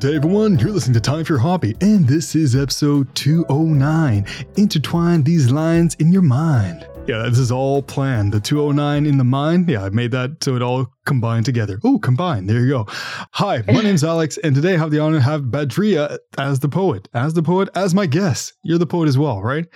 Day, 0.00 0.16
everyone. 0.16 0.58
You're 0.58 0.70
listening 0.70 0.94
to 0.94 1.00
Time 1.00 1.26
for 1.26 1.34
Your 1.34 1.40
Hobby, 1.40 1.76
and 1.82 2.08
this 2.08 2.34
is 2.34 2.56
episode 2.56 3.14
209 3.14 4.24
Intertwine 4.56 5.22
These 5.22 5.50
Lines 5.50 5.94
in 5.96 6.10
Your 6.10 6.22
Mind. 6.22 6.88
Yeah, 7.06 7.26
this 7.28 7.38
is 7.38 7.52
all 7.52 7.82
planned. 7.82 8.32
The 8.32 8.40
209 8.40 9.04
in 9.04 9.18
the 9.18 9.24
mind. 9.24 9.68
Yeah, 9.68 9.84
I 9.84 9.90
made 9.90 10.12
that 10.12 10.42
so 10.42 10.56
it 10.56 10.62
all 10.62 10.86
combined 11.04 11.44
together. 11.44 11.78
Oh, 11.84 11.98
combined. 11.98 12.48
There 12.48 12.60
you 12.60 12.70
go. 12.70 12.86
Hi, 12.88 13.62
my 13.66 13.82
name's 13.82 14.02
Alex, 14.14 14.38
and 14.38 14.54
today 14.54 14.72
I 14.72 14.78
have 14.78 14.90
the 14.90 15.00
honor 15.00 15.18
to 15.18 15.22
have 15.22 15.42
Badriya 15.42 16.16
as 16.38 16.60
the 16.60 16.70
poet. 16.70 17.06
As 17.12 17.34
the 17.34 17.42
poet, 17.42 17.68
as 17.74 17.94
my 17.94 18.06
guest. 18.06 18.54
You're 18.62 18.78
the 18.78 18.86
poet 18.86 19.06
as 19.06 19.18
well, 19.18 19.42
right? 19.42 19.66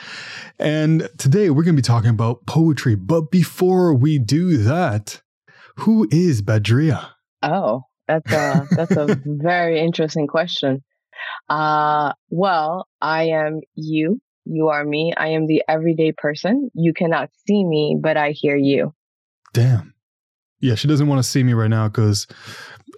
And 0.58 1.06
today 1.18 1.50
we're 1.50 1.64
going 1.64 1.76
to 1.76 1.82
be 1.82 1.86
talking 1.86 2.08
about 2.08 2.46
poetry. 2.46 2.94
But 2.94 3.30
before 3.30 3.92
we 3.92 4.18
do 4.18 4.56
that, 4.56 5.20
who 5.80 6.08
is 6.10 6.40
Badriya? 6.40 7.10
Oh, 7.42 7.82
that's 8.06 8.30
a 8.32 8.66
that's 8.70 8.96
a 8.96 9.18
very 9.24 9.80
interesting 9.80 10.26
question. 10.26 10.82
Uh, 11.48 12.12
well, 12.30 12.86
I 13.00 13.24
am 13.24 13.60
you. 13.74 14.20
You 14.44 14.68
are 14.68 14.84
me. 14.84 15.12
I 15.16 15.28
am 15.28 15.46
the 15.46 15.62
everyday 15.68 16.12
person. 16.12 16.70
You 16.74 16.92
cannot 16.92 17.30
see 17.46 17.64
me, 17.64 17.96
but 18.00 18.16
I 18.16 18.30
hear 18.30 18.56
you. 18.56 18.94
Damn. 19.52 19.94
Yeah, 20.60 20.74
she 20.74 20.88
doesn't 20.88 21.06
want 21.06 21.22
to 21.22 21.28
see 21.28 21.42
me 21.42 21.52
right 21.52 21.68
now 21.68 21.88
because 21.88 22.26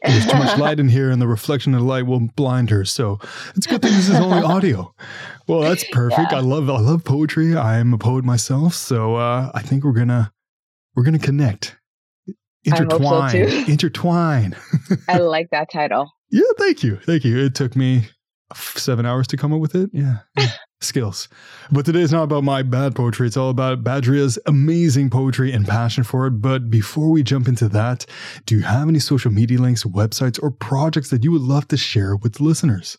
there's 0.04 0.26
too 0.26 0.38
much 0.38 0.58
light 0.58 0.78
in 0.78 0.88
here 0.88 1.10
and 1.10 1.20
the 1.20 1.26
reflection 1.26 1.74
of 1.74 1.80
the 1.80 1.86
light 1.86 2.06
will 2.06 2.20
blind 2.20 2.70
her. 2.70 2.84
So 2.84 3.18
it's 3.56 3.66
a 3.66 3.70
good 3.70 3.82
thing 3.82 3.92
this 3.92 4.08
is 4.08 4.16
only 4.16 4.42
audio. 4.42 4.94
Well, 5.46 5.60
that's 5.60 5.84
perfect. 5.92 6.32
Yeah. 6.32 6.38
I 6.38 6.40
love 6.40 6.68
I 6.70 6.78
love 6.78 7.04
poetry. 7.04 7.56
I 7.56 7.78
am 7.78 7.92
a 7.92 7.98
poet 7.98 8.24
myself, 8.24 8.74
so 8.74 9.16
uh, 9.16 9.50
I 9.54 9.62
think 9.62 9.84
we're 9.84 9.92
gonna 9.92 10.32
we're 10.94 11.02
gonna 11.02 11.18
connect. 11.18 11.75
Intertwine. 12.66 13.30
So 13.30 13.38
intertwine. 13.72 14.56
I 15.08 15.18
like 15.18 15.50
that 15.50 15.70
title. 15.72 16.10
Yeah, 16.30 16.42
thank 16.58 16.82
you. 16.82 16.96
Thank 16.96 17.24
you. 17.24 17.38
It 17.38 17.54
took 17.54 17.76
me 17.76 18.08
seven 18.54 19.06
hours 19.06 19.26
to 19.28 19.36
come 19.36 19.52
up 19.52 19.60
with 19.60 19.74
it. 19.74 19.90
Yeah. 19.92 20.18
yeah. 20.36 20.50
Skills. 20.80 21.28
But 21.72 21.86
today 21.86 22.00
is 22.00 22.12
not 22.12 22.24
about 22.24 22.44
my 22.44 22.62
bad 22.62 22.94
poetry. 22.94 23.26
It's 23.26 23.36
all 23.36 23.48
about 23.48 23.82
Badriya's 23.82 24.38
amazing 24.46 25.08
poetry 25.08 25.50
and 25.50 25.66
passion 25.66 26.04
for 26.04 26.26
it. 26.26 26.32
But 26.42 26.68
before 26.68 27.10
we 27.10 27.22
jump 27.22 27.48
into 27.48 27.68
that, 27.70 28.04
do 28.44 28.56
you 28.56 28.62
have 28.62 28.88
any 28.88 28.98
social 28.98 29.32
media 29.32 29.58
links, 29.58 29.84
websites, 29.84 30.42
or 30.42 30.50
projects 30.50 31.08
that 31.10 31.24
you 31.24 31.32
would 31.32 31.40
love 31.40 31.66
to 31.68 31.78
share 31.78 32.14
with 32.14 32.40
listeners? 32.40 32.98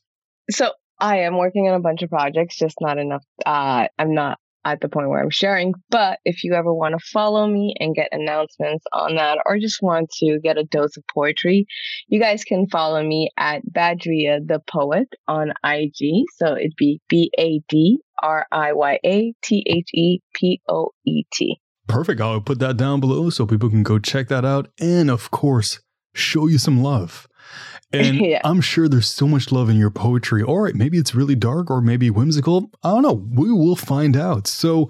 So 0.50 0.72
I 1.00 1.20
am 1.20 1.38
working 1.38 1.68
on 1.68 1.76
a 1.76 1.80
bunch 1.80 2.02
of 2.02 2.10
projects, 2.10 2.58
just 2.58 2.78
not 2.82 2.98
enough. 2.98 3.24
Uh, 3.46 3.88
I'm 4.00 4.16
not 4.16 4.40
at 4.72 4.82
the 4.82 4.90
point 4.90 5.10
where 5.10 5.22
I'm 5.22 5.30
sharing. 5.30 5.74
But 5.90 6.20
if 6.26 6.44
you 6.44 6.54
ever 6.54 6.74
want 6.74 6.98
to 6.98 7.06
follow 7.06 7.48
me 7.48 7.74
and 7.80 7.96
get 7.96 8.10
announcements 8.12 8.86
on 8.92 9.16
that, 9.16 9.40
or 9.46 9.58
just 9.60 9.82
want 9.82 10.10
to 10.20 10.40
get 10.44 10.58
a 10.58 10.64
dose 10.64 10.98
of 10.98 11.04
poetry, 11.14 11.66
you 12.08 12.20
guys 12.20 12.44
can 12.44 12.68
follow 12.68 13.02
me 13.02 13.30
at 13.38 13.62
Badriya 13.66 14.46
the 14.46 14.62
Poet 14.70 15.08
on 15.28 15.54
IG. 15.64 16.26
So 16.36 16.56
it'd 16.56 16.76
be 16.78 17.02
B 17.08 17.32
A 17.40 17.62
D 17.70 18.00
R 18.22 18.46
I 18.52 18.74
Y 18.74 19.00
A 19.06 19.34
T 19.42 19.64
H 19.66 19.90
E 19.94 20.20
P 20.36 20.62
O 20.68 20.92
E 21.06 21.24
T. 21.34 21.60
Perfect. 21.88 22.20
I'll 22.20 22.42
put 22.42 22.60
that 22.60 22.76
down 22.76 23.00
below 23.00 23.30
so 23.30 23.46
people 23.46 23.70
can 23.70 23.84
go 23.84 23.98
check 23.98 24.28
that 24.28 24.44
out. 24.44 24.70
And 24.80 25.10
of 25.10 25.32
course, 25.32 25.80
show 26.14 26.48
you 26.48 26.58
some 26.58 26.84
love. 26.84 27.28
And 27.94 28.18
yeah. 28.18 28.42
I'm 28.44 28.60
sure 28.60 28.90
there's 28.90 29.08
so 29.08 29.30
much 29.30 29.50
love 29.50 29.70
in 29.70 29.78
your 29.78 29.90
poetry. 29.90 30.44
All 30.44 30.60
right, 30.60 30.76
maybe 30.76 30.98
it's 30.98 31.16
really 31.16 31.36
dark 31.36 31.72
or 31.72 31.80
maybe 31.80 32.10
whimsical. 32.10 32.70
I 32.84 32.90
don't 32.90 33.02
know. 33.02 33.26
We 33.34 33.50
will 33.50 33.78
find 33.78 34.18
out. 34.18 34.46
So, 34.46 34.90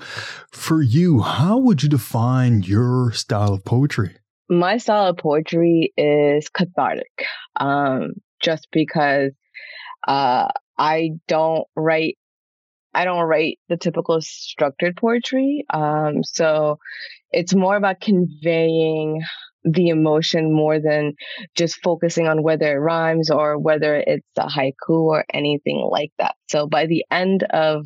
for 0.51 0.81
you, 0.81 1.21
how 1.21 1.59
would 1.59 1.83
you 1.83 1.89
define 1.89 2.63
your 2.63 3.11
style 3.11 3.53
of 3.53 3.63
poetry? 3.63 4.15
My 4.49 4.77
style 4.77 5.11
of 5.11 5.17
poetry 5.17 5.93
is 5.95 6.49
cathartic. 6.49 7.27
Um, 7.55 8.13
just 8.41 8.67
because 8.71 9.31
uh, 10.07 10.47
I 10.77 11.11
don't 11.27 11.67
write 11.75 12.17
I 12.93 13.05
don't 13.05 13.25
write 13.25 13.59
the 13.69 13.77
typical 13.77 14.19
structured 14.21 14.97
poetry. 14.97 15.65
Um, 15.71 16.23
so 16.23 16.79
it's 17.31 17.53
more 17.53 17.75
about 17.75 18.01
conveying 18.01 19.21
the 19.73 19.89
emotion 19.89 20.53
more 20.53 20.79
than 20.79 21.13
just 21.55 21.79
focusing 21.83 22.27
on 22.27 22.43
whether 22.43 22.75
it 22.75 22.79
rhymes 22.79 23.29
or 23.29 23.57
whether 23.57 23.95
it's 23.95 24.25
a 24.37 24.47
haiku 24.47 24.73
or 24.89 25.25
anything 25.33 25.87
like 25.89 26.11
that. 26.19 26.35
So 26.49 26.67
by 26.67 26.85
the 26.85 27.05
end 27.11 27.43
of 27.43 27.85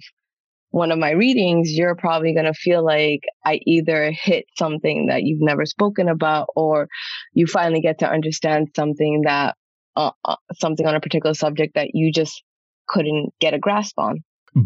one 0.69 0.91
of 0.91 0.99
my 0.99 1.11
readings, 1.11 1.71
you're 1.71 1.95
probably 1.95 2.33
going 2.33 2.45
to 2.45 2.53
feel 2.53 2.83
like 2.83 3.21
I 3.45 3.59
either 3.65 4.11
hit 4.11 4.45
something 4.57 5.07
that 5.07 5.23
you've 5.23 5.41
never 5.41 5.65
spoken 5.65 6.07
about 6.07 6.47
or 6.55 6.87
you 7.33 7.45
finally 7.45 7.81
get 7.81 7.99
to 7.99 8.09
understand 8.09 8.69
something 8.75 9.23
that, 9.25 9.55
uh, 9.95 10.11
uh, 10.23 10.35
something 10.53 10.85
on 10.87 10.95
a 10.95 11.01
particular 11.01 11.33
subject 11.33 11.75
that 11.75 11.89
you 11.93 12.11
just 12.11 12.41
couldn't 12.87 13.33
get 13.41 13.53
a 13.53 13.59
grasp 13.59 13.99
on. 13.99 14.19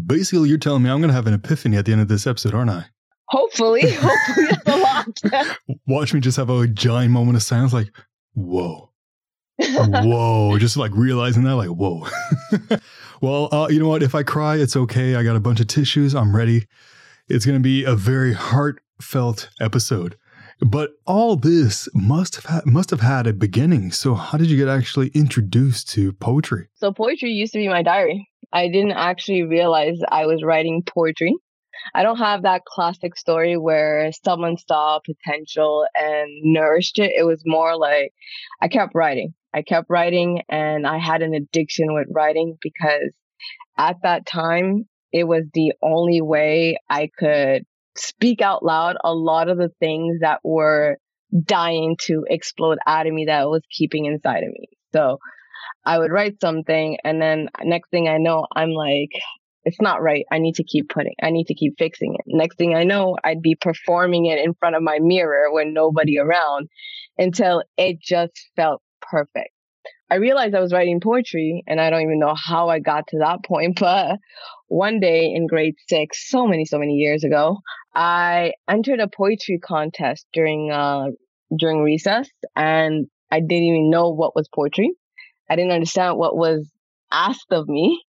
Basically, 0.06 0.48
you're 0.48 0.58
telling 0.58 0.82
me 0.82 0.90
I'm 0.90 1.00
going 1.00 1.08
to 1.08 1.14
have 1.14 1.26
an 1.26 1.34
epiphany 1.34 1.76
at 1.76 1.86
the 1.86 1.92
end 1.92 2.00
of 2.00 2.08
this 2.08 2.26
episode, 2.26 2.54
aren't 2.54 2.70
I? 2.70 2.86
Hopefully, 3.28 3.90
hopefully 4.00 4.46
a 4.66 4.76
lot. 4.76 5.56
Watch 5.86 6.14
me 6.14 6.20
just 6.20 6.36
have 6.36 6.50
a 6.50 6.66
giant 6.66 7.12
moment 7.12 7.36
of 7.36 7.42
silence, 7.42 7.72
like, 7.72 7.90
whoa. 8.34 8.90
whoa, 9.60 10.58
just 10.58 10.76
like 10.76 10.92
realizing 10.94 11.42
that, 11.44 11.56
like, 11.56 11.70
whoa. 11.70 12.06
well, 13.20 13.52
uh, 13.52 13.68
you 13.68 13.80
know 13.80 13.88
what? 13.88 14.02
If 14.02 14.14
I 14.14 14.22
cry, 14.22 14.56
it's 14.56 14.76
okay. 14.76 15.16
I 15.16 15.22
got 15.22 15.34
a 15.34 15.40
bunch 15.40 15.60
of 15.60 15.66
tissues. 15.66 16.14
I'm 16.14 16.36
ready. 16.36 16.66
It's 17.28 17.46
going 17.46 17.58
to 17.58 17.62
be 17.62 17.84
a 17.84 17.94
very 17.94 18.32
heartfelt 18.32 19.48
episode. 19.60 20.16
But 20.60 20.92
all 21.06 21.36
this 21.36 21.88
must 21.94 22.36
have 22.36 22.44
had, 22.46 22.66
must 22.66 22.90
have 22.90 23.00
had 23.00 23.26
a 23.26 23.32
beginning. 23.32 23.92
So, 23.92 24.14
how 24.14 24.38
did 24.38 24.48
you 24.48 24.56
get 24.56 24.68
actually 24.68 25.08
introduced 25.08 25.90
to 25.90 26.12
poetry? 26.14 26.68
So, 26.74 26.92
poetry 26.92 27.30
used 27.30 27.52
to 27.52 27.58
be 27.58 27.68
my 27.68 27.82
diary. 27.82 28.28
I 28.52 28.68
didn't 28.68 28.92
actually 28.92 29.42
realize 29.42 29.98
I 30.08 30.24
was 30.26 30.42
writing 30.42 30.82
poetry 30.82 31.34
I 31.94 32.02
don't 32.02 32.18
have 32.18 32.42
that 32.42 32.64
classic 32.64 33.16
story 33.16 33.56
where 33.56 34.10
someone 34.24 34.56
saw 34.56 35.00
potential 35.04 35.86
and 35.94 36.30
nourished 36.42 36.98
it. 36.98 37.12
It 37.16 37.24
was 37.24 37.42
more 37.44 37.76
like 37.76 38.12
I 38.60 38.68
kept 38.68 38.94
writing. 38.94 39.34
I 39.54 39.62
kept 39.62 39.88
writing 39.88 40.42
and 40.48 40.86
I 40.86 40.98
had 40.98 41.22
an 41.22 41.34
addiction 41.34 41.94
with 41.94 42.08
writing 42.10 42.56
because 42.60 43.12
at 43.78 43.96
that 44.02 44.26
time, 44.26 44.84
it 45.12 45.24
was 45.24 45.44
the 45.54 45.72
only 45.82 46.20
way 46.20 46.78
I 46.90 47.08
could 47.18 47.64
speak 47.96 48.42
out 48.42 48.64
loud 48.64 48.96
a 49.02 49.14
lot 49.14 49.48
of 49.48 49.56
the 49.56 49.70
things 49.80 50.20
that 50.20 50.40
were 50.44 50.98
dying 51.44 51.96
to 52.02 52.24
explode 52.28 52.78
out 52.86 53.06
of 53.06 53.12
me 53.12 53.26
that 53.26 53.48
was 53.48 53.62
keeping 53.70 54.04
inside 54.04 54.42
of 54.42 54.50
me. 54.50 54.68
So 54.92 55.18
I 55.84 55.98
would 55.98 56.10
write 56.10 56.40
something 56.40 56.98
and 57.04 57.20
then 57.20 57.48
next 57.62 57.90
thing 57.90 58.08
I 58.08 58.18
know, 58.18 58.46
I'm 58.54 58.70
like, 58.70 59.10
it's 59.66 59.80
not 59.80 60.00
right. 60.00 60.24
I 60.30 60.38
need 60.38 60.54
to 60.54 60.64
keep 60.64 60.88
putting, 60.88 61.14
I 61.20 61.30
need 61.30 61.48
to 61.48 61.54
keep 61.54 61.74
fixing 61.76 62.14
it. 62.14 62.20
Next 62.24 62.56
thing 62.56 62.76
I 62.76 62.84
know, 62.84 63.16
I'd 63.24 63.42
be 63.42 63.56
performing 63.56 64.26
it 64.26 64.38
in 64.38 64.54
front 64.54 64.76
of 64.76 64.82
my 64.82 65.00
mirror 65.00 65.52
when 65.52 65.74
nobody 65.74 66.20
around 66.20 66.68
until 67.18 67.64
it 67.76 67.98
just 68.00 68.32
felt 68.54 68.80
perfect. 69.02 69.50
I 70.08 70.16
realized 70.16 70.54
I 70.54 70.60
was 70.60 70.72
writing 70.72 71.00
poetry 71.00 71.64
and 71.66 71.80
I 71.80 71.90
don't 71.90 72.02
even 72.02 72.20
know 72.20 72.36
how 72.36 72.68
I 72.68 72.78
got 72.78 73.08
to 73.08 73.18
that 73.18 73.44
point, 73.44 73.76
but 73.80 74.18
one 74.68 75.00
day 75.00 75.32
in 75.34 75.48
grade 75.48 75.74
six, 75.88 76.30
so 76.30 76.46
many, 76.46 76.64
so 76.64 76.78
many 76.78 76.94
years 76.94 77.24
ago, 77.24 77.58
I 77.92 78.52
entered 78.70 79.00
a 79.00 79.08
poetry 79.08 79.58
contest 79.58 80.26
during, 80.32 80.70
uh, 80.70 81.06
during 81.58 81.82
recess 81.82 82.30
and 82.54 83.08
I 83.32 83.40
didn't 83.40 83.64
even 83.64 83.90
know 83.90 84.10
what 84.10 84.36
was 84.36 84.48
poetry. 84.54 84.92
I 85.50 85.56
didn't 85.56 85.72
understand 85.72 86.18
what 86.18 86.36
was 86.36 86.70
asked 87.10 87.50
of 87.50 87.66
me. 87.66 88.05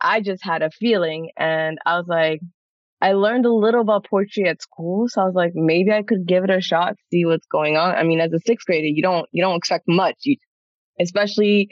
I 0.00 0.20
just 0.20 0.44
had 0.44 0.62
a 0.62 0.70
feeling 0.70 1.30
and 1.36 1.78
I 1.84 1.96
was 1.98 2.06
like, 2.08 2.40
I 3.00 3.12
learned 3.12 3.46
a 3.46 3.52
little 3.52 3.80
about 3.80 4.06
poetry 4.10 4.48
at 4.48 4.60
school. 4.60 5.06
So 5.08 5.22
I 5.22 5.24
was 5.24 5.34
like, 5.34 5.52
maybe 5.54 5.92
I 5.92 6.02
could 6.02 6.26
give 6.26 6.44
it 6.44 6.50
a 6.50 6.60
shot, 6.60 6.96
see 7.10 7.24
what's 7.24 7.46
going 7.46 7.76
on. 7.76 7.94
I 7.94 8.02
mean, 8.02 8.20
as 8.20 8.32
a 8.32 8.40
sixth 8.40 8.66
grader, 8.66 8.86
you 8.86 9.02
don't, 9.02 9.28
you 9.32 9.42
don't 9.42 9.56
expect 9.56 9.84
much, 9.86 10.16
you, 10.22 10.36
especially 11.00 11.68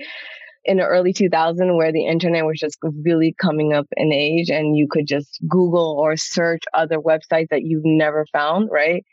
in 0.65 0.79
the 0.79 0.85
early 0.85 1.13
2000s 1.13 1.77
where 1.77 1.93
the 1.93 2.07
internet 2.07 2.45
was 2.45 2.59
just 2.59 2.79
really 3.05 3.35
coming 3.41 3.73
up 3.73 3.87
in 3.97 4.13
age 4.13 4.51
and 4.51 4.77
you 4.77 4.87
could 4.91 5.07
just 5.07 5.39
Google 5.49 5.97
or 5.99 6.17
search 6.17 6.63
other 6.75 6.99
websites 6.99 7.49
that 7.51 7.63
you've 7.63 7.85
never 7.85 8.27
found. 8.33 8.69
Right. 8.71 9.05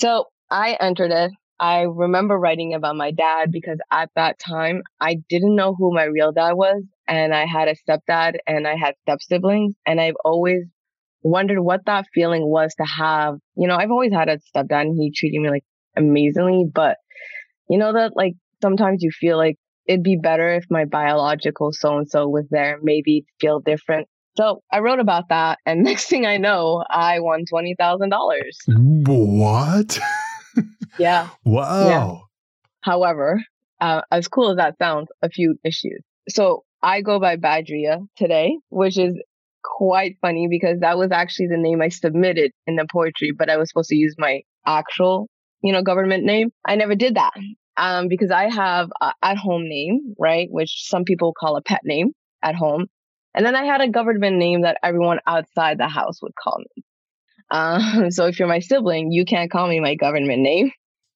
So 0.00 0.26
I 0.50 0.76
entered 0.80 1.10
it. 1.10 1.32
I 1.60 1.82
remember 1.82 2.36
writing 2.36 2.74
about 2.74 2.96
my 2.96 3.12
dad 3.12 3.52
because 3.52 3.78
at 3.90 4.10
that 4.16 4.38
time 4.38 4.82
I 5.00 5.18
didn't 5.28 5.54
know 5.54 5.74
who 5.76 5.94
my 5.94 6.04
real 6.04 6.32
dad 6.32 6.54
was 6.54 6.82
and 7.12 7.34
I 7.34 7.44
had 7.44 7.68
a 7.68 7.74
stepdad 7.74 8.36
and 8.46 8.66
I 8.66 8.74
had 8.74 8.94
step 9.02 9.20
siblings 9.20 9.74
and 9.86 10.00
I've 10.00 10.16
always 10.24 10.62
wondered 11.22 11.60
what 11.60 11.84
that 11.84 12.06
feeling 12.14 12.46
was 12.46 12.74
to 12.76 12.84
have, 12.84 13.34
you 13.54 13.68
know, 13.68 13.76
I've 13.76 13.90
always 13.90 14.14
had 14.14 14.30
a 14.30 14.38
stepdad 14.38 14.80
and 14.86 14.96
he 14.98 15.12
treated 15.14 15.38
me 15.42 15.50
like 15.50 15.64
amazingly, 15.94 16.64
but 16.72 16.96
you 17.68 17.76
know 17.76 17.92
that 17.92 18.12
like 18.16 18.32
sometimes 18.62 19.02
you 19.02 19.10
feel 19.10 19.36
like 19.36 19.56
it'd 19.86 20.02
be 20.02 20.18
better 20.22 20.54
if 20.54 20.64
my 20.70 20.86
biological 20.86 21.70
so 21.70 21.98
and 21.98 22.08
so 22.08 22.26
was 22.28 22.46
there, 22.50 22.78
maybe 22.82 23.26
feel 23.42 23.60
different. 23.60 24.08
So 24.38 24.62
I 24.72 24.78
wrote 24.78 24.98
about 24.98 25.28
that 25.28 25.58
and 25.66 25.82
next 25.84 26.06
thing 26.06 26.24
I 26.24 26.38
know, 26.38 26.82
I 26.88 27.20
won 27.20 27.44
$20,000. 27.52 29.06
What? 29.06 29.98
yeah. 30.98 31.28
Wow. 31.44 31.88
Yeah. 31.88 32.14
However, 32.80 33.42
uh, 33.82 34.00
as 34.10 34.28
cool 34.28 34.50
as 34.50 34.56
that 34.56 34.78
sounds, 34.78 35.08
a 35.20 35.28
few 35.28 35.56
issues. 35.62 36.00
so 36.30 36.64
I 36.82 37.00
go 37.00 37.20
by 37.20 37.36
Badriya 37.36 38.06
today, 38.16 38.58
which 38.70 38.98
is 38.98 39.14
quite 39.62 40.16
funny 40.20 40.48
because 40.50 40.80
that 40.80 40.98
was 40.98 41.12
actually 41.12 41.48
the 41.48 41.56
name 41.56 41.80
I 41.80 41.88
submitted 41.88 42.52
in 42.66 42.76
the 42.76 42.86
poetry, 42.90 43.32
but 43.36 43.48
I 43.48 43.56
was 43.56 43.68
supposed 43.70 43.90
to 43.90 43.96
use 43.96 44.14
my 44.18 44.42
actual, 44.66 45.28
you 45.62 45.72
know, 45.72 45.82
government 45.82 46.24
name. 46.24 46.50
I 46.66 46.76
never 46.76 46.94
did 46.94 47.14
that. 47.14 47.32
Um, 47.76 48.08
because 48.08 48.30
I 48.30 48.50
have 48.50 48.90
a 49.00 49.12
at 49.22 49.38
home 49.38 49.66
name, 49.66 50.14
right? 50.18 50.48
Which 50.50 50.88
some 50.88 51.04
people 51.04 51.32
call 51.32 51.56
a 51.56 51.62
pet 51.62 51.80
name 51.84 52.12
at 52.42 52.54
home. 52.54 52.86
And 53.34 53.46
then 53.46 53.56
I 53.56 53.64
had 53.64 53.80
a 53.80 53.88
government 53.88 54.36
name 54.36 54.62
that 54.62 54.76
everyone 54.82 55.20
outside 55.26 55.78
the 55.78 55.88
house 55.88 56.20
would 56.22 56.34
call 56.34 56.58
me. 56.58 56.84
Um, 57.50 58.10
so 58.10 58.24
if 58.28 58.38
you're 58.38 58.48
my 58.48 58.60
sibling, 58.60 59.12
you 59.12 59.26
can't 59.26 59.50
call 59.50 59.68
me 59.68 59.78
my 59.78 59.94
government 59.94 60.40
name 60.40 60.70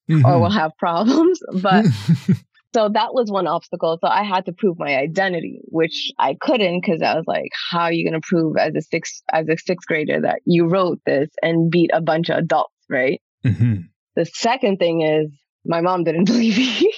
mm-hmm. 0.09 0.25
or 0.27 0.41
we'll 0.41 0.51
have 0.51 0.73
problems. 0.79 1.41
But 1.63 1.87
so 2.75 2.89
that 2.93 3.15
was 3.15 3.31
one 3.31 3.47
obstacle. 3.47 3.99
So 4.01 4.09
I 4.09 4.23
had 4.23 4.47
to 4.47 4.53
prove 4.53 4.79
my 4.79 4.97
identity, 4.97 5.61
which 5.65 6.13
I 6.19 6.37
couldn't 6.41 6.81
because 6.83 7.03
I 7.03 7.15
was 7.15 7.25
like, 7.27 7.51
how 7.71 7.83
are 7.83 7.93
you 7.93 8.09
going 8.09 8.21
to 8.21 8.27
prove 8.27 8.57
as 8.57 8.75
a 8.75 8.83
sixth, 8.83 9.23
as 9.33 9.49
a 9.49 9.57
sixth 9.57 9.87
grader 9.87 10.21
that 10.21 10.41
you 10.45 10.69
wrote 10.69 11.01
this 11.07 11.31
and 11.43 11.71
beat 11.71 11.91
a 11.93 12.01
bunch 12.01 12.29
of 12.29 12.39
adults, 12.39 12.75
right? 12.91 13.21
Mm-hmm. 13.45 13.83
The 14.17 14.25
second 14.27 14.79
thing 14.79 15.03
is 15.03 15.31
my 15.65 15.81
mom 15.81 16.05
didn't 16.05 16.25
believe 16.27 16.57
me. 16.57 16.93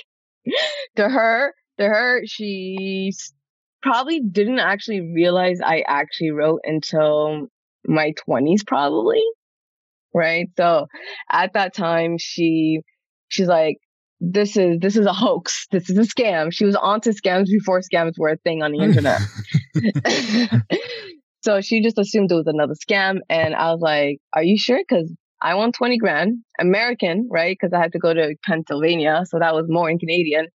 to 0.96 1.08
her, 1.08 1.54
to 1.78 1.84
her, 1.84 2.22
she 2.24 3.12
probably 3.82 4.20
didn't 4.20 4.58
actually 4.58 5.00
realize 5.00 5.60
I 5.64 5.84
actually 5.86 6.30
wrote 6.30 6.60
until 6.64 7.46
my 7.86 8.14
20s, 8.28 8.66
probably. 8.66 9.22
Right. 10.14 10.48
So 10.56 10.86
at 11.30 11.52
that 11.52 11.74
time, 11.74 12.16
she, 12.18 12.80
she's 13.28 13.46
like, 13.46 13.76
this 14.20 14.56
is 14.56 14.78
this 14.80 14.96
is 14.96 15.06
a 15.06 15.12
hoax. 15.12 15.66
This 15.70 15.88
is 15.90 15.98
a 15.98 16.02
scam. 16.02 16.52
She 16.52 16.64
was 16.64 16.74
onto 16.74 17.12
scams 17.12 17.46
before 17.46 17.80
scams 17.80 18.14
were 18.18 18.30
a 18.30 18.36
thing 18.36 18.62
on 18.62 18.72
the 18.72 18.80
internet. 18.80 19.20
so 21.42 21.60
she 21.60 21.82
just 21.82 21.98
assumed 21.98 22.30
it 22.32 22.34
was 22.34 22.46
another 22.46 22.74
scam, 22.74 23.18
and 23.28 23.54
I 23.54 23.72
was 23.72 23.80
like, 23.80 24.18
"Are 24.32 24.42
you 24.42 24.58
sure?" 24.58 24.80
Because 24.86 25.12
I 25.40 25.54
won 25.54 25.72
twenty 25.72 25.98
grand, 25.98 26.38
American, 26.58 27.28
right? 27.30 27.56
Because 27.58 27.72
I 27.72 27.80
had 27.80 27.92
to 27.92 27.98
go 27.98 28.12
to 28.12 28.34
Pennsylvania, 28.44 29.22
so 29.26 29.38
that 29.38 29.54
was 29.54 29.66
more 29.68 29.88
in 29.88 29.98
Canadian. 29.98 30.48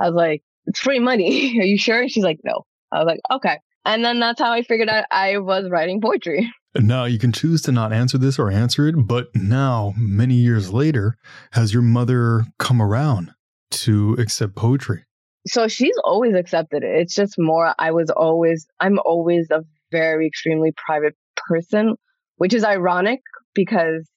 I 0.00 0.08
was 0.08 0.14
like, 0.14 0.42
"It's 0.66 0.80
free 0.80 1.00
money. 1.00 1.58
Are 1.60 1.64
you 1.64 1.78
sure?" 1.78 2.00
And 2.00 2.10
she's 2.10 2.24
like, 2.24 2.38
"No." 2.44 2.64
I 2.90 2.98
was 2.98 3.06
like, 3.06 3.20
"Okay." 3.30 3.58
And 3.84 4.04
then 4.04 4.20
that's 4.20 4.40
how 4.40 4.52
I 4.52 4.62
figured 4.62 4.88
out 4.88 5.04
I 5.10 5.38
was 5.38 5.68
writing 5.68 6.00
poetry. 6.00 6.50
Now, 6.74 7.04
you 7.04 7.18
can 7.18 7.32
choose 7.32 7.60
to 7.62 7.72
not 7.72 7.92
answer 7.92 8.16
this 8.16 8.38
or 8.38 8.50
answer 8.50 8.86
it, 8.88 8.94
but 8.96 9.34
now, 9.34 9.92
many 9.96 10.34
years 10.34 10.72
later, 10.72 11.18
has 11.52 11.74
your 11.74 11.82
mother 11.82 12.46
come 12.58 12.80
around 12.80 13.32
to 13.72 14.14
accept 14.18 14.54
poetry? 14.56 15.04
So 15.46 15.68
she's 15.68 15.96
always 16.04 16.34
accepted 16.34 16.82
it. 16.82 17.00
It's 17.00 17.14
just 17.14 17.34
more, 17.38 17.74
I 17.78 17.90
was 17.90 18.10
always, 18.10 18.66
I'm 18.80 18.98
always 19.04 19.48
a 19.50 19.64
very 19.90 20.26
extremely 20.26 20.72
private 20.76 21.14
person, 21.48 21.96
which 22.36 22.54
is 22.54 22.64
ironic 22.64 23.20
because 23.54 24.08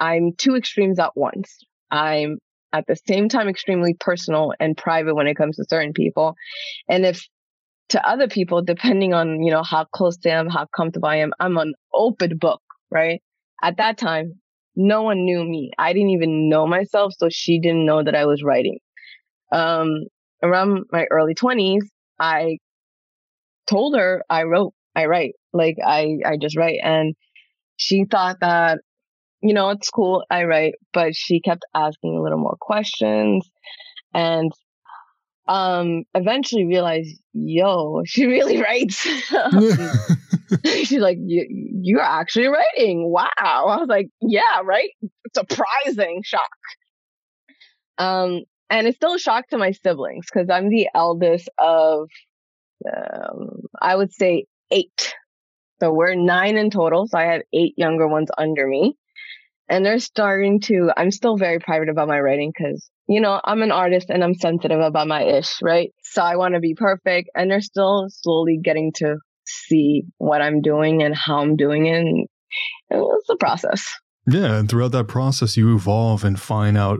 I'm 0.00 0.32
two 0.38 0.56
extremes 0.56 0.98
at 0.98 1.16
once. 1.16 1.58
I'm 1.90 2.38
at 2.72 2.86
the 2.86 2.96
same 3.06 3.28
time 3.28 3.48
extremely 3.48 3.94
personal 3.98 4.52
and 4.60 4.76
private 4.76 5.14
when 5.14 5.26
it 5.26 5.36
comes 5.36 5.56
to 5.56 5.64
certain 5.68 5.92
people. 5.92 6.34
And 6.88 7.04
if 7.04 7.26
to 7.90 8.08
other 8.08 8.28
people, 8.28 8.62
depending 8.62 9.14
on, 9.14 9.42
you 9.42 9.50
know, 9.50 9.62
how 9.62 9.84
close 9.92 10.16
to 10.18 10.28
them, 10.28 10.48
how 10.48 10.66
comfortable 10.76 11.08
I 11.08 11.16
am, 11.16 11.32
I'm 11.40 11.56
an 11.56 11.74
open 11.92 12.36
book, 12.38 12.60
right? 12.90 13.22
At 13.62 13.78
that 13.78 13.98
time, 13.98 14.40
no 14.76 15.02
one 15.02 15.24
knew 15.24 15.42
me. 15.42 15.70
I 15.78 15.92
didn't 15.92 16.10
even 16.10 16.48
know 16.48 16.66
myself. 16.66 17.14
So 17.18 17.28
she 17.30 17.58
didn't 17.60 17.86
know 17.86 18.04
that 18.04 18.14
I 18.14 18.26
was 18.26 18.42
writing. 18.44 18.78
Um, 19.52 20.04
around 20.42 20.84
my 20.92 21.06
early 21.10 21.34
twenties, 21.34 21.90
I 22.20 22.58
told 23.68 23.96
her 23.96 24.22
I 24.28 24.44
wrote, 24.44 24.74
I 24.94 25.06
write, 25.06 25.32
like 25.52 25.76
I, 25.84 26.18
I 26.24 26.36
just 26.40 26.56
write. 26.56 26.78
And 26.82 27.14
she 27.76 28.04
thought 28.04 28.36
that, 28.40 28.80
you 29.40 29.54
know, 29.54 29.70
it's 29.70 29.90
cool. 29.90 30.24
I 30.30 30.44
write, 30.44 30.74
but 30.92 31.14
she 31.14 31.40
kept 31.40 31.64
asking 31.74 32.16
a 32.16 32.22
little 32.22 32.38
more 32.38 32.56
questions. 32.60 33.48
And 34.14 34.52
um 35.48 36.04
eventually 36.14 36.66
realized 36.66 37.18
yo 37.32 38.02
she 38.06 38.26
really 38.26 38.60
writes. 38.60 38.96
She's 40.64 40.92
like 40.92 41.18
you're 41.20 42.00
actually 42.00 42.46
writing. 42.46 43.10
Wow. 43.10 43.32
I 43.36 43.76
was 43.76 43.88
like 43.88 44.08
yeah 44.20 44.60
right? 44.64 44.90
Surprising. 45.34 46.22
Shock. 46.24 46.50
Um 47.98 48.42
and 48.70 48.86
it's 48.86 48.96
still 48.96 49.14
a 49.14 49.18
shock 49.18 49.48
to 49.48 49.56
my 49.56 49.72
siblings 49.72 50.26
because 50.30 50.50
i'm 50.50 50.68
the 50.68 50.88
eldest 50.94 51.48
of 51.58 52.08
um, 52.86 53.62
i 53.80 53.96
would 53.96 54.12
say 54.12 54.44
eight. 54.70 55.14
So 55.80 55.92
we're 55.92 56.14
nine 56.14 56.56
in 56.56 56.70
total. 56.70 57.06
So 57.06 57.18
i 57.18 57.24
have 57.24 57.42
eight 57.52 57.74
younger 57.76 58.06
ones 58.06 58.28
under 58.36 58.66
me 58.66 58.96
and 59.68 59.84
they're 59.84 59.98
starting 59.98 60.60
to 60.60 60.90
i'm 60.96 61.10
still 61.10 61.36
very 61.36 61.58
private 61.58 61.88
about 61.88 62.08
my 62.08 62.18
writing 62.18 62.52
because 62.56 62.90
you 63.08 63.22
know, 63.22 63.40
I'm 63.42 63.62
an 63.62 63.72
artist 63.72 64.10
and 64.10 64.22
I'm 64.22 64.34
sensitive 64.34 64.80
about 64.80 65.08
my 65.08 65.24
ish, 65.24 65.62
right? 65.62 65.92
So 66.02 66.22
I 66.22 66.36
want 66.36 66.54
to 66.54 66.60
be 66.60 66.74
perfect. 66.74 67.30
And 67.34 67.50
they're 67.50 67.62
still 67.62 68.06
slowly 68.10 68.60
getting 68.62 68.92
to 68.96 69.16
see 69.46 70.02
what 70.18 70.42
I'm 70.42 70.60
doing 70.60 71.02
and 71.02 71.16
how 71.16 71.38
I'm 71.38 71.56
doing 71.56 71.86
it. 71.86 72.00
And 72.00 72.28
it's 72.90 73.30
a 73.30 73.36
process. 73.36 73.82
Yeah. 74.26 74.58
And 74.58 74.68
throughout 74.68 74.92
that 74.92 75.08
process, 75.08 75.56
you 75.56 75.74
evolve 75.74 76.22
and 76.22 76.38
find 76.38 76.76
out 76.76 76.98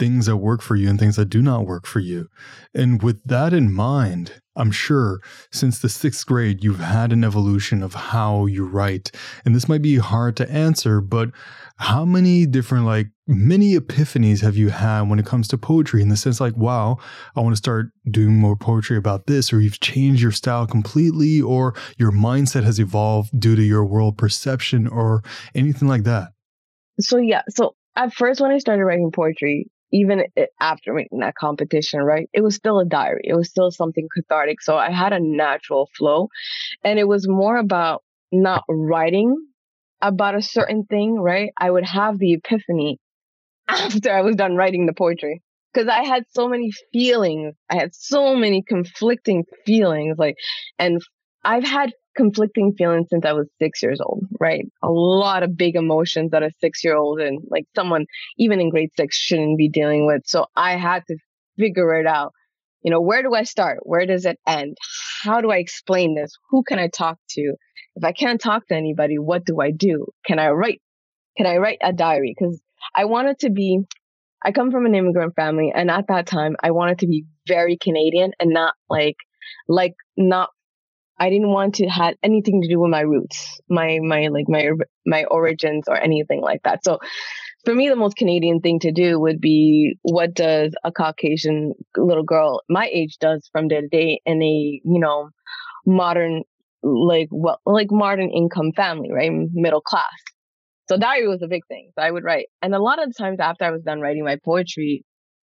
things 0.00 0.26
that 0.26 0.38
work 0.38 0.62
for 0.62 0.74
you 0.74 0.88
and 0.88 0.98
things 0.98 1.14
that 1.14 1.26
do 1.26 1.40
not 1.42 1.66
work 1.66 1.86
for 1.86 2.00
you. 2.00 2.26
And 2.74 3.00
with 3.00 3.22
that 3.24 3.52
in 3.52 3.72
mind, 3.72 4.40
I'm 4.56 4.72
sure 4.72 5.20
since 5.52 5.78
the 5.78 5.88
sixth 5.88 6.26
grade, 6.26 6.64
you've 6.64 6.80
had 6.80 7.12
an 7.12 7.22
evolution 7.22 7.82
of 7.82 7.94
how 7.94 8.46
you 8.46 8.64
write. 8.64 9.12
And 9.44 9.54
this 9.54 9.68
might 9.68 9.82
be 9.82 9.96
hard 9.96 10.36
to 10.38 10.50
answer, 10.50 11.00
but 11.00 11.30
how 11.76 12.04
many 12.04 12.46
different, 12.46 12.84
like, 12.84 13.08
many 13.26 13.74
epiphanies 13.74 14.40
have 14.40 14.56
you 14.56 14.70
had 14.70 15.02
when 15.02 15.18
it 15.18 15.26
comes 15.26 15.48
to 15.48 15.58
poetry 15.58 16.02
in 16.02 16.08
the 16.08 16.16
sense, 16.16 16.40
like, 16.40 16.56
wow, 16.56 16.98
I 17.36 17.40
want 17.40 17.52
to 17.52 17.58
start 17.58 17.86
doing 18.10 18.36
more 18.36 18.56
poetry 18.56 18.96
about 18.96 19.26
this, 19.26 19.52
or 19.52 19.60
you've 19.60 19.80
changed 19.80 20.20
your 20.20 20.32
style 20.32 20.66
completely, 20.66 21.40
or 21.40 21.74
your 21.96 22.10
mindset 22.10 22.64
has 22.64 22.78
evolved 22.78 23.38
due 23.38 23.56
to 23.56 23.62
your 23.62 23.84
world 23.84 24.18
perception, 24.18 24.88
or 24.88 25.22
anything 25.54 25.88
like 25.88 26.04
that? 26.04 26.32
So, 26.98 27.18
yeah. 27.18 27.42
So, 27.48 27.76
at 27.96 28.12
first, 28.12 28.40
when 28.40 28.50
I 28.50 28.58
started 28.58 28.84
writing 28.84 29.10
poetry, 29.10 29.70
even 29.92 30.24
after 30.60 30.92
making 30.92 31.20
that 31.20 31.34
competition, 31.34 32.00
right? 32.00 32.28
It 32.32 32.42
was 32.42 32.54
still 32.54 32.78
a 32.78 32.84
diary. 32.84 33.22
It 33.24 33.34
was 33.34 33.48
still 33.48 33.70
something 33.70 34.08
cathartic. 34.14 34.60
So 34.60 34.76
I 34.76 34.90
had 34.90 35.12
a 35.12 35.20
natural 35.20 35.88
flow 35.96 36.28
and 36.84 36.98
it 36.98 37.08
was 37.08 37.28
more 37.28 37.56
about 37.56 38.02
not 38.32 38.64
writing 38.68 39.34
about 40.02 40.34
a 40.34 40.42
certain 40.42 40.84
thing, 40.84 41.16
right? 41.16 41.50
I 41.58 41.70
would 41.70 41.84
have 41.84 42.18
the 42.18 42.34
epiphany 42.34 42.98
after 43.68 44.12
I 44.12 44.22
was 44.22 44.36
done 44.36 44.56
writing 44.56 44.86
the 44.86 44.92
poetry 44.92 45.42
because 45.72 45.88
I 45.88 46.04
had 46.04 46.24
so 46.30 46.48
many 46.48 46.70
feelings. 46.92 47.54
I 47.70 47.76
had 47.76 47.94
so 47.94 48.34
many 48.34 48.62
conflicting 48.62 49.44
feelings, 49.66 50.16
like, 50.18 50.36
and 50.78 51.00
I've 51.44 51.64
had 51.64 51.92
conflicting 52.16 52.74
feelings 52.76 53.08
since 53.10 53.24
I 53.24 53.32
was 53.32 53.48
six 53.58 53.82
years 53.82 54.00
old, 54.00 54.24
right? 54.38 54.64
A 54.82 54.90
lot 54.90 55.42
of 55.42 55.56
big 55.56 55.76
emotions 55.76 56.32
that 56.32 56.42
a 56.42 56.50
six 56.60 56.84
year 56.84 56.96
old 56.96 57.20
and 57.20 57.40
like 57.50 57.64
someone 57.74 58.06
even 58.38 58.60
in 58.60 58.70
grade 58.70 58.90
six 58.96 59.16
shouldn't 59.16 59.58
be 59.58 59.68
dealing 59.68 60.06
with. 60.06 60.22
So 60.26 60.46
I 60.56 60.76
had 60.76 61.02
to 61.08 61.16
figure 61.58 61.94
it 61.94 62.06
out. 62.06 62.32
You 62.82 62.90
know, 62.90 63.00
where 63.00 63.22
do 63.22 63.34
I 63.34 63.44
start? 63.44 63.78
Where 63.82 64.06
does 64.06 64.24
it 64.24 64.38
end? 64.46 64.76
How 65.22 65.40
do 65.40 65.50
I 65.50 65.56
explain 65.56 66.14
this? 66.14 66.32
Who 66.50 66.62
can 66.62 66.78
I 66.78 66.88
talk 66.88 67.18
to? 67.30 67.54
If 67.96 68.04
I 68.04 68.12
can't 68.12 68.40
talk 68.40 68.66
to 68.68 68.74
anybody, 68.74 69.18
what 69.18 69.44
do 69.44 69.60
I 69.60 69.70
do? 69.70 70.06
Can 70.26 70.38
I 70.38 70.48
write? 70.50 70.80
Can 71.36 71.46
I 71.46 71.58
write 71.58 71.78
a 71.82 71.92
diary? 71.92 72.34
Because 72.36 72.60
I 72.94 73.04
wanted 73.04 73.38
to 73.40 73.50
be, 73.50 73.80
I 74.44 74.52
come 74.52 74.70
from 74.70 74.86
an 74.86 74.94
immigrant 74.94 75.34
family. 75.34 75.72
And 75.74 75.90
at 75.90 76.06
that 76.08 76.26
time, 76.26 76.56
I 76.62 76.70
wanted 76.70 77.00
to 77.00 77.06
be 77.06 77.24
very 77.46 77.76
Canadian 77.76 78.32
and 78.40 78.50
not 78.50 78.74
like, 78.88 79.16
like 79.68 79.94
not 80.16 80.50
I 81.20 81.28
didn't 81.28 81.50
want 81.50 81.74
to 81.76 81.86
have 81.86 82.14
anything 82.22 82.62
to 82.62 82.68
do 82.68 82.80
with 82.80 82.90
my 82.90 83.02
roots, 83.02 83.60
my 83.68 83.98
my 84.02 84.28
like 84.28 84.48
my 84.48 84.70
my 85.04 85.24
origins 85.24 85.84
or 85.86 85.96
anything 85.96 86.40
like 86.40 86.62
that. 86.64 86.82
So 86.82 86.98
for 87.64 87.74
me, 87.74 87.90
the 87.90 87.96
most 87.96 88.16
Canadian 88.16 88.60
thing 88.60 88.80
to 88.80 88.90
do 88.90 89.20
would 89.20 89.38
be 89.38 89.96
what 90.02 90.32
does 90.32 90.72
a 90.82 90.90
Caucasian 90.90 91.74
little 91.96 92.24
girl 92.24 92.62
my 92.70 92.88
age 92.92 93.18
does 93.20 93.48
from 93.52 93.68
day 93.68 93.82
to 93.82 93.88
day 93.88 94.20
in 94.24 94.42
a 94.42 94.80
you 94.82 94.98
know 94.98 95.28
modern 95.84 96.42
like 96.82 97.28
well 97.30 97.60
like 97.66 97.88
modern 97.90 98.30
income 98.30 98.72
family, 98.74 99.12
right, 99.12 99.30
middle 99.52 99.82
class. 99.82 100.06
So 100.88 100.96
diary 100.96 101.28
was 101.28 101.42
a 101.42 101.48
big 101.48 101.66
thing. 101.68 101.90
So 101.94 102.02
I 102.02 102.10
would 102.10 102.24
write, 102.24 102.46
and 102.62 102.74
a 102.74 102.82
lot 102.82 103.00
of 103.00 103.14
times 103.16 103.38
after 103.40 103.64
I 103.64 103.70
was 103.70 103.82
done 103.82 104.00
writing 104.00 104.24
my 104.24 104.38
poetry, 104.44 105.04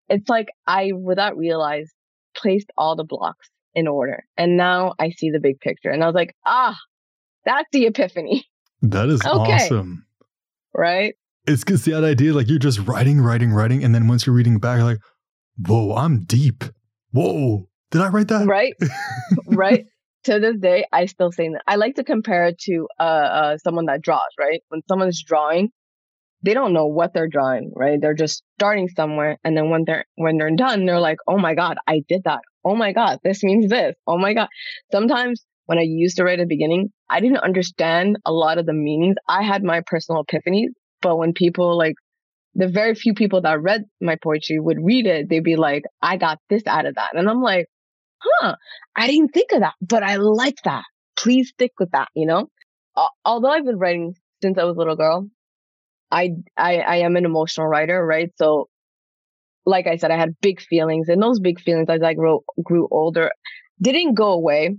it's 0.08 0.28
like 0.28 0.48
I, 0.66 0.90
without 0.92 1.36
realize, 1.36 1.90
placed 2.36 2.70
all 2.76 2.96
the 2.96 3.04
blocks 3.04 3.48
in 3.74 3.86
order. 3.88 4.24
And 4.36 4.56
now 4.56 4.94
I 4.98 5.10
see 5.10 5.30
the 5.30 5.40
big 5.40 5.60
picture. 5.60 5.90
And 5.90 6.02
I 6.02 6.06
was 6.06 6.14
like, 6.14 6.34
ah, 6.46 6.76
that's 7.44 7.68
the 7.72 7.86
epiphany. 7.86 8.46
That 8.82 9.08
is 9.08 9.20
okay. 9.20 9.52
awesome. 9.54 10.06
Right? 10.74 11.14
It's 11.46 11.64
because 11.64 11.84
that 11.84 12.04
idea, 12.04 12.32
like 12.32 12.48
you're 12.48 12.58
just 12.58 12.80
writing, 12.80 13.20
writing, 13.20 13.52
writing. 13.52 13.84
And 13.84 13.94
then 13.94 14.08
once 14.08 14.26
you're 14.26 14.34
reading 14.34 14.58
back, 14.58 14.78
you're 14.78 14.86
like, 14.86 15.00
whoa, 15.66 15.94
I'm 15.94 16.24
deep. 16.24 16.64
Whoa, 17.12 17.68
Did 17.90 18.02
I 18.02 18.08
write 18.08 18.28
that? 18.28 18.46
Right. 18.46 18.74
right. 19.46 19.86
To 20.24 20.38
this 20.38 20.58
day, 20.60 20.84
I 20.92 21.06
still 21.06 21.32
say 21.32 21.48
that. 21.48 21.62
I 21.66 21.76
like 21.76 21.96
to 21.96 22.04
compare 22.04 22.46
it 22.46 22.58
to 22.60 22.86
uh, 22.98 23.02
uh, 23.02 23.58
someone 23.58 23.86
that 23.86 24.02
draws, 24.02 24.20
right? 24.38 24.62
When 24.68 24.82
someone's 24.86 25.22
drawing, 25.22 25.70
they 26.42 26.54
don't 26.54 26.72
know 26.72 26.86
what 26.86 27.12
they're 27.12 27.28
drawing, 27.28 27.72
right? 27.76 28.00
They're 28.00 28.14
just 28.14 28.42
starting 28.58 28.88
somewhere. 28.88 29.38
And 29.44 29.56
then 29.56 29.70
when 29.70 29.84
they're, 29.86 30.04
when 30.16 30.38
they're 30.38 30.54
done, 30.54 30.86
they're 30.86 31.00
like, 31.00 31.18
oh 31.28 31.38
my 31.38 31.54
God, 31.54 31.76
I 31.86 32.02
did 32.08 32.22
that. 32.24 32.40
Oh 32.64 32.74
my 32.74 32.92
God, 32.92 33.18
this 33.22 33.42
means 33.42 33.68
this. 33.68 33.94
Oh 34.06 34.18
my 34.18 34.34
God. 34.34 34.48
Sometimes 34.92 35.44
when 35.66 35.78
I 35.78 35.82
used 35.82 36.16
to 36.16 36.24
write 36.24 36.40
at 36.40 36.48
the 36.48 36.54
beginning, 36.54 36.90
I 37.08 37.20
didn't 37.20 37.38
understand 37.38 38.16
a 38.24 38.32
lot 38.32 38.58
of 38.58 38.66
the 38.66 38.72
meanings. 38.72 39.16
I 39.28 39.42
had 39.42 39.62
my 39.62 39.82
personal 39.86 40.24
epiphanies, 40.24 40.70
but 41.02 41.16
when 41.16 41.32
people 41.32 41.76
like 41.76 41.94
the 42.54 42.68
very 42.68 42.94
few 42.94 43.14
people 43.14 43.42
that 43.42 43.60
read 43.60 43.84
my 44.00 44.16
poetry 44.22 44.58
would 44.58 44.78
read 44.82 45.06
it, 45.06 45.28
they'd 45.28 45.44
be 45.44 45.56
like, 45.56 45.84
I 46.02 46.16
got 46.16 46.38
this 46.48 46.66
out 46.66 46.86
of 46.86 46.96
that. 46.96 47.10
And 47.14 47.28
I'm 47.28 47.42
like, 47.42 47.66
huh, 48.18 48.56
I 48.96 49.06
didn't 49.06 49.28
think 49.28 49.52
of 49.52 49.60
that, 49.60 49.74
but 49.80 50.02
I 50.02 50.16
like 50.16 50.56
that. 50.64 50.84
Please 51.16 51.50
stick 51.50 51.72
with 51.78 51.90
that, 51.92 52.08
you 52.14 52.26
know? 52.26 52.48
Although 53.24 53.50
I've 53.50 53.64
been 53.64 53.78
writing 53.78 54.14
since 54.42 54.58
I 54.58 54.64
was 54.64 54.76
a 54.76 54.78
little 54.78 54.96
girl, 54.96 55.28
I, 56.10 56.30
I, 56.56 56.78
I 56.78 56.96
am 56.96 57.16
an 57.16 57.24
emotional 57.24 57.66
writer, 57.66 58.04
right? 58.04 58.30
So, 58.36 58.68
like 59.66 59.86
I 59.86 59.96
said, 59.96 60.10
I 60.10 60.16
had 60.16 60.40
big 60.40 60.60
feelings 60.60 61.08
and 61.08 61.22
those 61.22 61.38
big 61.38 61.60
feelings 61.60 61.88
as 61.88 62.02
I 62.02 62.14
grew, 62.14 62.40
grew 62.64 62.88
older 62.90 63.30
didn't 63.80 64.14
go 64.14 64.32
away. 64.32 64.76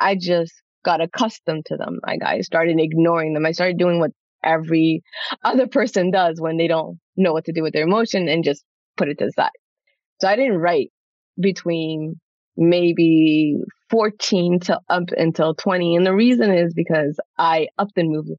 I 0.00 0.16
just 0.16 0.52
got 0.84 1.00
accustomed 1.00 1.66
to 1.66 1.76
them. 1.76 1.98
Like 2.06 2.20
I 2.24 2.40
started 2.40 2.76
ignoring 2.78 3.34
them. 3.34 3.46
I 3.46 3.52
started 3.52 3.78
doing 3.78 4.00
what 4.00 4.10
every 4.44 5.02
other 5.44 5.66
person 5.66 6.10
does 6.10 6.40
when 6.40 6.56
they 6.56 6.66
don't 6.66 6.98
know 7.16 7.32
what 7.32 7.44
to 7.46 7.52
do 7.52 7.62
with 7.62 7.72
their 7.72 7.84
emotion 7.84 8.28
and 8.28 8.44
just 8.44 8.64
put 8.96 9.08
it 9.08 9.18
to 9.18 9.26
the 9.26 9.32
side. 9.32 9.50
So 10.20 10.28
I 10.28 10.36
didn't 10.36 10.58
write 10.58 10.90
between 11.40 12.20
maybe 12.56 13.56
14 13.90 14.60
to 14.60 14.80
up 14.88 15.04
until 15.16 15.54
20. 15.54 15.96
And 15.96 16.06
the 16.06 16.14
reason 16.14 16.52
is 16.52 16.74
because 16.74 17.18
I 17.38 17.68
upped 17.78 17.96
and 17.96 18.10
moved. 18.10 18.30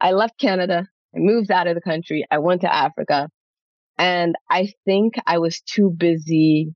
I 0.00 0.12
left 0.12 0.38
Canada. 0.38 0.86
I 1.14 1.18
moved 1.18 1.50
out 1.50 1.66
of 1.66 1.74
the 1.74 1.80
country. 1.80 2.24
I 2.30 2.38
went 2.38 2.62
to 2.62 2.74
Africa 2.74 3.28
and 3.98 4.34
I 4.50 4.72
think 4.84 5.14
I 5.26 5.38
was 5.38 5.60
too 5.60 5.90
busy, 5.96 6.74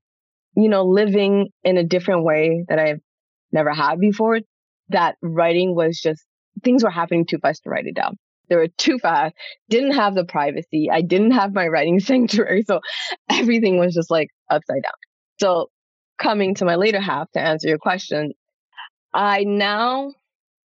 you 0.55 0.69
know, 0.69 0.85
living 0.85 1.49
in 1.63 1.77
a 1.77 1.83
different 1.83 2.23
way 2.23 2.65
that 2.69 2.79
I've 2.79 3.01
never 3.51 3.73
had 3.73 3.99
before. 3.99 4.39
That 4.89 5.15
writing 5.21 5.75
was 5.75 5.99
just 5.99 6.23
things 6.63 6.83
were 6.83 6.89
happening 6.89 7.25
too 7.25 7.37
fast 7.39 7.63
to 7.63 7.69
write 7.69 7.85
it 7.85 7.95
down. 7.95 8.17
They 8.49 8.55
were 8.55 8.67
too 8.77 8.97
fast. 8.97 9.35
Didn't 9.69 9.91
have 9.91 10.15
the 10.15 10.25
privacy. 10.25 10.89
I 10.91 11.01
didn't 11.01 11.31
have 11.31 11.53
my 11.53 11.67
writing 11.67 11.99
sanctuary. 11.99 12.63
So 12.65 12.79
everything 13.29 13.77
was 13.77 13.93
just 13.93 14.09
like 14.09 14.29
upside 14.49 14.83
down. 14.83 14.93
So 15.39 15.67
coming 16.17 16.55
to 16.55 16.65
my 16.65 16.75
later 16.75 16.99
half 16.99 17.29
to 17.31 17.39
answer 17.39 17.67
your 17.67 17.77
question, 17.77 18.33
I 19.13 19.43
now 19.43 20.13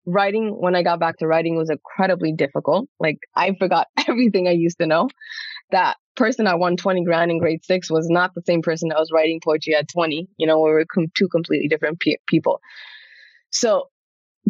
writing 0.07 0.49
when 0.59 0.75
I 0.75 0.83
got 0.83 1.01
back 1.01 1.19
to 1.19 1.27
writing 1.27 1.57
was 1.57 1.71
incredibly 1.71 2.33
difficult. 2.33 2.89
Like 3.01 3.19
I 3.35 3.55
forgot 3.59 3.89
everything 4.09 4.49
I 4.49 4.53
used 4.53 4.79
to 4.79 4.87
know. 4.87 5.09
That 5.71 5.97
person 6.17 6.47
I 6.47 6.55
won 6.55 6.77
20 6.77 7.05
grand 7.05 7.31
in 7.31 7.39
grade 7.39 7.65
six 7.65 7.91
was 7.91 8.09
not 8.09 8.35
the 8.35 8.43
same 8.47 8.63
person 8.63 8.89
that 8.89 8.99
was 8.99 9.11
writing 9.13 9.41
poetry 9.43 9.75
at 9.75 9.89
20. 9.89 10.29
You 10.37 10.47
know, 10.47 10.61
we 10.61 10.71
were 10.71 10.85
com- 10.93 11.11
two 11.17 11.29
completely 11.29 11.69
different 11.69 12.01
pe- 12.01 12.17
people. 12.29 12.61
So 13.51 13.89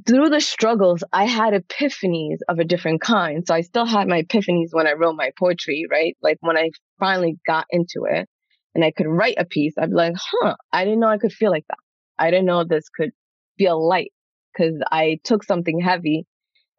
through 0.07 0.31
the 0.31 0.41
struggles, 0.41 1.05
I 1.13 1.25
had 1.25 1.55
epiphanies 1.55 2.39
of 2.49 2.59
a 2.59 2.65
different 2.65 3.01
kind. 3.01 3.47
So 3.47 3.55
I 3.55 3.61
still 3.61 3.87
had 3.87 4.09
my 4.09 4.23
epiphanies 4.23 4.71
when 4.73 4.87
I 4.87 4.93
wrote 4.93 5.15
my 5.17 5.31
poetry, 5.39 5.87
right? 5.91 6.17
Like 6.21 6.39
when 6.41 6.57
I 6.57 6.71
finally 6.99 7.39
got 7.47 7.67
into 7.71 8.07
it 8.11 8.29
and 8.75 8.85
I 8.85 8.91
could 8.91 9.07
write 9.07 9.37
a 9.39 9.45
piece, 9.45 9.75
I'd 9.79 9.91
be 9.91 9.97
like, 9.97 10.15
huh, 10.17 10.57
I 10.73 10.85
didn't 10.85 11.01
know 11.01 11.09
I 11.09 11.19
could 11.19 11.33
feel 11.33 11.51
like 11.51 11.65
that. 11.69 11.79
I 12.19 12.31
didn't 12.31 12.47
know 12.47 12.65
this 12.65 12.89
could 12.89 13.11
feel 13.57 13.87
light 13.87 14.13
because 14.55 14.75
I 14.91 15.19
took 15.25 15.45
something 15.45 15.81
heavy 15.81 16.27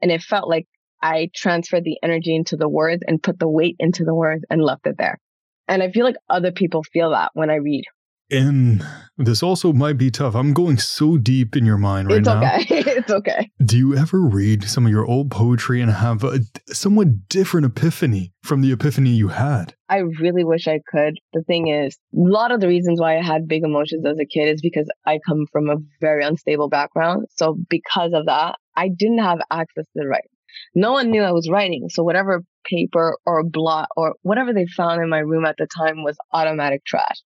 and 0.02 0.12
it 0.12 0.22
felt 0.22 0.50
like 0.50 0.68
I 1.02 1.30
transferred 1.36 1.84
the 1.84 1.98
energy 2.02 2.36
into 2.36 2.58
the 2.58 2.70
words 2.70 3.04
and 3.08 3.22
put 3.22 3.40
the 3.40 3.50
weight 3.50 3.76
into 3.80 4.04
the 4.04 4.16
words 4.16 4.44
and 4.50 4.62
left 4.62 4.88
it 4.88 4.96
there. 4.98 5.20
And 5.68 5.84
I 5.84 5.92
feel 5.92 6.06
like 6.06 6.16
other 6.30 6.52
people 6.52 6.84
feel 6.84 7.12
that 7.12 7.32
when 7.34 7.50
I 7.50 7.56
read. 7.56 7.84
And 8.32 8.84
this 9.18 9.44
also 9.44 9.72
might 9.72 9.98
be 9.98 10.10
tough. 10.10 10.36
I'm 10.36 10.54
going 10.54 10.78
so 10.78 11.18
deep 11.18 11.56
in 11.56 11.66
your 11.66 11.78
mind 11.78 12.10
right 12.10 12.24
now. 12.24 12.42
it's 12.42 12.70
now. 12.72 12.78
Okay. 12.78 12.92
it's 12.92 13.12
okay. 13.12 13.52
Do 13.64 13.78
you 13.78 13.96
ever 13.96 14.20
read 14.20 14.64
some 14.64 14.86
of 14.86 14.92
your 14.92 15.06
old 15.06 15.32
poetry 15.32 15.82
and 15.82 15.92
have 15.92 16.24
a 16.24 16.40
somewhat 16.68 17.30
different 17.30 17.66
epiphany 17.66 18.34
from 18.44 18.62
the 18.62 18.72
epiphany 18.72 19.12
you 19.12 19.30
had? 19.30 19.76
I 19.90 19.98
really 19.98 20.44
wish 20.44 20.68
I 20.68 20.80
could. 20.88 21.20
The 21.34 21.44
thing 21.44 21.68
is, 21.68 21.98
a 22.14 22.18
lot 22.18 22.52
of 22.52 22.60
the 22.60 22.68
reasons 22.68 23.00
why 23.00 23.18
I 23.18 23.22
had 23.22 23.48
big 23.48 23.64
emotions 23.64 24.06
as 24.06 24.18
a 24.20 24.26
kid 24.26 24.56
is 24.56 24.62
because 24.62 24.90
I 25.06 25.20
come 25.26 25.46
from 25.52 25.70
a 25.70 25.78
very 26.02 26.24
unstable 26.24 26.70
background. 26.70 27.28
So 27.38 27.58
because 27.70 28.14
of 28.14 28.26
that, 28.26 28.56
I 28.76 28.90
didn't 28.90 29.20
have 29.20 29.40
access 29.52 29.86
to 29.86 29.92
the 29.96 30.08
right 30.08 30.26
no 30.74 30.92
one 30.92 31.12
knew 31.12 31.22
I 31.22 31.32
was 31.32 31.50
writing. 31.50 31.88
So 31.90 32.04
whatever 32.04 32.42
paper 32.66 33.18
or 33.26 33.44
blot 33.44 33.90
or 33.96 34.16
whatever 34.22 34.54
they 34.54 34.66
found 34.66 35.02
in 35.02 35.10
my 35.10 35.20
room 35.20 35.46
at 35.46 35.56
the 35.58 35.68
time 35.68 36.04
was 36.04 36.18
automatic 36.34 36.84
trash. 36.86 37.22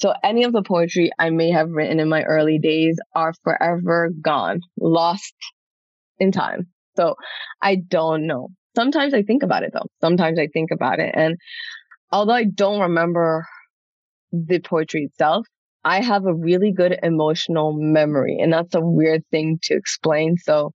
So 0.00 0.14
any 0.24 0.44
of 0.44 0.52
the 0.52 0.62
poetry 0.62 1.10
I 1.18 1.30
may 1.30 1.50
have 1.50 1.70
written 1.70 2.00
in 2.00 2.08
my 2.08 2.22
early 2.22 2.58
days 2.58 2.98
are 3.14 3.32
forever 3.44 4.10
gone, 4.22 4.60
lost 4.78 5.34
in 6.18 6.32
time. 6.32 6.68
So 6.96 7.14
I 7.62 7.76
don't 7.76 8.26
know. 8.26 8.48
Sometimes 8.76 9.14
I 9.14 9.22
think 9.22 9.42
about 9.42 9.62
it 9.62 9.72
though. 9.72 9.86
Sometimes 10.00 10.38
I 10.38 10.46
think 10.46 10.70
about 10.70 11.00
it. 11.00 11.12
And 11.14 11.36
although 12.12 12.34
I 12.34 12.44
don't 12.44 12.80
remember 12.80 13.46
the 14.32 14.60
poetry 14.60 15.04
itself, 15.04 15.46
I 15.84 16.02
have 16.02 16.26
a 16.26 16.34
really 16.34 16.72
good 16.72 16.98
emotional 17.02 17.72
memory. 17.72 18.38
And 18.40 18.52
that's 18.52 18.74
a 18.74 18.80
weird 18.80 19.22
thing 19.30 19.58
to 19.62 19.74
explain. 19.74 20.36
So 20.36 20.72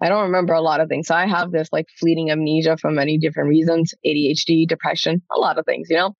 I 0.00 0.08
don't 0.08 0.24
remember 0.24 0.54
a 0.54 0.60
lot 0.60 0.80
of 0.80 0.88
things. 0.88 1.08
So 1.08 1.14
I 1.14 1.26
have 1.26 1.50
this 1.50 1.68
like 1.72 1.86
fleeting 1.98 2.30
amnesia 2.30 2.76
for 2.76 2.90
many 2.90 3.18
different 3.18 3.48
reasons 3.48 3.94
ADHD, 4.06 4.66
depression, 4.66 5.22
a 5.34 5.38
lot 5.38 5.58
of 5.58 5.64
things, 5.64 5.88
you 5.90 5.96
know, 5.96 6.14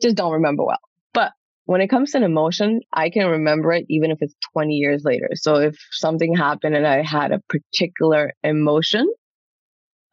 just 0.00 0.16
don't 0.16 0.32
remember 0.32 0.64
well. 0.64 0.80
But 1.12 1.32
when 1.64 1.80
it 1.80 1.88
comes 1.88 2.12
to 2.12 2.18
an 2.18 2.24
emotion, 2.24 2.80
I 2.92 3.10
can 3.10 3.26
remember 3.26 3.72
it 3.72 3.86
even 3.88 4.10
if 4.10 4.18
it's 4.20 4.34
20 4.52 4.74
years 4.74 5.02
later. 5.04 5.30
So 5.34 5.56
if 5.56 5.76
something 5.90 6.34
happened 6.34 6.76
and 6.76 6.86
I 6.86 7.02
had 7.02 7.32
a 7.32 7.42
particular 7.48 8.32
emotion, 8.44 9.12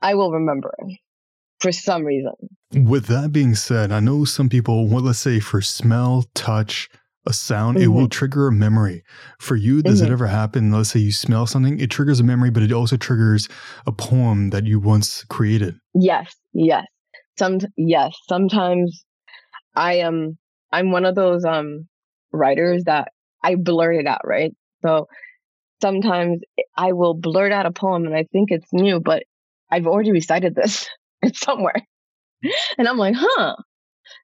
I 0.02 0.16
will 0.16 0.32
remember 0.32 0.74
it 0.80 0.98
for 1.60 1.72
some 1.72 2.04
reason. 2.04 2.34
With 2.74 3.06
that 3.08 3.32
being 3.32 3.56
said, 3.56 3.92
I 3.92 4.00
know 4.00 4.26
some 4.26 4.50
people, 4.50 4.88
well, 4.88 5.04
let's 5.04 5.20
say 5.20 5.40
for 5.40 5.62
smell, 5.62 6.26
touch, 6.34 6.90
a 7.26 7.34
sound, 7.34 7.78
mm-hmm. 7.78 7.86
it 7.86 7.88
will 7.88 8.02
mm-hmm. 8.02 8.08
trigger 8.10 8.48
a 8.48 8.52
memory. 8.52 9.04
For 9.40 9.56
you, 9.56 9.82
does 9.82 10.02
mm-hmm. 10.02 10.12
it 10.12 10.14
ever 10.14 10.28
happen? 10.28 10.72
Let's 10.72 10.90
say 10.90 11.00
you 11.00 11.12
smell 11.12 11.48
something, 11.48 11.80
it 11.80 11.90
triggers 11.90 12.20
a 12.20 12.24
memory, 12.24 12.50
but 12.50 12.64
it 12.64 12.72
also 12.72 12.98
triggers 12.98 13.48
a 13.86 13.92
poem 13.92 14.50
that 14.50 14.66
you 14.66 14.80
once 14.80 15.24
created. 15.26 15.76
Yes, 15.94 16.36
yes. 16.54 16.86
Some 17.38 17.60
yes. 17.78 18.16
Sometimes 18.28 19.06
I 19.76 19.96
am 19.96 20.38
I'm 20.72 20.92
one 20.92 21.06
of 21.06 21.16
those 21.16 21.46
um 21.46 21.88
writers 22.32 22.84
that 22.86 23.10
I 23.44 23.56
blurt 23.56 23.96
it 23.96 24.08
out, 24.08 24.22
right? 24.26 24.52
So 24.84 25.08
sometimes 25.82 26.42
I 26.76 26.94
will 26.94 27.14
blurt 27.14 27.52
out 27.52 27.66
a 27.66 27.72
poem 27.72 28.06
and 28.06 28.16
I 28.16 28.26
think 28.32 28.52
it's 28.52 28.72
new, 28.72 29.00
but 29.00 29.24
I've 29.72 29.88
already 29.88 30.12
recited 30.12 30.56
this. 30.56 30.88
It's 31.22 31.40
somewhere. 31.46 31.76
And 32.78 32.88
I'm 32.88 32.98
like, 32.98 33.16
huh, 33.18 33.56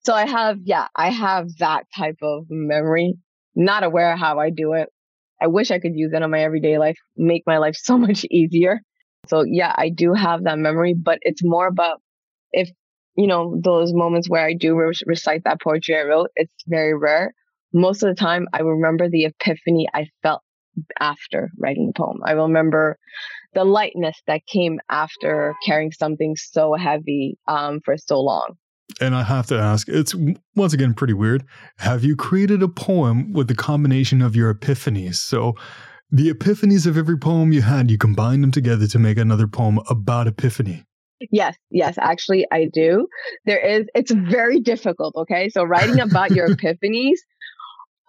so 0.03 0.13
I 0.13 0.25
have, 0.25 0.57
yeah, 0.63 0.87
I 0.95 1.09
have 1.09 1.47
that 1.59 1.85
type 1.95 2.17
of 2.21 2.45
memory. 2.49 3.15
Not 3.55 3.83
aware 3.83 4.13
of 4.13 4.19
how 4.19 4.39
I 4.39 4.49
do 4.49 4.73
it. 4.73 4.89
I 5.41 5.47
wish 5.47 5.71
I 5.71 5.79
could 5.79 5.95
use 5.95 6.11
it 6.13 6.21
in 6.21 6.31
my 6.31 6.41
everyday 6.41 6.77
life, 6.77 6.97
make 7.17 7.43
my 7.45 7.57
life 7.57 7.75
so 7.81 7.97
much 7.97 8.25
easier. 8.29 8.81
So 9.27 9.43
yeah, 9.43 9.73
I 9.75 9.89
do 9.89 10.13
have 10.13 10.43
that 10.43 10.57
memory, 10.57 10.93
but 10.93 11.19
it's 11.21 11.43
more 11.43 11.67
about 11.67 12.01
if, 12.51 12.69
you 13.15 13.27
know, 13.27 13.59
those 13.61 13.93
moments 13.93 14.29
where 14.29 14.45
I 14.45 14.53
do 14.53 14.75
re- 14.75 14.93
recite 15.05 15.43
that 15.43 15.61
poetry 15.61 15.97
I 15.97 16.03
wrote, 16.03 16.29
it's 16.35 16.53
very 16.67 16.95
rare. 16.95 17.33
Most 17.73 18.01
of 18.01 18.09
the 18.09 18.15
time, 18.19 18.47
I 18.53 18.61
remember 18.61 19.09
the 19.09 19.25
epiphany 19.25 19.87
I 19.93 20.07
felt 20.23 20.41
after 20.99 21.51
writing 21.59 21.87
the 21.87 21.93
poem. 21.93 22.19
I 22.25 22.31
remember 22.31 22.97
the 23.53 23.63
lightness 23.65 24.17
that 24.27 24.45
came 24.47 24.79
after 24.89 25.55
carrying 25.65 25.91
something 25.91 26.35
so 26.37 26.75
heavy 26.75 27.37
um, 27.47 27.81
for 27.83 27.97
so 27.97 28.21
long 28.21 28.55
and 29.01 29.15
I 29.15 29.23
have 29.23 29.47
to 29.47 29.57
ask, 29.57 29.87
it's 29.87 30.15
once 30.55 30.73
again 30.73 30.93
pretty 30.93 31.13
weird. 31.13 31.43
Have 31.77 32.03
you 32.03 32.15
created 32.15 32.63
a 32.63 32.67
poem 32.67 33.33
with 33.33 33.47
the 33.47 33.55
combination 33.55 34.21
of 34.21 34.35
your 34.35 34.53
epiphanies? 34.53 35.15
So, 35.15 35.55
the 36.11 36.31
epiphanies 36.33 36.87
of 36.87 36.97
every 36.97 37.17
poem 37.17 37.51
you 37.51 37.61
had, 37.61 37.91
you 37.91 37.97
combine 37.97 38.41
them 38.41 38.51
together 38.51 38.87
to 38.87 38.99
make 38.99 39.19
another 39.19 39.47
poem 39.47 39.79
about 39.89 40.27
epiphany. 40.27 40.85
Yes, 41.31 41.55
yes, 41.69 41.97
actually, 41.99 42.47
I 42.51 42.67
do. 42.71 43.07
There 43.45 43.59
is, 43.59 43.85
it's 43.93 44.11
very 44.11 44.59
difficult. 44.59 45.15
Okay. 45.15 45.49
So, 45.49 45.63
writing 45.63 45.99
about 45.99 46.31
your 46.31 46.49
epiphanies 46.55 47.17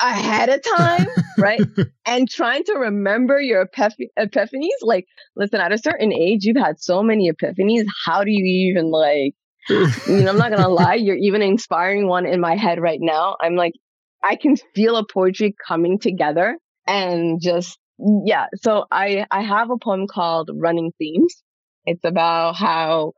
ahead 0.01 0.49
of 0.49 0.63
time, 0.77 1.07
right? 1.39 1.61
and 2.07 2.29
trying 2.29 2.65
to 2.65 2.75
remember 2.75 3.41
your 3.41 3.67
epiph- 3.67 4.09
epiphanies. 4.19 4.69
Like, 4.83 5.07
listen, 5.37 5.61
at 5.61 5.73
a 5.73 5.79
certain 5.79 6.13
age, 6.13 6.45
you've 6.45 6.57
had 6.57 6.81
so 6.81 7.03
many 7.03 7.31
epiphanies. 7.31 7.85
How 8.07 8.25
do 8.25 8.31
you 8.31 8.71
even 8.71 8.91
like 8.91 9.35
you 9.69 10.25
know, 10.25 10.31
I'm 10.31 10.39
not 10.39 10.51
gonna 10.51 10.69
lie, 10.69 10.95
you're 10.95 11.17
even 11.17 11.43
inspiring 11.43 12.07
one 12.07 12.27
in 12.27 12.41
my 12.41 12.57
head 12.57 12.81
right 12.81 13.01
now. 13.01 13.37
I'm 13.41 13.57
like, 13.57 13.75
I 14.23 14.37
can 14.37 14.57
feel 14.75 14.97
a 14.97 15.07
poetry 15.07 15.55
coming 15.67 15.99
together 15.99 16.57
and 16.87 17.41
just, 17.41 17.79
yeah. 18.25 18.47
So 18.57 18.85
I, 18.91 19.27
I 19.31 19.43
have 19.43 19.71
a 19.71 19.79
poem 19.79 20.07
called 20.07 20.51
Running 20.55 20.93
Themes. 20.99 21.43
It's 21.87 22.05
about 22.05 22.57
how 22.57 23.13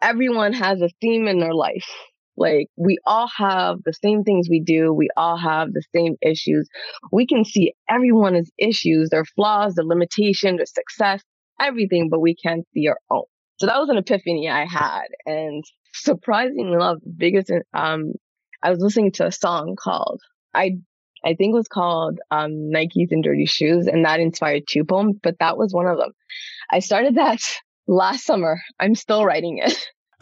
everyone 0.00 0.52
has 0.52 0.80
a 0.82 0.90
theme 1.00 1.26
in 1.26 1.40
their 1.40 1.54
life. 1.54 1.88
Like 2.36 2.66
we 2.76 2.98
all 3.06 3.28
have 3.36 3.78
the 3.84 3.92
same 3.92 4.24
things 4.24 4.48
we 4.48 4.60
do. 4.60 4.92
We 4.92 5.08
all 5.16 5.36
have 5.36 5.72
the 5.72 5.84
same 5.94 6.16
issues. 6.20 6.68
We 7.12 7.26
can 7.26 7.44
see 7.44 7.74
everyone's 7.88 8.50
issues, 8.58 9.10
their 9.10 9.24
flaws, 9.24 9.74
their 9.74 9.84
limitation, 9.84 10.56
their 10.56 10.66
success, 10.66 11.22
everything, 11.60 12.08
but 12.10 12.20
we 12.20 12.34
can't 12.34 12.66
see 12.74 12.88
our 12.88 12.98
own. 13.10 13.24
So 13.58 13.66
that 13.66 13.78
was 13.78 13.88
an 13.88 13.98
epiphany 13.98 14.48
I 14.48 14.66
had. 14.66 15.06
And 15.26 15.64
surprisingly 15.92 16.72
enough, 16.72 16.98
biggest, 17.16 17.50
um, 17.72 18.12
I 18.62 18.70
was 18.70 18.80
listening 18.80 19.12
to 19.12 19.26
a 19.26 19.32
song 19.32 19.76
called, 19.78 20.20
I, 20.52 20.78
I 21.24 21.34
think 21.34 21.52
it 21.52 21.56
was 21.56 21.68
called, 21.68 22.18
um, 22.30 22.50
Nikes 22.74 23.10
and 23.10 23.22
Dirty 23.22 23.46
Shoes. 23.46 23.86
And 23.86 24.04
that 24.04 24.20
inspired 24.20 24.64
two 24.68 24.84
poems, 24.84 25.16
but 25.22 25.38
that 25.38 25.56
was 25.56 25.72
one 25.72 25.86
of 25.86 25.98
them. 25.98 26.12
I 26.70 26.80
started 26.80 27.16
that 27.16 27.40
last 27.86 28.24
summer. 28.24 28.60
I'm 28.80 28.94
still 28.94 29.24
writing 29.24 29.58
it. 29.58 29.76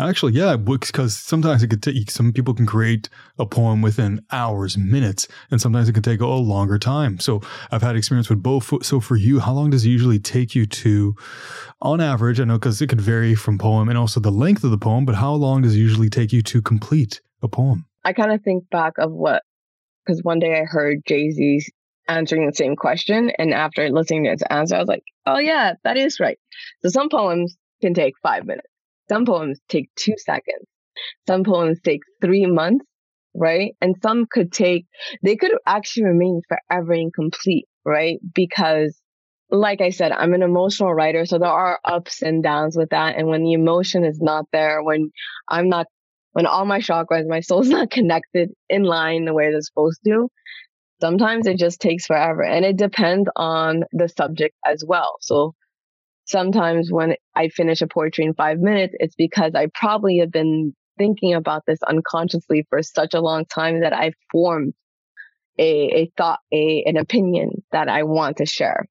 Actually, 0.09 0.33
yeah, 0.33 0.57
because 0.57 1.17
sometimes 1.17 1.63
it 1.63 1.69
could 1.69 1.83
take 1.83 2.11
some 2.11 2.33
people 2.33 2.55
can 2.55 2.67
create 2.67 3.09
a 3.39 3.47
poem 3.47 3.83
within 3.83 4.25
hours, 4.33 4.77
minutes, 4.77 5.29
and 5.51 5.61
sometimes 5.61 5.89
it 5.89 5.93
can 5.93 6.03
take 6.03 6.21
a 6.21 6.27
longer 6.27 6.79
time. 6.79 7.19
So 7.21 7.41
I've 7.71 7.83
had 7.83 7.97
experience 7.97 8.29
with 8.29 8.43
both. 8.43 8.85
So 8.85 9.01
for 9.01 9.17
you, 9.17 9.39
how 9.41 9.53
long 9.53 9.71
does 9.71 9.85
it 9.85 9.91
usually 9.91 10.19
take 10.19 10.55
you 10.55 10.67
to, 10.67 11.15
on 11.81 12.01
average? 12.01 12.41
I 12.41 12.45
know 12.45 12.59
because 12.59 12.83
it 12.83 12.89
could 12.89 13.01
vary 13.01 13.35
from 13.35 13.59
poem 13.59 13.89
and 13.89 13.97
also 13.97 14.19
the 14.19 14.33
length 14.33 14.65
of 14.65 14.71
the 14.71 14.79
poem, 14.79 15.05
but 15.05 15.15
how 15.15 15.35
long 15.35 15.63
does 15.63 15.77
it 15.77 15.79
usually 15.79 16.11
take 16.11 16.33
you 16.33 16.43
to 16.43 16.61
complete 16.61 17.21
a 17.43 17.49
poem? 17.49 17.87
I 18.05 18.13
kind 18.13 18.33
of 18.33 18.43
think 18.43 18.69
back 18.71 18.95
of 18.99 19.13
what, 19.13 19.43
because 20.05 20.21
one 20.23 20.41
day 20.41 20.61
I 20.61 20.65
heard 20.65 21.03
Jay 21.07 21.31
Z 21.31 21.63
answering 22.09 22.47
the 22.47 22.55
same 22.55 22.75
question, 22.75 23.31
and 23.39 23.55
after 23.55 23.89
listening 23.89 24.25
to 24.25 24.31
his 24.31 24.43
answer, 24.51 24.75
I 24.75 24.81
was 24.81 24.89
like, 24.89 25.05
oh 25.27 25.39
yeah, 25.39 25.75
that 25.85 25.97
is 25.97 26.19
right. 26.19 26.39
So 26.83 26.89
some 26.89 27.09
poems 27.09 27.57
can 27.81 27.95
take 27.95 28.15
five 28.23 28.45
minutes 28.45 28.72
some 29.09 29.25
poems 29.27 29.61
take 29.69 29.91
two 29.97 30.15
seconds. 30.19 30.67
Some 31.27 31.45
poems 31.45 31.81
take 31.83 32.01
three 32.21 32.47
months, 32.47 32.85
right? 33.35 33.75
And 33.81 33.97
some 34.03 34.27
could 34.31 34.53
take, 34.53 34.87
they 35.23 35.37
could 35.37 35.53
actually 35.67 36.05
remain 36.05 36.41
forever 36.49 36.93
incomplete, 36.95 37.67
right? 37.85 38.19
Because 38.35 39.01
like 39.51 39.81
I 39.83 39.91
said, 39.91 40.13
I'm 40.13 40.33
an 40.35 40.43
emotional 40.43 40.95
writer, 40.95 41.27
so 41.27 41.39
there 41.39 41.49
are 41.49 41.79
ups 41.85 42.23
and 42.23 42.43
downs 42.43 42.77
with 42.77 42.91
that. 42.91 43.17
And 43.17 43.29
when 43.29 43.43
the 43.45 43.53
emotion 43.53 44.05
is 44.05 44.19
not 44.21 44.47
there, 44.53 44.83
when 44.83 45.11
I'm 45.49 45.69
not, 45.69 45.87
when 46.33 46.47
all 46.47 46.65
my 46.65 46.79
chakras, 46.81 47.29
my 47.29 47.41
soul's 47.41 47.69
not 47.71 47.91
connected 47.91 48.51
in 48.71 48.83
line 48.83 49.27
the 49.27 49.35
way 49.35 49.51
they're 49.51 49.61
supposed 49.61 50.01
to, 50.07 50.29
sometimes 51.01 51.47
it 51.47 51.59
just 51.59 51.81
takes 51.81 52.07
forever. 52.07 52.43
And 52.43 52.65
it 52.65 52.77
depends 52.77 53.29
on 53.37 53.85
the 53.93 54.09
subject 54.09 54.55
as 54.67 54.85
well. 54.87 55.17
So 55.21 55.55
sometimes 56.33 56.91
when 56.91 57.15
I 57.37 57.49
finish 57.49 57.81
a 57.83 57.87
poetry 57.87 58.25
in 58.25 58.35
five 58.35 58.59
minutes, 58.59 58.95
it's 58.99 59.15
because 59.15 59.55
I 59.55 59.69
probably 59.73 60.19
have 60.19 60.33
been 60.33 60.75
thinking 60.99 61.35
about 61.35 61.63
this 61.67 61.79
unconsciously 61.87 62.67
for 62.69 62.83
such 62.83 63.15
a 63.15 63.21
long 63.21 63.45
time 63.45 63.83
that 63.83 63.93
I've 63.93 64.15
formed 64.33 64.75
a, 65.59 65.63
a 65.63 66.13
thought, 66.17 66.41
a, 66.53 66.83
an 66.87 66.97
opinion 66.97 67.63
that 67.71 67.89
I 67.89 68.03
want 68.03 68.39
to 68.39 68.47
share. 68.47 68.87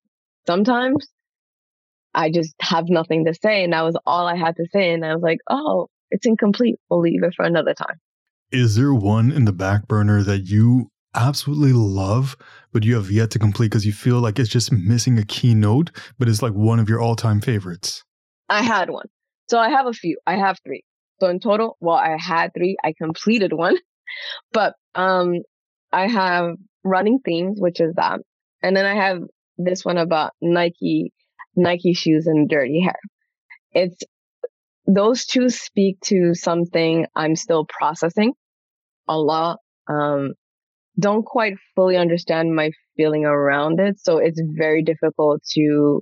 Sometimes 0.47 1.07
I 2.13 2.31
just 2.31 2.53
have 2.61 2.85
nothing 2.87 3.25
to 3.25 3.33
say 3.33 3.63
and 3.63 3.73
that 3.73 3.83
was 3.83 3.97
all 4.05 4.27
I 4.27 4.37
had 4.37 4.55
to 4.57 4.67
say. 4.71 4.93
And 4.93 5.05
I 5.05 5.13
was 5.13 5.23
like, 5.23 5.39
oh, 5.49 5.87
it's 6.09 6.25
incomplete. 6.25 6.75
We'll 6.89 7.01
leave 7.01 7.23
it 7.23 7.33
for 7.35 7.45
another 7.45 7.73
time. 7.73 7.99
Is 8.51 8.75
there 8.75 8.93
one 8.93 9.31
in 9.31 9.45
the 9.45 9.53
back 9.53 9.87
burner 9.87 10.23
that 10.23 10.47
you 10.47 10.89
absolutely 11.15 11.73
love, 11.73 12.37
but 12.71 12.83
you 12.83 12.95
have 12.95 13.11
yet 13.11 13.31
to 13.31 13.39
complete 13.39 13.67
because 13.67 13.85
you 13.85 13.93
feel 13.93 14.19
like 14.19 14.39
it's 14.39 14.49
just 14.49 14.71
missing 14.71 15.17
a 15.17 15.25
key 15.25 15.53
note, 15.53 15.91
but 16.17 16.29
it's 16.29 16.41
like 16.41 16.53
one 16.53 16.79
of 16.79 16.89
your 16.89 17.01
all 17.01 17.15
time 17.15 17.41
favorites? 17.41 18.03
I 18.49 18.63
had 18.63 18.89
one. 18.89 19.07
So 19.49 19.57
I 19.59 19.69
have 19.69 19.87
a 19.87 19.93
few. 19.93 20.17
I 20.25 20.37
have 20.37 20.57
three. 20.65 20.83
So 21.19 21.27
in 21.27 21.39
total, 21.39 21.77
well, 21.79 21.95
I 21.95 22.17
had 22.19 22.53
three. 22.53 22.77
I 22.83 22.93
completed 22.97 23.53
one, 23.53 23.77
but 24.53 24.75
um, 24.95 25.41
I 25.91 26.07
have 26.07 26.55
running 26.83 27.19
themes, 27.23 27.57
which 27.59 27.79
is 27.79 27.93
that, 27.95 28.19
and 28.63 28.75
then 28.75 28.85
I 28.85 28.95
have 28.95 29.19
this 29.57 29.85
one 29.85 29.97
about 29.97 30.31
Nike, 30.41 31.13
Nike 31.55 31.93
shoes 31.93 32.27
and 32.27 32.49
dirty 32.49 32.81
hair. 32.81 32.99
It's 33.73 33.97
those 34.87 35.25
two 35.25 35.49
speak 35.49 35.99
to 36.05 36.33
something 36.33 37.05
I'm 37.15 37.35
still 37.35 37.65
processing 37.65 38.33
a 39.07 39.17
lot. 39.17 39.59
Um, 39.87 40.33
don't 40.99 41.25
quite 41.25 41.53
fully 41.75 41.97
understand 41.97 42.55
my 42.55 42.71
feeling 42.97 43.25
around 43.25 43.79
it. 43.79 43.99
So 43.99 44.17
it's 44.17 44.41
very 44.43 44.83
difficult 44.83 45.41
to, 45.53 46.01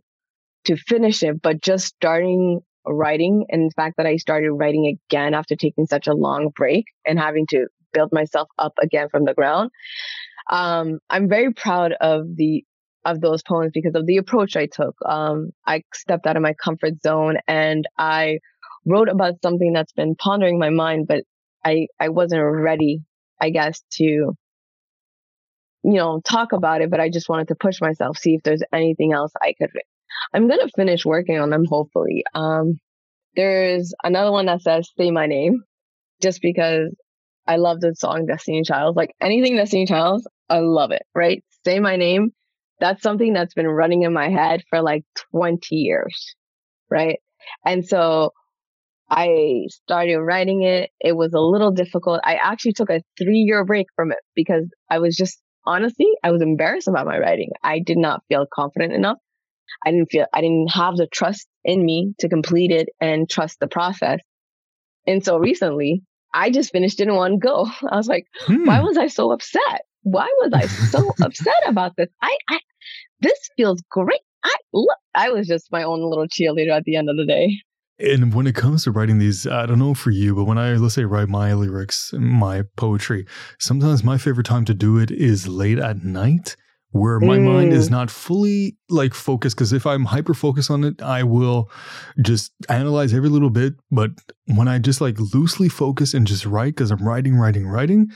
to 0.65 0.75
finish 0.75 1.23
it, 1.23 1.41
but 1.41 1.61
just 1.61 1.85
starting 1.85 2.61
writing 2.85 3.45
and 3.49 3.69
the 3.69 3.73
fact 3.75 3.97
that 3.97 4.05
I 4.05 4.17
started 4.17 4.51
writing 4.51 4.97
again 5.09 5.33
after 5.33 5.55
taking 5.55 5.85
such 5.85 6.07
a 6.07 6.13
long 6.13 6.49
break 6.55 6.85
and 7.05 7.19
having 7.19 7.45
to 7.49 7.67
build 7.93 8.09
myself 8.11 8.47
up 8.57 8.73
again 8.81 9.09
from 9.09 9.25
the 9.25 9.33
ground. 9.33 9.69
Um, 10.49 10.99
I'm 11.09 11.29
very 11.29 11.53
proud 11.53 11.93
of 12.01 12.23
the, 12.35 12.63
of 13.05 13.21
those 13.21 13.43
poems 13.43 13.71
because 13.73 13.95
of 13.95 14.05
the 14.05 14.17
approach 14.17 14.55
I 14.55 14.65
took. 14.65 14.95
Um, 15.05 15.51
I 15.65 15.83
stepped 15.93 16.25
out 16.25 16.35
of 16.35 16.41
my 16.41 16.53
comfort 16.53 17.01
zone 17.03 17.37
and 17.47 17.85
I 17.97 18.39
wrote 18.85 19.09
about 19.09 19.35
something 19.43 19.73
that's 19.73 19.93
been 19.93 20.15
pondering 20.15 20.57
my 20.57 20.69
mind, 20.69 21.07
but 21.07 21.23
I, 21.63 21.87
I 21.99 22.09
wasn't 22.09 22.41
ready, 22.41 23.01
I 23.39 23.51
guess, 23.51 23.81
to 23.93 24.33
you 25.83 25.93
know, 25.93 26.21
talk 26.25 26.51
about 26.51 26.81
it, 26.81 26.89
but 26.89 26.99
I 26.99 27.09
just 27.09 27.29
wanted 27.29 27.47
to 27.49 27.55
push 27.55 27.79
myself, 27.81 28.17
see 28.17 28.35
if 28.35 28.43
there's 28.43 28.63
anything 28.73 29.13
else 29.13 29.31
I 29.41 29.53
could. 29.57 29.69
I'm 30.33 30.47
going 30.47 30.59
to 30.59 30.71
finish 30.75 31.05
working 31.05 31.39
on 31.39 31.49
them, 31.49 31.65
hopefully. 31.67 32.23
Um, 32.33 32.79
there's 33.35 33.93
another 34.03 34.31
one 34.31 34.47
that 34.47 34.61
says, 34.61 34.89
say 34.97 35.11
my 35.11 35.27
name, 35.27 35.63
just 36.21 36.41
because 36.41 36.93
I 37.47 37.57
love 37.57 37.79
the 37.79 37.95
song 37.95 38.25
Destiny 38.25 38.63
Child. 38.63 38.95
Like 38.95 39.11
anything 39.21 39.55
Destiny 39.55 39.85
Child, 39.85 40.25
I 40.49 40.59
love 40.59 40.91
it, 40.91 41.03
right? 41.15 41.43
Say 41.65 41.79
my 41.79 41.95
name. 41.95 42.31
That's 42.79 43.01
something 43.01 43.33
that's 43.33 43.53
been 43.53 43.67
running 43.67 44.03
in 44.03 44.13
my 44.13 44.29
head 44.29 44.63
for 44.69 44.81
like 44.81 45.03
20 45.31 45.75
years, 45.75 46.35
right? 46.89 47.19
And 47.65 47.85
so 47.85 48.31
I 49.09 49.63
started 49.69 50.19
writing 50.19 50.63
it. 50.63 50.91
It 50.99 51.13
was 51.13 51.33
a 51.33 51.39
little 51.39 51.71
difficult. 51.71 52.21
I 52.23 52.35
actually 52.35 52.73
took 52.73 52.89
a 52.89 53.01
three 53.17 53.39
year 53.39 53.65
break 53.65 53.87
from 53.95 54.11
it 54.11 54.19
because 54.35 54.65
I 54.89 54.99
was 54.99 55.15
just 55.15 55.39
honestly, 55.69 56.07
I 56.23 56.31
was 56.31 56.41
embarrassed 56.41 56.87
about 56.87 57.05
my 57.05 57.19
writing. 57.19 57.51
I 57.63 57.79
did 57.79 57.97
not 57.97 58.23
feel 58.27 58.47
confident 58.51 58.93
enough. 58.93 59.17
I 59.85 59.91
didn't 59.91 60.07
feel, 60.07 60.25
I 60.33 60.41
didn't 60.41 60.71
have 60.71 60.97
the 60.97 61.07
trust 61.07 61.47
in 61.63 61.85
me 61.85 62.15
to 62.19 62.27
complete 62.27 62.71
it 62.71 62.89
and 62.99 63.29
trust 63.29 63.59
the 63.59 63.67
process. 63.67 64.19
And 65.05 65.23
so 65.23 65.37
recently, 65.37 66.01
I 66.33 66.49
just 66.49 66.71
finished 66.71 66.99
it 66.99 67.07
in 67.07 67.15
one 67.15 67.37
go. 67.37 67.67
I 67.89 67.95
was 67.95 68.07
like, 68.07 68.25
hmm. 68.41 68.65
why 68.65 68.81
was 68.81 68.97
I 68.97 69.07
so 69.07 69.31
upset? 69.31 69.81
Why 70.01 70.27
was 70.41 70.53
I 70.53 70.65
so 70.65 71.11
upset 71.23 71.63
about 71.67 71.95
this? 71.95 72.09
I, 72.21 72.35
I, 72.49 72.59
this 73.19 73.49
feels 73.55 73.81
great. 73.91 74.21
I 74.43 74.55
look, 74.73 74.97
I 75.13 75.29
was 75.29 75.47
just 75.47 75.71
my 75.71 75.83
own 75.83 76.01
little 76.01 76.27
cheerleader 76.27 76.75
at 76.75 76.83
the 76.85 76.95
end 76.95 77.09
of 77.09 77.17
the 77.17 77.25
day. 77.25 77.57
And 77.99 78.33
when 78.33 78.47
it 78.47 78.55
comes 78.55 78.85
to 78.85 78.91
writing 78.91 79.19
these, 79.19 79.45
I 79.45 79.65
don't 79.65 79.79
know 79.79 79.93
for 79.93 80.11
you, 80.11 80.33
but 80.35 80.45
when 80.45 80.57
I, 80.57 80.75
let's 80.75 80.95
say, 80.95 81.03
write 81.03 81.27
my 81.27 81.53
lyrics, 81.53 82.13
my 82.13 82.63
poetry, 82.77 83.25
sometimes 83.59 84.03
my 84.03 84.17
favorite 84.17 84.45
time 84.45 84.65
to 84.65 84.73
do 84.73 84.97
it 84.97 85.11
is 85.11 85.47
late 85.47 85.79
at 85.79 86.03
night 86.03 86.55
where 86.91 87.19
my 87.19 87.37
mm. 87.37 87.53
mind 87.53 87.73
is 87.73 87.87
mm. 87.87 87.91
not 87.91 88.09
fully 88.09 88.77
like 88.89 89.13
focused. 89.13 89.57
Cause 89.57 89.73
if 89.73 89.85
I'm 89.85 90.05
hyper 90.05 90.33
focused 90.33 90.71
on 90.71 90.83
it, 90.83 91.01
I 91.01 91.23
will 91.23 91.69
just 92.21 92.51
analyze 92.67 93.13
every 93.13 93.29
little 93.29 93.51
bit. 93.51 93.73
But 93.91 94.11
when 94.45 94.67
I 94.67 94.79
just 94.79 95.01
like 95.01 95.19
loosely 95.19 95.69
focus 95.69 96.13
and 96.13 96.25
just 96.25 96.45
write, 96.45 96.75
cause 96.77 96.91
I'm 96.91 97.05
writing, 97.05 97.35
writing, 97.35 97.67
writing, 97.67 98.09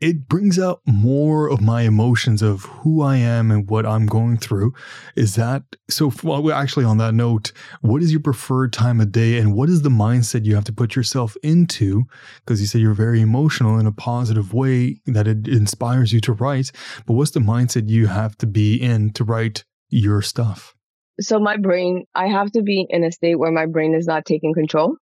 it 0.00 0.28
brings 0.28 0.58
out 0.58 0.80
more 0.86 1.48
of 1.48 1.60
my 1.60 1.82
emotions 1.82 2.42
of 2.42 2.64
who 2.64 3.00
I 3.00 3.16
am 3.16 3.50
and 3.50 3.68
what 3.68 3.86
I'm 3.86 4.06
going 4.06 4.36
through. 4.36 4.74
Is 5.16 5.36
that 5.36 5.62
so? 5.88 6.12
Well, 6.22 6.52
actually, 6.52 6.84
on 6.84 6.98
that 6.98 7.14
note, 7.14 7.52
what 7.80 8.02
is 8.02 8.12
your 8.12 8.20
preferred 8.20 8.72
time 8.72 9.00
of 9.00 9.10
day 9.10 9.38
and 9.38 9.54
what 9.54 9.70
is 9.70 9.82
the 9.82 9.88
mindset 9.88 10.44
you 10.44 10.54
have 10.54 10.64
to 10.64 10.72
put 10.72 10.96
yourself 10.96 11.36
into? 11.42 12.04
Because 12.40 12.60
you 12.60 12.66
say 12.66 12.78
you're 12.78 12.94
very 12.94 13.20
emotional 13.20 13.78
in 13.78 13.86
a 13.86 13.92
positive 13.92 14.52
way 14.52 15.00
that 15.06 15.26
it 15.26 15.48
inspires 15.48 16.12
you 16.12 16.20
to 16.22 16.32
write. 16.34 16.72
But 17.06 17.14
what's 17.14 17.30
the 17.30 17.40
mindset 17.40 17.88
you 17.88 18.06
have 18.06 18.36
to 18.38 18.46
be 18.46 18.76
in 18.76 19.12
to 19.14 19.24
write 19.24 19.64
your 19.88 20.20
stuff? 20.20 20.74
So, 21.20 21.38
my 21.38 21.56
brain, 21.56 22.04
I 22.14 22.26
have 22.26 22.52
to 22.52 22.62
be 22.62 22.86
in 22.90 23.02
a 23.02 23.10
state 23.10 23.38
where 23.38 23.52
my 23.52 23.64
brain 23.64 23.94
is 23.94 24.06
not 24.06 24.26
taking 24.26 24.52
control 24.52 24.96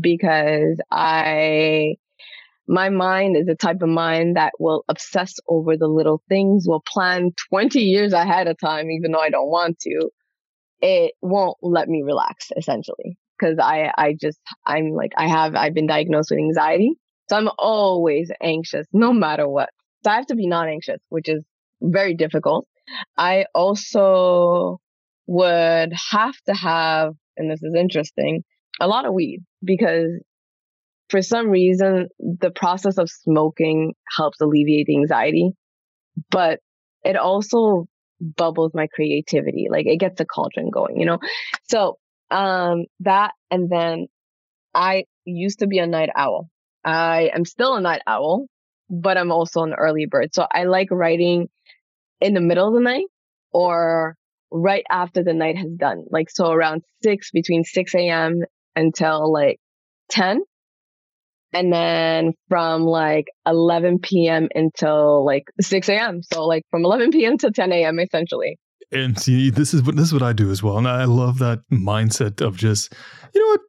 because 0.00 0.80
I 0.90 1.96
my 2.66 2.88
mind 2.88 3.36
is 3.36 3.46
the 3.46 3.54
type 3.54 3.82
of 3.82 3.88
mind 3.88 4.36
that 4.36 4.52
will 4.58 4.84
obsess 4.88 5.34
over 5.48 5.76
the 5.76 5.88
little 5.88 6.22
things, 6.28 6.64
will 6.66 6.82
plan 6.86 7.32
20 7.50 7.80
years 7.80 8.12
ahead 8.12 8.46
of 8.46 8.58
time, 8.58 8.90
even 8.90 9.12
though 9.12 9.20
I 9.20 9.30
don't 9.30 9.50
want 9.50 9.78
to. 9.80 10.10
It 10.80 11.14
won't 11.20 11.56
let 11.62 11.88
me 11.88 12.02
relax, 12.02 12.48
essentially. 12.56 13.16
Cause 13.40 13.56
I, 13.60 13.90
I 13.96 14.14
just, 14.20 14.38
I'm 14.64 14.90
like, 14.90 15.12
I 15.16 15.28
have, 15.28 15.54
I've 15.56 15.74
been 15.74 15.86
diagnosed 15.86 16.30
with 16.30 16.38
anxiety. 16.38 16.92
So 17.28 17.36
I'm 17.36 17.50
always 17.58 18.30
anxious, 18.40 18.86
no 18.92 19.12
matter 19.12 19.48
what. 19.48 19.70
So 20.04 20.10
I 20.10 20.16
have 20.16 20.26
to 20.26 20.34
be 20.34 20.46
non 20.46 20.68
anxious, 20.68 21.00
which 21.08 21.28
is 21.28 21.44
very 21.80 22.14
difficult. 22.14 22.66
I 23.16 23.46
also 23.54 24.80
would 25.26 25.92
have 26.10 26.34
to 26.46 26.54
have, 26.54 27.14
and 27.36 27.50
this 27.50 27.62
is 27.62 27.74
interesting, 27.74 28.44
a 28.80 28.88
lot 28.88 29.06
of 29.06 29.14
weed 29.14 29.40
because 29.64 30.10
for 31.12 31.20
some 31.20 31.50
reason, 31.50 32.08
the 32.18 32.50
process 32.50 32.96
of 32.96 33.10
smoking 33.10 33.92
helps 34.16 34.40
alleviate 34.40 34.86
the 34.86 34.96
anxiety, 34.96 35.50
but 36.30 36.58
it 37.04 37.16
also 37.16 37.86
bubbles 38.18 38.72
my 38.72 38.86
creativity. 38.86 39.66
Like 39.70 39.86
it 39.86 40.00
gets 40.00 40.16
the 40.16 40.24
cauldron 40.24 40.70
going, 40.70 40.98
you 40.98 41.04
know? 41.04 41.18
So, 41.68 41.98
um, 42.30 42.86
that, 43.00 43.32
and 43.50 43.68
then 43.70 44.06
I 44.74 45.04
used 45.26 45.58
to 45.58 45.66
be 45.66 45.80
a 45.80 45.86
night 45.86 46.08
owl. 46.16 46.48
I 46.82 47.30
am 47.34 47.44
still 47.44 47.76
a 47.76 47.80
night 47.82 48.00
owl, 48.06 48.46
but 48.88 49.18
I'm 49.18 49.32
also 49.32 49.64
an 49.64 49.74
early 49.74 50.06
bird. 50.06 50.30
So 50.32 50.46
I 50.50 50.64
like 50.64 50.88
writing 50.90 51.48
in 52.22 52.32
the 52.32 52.40
middle 52.40 52.68
of 52.68 52.74
the 52.74 52.80
night 52.80 53.04
or 53.52 54.16
right 54.50 54.84
after 54.90 55.22
the 55.22 55.34
night 55.34 55.58
has 55.58 55.72
done. 55.76 56.04
Like, 56.10 56.30
so 56.30 56.50
around 56.50 56.84
six, 57.02 57.30
between 57.32 57.64
6 57.64 57.94
a.m. 57.96 58.40
until 58.74 59.30
like 59.30 59.60
10. 60.08 60.40
And 61.52 61.72
then 61.72 62.32
from 62.48 62.84
like 62.84 63.26
11 63.46 63.98
p.m. 64.00 64.48
until 64.54 65.24
like 65.24 65.44
6 65.60 65.88
a.m. 65.88 66.22
So 66.22 66.46
like 66.46 66.62
from 66.70 66.84
11 66.84 67.10
p.m. 67.10 67.36
to 67.38 67.50
10 67.50 67.72
a.m. 67.72 67.98
essentially. 67.98 68.58
And 68.92 69.18
see, 69.18 69.50
this 69.50 69.72
is 69.72 69.82
what 69.82 69.96
this 69.96 70.06
is 70.06 70.12
what 70.12 70.22
I 70.22 70.34
do 70.34 70.50
as 70.50 70.62
well, 70.62 70.76
and 70.76 70.86
I 70.86 71.04
love 71.04 71.38
that 71.38 71.60
mindset 71.72 72.42
of 72.42 72.58
just, 72.58 72.92
you 73.34 73.40
know 73.40 73.52
what, 73.52 73.60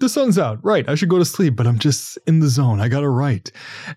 the 0.00 0.08
sun's 0.10 0.38
out, 0.38 0.62
right? 0.62 0.86
I 0.86 0.94
should 0.96 1.08
go 1.08 1.18
to 1.18 1.24
sleep, 1.24 1.56
but 1.56 1.66
I'm 1.66 1.78
just 1.78 2.18
in 2.26 2.40
the 2.40 2.48
zone. 2.48 2.78
I 2.78 2.88
got 2.88 3.00
to 3.00 3.08
write, 3.08 3.52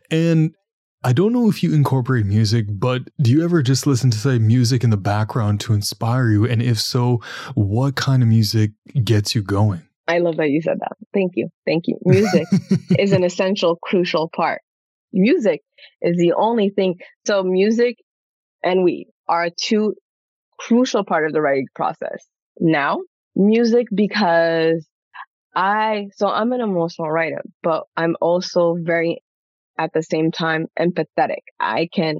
and 0.10 0.56
I 1.04 1.12
don't 1.12 1.34
know 1.34 1.50
if 1.50 1.64
you 1.64 1.74
incorporate 1.74 2.26
music, 2.26 2.66
but 2.70 3.10
do 3.22 3.30
you 3.30 3.44
ever 3.44 3.62
just 3.62 3.86
listen 3.86 4.10
to 4.12 4.18
say 4.18 4.40
music 4.40 4.86
in 4.86 4.90
the 4.90 4.96
background 4.96 5.60
to 5.62 5.74
inspire 5.74 6.30
you? 6.30 6.46
And 6.46 6.62
if 6.62 6.80
so, 6.80 7.22
what 7.56 7.98
kind 7.98 8.24
of 8.24 8.30
music 8.30 8.72
gets 9.04 9.36
you 9.36 9.42
going? 9.44 9.82
I 10.08 10.20
love 10.20 10.38
that 10.38 10.50
you 10.50 10.62
said 10.62 10.80
that. 10.80 10.94
Thank 11.13 11.34
you. 11.36 11.50
Thank 11.66 11.88
you. 11.88 11.98
Music 12.04 12.48
is 12.98 13.12
an 13.12 13.24
essential, 13.24 13.78
crucial 13.82 14.30
part. 14.30 14.62
Music 15.12 15.62
is 16.02 16.18
the 16.18 16.34
only 16.34 16.70
thing. 16.70 16.96
So 17.26 17.44
music 17.44 17.98
and 18.63 18.84
weed 18.84 19.08
are 19.28 19.50
two 19.50 19.96
crucial 20.60 21.04
part 21.04 21.26
of 21.26 21.34
the 21.34 21.42
writing 21.42 21.68
process. 21.76 22.26
Now, 22.60 23.00
music 23.36 23.88
because 23.94 24.86
I, 25.56 26.08
so 26.16 26.28
I'm 26.28 26.52
an 26.52 26.62
emotional 26.62 27.12
writer, 27.12 27.42
but 27.62 27.84
I'm 27.96 28.16
also 28.20 28.76
very 28.80 29.22
at 29.78 29.92
the 29.94 30.04
same 30.04 30.32
time 30.32 30.68
empathetic. 30.80 31.44
I 31.60 31.88
can, 31.94 32.18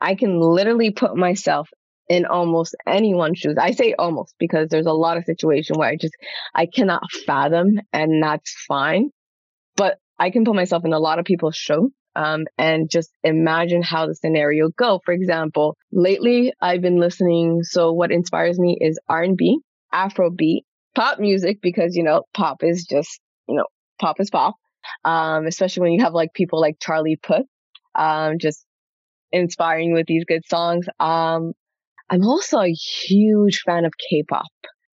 I 0.00 0.14
can 0.14 0.38
literally 0.40 0.90
put 0.90 1.16
myself 1.16 1.68
in 2.08 2.26
almost 2.26 2.76
anyone's 2.86 3.38
shoes. 3.38 3.56
I 3.60 3.72
say 3.72 3.94
almost 3.98 4.34
because 4.38 4.68
there's 4.68 4.86
a 4.86 4.92
lot 4.92 5.16
of 5.16 5.24
situation 5.24 5.76
where 5.78 5.88
I 5.88 5.96
just, 5.96 6.14
I 6.54 6.66
cannot 6.66 7.02
fathom 7.26 7.80
and 7.92 8.22
that's 8.22 8.54
fine. 8.66 9.10
But 9.76 9.98
I 10.18 10.30
can 10.30 10.44
put 10.44 10.54
myself 10.54 10.84
in 10.84 10.92
a 10.92 10.98
lot 10.98 11.18
of 11.18 11.24
people's 11.24 11.56
shoes. 11.56 11.90
Um, 12.14 12.44
and 12.58 12.90
just 12.90 13.10
imagine 13.24 13.82
how 13.82 14.06
the 14.06 14.14
scenario 14.14 14.68
go. 14.76 15.00
For 15.02 15.14
example, 15.14 15.78
lately 15.90 16.52
I've 16.60 16.82
been 16.82 16.98
listening. 16.98 17.62
So 17.62 17.92
what 17.92 18.12
inspires 18.12 18.58
me 18.58 18.76
is 18.78 18.98
R&B, 19.08 19.60
Afrobeat, 19.94 20.60
pop 20.94 21.18
music, 21.18 21.60
because, 21.62 21.96
you 21.96 22.02
know, 22.02 22.24
pop 22.34 22.62
is 22.62 22.84
just, 22.84 23.18
you 23.48 23.56
know, 23.56 23.64
pop 23.98 24.20
is 24.20 24.28
pop 24.28 24.56
um, 25.04 25.46
especially 25.46 25.82
when 25.82 25.92
you 25.92 26.02
have 26.02 26.14
like 26.14 26.32
people 26.34 26.60
like 26.60 26.76
Charlie 26.80 27.18
Puth, 27.22 27.46
um, 27.94 28.38
just 28.38 28.64
inspiring 29.30 29.92
with 29.92 30.06
these 30.06 30.24
good 30.24 30.42
songs. 30.46 30.86
Um, 31.00 31.52
I'm 32.12 32.24
also 32.24 32.58
a 32.58 32.70
huge 32.70 33.62
fan 33.64 33.86
of 33.86 33.92
K-pop. 34.10 34.44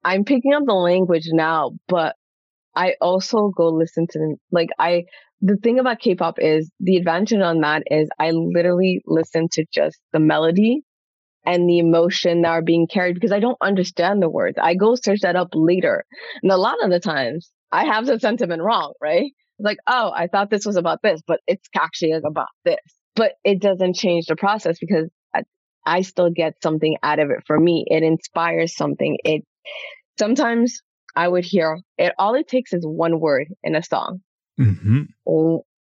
I'm 0.05 0.25
picking 0.25 0.53
up 0.53 0.65
the 0.67 0.75
language 0.75 1.29
now, 1.33 1.73
but 1.89 2.15
I 2.75 2.97
also 3.01 3.51
go 3.57 3.69
listen 3.69 4.07
to 4.11 4.19
them. 4.19 4.37
Like 4.53 4.69
I, 4.79 5.05
the 5.41 5.57
thing 5.57 5.79
about 5.79 5.99
K-pop 5.99 6.35
is 6.39 6.71
the 6.79 6.97
advantage 6.97 7.41
on 7.41 7.63
that 7.63 7.85
is 7.87 8.11
I 8.19 8.33
literally 8.33 9.01
listen 9.07 9.49
to 9.53 9.65
just 9.73 9.97
the 10.13 10.21
melody 10.21 10.83
and 11.47 11.67
the 11.67 11.79
emotion 11.79 12.43
that 12.43 12.51
are 12.51 12.61
being 12.61 12.87
carried 12.87 13.15
because 13.15 13.33
I 13.33 13.41
don't 13.41 13.57
understand 13.63 14.21
the 14.21 14.29
words. 14.29 14.59
I 14.61 14.75
go 14.75 14.95
search 14.95 15.21
that 15.23 15.37
up 15.37 15.49
later. 15.55 16.05
And 16.43 16.53
a 16.53 16.59
lot 16.59 16.85
of 16.85 16.91
the 16.91 17.01
times 17.01 17.51
I 17.73 17.87
have 17.87 18.05
the 18.05 18.21
sentiment 18.21 18.61
wrong, 18.61 18.93
right? 19.01 19.33
like, 19.59 19.79
oh, 19.87 20.13
I 20.15 20.27
thought 20.27 20.51
this 20.51 20.67
was 20.67 20.77
about 20.77 21.01
this, 21.03 21.23
but 21.27 21.41
it's 21.47 21.67
actually 21.75 22.13
about 22.13 22.49
this. 22.67 22.77
But 23.15 23.33
it 23.43 23.61
doesn't 23.61 23.97
change 23.97 24.27
the 24.27 24.37
process 24.37 24.77
because 24.79 25.09
I, 25.87 26.03
still 26.03 26.31
get 26.31 26.63
something 26.63 26.97
out 27.03 27.19
of 27.19 27.31
it 27.31 27.45
for 27.47 27.59
me. 27.59 27.85
It 27.89 28.03
inspires 28.03 28.75
something. 28.77 29.19
It 29.25 29.45
sometimes 30.19 30.83
I 31.15 31.29
would 31.29 31.45
hear 31.45 31.81
it. 31.99 32.13
All 32.19 32.35
it 32.35 32.49
takes 32.49 32.73
is 32.73 32.85
one 32.85 33.21
word 33.21 33.49
in 33.63 33.75
a 33.75 33.83
song, 33.83 34.21
mm-hmm. 34.61 35.03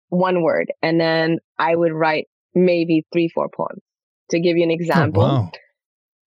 one 0.09 0.43
word, 0.43 0.73
and 0.83 1.01
then 1.01 1.39
I 1.59 1.75
would 1.75 1.93
write 1.93 2.27
maybe 2.55 3.05
three, 3.13 3.29
four 3.29 3.49
poems. 3.55 3.83
To 4.31 4.41
give 4.41 4.57
you 4.57 4.65
an 4.65 4.71
oh, 4.71 4.75
example, 4.75 5.23
oh, 5.23 5.27
wow. 5.27 5.51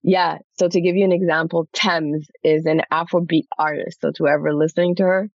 yeah. 0.02 0.38
So 0.58 0.68
to 0.68 0.80
give 0.80 0.96
you 0.96 1.04
an 1.04 1.12
example, 1.12 1.68
Tems 1.74 2.26
is 2.42 2.64
an 2.64 2.80
Afrobeat 2.90 3.44
artist. 3.58 4.00
So 4.00 4.10
to 4.10 4.24
whoever 4.24 4.54
listening 4.54 4.94
to 4.96 5.02
her, 5.02 5.30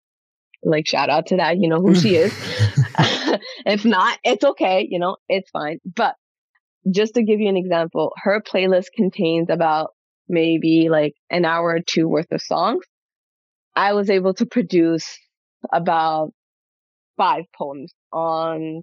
like 0.63 0.87
shout 0.87 1.09
out 1.09 1.27
to 1.27 1.37
that 1.37 1.57
you 1.57 1.67
know 1.67 1.81
who 1.81 1.95
she 1.95 2.15
is 2.15 2.31
if 3.65 3.85
not 3.85 4.17
it's 4.23 4.43
okay 4.43 4.87
you 4.89 4.99
know 4.99 5.17
it's 5.27 5.49
fine 5.49 5.79
but 5.95 6.15
just 6.89 7.13
to 7.15 7.23
give 7.23 7.39
you 7.39 7.49
an 7.49 7.57
example 7.57 8.13
her 8.17 8.41
playlist 8.41 8.87
contains 8.95 9.49
about 9.49 9.91
maybe 10.27 10.87
like 10.89 11.13
an 11.29 11.45
hour 11.45 11.75
or 11.75 11.79
two 11.85 12.07
worth 12.07 12.31
of 12.31 12.41
songs. 12.41 12.83
I 13.75 13.93
was 13.93 14.09
able 14.09 14.33
to 14.35 14.45
produce 14.45 15.17
about 15.71 16.31
five 17.17 17.43
poems 17.55 17.93
on 18.11 18.81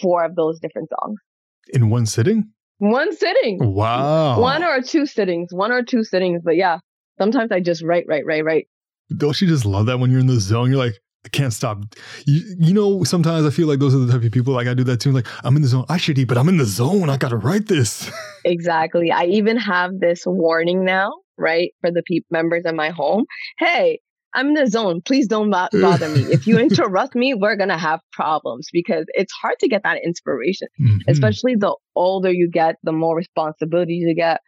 four 0.00 0.24
of 0.24 0.34
those 0.34 0.58
different 0.60 0.88
songs. 0.90 1.20
In 1.68 1.90
one 1.90 2.06
sitting? 2.06 2.50
One 2.78 3.14
sitting. 3.16 3.58
Wow. 3.60 4.40
One 4.40 4.64
or 4.64 4.82
two 4.82 5.06
sittings 5.06 5.48
one 5.52 5.72
or 5.72 5.82
two 5.82 6.02
sittings 6.02 6.42
but 6.44 6.56
yeah 6.56 6.78
sometimes 7.18 7.50
i 7.52 7.60
just 7.60 7.82
write 7.82 8.04
write 8.08 8.26
write 8.26 8.44
write. 8.44 8.68
Don't 9.16 9.40
you 9.40 9.46
just 9.46 9.64
love 9.64 9.86
that 9.86 10.00
when 10.00 10.10
you're 10.10 10.20
in 10.20 10.26
the 10.26 10.40
zone? 10.40 10.70
You're 10.70 10.84
like 10.84 11.00
I 11.26 11.28
can't 11.28 11.52
stop. 11.52 11.82
You, 12.24 12.56
you 12.56 12.72
know, 12.72 13.02
sometimes 13.02 13.44
I 13.44 13.50
feel 13.50 13.66
like 13.66 13.80
those 13.80 13.96
are 13.96 13.98
the 13.98 14.12
type 14.12 14.22
of 14.22 14.30
people 14.30 14.54
like 14.54 14.68
I 14.68 14.74
do 14.74 14.84
that 14.84 15.00
too. 15.00 15.10
Like 15.10 15.26
I'm 15.42 15.56
in 15.56 15.62
the 15.62 15.66
zone. 15.68 15.84
I 15.88 15.96
should 15.96 16.16
eat, 16.20 16.26
but 16.26 16.38
I'm 16.38 16.48
in 16.48 16.56
the 16.56 16.64
zone. 16.64 17.10
I 17.10 17.16
got 17.16 17.30
to 17.30 17.36
write 17.36 17.66
this. 17.66 18.10
Exactly. 18.44 19.10
I 19.10 19.24
even 19.24 19.56
have 19.56 19.98
this 19.98 20.22
warning 20.24 20.84
now, 20.84 21.12
right, 21.36 21.72
for 21.80 21.90
the 21.90 22.00
pe- 22.08 22.20
members 22.30 22.62
in 22.64 22.76
my 22.76 22.90
home. 22.90 23.24
Hey, 23.58 23.98
I'm 24.34 24.50
in 24.50 24.54
the 24.54 24.68
zone. 24.68 25.00
Please 25.04 25.26
don't 25.26 25.50
bo- 25.50 25.66
bother 25.72 26.08
me. 26.08 26.20
If 26.30 26.46
you 26.46 26.56
interrupt 26.56 27.16
me, 27.16 27.34
we're 27.34 27.56
going 27.56 27.70
to 27.70 27.76
have 27.76 27.98
problems 28.12 28.68
because 28.72 29.04
it's 29.08 29.32
hard 29.32 29.56
to 29.58 29.68
get 29.68 29.82
that 29.82 29.98
inspiration, 30.04 30.68
mm-hmm. 30.80 31.10
especially 31.10 31.56
the 31.56 31.74
older 31.96 32.30
you 32.30 32.48
get, 32.48 32.76
the 32.84 32.92
more 32.92 33.16
responsibilities 33.16 34.04
you 34.06 34.14
get. 34.14 34.42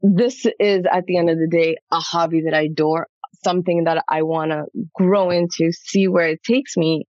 This 0.00 0.46
is 0.58 0.86
at 0.90 1.04
the 1.04 1.18
end 1.18 1.28
of 1.28 1.36
the 1.36 1.48
day 1.48 1.76
a 1.90 2.00
hobby 2.00 2.40
that 2.46 2.54
I 2.54 2.62
adore 2.62 3.08
something 3.44 3.84
that 3.84 4.04
I 4.08 4.22
want 4.22 4.52
to 4.52 4.64
grow 4.94 5.30
into, 5.30 5.70
see 5.72 6.08
where 6.08 6.28
it 6.28 6.42
takes 6.42 6.76
me, 6.76 7.06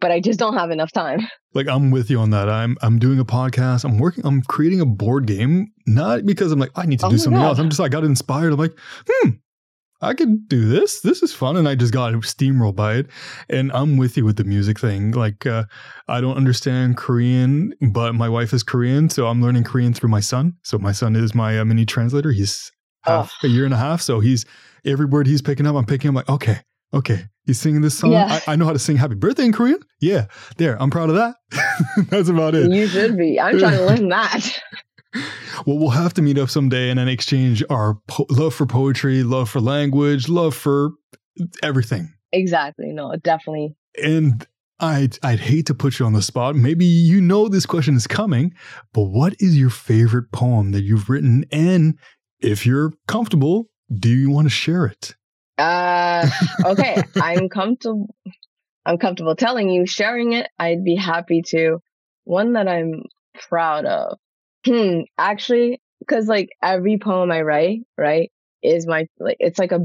but 0.00 0.10
I 0.10 0.20
just 0.20 0.38
don't 0.38 0.54
have 0.54 0.70
enough 0.70 0.92
time. 0.92 1.20
Like 1.52 1.66
I'm 1.66 1.90
with 1.90 2.10
you 2.10 2.20
on 2.20 2.30
that. 2.30 2.48
I'm 2.48 2.76
I'm 2.80 3.00
doing 3.00 3.18
a 3.18 3.24
podcast. 3.24 3.84
I'm 3.84 3.98
working. 3.98 4.24
I'm 4.24 4.40
creating 4.42 4.80
a 4.80 4.86
board 4.86 5.26
game, 5.26 5.72
not 5.84 6.24
because 6.24 6.52
I'm 6.52 6.60
like 6.60 6.70
I 6.76 6.86
need 6.86 7.00
to 7.00 7.06
oh 7.06 7.10
do 7.10 7.18
something 7.18 7.40
God. 7.40 7.48
else. 7.48 7.58
I'm 7.58 7.68
just 7.70 7.80
I 7.80 7.88
got 7.88 8.04
inspired. 8.04 8.52
I'm 8.52 8.58
like, 8.60 8.78
hmm, 9.08 9.30
I 10.02 10.14
could 10.14 10.48
do 10.48 10.66
this. 10.66 11.00
This 11.00 11.22
is 11.22 11.32
fun. 11.32 11.56
And 11.56 11.68
I 11.68 11.74
just 11.74 11.92
got 11.92 12.12
steamrolled 12.14 12.76
by 12.76 12.94
it. 12.94 13.06
And 13.48 13.70
I'm 13.72 13.96
with 13.96 14.16
you 14.16 14.24
with 14.24 14.36
the 14.36 14.44
music 14.44 14.78
thing. 14.78 15.10
Like, 15.10 15.44
uh, 15.44 15.64
I 16.08 16.20
don't 16.20 16.36
understand 16.36 16.96
Korean, 16.96 17.74
but 17.92 18.14
my 18.14 18.28
wife 18.28 18.52
is 18.52 18.62
Korean. 18.62 19.10
So 19.10 19.26
I'm 19.26 19.42
learning 19.42 19.64
Korean 19.64 19.92
through 19.92 20.10
my 20.10 20.20
son. 20.20 20.54
So 20.62 20.78
my 20.78 20.92
son 20.92 21.16
is 21.16 21.34
my 21.34 21.58
uh, 21.58 21.64
mini 21.64 21.84
translator. 21.84 22.32
He's 22.32 22.72
half 23.02 23.32
oh. 23.42 23.46
a 23.46 23.50
year 23.50 23.64
and 23.64 23.74
a 23.74 23.78
half. 23.78 24.00
So 24.00 24.20
he's 24.20 24.46
every 24.84 25.06
word 25.06 25.26
he's 25.26 25.42
picking 25.42 25.66
up, 25.66 25.76
I'm 25.76 25.86
picking 25.86 26.10
up 26.10 26.16
like, 26.16 26.28
okay, 26.28 26.60
okay, 26.92 27.26
he's 27.46 27.60
singing 27.60 27.80
this 27.80 27.98
song. 27.98 28.12
Yeah. 28.12 28.40
I, 28.46 28.52
I, 28.52 28.56
know 28.56 28.64
how 28.64 28.72
to 28.72 28.78
sing 28.78 28.96
happy 28.96 29.14
birthday 29.14 29.44
in 29.44 29.52
Korean. 29.52 29.80
Yeah, 30.00 30.26
there, 30.56 30.80
I'm 30.80 30.90
proud 30.90 31.10
of 31.10 31.16
that. 31.16 31.36
That's 32.08 32.28
about 32.28 32.54
it. 32.54 32.70
You 32.70 32.86
should 32.86 33.16
be. 33.16 33.40
I'm 33.40 33.58
trying 33.58 33.76
to 33.76 33.84
learn 33.84 34.08
that. 34.08 34.60
well, 35.66 35.78
we'll 35.78 35.90
have 35.90 36.14
to 36.14 36.22
meet 36.22 36.38
up 36.38 36.50
someday 36.50 36.90
and 36.90 36.98
then 36.98 37.08
exchange 37.08 37.62
our 37.70 37.98
po- 38.08 38.26
love 38.30 38.54
for 38.54 38.66
poetry, 38.66 39.22
love 39.22 39.50
for 39.50 39.60
language, 39.60 40.28
love 40.28 40.54
for 40.54 40.90
everything. 41.62 42.12
Exactly. 42.32 42.92
No, 42.92 43.14
definitely. 43.16 43.74
And 44.02 44.46
I'd, 44.78 45.18
I'd 45.22 45.40
hate 45.40 45.66
to 45.66 45.74
put 45.74 45.98
you 45.98 46.06
on 46.06 46.12
the 46.12 46.22
spot. 46.22 46.54
Maybe 46.54 46.86
you 46.86 47.20
know 47.20 47.48
this 47.48 47.66
question 47.66 47.96
is 47.96 48.06
coming, 48.06 48.54
but 48.92 49.02
what 49.02 49.34
is 49.38 49.58
your 49.58 49.70
favorite 49.70 50.32
poem 50.32 50.72
that 50.72 50.82
you've 50.82 51.10
written? 51.10 51.44
And 51.50 51.98
if 52.40 52.64
you're 52.64 52.92
comfortable, 53.06 53.69
do 53.92 54.08
you 54.08 54.30
want 54.30 54.46
to 54.46 54.50
share 54.50 54.86
it? 54.86 55.14
Uh, 55.58 56.28
okay. 56.64 57.02
I'm 57.20 57.48
comfortable. 57.48 58.14
I'm 58.86 58.98
comfortable 58.98 59.36
telling 59.36 59.68
you, 59.70 59.86
sharing 59.86 60.32
it. 60.32 60.48
I'd 60.58 60.84
be 60.84 60.96
happy 60.96 61.42
to. 61.48 61.78
One 62.24 62.54
that 62.54 62.68
I'm 62.68 63.04
proud 63.48 63.84
of. 63.84 64.18
Hmm. 64.64 65.00
Actually, 65.18 65.80
because 66.00 66.26
like 66.26 66.50
every 66.62 66.98
poem 66.98 67.30
I 67.30 67.42
write, 67.42 67.80
right, 67.96 68.30
is 68.62 68.86
my 68.86 69.06
like 69.18 69.36
it's 69.40 69.58
like 69.58 69.72
a 69.72 69.80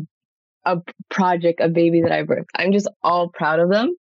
a 0.66 0.82
project, 1.10 1.60
a 1.62 1.70
baby 1.70 2.02
that 2.02 2.12
I 2.12 2.24
birthed. 2.24 2.46
I'm 2.56 2.72
just 2.72 2.90
all 3.04 3.30
proud 3.30 3.60
of 3.60 3.70
them. 3.70 3.96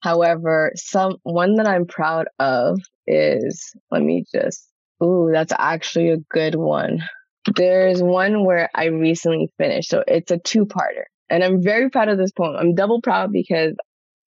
However, 0.00 0.72
some 0.76 1.16
one 1.22 1.56
that 1.56 1.66
I'm 1.66 1.86
proud 1.86 2.26
of 2.38 2.80
is 3.06 3.72
let 3.90 4.02
me 4.02 4.24
just 4.32 4.66
ooh, 5.02 5.30
that's 5.32 5.52
actually 5.56 6.10
a 6.10 6.18
good 6.30 6.54
one. 6.54 7.02
There's 7.54 8.02
one 8.02 8.44
where 8.44 8.68
I 8.74 8.86
recently 8.86 9.50
finished. 9.58 9.90
So 9.90 10.04
it's 10.06 10.30
a 10.30 10.38
two-parter. 10.38 11.04
And 11.28 11.44
I'm 11.44 11.62
very 11.62 11.90
proud 11.90 12.08
of 12.08 12.18
this 12.18 12.32
poem. 12.32 12.56
I'm 12.56 12.74
double 12.74 13.00
proud 13.00 13.30
because 13.32 13.74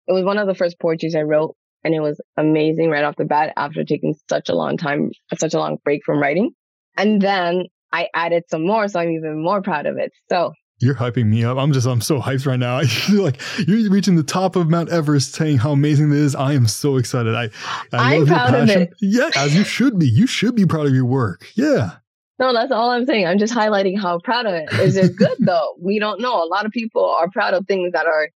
it 0.07 0.11
was 0.11 0.23
one 0.23 0.37
of 0.37 0.47
the 0.47 0.55
first 0.55 0.79
poetries 0.79 1.15
I 1.15 1.21
wrote 1.21 1.55
and 1.83 1.95
it 1.95 1.99
was 1.99 2.19
amazing 2.37 2.89
right 2.89 3.03
off 3.03 3.15
the 3.15 3.25
bat 3.25 3.53
after 3.57 3.83
taking 3.83 4.15
such 4.29 4.49
a 4.49 4.55
long 4.55 4.77
time, 4.77 5.11
such 5.37 5.53
a 5.53 5.59
long 5.59 5.77
break 5.83 6.01
from 6.05 6.19
writing. 6.19 6.51
And 6.97 7.21
then 7.21 7.65
I 7.91 8.07
added 8.13 8.43
some 8.49 8.65
more, 8.65 8.87
so 8.87 8.99
I'm 8.99 9.11
even 9.11 9.43
more 9.43 9.61
proud 9.61 9.85
of 9.85 9.97
it. 9.97 10.11
So 10.29 10.53
you're 10.79 10.95
hyping 10.95 11.27
me 11.27 11.43
up. 11.45 11.57
I'm 11.57 11.73
just, 11.73 11.87
I'm 11.87 12.01
so 12.01 12.19
hyped 12.19 12.45
right 12.47 12.59
now. 12.59 12.81
you're 13.07 13.23
like, 13.23 13.39
you're 13.67 13.89
reaching 13.91 14.15
the 14.15 14.23
top 14.23 14.55
of 14.55 14.69
Mount 14.69 14.89
Everest 14.89 15.33
saying 15.33 15.59
how 15.59 15.71
amazing 15.71 16.09
this 16.09 16.19
is. 16.19 16.35
I 16.35 16.53
am 16.53 16.67
so 16.67 16.97
excited. 16.97 17.35
I, 17.35 17.49
I 17.93 18.15
am 18.15 18.25
proud 18.25 18.55
of 18.55 18.69
it. 18.69 18.89
Yeah, 18.99 19.29
as 19.35 19.55
you 19.55 19.63
should 19.63 19.99
be. 19.99 20.07
You 20.07 20.27
should 20.27 20.55
be 20.55 20.65
proud 20.65 20.87
of 20.87 20.93
your 20.93 21.05
work. 21.05 21.47
Yeah. 21.55 21.91
No, 22.41 22.53
that's 22.53 22.71
all 22.71 22.89
I'm 22.89 23.05
saying. 23.05 23.27
I'm 23.27 23.37
just 23.37 23.53
highlighting 23.53 24.01
how 24.01 24.17
proud 24.17 24.47
of 24.47 24.55
it. 24.55 24.73
Is 24.73 24.97
it 24.97 25.15
good 25.15 25.35
though? 25.39 25.75
We 25.79 25.99
don't 25.99 26.19
know. 26.19 26.43
A 26.43 26.49
lot 26.49 26.65
of 26.65 26.71
people 26.71 27.05
are 27.05 27.29
proud 27.29 27.53
of 27.53 27.67
things 27.67 27.93
that 27.93 28.07
are, 28.07 28.29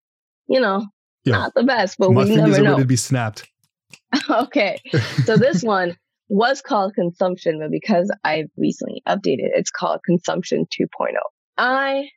you 0.48 0.60
know, 0.60 0.86
not 1.26 1.56
the 1.56 1.64
best, 1.64 1.98
but 1.98 2.12
we 2.12 2.36
never 2.36 2.62
know. 2.62 2.78
to 2.78 2.86
be 2.86 2.96
snapped. 2.96 3.50
okay. 4.30 4.80
So 5.24 5.38
this 5.38 5.64
one 5.64 5.98
was 6.30 6.62
called 6.62 6.94
consumption, 6.94 7.60
but 7.60 7.72
because 7.72 8.14
I've 8.24 8.50
recently 8.58 9.02
updated, 9.08 9.50
it's 9.56 9.72
called 9.72 10.02
consumption 10.06 10.68
2.0. 10.72 11.14
I 11.58 12.10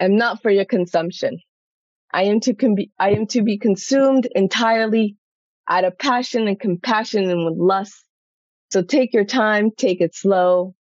am 0.00 0.16
not 0.16 0.42
for 0.42 0.50
your 0.50 0.64
consumption. 0.64 1.38
I 2.12 2.24
am 2.24 2.40
to 2.40 2.54
con- 2.54 2.76
I 2.98 3.10
am 3.10 3.26
to 3.28 3.42
be 3.42 3.58
consumed 3.58 4.26
entirely 4.34 5.16
out 5.68 5.84
of 5.84 5.96
passion 5.98 6.48
and 6.48 6.58
compassion 6.58 7.30
and 7.30 7.44
with 7.44 7.58
lust. 7.58 7.94
So 8.72 8.82
take 8.82 9.14
your 9.14 9.24
time, 9.24 9.70
take 9.76 10.00
it 10.00 10.16
slow. 10.16 10.74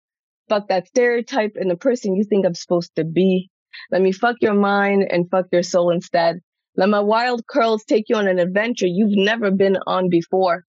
Fuck 0.49 0.67
that 0.69 0.87
stereotype 0.87 1.53
and 1.55 1.69
the 1.69 1.75
person 1.75 2.15
you 2.15 2.23
think 2.23 2.45
I'm 2.45 2.55
supposed 2.55 2.95
to 2.95 3.03
be. 3.03 3.49
Let 3.91 4.01
me 4.01 4.11
fuck 4.11 4.37
your 4.41 4.53
mind 4.53 5.05
and 5.09 5.29
fuck 5.29 5.47
your 5.51 5.63
soul 5.63 5.91
instead. 5.91 6.39
Let 6.77 6.89
my 6.89 6.99
wild 6.99 7.47
curls 7.47 7.83
take 7.83 8.05
you 8.09 8.15
on 8.15 8.27
an 8.27 8.39
adventure 8.39 8.87
you've 8.87 9.17
never 9.17 9.51
been 9.51 9.77
on 9.87 10.09
before. 10.09 10.63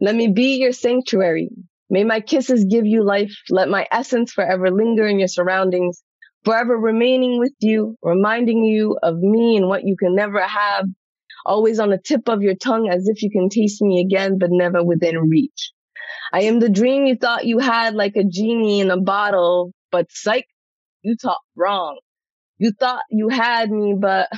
Let 0.00 0.14
me 0.14 0.28
be 0.28 0.56
your 0.56 0.72
sanctuary. 0.72 1.50
May 1.88 2.04
my 2.04 2.20
kisses 2.20 2.66
give 2.68 2.86
you 2.86 3.04
life. 3.04 3.34
Let 3.50 3.68
my 3.68 3.86
essence 3.90 4.32
forever 4.32 4.70
linger 4.70 5.06
in 5.06 5.18
your 5.18 5.28
surroundings 5.28 6.02
forever 6.46 6.78
remaining 6.78 7.40
with 7.40 7.52
you, 7.58 7.96
reminding 8.02 8.62
you 8.62 8.96
of 9.02 9.18
me 9.18 9.56
and 9.56 9.68
what 9.68 9.84
you 9.84 9.96
can 9.96 10.14
never 10.14 10.40
have, 10.40 10.86
always 11.44 11.80
on 11.80 11.90
the 11.90 11.98
tip 11.98 12.28
of 12.28 12.40
your 12.40 12.54
tongue 12.54 12.88
as 12.88 13.08
if 13.08 13.20
you 13.20 13.30
can 13.30 13.48
taste 13.48 13.82
me 13.82 14.00
again, 14.00 14.38
but 14.38 14.50
never 14.52 14.82
within 14.82 15.18
reach. 15.28 15.72
I 16.32 16.42
am 16.42 16.60
the 16.60 16.68
dream 16.68 17.06
you 17.06 17.16
thought 17.16 17.46
you 17.46 17.58
had 17.58 17.94
like 17.94 18.16
a 18.16 18.24
genie 18.24 18.80
in 18.80 18.90
a 18.90 19.00
bottle, 19.00 19.72
but 19.90 20.06
psych, 20.10 20.46
you 21.02 21.16
thought 21.20 21.40
wrong. 21.56 21.98
You 22.58 22.72
thought 22.72 23.02
you 23.10 23.28
had 23.28 23.70
me, 23.70 23.94
but 23.98 24.28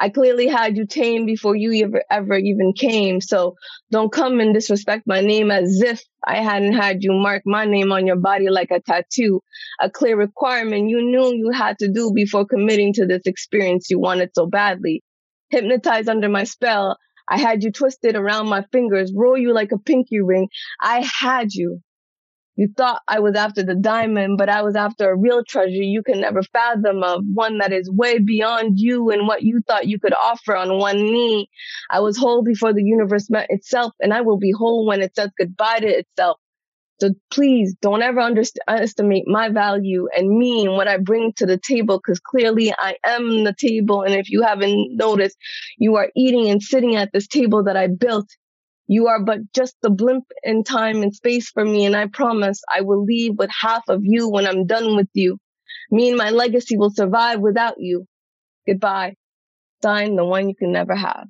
I 0.00 0.10
clearly 0.10 0.46
had 0.46 0.76
you 0.76 0.86
tame 0.86 1.26
before 1.26 1.56
you 1.56 1.84
ever, 1.84 2.02
ever 2.10 2.36
even 2.36 2.72
came. 2.72 3.20
So 3.20 3.56
don't 3.90 4.12
come 4.12 4.40
and 4.40 4.54
disrespect 4.54 5.04
my 5.06 5.20
name 5.20 5.50
as 5.50 5.80
if 5.82 6.02
I 6.24 6.36
hadn't 6.36 6.74
had 6.74 7.02
you 7.02 7.12
mark 7.12 7.42
my 7.44 7.64
name 7.64 7.90
on 7.92 8.06
your 8.06 8.16
body 8.16 8.48
like 8.48 8.70
a 8.70 8.80
tattoo, 8.80 9.40
a 9.80 9.90
clear 9.90 10.16
requirement 10.16 10.88
you 10.88 11.02
knew 11.02 11.34
you 11.34 11.50
had 11.52 11.78
to 11.80 11.90
do 11.90 12.12
before 12.14 12.46
committing 12.46 12.92
to 12.94 13.06
this 13.06 13.22
experience 13.26 13.90
you 13.90 13.98
wanted 13.98 14.30
so 14.34 14.46
badly. 14.46 15.02
Hypnotized 15.50 16.08
under 16.08 16.28
my 16.28 16.44
spell, 16.44 16.96
I 17.30 17.38
had 17.38 17.62
you 17.62 17.70
twisted 17.72 18.16
around 18.16 18.48
my 18.48 18.64
fingers, 18.72 19.12
roll 19.14 19.36
you 19.36 19.52
like 19.52 19.72
a 19.72 19.78
pinky 19.78 20.20
ring. 20.20 20.48
I 20.80 21.08
had 21.20 21.52
you. 21.52 21.80
You 22.56 22.68
thought 22.76 23.02
I 23.06 23.20
was 23.20 23.36
after 23.36 23.62
the 23.62 23.76
diamond, 23.76 24.36
but 24.36 24.48
I 24.48 24.62
was 24.62 24.74
after 24.74 25.08
a 25.08 25.16
real 25.16 25.44
treasure 25.44 25.70
you 25.70 26.02
can 26.02 26.20
never 26.20 26.42
fathom 26.42 27.04
of, 27.04 27.22
one 27.32 27.58
that 27.58 27.72
is 27.72 27.88
way 27.88 28.18
beyond 28.18 28.80
you 28.80 29.10
and 29.10 29.28
what 29.28 29.44
you 29.44 29.60
thought 29.68 29.86
you 29.86 30.00
could 30.00 30.12
offer 30.12 30.56
on 30.56 30.76
one 30.76 30.96
knee. 30.96 31.48
I 31.88 32.00
was 32.00 32.16
whole 32.18 32.42
before 32.42 32.72
the 32.72 32.82
universe 32.82 33.30
met 33.30 33.46
itself, 33.48 33.92
and 34.00 34.12
I 34.12 34.22
will 34.22 34.38
be 34.38 34.50
whole 34.50 34.88
when 34.88 35.02
it 35.02 35.14
says 35.14 35.30
goodbye 35.38 35.78
to 35.78 35.86
itself. 35.86 36.38
So 37.00 37.10
please 37.30 37.74
don't 37.80 38.02
ever 38.02 38.20
underestimate 38.20 39.24
my 39.28 39.50
value 39.50 40.08
and 40.16 40.36
me 40.36 40.64
and 40.64 40.72
what 40.72 40.88
I 40.88 40.98
bring 40.98 41.32
to 41.36 41.46
the 41.46 41.58
table 41.58 41.98
because 41.98 42.18
clearly 42.18 42.72
I 42.76 42.96
am 43.04 43.44
the 43.44 43.54
table. 43.56 44.02
And 44.02 44.14
if 44.14 44.30
you 44.30 44.42
haven't 44.42 44.96
noticed, 44.96 45.36
you 45.78 45.96
are 45.96 46.10
eating 46.16 46.50
and 46.50 46.60
sitting 46.62 46.96
at 46.96 47.10
this 47.12 47.28
table 47.28 47.64
that 47.64 47.76
I 47.76 47.86
built. 47.86 48.26
You 48.88 49.08
are 49.08 49.22
but 49.22 49.40
just 49.54 49.76
a 49.84 49.90
blimp 49.90 50.24
in 50.42 50.64
time 50.64 51.02
and 51.02 51.14
space 51.14 51.50
for 51.50 51.64
me, 51.64 51.84
and 51.84 51.94
I 51.94 52.06
promise 52.06 52.62
I 52.74 52.80
will 52.80 53.04
leave 53.04 53.34
with 53.36 53.50
half 53.50 53.82
of 53.88 54.00
you 54.02 54.30
when 54.30 54.46
I'm 54.46 54.66
done 54.66 54.96
with 54.96 55.10
you. 55.12 55.38
Me 55.90 56.08
and 56.08 56.16
my 56.16 56.30
legacy 56.30 56.76
will 56.78 56.90
survive 56.90 57.40
without 57.40 57.76
you. 57.78 58.06
Goodbye. 58.66 59.14
Sign 59.82 60.16
the 60.16 60.24
one 60.24 60.48
you 60.48 60.54
can 60.54 60.72
never 60.72 60.94
have. 60.94 61.28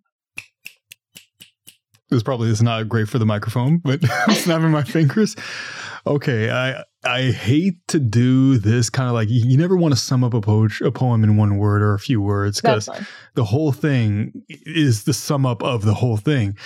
This 2.11 2.23
probably 2.23 2.51
is 2.51 2.62
not 2.62 2.88
great 2.88 3.09
for 3.09 3.18
the 3.18 3.27
microphone, 3.27 3.79
but 3.79 4.01
snapping 4.31 4.71
my 4.71 4.83
fingers. 4.83 5.37
Okay, 6.07 6.51
I 6.51 6.85
I 7.05 7.31
hate 7.31 7.87
to 7.88 8.01
do 8.01 8.59
this 8.59 8.90
kind 8.90 9.09
of 9.09 9.14
like 9.14 9.29
you, 9.31 9.57
never 9.57 9.77
want 9.77 9.94
to 9.94 10.01
sum 10.01 10.25
up 10.25 10.35
a, 10.35 10.40
po- 10.40 10.68
a 10.83 10.90
poem 10.90 11.23
in 11.23 11.37
one 11.37 11.57
word 11.57 11.81
or 11.81 11.94
a 11.94 11.99
few 11.99 12.21
words 12.21 12.61
because 12.61 12.88
the 13.35 13.44
whole 13.44 13.71
thing 13.71 14.33
is 14.49 15.05
the 15.05 15.12
sum 15.12 15.47
up 15.47 15.62
of 15.62 15.85
the 15.85 15.94
whole 15.94 16.16
thing. 16.16 16.57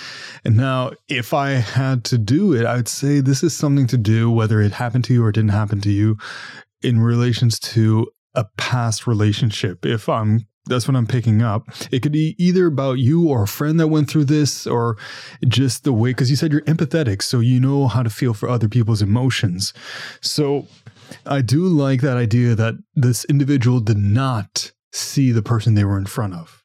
And 0.43 0.57
now, 0.57 0.91
if 1.07 1.33
I 1.33 1.51
had 1.51 2.03
to 2.05 2.17
do 2.17 2.53
it, 2.53 2.65
I 2.65 2.77
would 2.77 2.87
say 2.87 3.19
this 3.19 3.43
is 3.43 3.55
something 3.55 3.85
to 3.87 3.97
do 3.97 4.31
whether 4.31 4.59
it 4.59 4.71
happened 4.71 5.03
to 5.05 5.13
you 5.13 5.23
or 5.23 5.31
didn't 5.31 5.51
happen 5.51 5.81
to 5.81 5.91
you 5.91 6.17
in 6.81 6.99
relations 6.99 7.59
to 7.59 8.07
a 8.33 8.45
past 8.57 9.05
relationship. 9.05 9.85
If 9.85 10.09
I'm 10.09 10.47
that's 10.65 10.87
what 10.87 10.95
I'm 10.95 11.07
picking 11.07 11.41
up. 11.41 11.67
It 11.91 12.01
could 12.01 12.11
be 12.11 12.35
either 12.37 12.67
about 12.67 12.93
you 12.93 13.29
or 13.29 13.43
a 13.43 13.47
friend 13.47 13.79
that 13.79 13.87
went 13.87 14.09
through 14.09 14.25
this, 14.25 14.65
or 14.65 14.97
just 15.47 15.83
the 15.83 15.93
way, 15.93 16.11
because 16.11 16.29
you 16.29 16.35
said 16.35 16.51
you're 16.51 16.61
empathetic, 16.61 17.21
so 17.21 17.39
you 17.39 17.59
know 17.59 17.87
how 17.87 18.03
to 18.03 18.09
feel 18.09 18.33
for 18.33 18.49
other 18.49 18.69
people's 18.69 19.01
emotions. 19.01 19.73
So 20.21 20.67
I 21.25 21.41
do 21.41 21.65
like 21.65 22.01
that 22.01 22.17
idea 22.17 22.55
that 22.55 22.75
this 22.95 23.25
individual 23.25 23.79
did 23.79 23.97
not 23.97 24.71
see 24.91 25.31
the 25.31 25.41
person 25.41 25.73
they 25.73 25.83
were 25.83 25.97
in 25.97 26.05
front 26.05 26.35
of. 26.35 26.63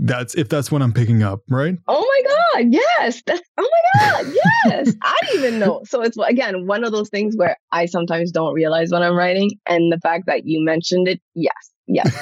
That's 0.00 0.36
if 0.36 0.48
that's 0.48 0.70
what 0.70 0.80
I'm 0.80 0.92
picking 0.92 1.24
up, 1.24 1.40
right? 1.50 1.76
Oh 1.88 2.00
my 2.00 2.62
god, 2.62 2.72
yes. 2.72 3.20
That's 3.26 3.42
oh 3.58 3.68
my 3.94 4.00
god, 4.00 4.32
yes. 4.66 4.94
I 5.02 5.14
didn't 5.22 5.44
even 5.44 5.58
know. 5.58 5.82
So 5.84 6.02
it's 6.02 6.16
again 6.16 6.68
one 6.68 6.84
of 6.84 6.92
those 6.92 7.08
things 7.08 7.34
where 7.36 7.56
I 7.72 7.86
sometimes 7.86 8.30
don't 8.30 8.54
realize 8.54 8.92
when 8.92 9.02
I'm 9.02 9.16
writing, 9.16 9.50
and 9.68 9.90
the 9.90 9.98
fact 9.98 10.26
that 10.26 10.42
you 10.44 10.64
mentioned 10.64 11.08
it, 11.08 11.20
yes, 11.34 11.52
yes. 11.88 12.14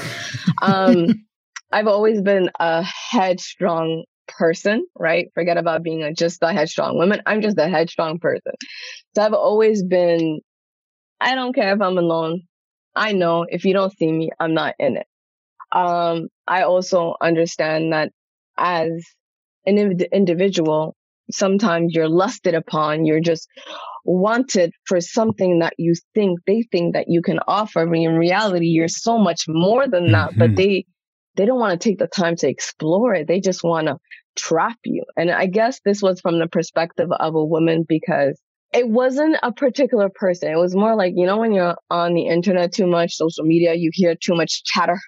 um, 0.62 1.26
I've 1.72 1.88
always 1.88 2.22
been 2.22 2.50
a 2.58 2.82
headstrong 2.82 4.04
person, 4.28 4.86
right? 4.98 5.28
Forget 5.34 5.56
about 5.56 5.82
being 5.82 6.02
a, 6.02 6.12
just 6.12 6.42
a 6.42 6.52
headstrong 6.52 6.96
woman. 6.96 7.22
I'm 7.26 7.42
just 7.42 7.58
a 7.58 7.68
headstrong 7.68 8.18
person. 8.18 8.52
So 9.14 9.22
I've 9.22 9.34
always 9.34 9.82
been, 9.82 10.40
I 11.20 11.34
don't 11.34 11.54
care 11.54 11.74
if 11.74 11.80
I'm 11.80 11.98
alone. 11.98 12.42
I 12.94 13.12
know 13.12 13.46
if 13.48 13.64
you 13.64 13.74
don't 13.74 13.96
see 13.96 14.10
me, 14.10 14.30
I'm 14.40 14.54
not 14.54 14.74
in 14.78 14.96
it. 14.96 15.06
Um, 15.72 16.28
I 16.46 16.62
also 16.62 17.16
understand 17.20 17.92
that 17.92 18.12
as 18.56 18.90
an 19.66 19.78
individual, 20.12 20.96
sometimes 21.30 21.94
you're 21.94 22.08
lusted 22.08 22.54
upon, 22.54 23.04
you're 23.04 23.20
just 23.20 23.48
wanted 24.06 24.72
for 24.86 25.00
something 25.00 25.58
that 25.60 25.74
you 25.78 25.94
think 26.14 26.40
they 26.46 26.62
think 26.70 26.94
that 26.94 27.06
you 27.08 27.22
can 27.22 27.38
offer 27.46 27.80
I 27.80 27.84
mean, 27.84 28.10
in 28.10 28.16
reality 28.16 28.66
you're 28.66 28.88
so 28.88 29.18
much 29.18 29.44
more 29.48 29.86
than 29.86 30.12
that 30.12 30.30
mm-hmm. 30.30 30.38
but 30.38 30.56
they 30.56 30.84
they 31.36 31.44
don't 31.44 31.58
want 31.58 31.80
to 31.80 31.88
take 31.88 31.98
the 31.98 32.06
time 32.06 32.36
to 32.36 32.48
explore 32.48 33.14
it 33.14 33.26
they 33.28 33.40
just 33.40 33.62
want 33.62 33.88
to 33.88 33.96
trap 34.36 34.78
you 34.84 35.04
and 35.16 35.30
i 35.30 35.46
guess 35.46 35.80
this 35.84 36.02
was 36.02 36.20
from 36.20 36.38
the 36.38 36.46
perspective 36.46 37.08
of 37.10 37.34
a 37.34 37.44
woman 37.44 37.84
because 37.88 38.38
it 38.74 38.86
wasn't 38.86 39.36
a 39.42 39.52
particular 39.52 40.10
person 40.14 40.52
it 40.52 40.56
was 40.56 40.74
more 40.74 40.94
like 40.94 41.14
you 41.16 41.26
know 41.26 41.38
when 41.38 41.52
you're 41.52 41.76
on 41.90 42.14
the 42.14 42.26
internet 42.26 42.72
too 42.72 42.86
much 42.86 43.14
social 43.14 43.44
media 43.44 43.74
you 43.74 43.90
hear 43.92 44.14
too 44.14 44.34
much 44.34 44.62
chatter 44.64 44.98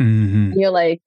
mm-hmm. 0.00 0.52
you're 0.54 0.70
like 0.70 1.00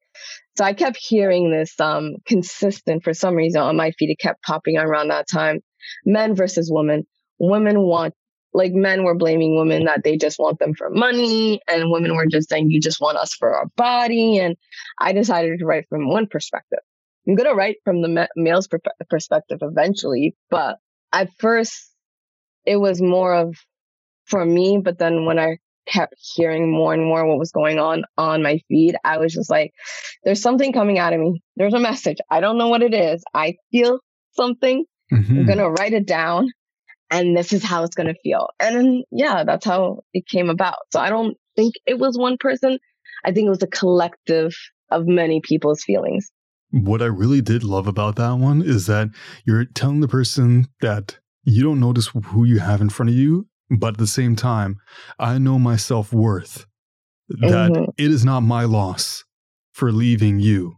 so 0.58 0.65
I 0.65 0.74
kept 0.74 0.98
hearing 0.98 1.52
this 1.52 1.80
um 1.80 2.15
consistent 2.26 3.04
for 3.04 3.13
some 3.13 3.36
reason 3.36 3.62
on 3.62 3.78
my 3.78 3.91
feed. 3.91 4.10
It 4.10 4.20
kept 4.20 4.44
popping 4.44 4.78
around 4.78 5.10
that 5.10 5.28
time. 5.30 5.60
Men 6.06 6.36
versus 6.36 6.70
women. 6.72 7.06
Women 7.41 7.82
want 7.82 8.13
like 8.54 8.73
men 8.73 9.04
were 9.04 9.15
blaming 9.15 9.56
women 9.56 9.86
that 9.86 10.04
they 10.04 10.17
just 10.17 10.38
want 10.38 10.60
them 10.60 10.73
for 10.73 10.89
money 10.89 11.62
and 11.69 11.89
women 11.89 12.15
were 12.15 12.25
just 12.25 12.49
saying 12.49 12.69
you 12.69 12.82
just 12.82 12.99
want 12.99 13.17
us 13.17 13.34
for 13.34 13.56
our 13.56 13.65
body 13.77 14.39
and 14.39 14.58
i 14.99 15.13
decided 15.13 15.58
to 15.58 15.65
write 15.65 15.86
from 15.88 16.10
one 16.10 16.27
perspective 16.27 16.80
i'm 17.25 17.36
going 17.36 17.47
to 17.47 17.56
write 17.56 17.77
from 17.86 18.01
the 18.01 18.27
male's 18.36 18.67
per- 18.67 18.80
perspective 19.10 19.60
eventually 19.62 20.36
but 20.49 20.80
at 21.13 21.30
first 21.39 21.91
it 22.65 22.75
was 22.75 23.01
more 23.01 23.34
of 23.34 23.56
for 24.32 24.43
me, 24.43 24.80
but 24.84 24.97
then 24.97 25.25
when 25.25 25.38
I 25.38 25.58
kept 25.88 26.15
hearing 26.36 26.71
more 26.71 26.93
and 26.93 27.04
more 27.04 27.25
what 27.25 27.39
was 27.39 27.51
going 27.51 27.80
on 27.80 28.04
on 28.17 28.43
my 28.43 28.60
feed, 28.67 28.95
I 29.04 29.17
was 29.17 29.34
just 29.34 29.49
like, 29.49 29.73
there's 30.23 30.41
something 30.41 30.73
coming 30.73 30.99
out 30.99 31.13
of 31.13 31.19
me. 31.19 31.43
There's 31.56 31.73
a 31.73 31.80
message. 31.80 32.17
I 32.30 32.39
don't 32.39 32.58
know 32.58 32.69
what 32.69 32.82
it 32.82 32.93
is. 32.93 33.23
I 33.34 33.56
feel 33.71 33.99
something. 34.32 34.86
Mm-hmm. 35.12 35.39
I'm 35.39 35.45
going 35.45 35.58
to 35.58 35.69
write 35.69 35.93
it 35.93 36.08
down 36.08 36.49
and 37.12 37.36
this 37.36 37.52
is 37.52 37.63
how 37.63 37.84
it's 37.84 37.95
going 37.95 38.08
to 38.08 38.19
feel. 38.24 38.47
And 38.60 38.76
then, 38.76 39.04
yeah, 39.12 39.43
that's 39.43 39.65
how 39.65 40.00
it 40.13 40.26
came 40.28 40.50
about. 40.50 40.78
So 40.91 41.00
I 41.00 41.10
don't 41.10 41.38
think 41.56 41.76
it 41.86 42.00
was 42.00 42.17
one 42.17 42.38
person. 42.39 42.80
I 43.26 43.32
think 43.32 43.45
it 43.47 43.52
was 43.52 43.62
a 43.62 43.67
collective 43.67 44.56
of 44.89 45.06
many 45.06 45.41
people's 45.41 45.84
feelings. 45.84 46.32
What 46.71 47.02
I 47.02 47.06
really 47.06 47.41
did 47.41 47.63
love 47.63 47.86
about 47.86 48.15
that 48.15 48.34
one 48.36 48.62
is 48.62 48.88
that 48.88 49.10
you're 49.45 49.65
telling 49.65 50.00
the 50.00 50.08
person 50.08 50.67
that 50.80 51.19
you 51.43 51.63
don't 51.63 51.82
notice 51.82 52.08
who 52.08 52.45
you 52.45 52.60
have 52.60 52.80
in 52.80 52.89
front 52.89 53.10
of 53.10 53.15
you, 53.15 53.47
but 53.69 53.95
at 53.95 53.97
the 53.97 54.08
same 54.08 54.38
time, 54.38 54.80
I 55.19 55.38
know 55.38 55.60
my 55.60 55.76
self 55.76 56.13
worth. 56.13 56.65
That 57.28 57.71
mm-hmm. 57.71 57.91
it 57.97 58.12
is 58.12 58.26
not 58.26 58.41
my 58.41 58.63
loss 58.63 59.24
for 59.71 59.91
leaving 59.91 60.39
you. 60.39 60.76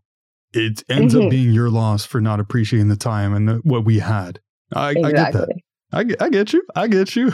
It 0.52 0.84
ends 0.90 1.16
mm-hmm. 1.16 1.26
up 1.26 1.32
being 1.32 1.52
your 1.52 1.70
loss 1.70 2.06
for 2.06 2.22
not 2.22 2.40
appreciating 2.40 2.90
the 2.90 2.96
time 2.96 3.34
and 3.34 3.48
the, 3.48 3.54
what 3.64 3.86
we 3.86 4.00
had. 4.00 4.40
I, 4.72 4.92
exactly. 4.92 5.14
I 5.14 5.24
get 5.24 5.34
that. 5.34 5.50
I 5.94 6.04
get, 6.04 6.22
I 6.22 6.30
get 6.30 6.54
you. 6.54 6.64
I 6.76 6.88
get 6.88 7.16
you. 7.16 7.32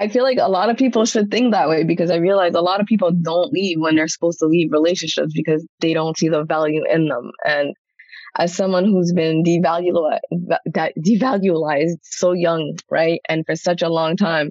I 0.00 0.06
feel 0.08 0.22
like 0.22 0.38
a 0.40 0.48
lot 0.48 0.70
of 0.70 0.76
people 0.76 1.04
should 1.04 1.28
think 1.30 1.52
that 1.52 1.68
way 1.68 1.82
because 1.82 2.10
I 2.10 2.16
realize 2.16 2.54
a 2.54 2.60
lot 2.60 2.80
of 2.80 2.86
people 2.86 3.10
don't 3.10 3.52
leave 3.52 3.80
when 3.80 3.96
they're 3.96 4.06
supposed 4.06 4.38
to 4.38 4.46
leave 4.46 4.70
relationships 4.70 5.32
because 5.34 5.66
they 5.80 5.92
don't 5.92 6.16
see 6.16 6.28
the 6.28 6.44
value 6.44 6.84
in 6.88 7.08
them. 7.08 7.32
And 7.44 7.74
as 8.36 8.54
someone 8.54 8.84
who's 8.84 9.12
been 9.12 9.42
devalued, 9.42 10.18
devalued 10.76 11.96
so 12.02 12.32
young, 12.32 12.78
right, 12.90 13.20
and 13.28 13.44
for 13.44 13.56
such 13.56 13.82
a 13.82 13.88
long 13.88 14.16
time, 14.16 14.50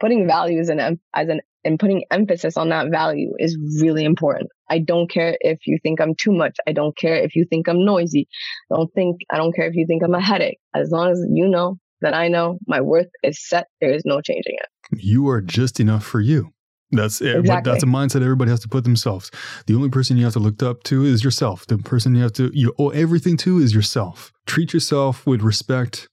putting 0.00 0.26
values 0.26 0.68
and 0.70 0.80
as 1.14 1.28
an 1.28 1.40
and 1.62 1.78
putting 1.78 2.04
emphasis 2.10 2.56
on 2.56 2.70
that 2.70 2.90
value 2.90 3.32
is 3.38 3.56
really 3.80 4.04
important. 4.04 4.48
I 4.68 4.78
don't 4.78 5.10
care 5.10 5.36
if 5.40 5.58
you 5.66 5.78
think 5.82 6.00
I'm 6.00 6.14
too 6.14 6.32
much. 6.32 6.56
I 6.66 6.72
don't 6.72 6.96
care 6.96 7.16
if 7.16 7.36
you 7.36 7.44
think 7.48 7.68
I'm 7.68 7.84
noisy. 7.84 8.26
I 8.72 8.76
don't 8.76 8.92
think 8.94 9.18
I 9.30 9.36
don't 9.36 9.54
care 9.54 9.66
if 9.66 9.76
you 9.76 9.86
think 9.86 10.02
I'm 10.02 10.14
a 10.14 10.20
headache. 10.20 10.58
As 10.74 10.90
long 10.90 11.12
as 11.12 11.24
you 11.30 11.46
know 11.46 11.78
that 12.00 12.14
I 12.14 12.28
know 12.28 12.58
my 12.66 12.80
worth 12.80 13.08
is 13.22 13.46
set, 13.46 13.66
there 13.80 13.92
is 13.92 14.02
no 14.04 14.20
changing 14.20 14.56
it. 14.60 14.98
You 14.98 15.28
are 15.28 15.40
just 15.40 15.80
enough 15.80 16.04
for 16.04 16.20
you. 16.20 16.52
That's 16.92 17.20
it. 17.20 17.36
Exactly. 17.36 17.70
That's 17.70 17.84
a 17.84 17.86
mindset 17.86 18.22
everybody 18.22 18.50
has 18.50 18.60
to 18.60 18.68
put 18.68 18.84
themselves. 18.84 19.30
The 19.66 19.74
only 19.74 19.90
person 19.90 20.16
you 20.16 20.24
have 20.24 20.32
to 20.32 20.40
look 20.40 20.62
up 20.62 20.82
to 20.84 21.04
is 21.04 21.22
yourself. 21.22 21.66
The 21.66 21.78
person 21.78 22.14
you 22.14 22.22
have 22.22 22.32
to 22.34 22.50
you 22.52 22.74
owe 22.78 22.88
everything 22.90 23.36
to 23.38 23.58
is 23.58 23.74
yourself. 23.74 24.32
Treat 24.46 24.74
yourself 24.74 25.24
with 25.26 25.42
respect, 25.42 26.08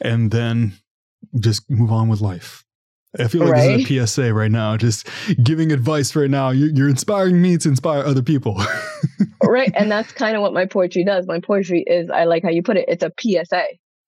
and 0.00 0.30
then 0.30 0.72
just 1.38 1.70
move 1.70 1.92
on 1.92 2.08
with 2.08 2.20
life. 2.20 2.64
I 3.18 3.28
feel 3.28 3.42
like 3.42 3.52
right? 3.52 3.76
this 3.76 3.90
is 3.90 3.98
a 3.98 4.06
PSA 4.06 4.34
right 4.34 4.50
now, 4.50 4.76
just 4.78 5.06
giving 5.42 5.70
advice 5.70 6.16
right 6.16 6.30
now. 6.30 6.48
You're, 6.48 6.70
you're 6.70 6.88
inspiring 6.88 7.42
me 7.42 7.58
to 7.58 7.68
inspire 7.68 8.02
other 8.02 8.22
people. 8.22 8.58
right. 9.44 9.70
And 9.74 9.90
that's 9.90 10.12
kind 10.12 10.34
of 10.34 10.40
what 10.40 10.54
my 10.54 10.64
poetry 10.64 11.04
does. 11.04 11.26
My 11.26 11.40
poetry 11.40 11.84
is, 11.86 12.08
I 12.08 12.24
like 12.24 12.42
how 12.42 12.48
you 12.48 12.62
put 12.62 12.78
it, 12.78 12.86
it's 12.88 13.02
a 13.02 13.12
PSA. 13.20 13.64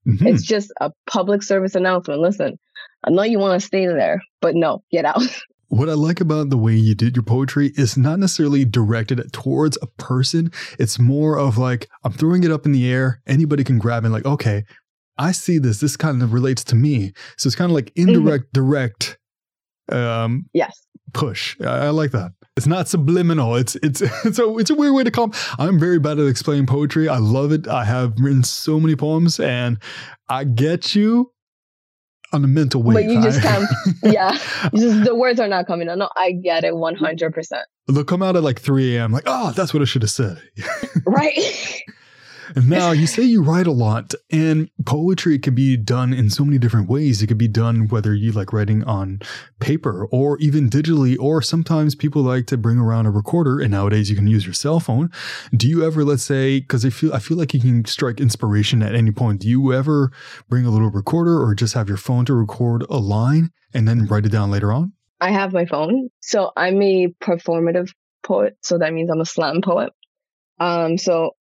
Mm-hmm. 0.06 0.26
It's 0.26 0.42
just 0.42 0.72
a 0.80 0.90
public 1.06 1.42
service 1.42 1.74
announcement. 1.74 2.20
Listen, 2.20 2.58
I 3.04 3.10
know 3.10 3.22
you 3.22 3.38
want 3.38 3.60
to 3.60 3.66
stay 3.66 3.86
there, 3.86 4.22
but 4.40 4.54
no, 4.54 4.82
get 4.90 5.04
out. 5.04 5.22
What 5.68 5.88
I 5.88 5.94
like 5.94 6.20
about 6.20 6.50
the 6.50 6.56
way 6.56 6.74
you 6.74 6.94
did 6.94 7.16
your 7.16 7.24
poetry 7.24 7.72
is 7.74 7.96
not 7.96 8.20
necessarily 8.20 8.64
directed 8.64 9.32
towards 9.32 9.76
a 9.82 9.88
person. 9.88 10.52
It's 10.78 11.00
more 11.00 11.36
of 11.36 11.58
like, 11.58 11.88
I'm 12.04 12.12
throwing 12.12 12.44
it 12.44 12.52
up 12.52 12.64
in 12.64 12.70
the 12.70 12.88
air. 12.88 13.20
Anybody 13.26 13.64
can 13.64 13.78
grab 13.78 14.04
it. 14.04 14.10
Like, 14.10 14.24
okay, 14.24 14.62
I 15.18 15.32
see 15.32 15.58
this. 15.58 15.80
This 15.80 15.96
kind 15.96 16.22
of 16.22 16.32
relates 16.32 16.62
to 16.64 16.76
me. 16.76 17.12
So 17.36 17.48
it's 17.48 17.56
kind 17.56 17.72
of 17.72 17.74
like 17.74 17.86
mm-hmm. 17.94 18.08
indirect, 18.08 18.44
mm-hmm. 18.52 18.66
direct. 18.66 19.18
Um, 19.90 20.46
yes. 20.52 20.80
Push. 21.12 21.56
I, 21.60 21.86
I, 21.86 21.88
like 21.90 22.12
that. 22.12 22.32
It's 22.56 22.68
not 22.68 22.86
subliminal. 22.86 23.56
It's 23.56 23.74
it's 23.76 24.00
it's 24.24 24.38
a 24.38 24.56
it's 24.58 24.70
a 24.70 24.74
weird 24.74 24.94
way 24.94 25.04
to 25.04 25.10
come. 25.10 25.32
I'm 25.58 25.78
very 25.78 25.98
bad 25.98 26.18
at 26.18 26.26
explaining 26.26 26.66
poetry. 26.66 27.08
I 27.08 27.18
love 27.18 27.52
it. 27.52 27.66
I 27.66 27.84
have 27.84 28.14
written 28.18 28.44
so 28.44 28.78
many 28.78 28.94
poems, 28.94 29.40
and 29.40 29.78
I 30.28 30.44
get 30.44 30.94
you 30.94 31.32
on 32.32 32.44
a 32.44 32.46
mental 32.46 32.82
wave. 32.82 32.94
But 32.94 33.04
you 33.04 33.20
just 33.22 33.40
can't. 33.40 33.68
yeah, 34.02 34.38
just, 34.74 35.04
the 35.04 35.14
words 35.14 35.40
are 35.40 35.48
not 35.48 35.66
coming 35.66 35.88
out. 35.88 35.98
No, 35.98 36.08
I 36.16 36.32
get 36.32 36.64
it 36.64 36.76
one 36.76 36.94
hundred 36.94 37.34
percent. 37.34 37.66
They'll 37.88 38.04
come 38.04 38.22
out 38.22 38.36
at 38.36 38.44
like 38.44 38.60
three 38.60 38.96
a.m. 38.96 39.10
Like, 39.10 39.24
oh, 39.26 39.52
that's 39.52 39.74
what 39.74 39.82
I 39.82 39.84
should 39.84 40.02
have 40.02 40.10
said. 40.10 40.40
right. 41.06 41.82
Now 42.56 42.92
you 42.92 43.06
say 43.06 43.22
you 43.22 43.42
write 43.42 43.66
a 43.66 43.72
lot, 43.72 44.14
and 44.30 44.70
poetry 44.86 45.38
can 45.38 45.54
be 45.54 45.76
done 45.76 46.12
in 46.12 46.30
so 46.30 46.44
many 46.44 46.58
different 46.58 46.88
ways. 46.88 47.22
It 47.22 47.26
could 47.26 47.38
be 47.38 47.48
done 47.48 47.88
whether 47.88 48.14
you 48.14 48.32
like 48.32 48.52
writing 48.52 48.84
on 48.84 49.20
paper 49.60 50.06
or 50.12 50.38
even 50.38 50.70
digitally, 50.70 51.16
or 51.18 51.42
sometimes 51.42 51.94
people 51.94 52.22
like 52.22 52.46
to 52.46 52.56
bring 52.56 52.78
around 52.78 53.06
a 53.06 53.10
recorder, 53.10 53.60
and 53.60 53.70
nowadays 53.70 54.10
you 54.10 54.16
can 54.16 54.26
use 54.26 54.44
your 54.44 54.54
cell 54.54 54.80
phone. 54.80 55.10
Do 55.56 55.68
you 55.68 55.84
ever, 55.84 56.04
let's 56.04 56.22
say, 56.22 56.60
because 56.60 56.84
I 56.84 56.90
feel 56.90 57.12
I 57.12 57.18
feel 57.18 57.36
like 57.36 57.54
you 57.54 57.60
can 57.60 57.84
strike 57.84 58.20
inspiration 58.20 58.82
at 58.82 58.94
any 58.94 59.10
point. 59.10 59.40
Do 59.40 59.48
you 59.48 59.72
ever 59.72 60.10
bring 60.48 60.64
a 60.64 60.70
little 60.70 60.90
recorder 60.90 61.42
or 61.42 61.54
just 61.54 61.74
have 61.74 61.88
your 61.88 61.98
phone 61.98 62.24
to 62.26 62.34
record 62.34 62.84
a 62.88 62.98
line 62.98 63.50
and 63.72 63.88
then 63.88 64.06
write 64.06 64.26
it 64.26 64.32
down 64.32 64.50
later 64.50 64.72
on? 64.72 64.92
I 65.20 65.30
have 65.30 65.52
my 65.52 65.64
phone, 65.64 66.10
so 66.20 66.50
I'm 66.56 66.80
a 66.82 67.08
performative 67.22 67.90
poet. 68.22 68.56
So 68.62 68.78
that 68.78 68.92
means 68.92 69.10
I'm 69.10 69.20
a 69.20 69.26
slam 69.26 69.60
poet. 69.62 69.92
Um, 70.60 70.98
so 70.98 71.32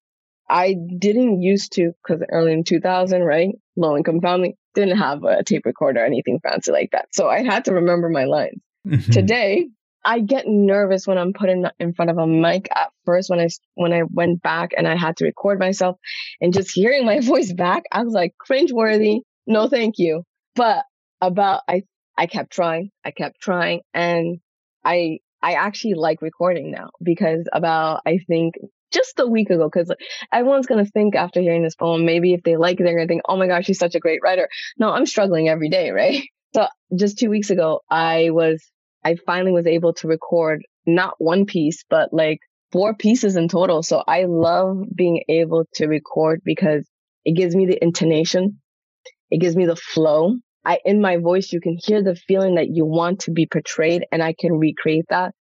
I 0.49 0.75
didn't 0.97 1.41
used 1.41 1.73
to, 1.73 1.93
because 2.03 2.23
early 2.29 2.53
in 2.53 2.63
2000, 2.63 3.21
right? 3.23 3.55
Low 3.75 3.97
income 3.97 4.21
family 4.21 4.57
didn't 4.75 4.97
have 4.97 5.23
a 5.23 5.43
tape 5.43 5.65
recorder 5.65 6.01
or 6.01 6.05
anything 6.05 6.39
fancy 6.41 6.71
like 6.71 6.91
that. 6.91 7.07
So 7.11 7.29
I 7.29 7.43
had 7.43 7.65
to 7.65 7.73
remember 7.73 8.09
my 8.09 8.25
lines. 8.25 8.61
Mm-hmm. 8.87 9.11
Today, 9.11 9.67
I 10.05 10.19
get 10.19 10.45
nervous 10.47 11.07
when 11.07 11.17
I'm 11.17 11.33
put 11.33 11.49
in, 11.49 11.69
in 11.79 11.93
front 11.93 12.11
of 12.11 12.17
a 12.17 12.27
mic 12.27 12.67
at 12.75 12.91
first 13.05 13.29
when 13.29 13.39
I, 13.39 13.47
when 13.75 13.93
I 13.93 14.03
went 14.03 14.41
back 14.41 14.71
and 14.75 14.87
I 14.87 14.97
had 14.97 15.17
to 15.17 15.25
record 15.25 15.59
myself 15.59 15.97
and 16.41 16.53
just 16.53 16.71
hearing 16.71 17.05
my 17.05 17.19
voice 17.21 17.53
back, 17.53 17.83
I 17.91 18.03
was 18.03 18.13
like 18.13 18.33
cringeworthy. 18.37 19.21
No, 19.47 19.69
thank 19.69 19.95
you. 19.97 20.23
But 20.55 20.83
about, 21.21 21.61
I, 21.67 21.83
I 22.17 22.25
kept 22.25 22.51
trying, 22.51 22.91
I 23.05 23.11
kept 23.11 23.39
trying 23.39 23.81
and 23.93 24.39
I, 24.83 25.19
I 25.41 25.53
actually 25.53 25.95
like 25.95 26.21
recording 26.21 26.71
now 26.71 26.89
because 27.01 27.47
about, 27.51 28.01
I 28.05 28.19
think 28.27 28.55
just 28.93 29.19
a 29.19 29.27
week 29.27 29.49
ago 29.49 29.69
because 29.71 29.93
everyone's 30.31 30.67
going 30.67 30.83
to 30.83 30.91
think 30.91 31.15
after 31.15 31.41
hearing 31.41 31.63
this 31.63 31.75
poem, 31.75 32.05
maybe 32.05 32.33
if 32.33 32.43
they 32.43 32.55
like 32.55 32.79
it, 32.79 32.83
they're 32.83 32.95
going 32.95 33.07
to 33.07 33.11
think, 33.11 33.23
oh 33.27 33.37
my 33.37 33.47
gosh, 33.47 33.65
she's 33.65 33.79
such 33.79 33.95
a 33.95 33.99
great 33.99 34.19
writer. 34.23 34.47
No, 34.77 34.91
I'm 34.91 35.05
struggling 35.05 35.49
every 35.49 35.69
day, 35.69 35.89
right? 35.91 36.23
So 36.53 36.67
just 36.95 37.17
two 37.17 37.31
weeks 37.31 37.49
ago, 37.49 37.81
I 37.89 38.29
was, 38.29 38.63
I 39.03 39.15
finally 39.25 39.51
was 39.51 39.65
able 39.65 39.93
to 39.95 40.07
record 40.07 40.61
not 40.85 41.15
one 41.17 41.45
piece, 41.45 41.83
but 41.89 42.13
like 42.13 42.37
four 42.71 42.93
pieces 42.93 43.35
in 43.35 43.47
total. 43.47 43.81
So 43.81 44.03
I 44.07 44.25
love 44.25 44.83
being 44.95 45.23
able 45.29 45.65
to 45.75 45.87
record 45.87 46.41
because 46.45 46.87
it 47.25 47.35
gives 47.35 47.55
me 47.55 47.65
the 47.65 47.81
intonation. 47.81 48.59
It 49.31 49.41
gives 49.41 49.55
me 49.55 49.65
the 49.65 49.75
flow. 49.75 50.35
I, 50.63 50.79
in 50.85 51.01
my 51.01 51.17
voice, 51.17 51.51
you 51.51 51.59
can 51.59 51.77
hear 51.83 52.03
the 52.03 52.15
feeling 52.15 52.55
that 52.55 52.69
you 52.69 52.85
want 52.85 53.21
to 53.21 53.31
be 53.31 53.47
portrayed 53.47 54.05
and 54.11 54.21
I 54.21 54.35
can 54.39 54.53
recreate 54.53 55.05
that. 55.09 55.33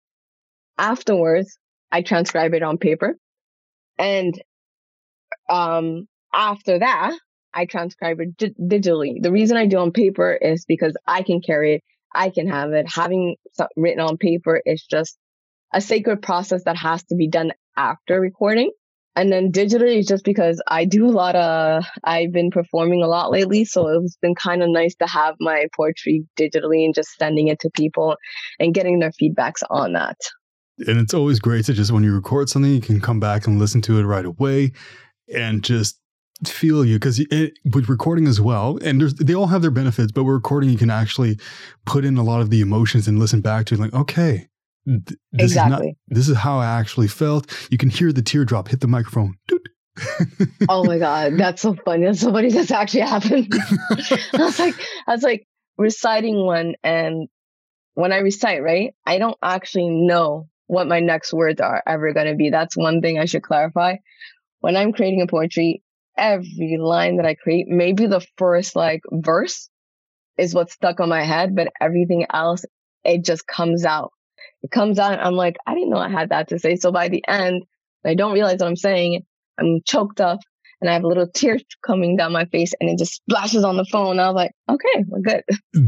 Afterwards, 0.77 1.57
I 1.91 2.01
transcribe 2.01 2.55
it 2.55 2.63
on 2.63 2.79
paper 2.79 3.15
and 3.97 4.41
um, 5.49 6.07
after 6.33 6.79
that, 6.79 7.17
I 7.53 7.65
transcribe 7.65 8.19
it 8.19 8.37
digitally. 8.37 9.21
The 9.21 9.31
reason 9.31 9.57
I 9.57 9.67
do 9.67 9.77
on 9.77 9.91
paper 9.91 10.33
is 10.33 10.65
because 10.65 10.95
I 11.05 11.21
can 11.21 11.41
carry 11.41 11.75
it, 11.75 11.81
I 12.13 12.29
can 12.29 12.47
have 12.47 12.73
it. 12.73 12.87
Having 12.89 13.35
written 13.77 13.99
on 13.99 14.17
paper 14.17 14.61
is 14.65 14.85
just 14.89 15.17
a 15.73 15.81
sacred 15.81 16.21
process 16.21 16.63
that 16.65 16.77
has 16.77 17.03
to 17.05 17.15
be 17.15 17.27
done 17.27 17.51
after 17.77 18.19
recording. 18.19 18.71
And 19.15 19.31
then 19.31 19.51
digitally 19.51 19.99
is 19.99 20.07
just 20.07 20.25
because 20.25 20.59
I 20.67 20.85
do 20.85 21.05
a 21.05 21.11
lot 21.11 21.35
of, 21.35 21.83
I've 22.03 22.31
been 22.31 22.49
performing 22.49 23.03
a 23.03 23.07
lot 23.07 23.29
lately. 23.29 23.63
So 23.63 23.87
it's 24.01 24.17
been 24.17 24.33
kind 24.33 24.63
of 24.63 24.69
nice 24.69 24.95
to 24.95 25.07
have 25.07 25.35
my 25.39 25.67
poetry 25.75 26.25
digitally 26.35 26.83
and 26.83 26.95
just 26.95 27.15
sending 27.19 27.49
it 27.49 27.59
to 27.59 27.69
people 27.75 28.15
and 28.59 28.73
getting 28.73 28.97
their 28.97 29.11
feedbacks 29.11 29.61
on 29.69 29.93
that 29.93 30.17
and 30.79 30.99
it's 30.99 31.13
always 31.13 31.39
great 31.39 31.65
to 31.65 31.73
just 31.73 31.91
when 31.91 32.03
you 32.03 32.13
record 32.13 32.49
something, 32.49 32.71
you 32.71 32.81
can 32.81 32.99
come 32.99 33.19
back 33.19 33.47
and 33.47 33.59
listen 33.59 33.81
to 33.83 33.99
it 33.99 34.03
right 34.03 34.25
away 34.25 34.71
and 35.33 35.63
just 35.63 35.99
feel 36.45 36.83
you 36.83 36.95
because 36.95 37.23
with 37.73 37.87
recording 37.87 38.27
as 38.27 38.41
well 38.41 38.77
and 38.81 39.01
they 39.01 39.33
all 39.33 39.47
have 39.47 39.61
their 39.61 39.71
benefits 39.71 40.11
but 40.11 40.23
with 40.23 40.33
recording 40.33 40.69
you 40.69 40.77
can 40.77 40.89
actually 40.89 41.37
put 41.85 42.03
in 42.03 42.17
a 42.17 42.23
lot 42.23 42.41
of 42.41 42.49
the 42.49 42.59
emotions 42.59 43.07
and 43.07 43.19
listen 43.19 43.39
back 43.39 43.65
to 43.65 43.75
it 43.75 43.79
like 43.79 43.93
okay 43.93 44.47
th- 44.85 45.19
this 45.31 45.51
exactly. 45.51 45.89
is 45.89 45.95
not 46.09 46.15
this 46.15 46.29
is 46.29 46.37
how 46.37 46.59
i 46.59 46.65
actually 46.65 47.07
felt. 47.07 47.51
You 47.71 47.77
can 47.77 47.89
hear 47.89 48.11
the 48.11 48.21
teardrop 48.21 48.67
hit 48.67 48.81
the 48.81 48.87
microphone. 48.87 49.35
Oh 50.67 50.83
my 50.83 50.97
god 50.99 51.37
that's 51.37 51.61
so 51.61 51.75
funny 51.85 52.05
that's 52.05 52.21
so 52.21 52.31
funny 52.31 52.49
that's 52.49 52.71
actually 52.71 53.01
happened 53.01 53.53
i 53.91 54.37
was 54.37 54.59
like 54.59 54.75
i 55.07 55.11
was 55.11 55.23
like 55.23 55.47
reciting 55.77 56.43
one 56.43 56.73
and 56.83 57.27
when 57.93 58.11
i 58.11 58.17
recite 58.17 58.63
right 58.63 58.95
i 59.05 59.19
don't 59.19 59.37
actually 59.43 59.89
know 59.89 60.47
what 60.67 60.87
my 60.87 60.99
next 60.99 61.33
words 61.33 61.61
are 61.61 61.83
ever 61.85 62.13
going 62.13 62.27
to 62.27 62.35
be. 62.35 62.49
That's 62.49 62.77
one 62.77 63.01
thing 63.01 63.19
I 63.19 63.25
should 63.25 63.43
clarify. 63.43 63.97
When 64.59 64.75
I'm 64.75 64.93
creating 64.93 65.21
a 65.21 65.27
poetry, 65.27 65.83
every 66.17 66.77
line 66.79 67.17
that 67.17 67.25
I 67.25 67.35
create, 67.35 67.67
maybe 67.67 68.07
the 68.07 68.25
first 68.37 68.75
like 68.75 69.01
verse 69.11 69.69
is 70.37 70.53
what's 70.53 70.73
stuck 70.73 70.99
on 70.99 71.09
my 71.09 71.23
head, 71.23 71.55
but 71.55 71.71
everything 71.79 72.25
else, 72.31 72.65
it 73.03 73.23
just 73.23 73.45
comes 73.45 73.85
out. 73.85 74.11
It 74.61 74.71
comes 74.71 74.99
out. 74.99 75.19
I'm 75.19 75.35
like, 75.35 75.57
I 75.67 75.73
didn't 75.73 75.89
know 75.89 75.97
I 75.97 76.09
had 76.09 76.29
that 76.29 76.49
to 76.49 76.59
say. 76.59 76.75
So 76.75 76.91
by 76.91 77.09
the 77.09 77.23
end, 77.27 77.63
I 78.05 78.15
don't 78.15 78.33
realize 78.33 78.59
what 78.59 78.67
I'm 78.67 78.75
saying. 78.75 79.23
I'm 79.59 79.81
choked 79.85 80.21
up 80.21 80.39
and 80.83 80.89
I 80.89 80.93
have 80.93 81.05
a 81.05 81.07
little 81.07 81.27
tear 81.27 81.57
coming 81.85 82.17
down 82.17 82.33
my 82.33 82.43
face 82.43 82.73
and 82.81 82.89
it 82.89 82.97
just 82.97 83.15
splashes 83.15 83.63
on 83.63 83.77
the 83.77 83.85
phone. 83.85 84.19
I 84.19 84.27
was 84.27 84.35
like, 84.35 84.51
okay, 84.69 85.05
we're 85.07 85.21
good. 85.21 85.43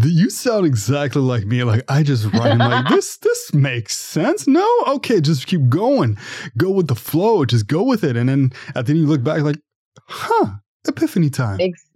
You 0.06 0.30
sound 0.30 0.66
exactly 0.66 1.22
like 1.22 1.44
me. 1.46 1.66
Like 1.66 1.84
I 1.90 2.02
just 2.02 2.32
write 2.32 2.58
like 2.58 2.88
this, 2.90 3.18
this 3.18 3.54
makes 3.54 3.98
sense. 3.98 4.48
No, 4.48 4.66
okay, 4.88 5.20
just 5.20 5.48
keep 5.48 5.68
going. 5.68 6.18
Go 6.58 6.72
with 6.72 6.88
the 6.88 6.96
flow. 6.96 7.44
Just 7.44 7.68
go 7.68 7.84
with 7.84 8.06
it. 8.06 8.16
And 8.16 8.30
then 8.30 8.54
at 8.74 8.86
the 8.86 8.92
end 8.92 9.02
you 9.02 9.06
look 9.06 9.22
back 9.22 9.42
like, 9.42 9.60
huh, 10.08 10.46
epiphany 10.88 11.30
time. 11.30 11.60
Ex- 11.60 11.90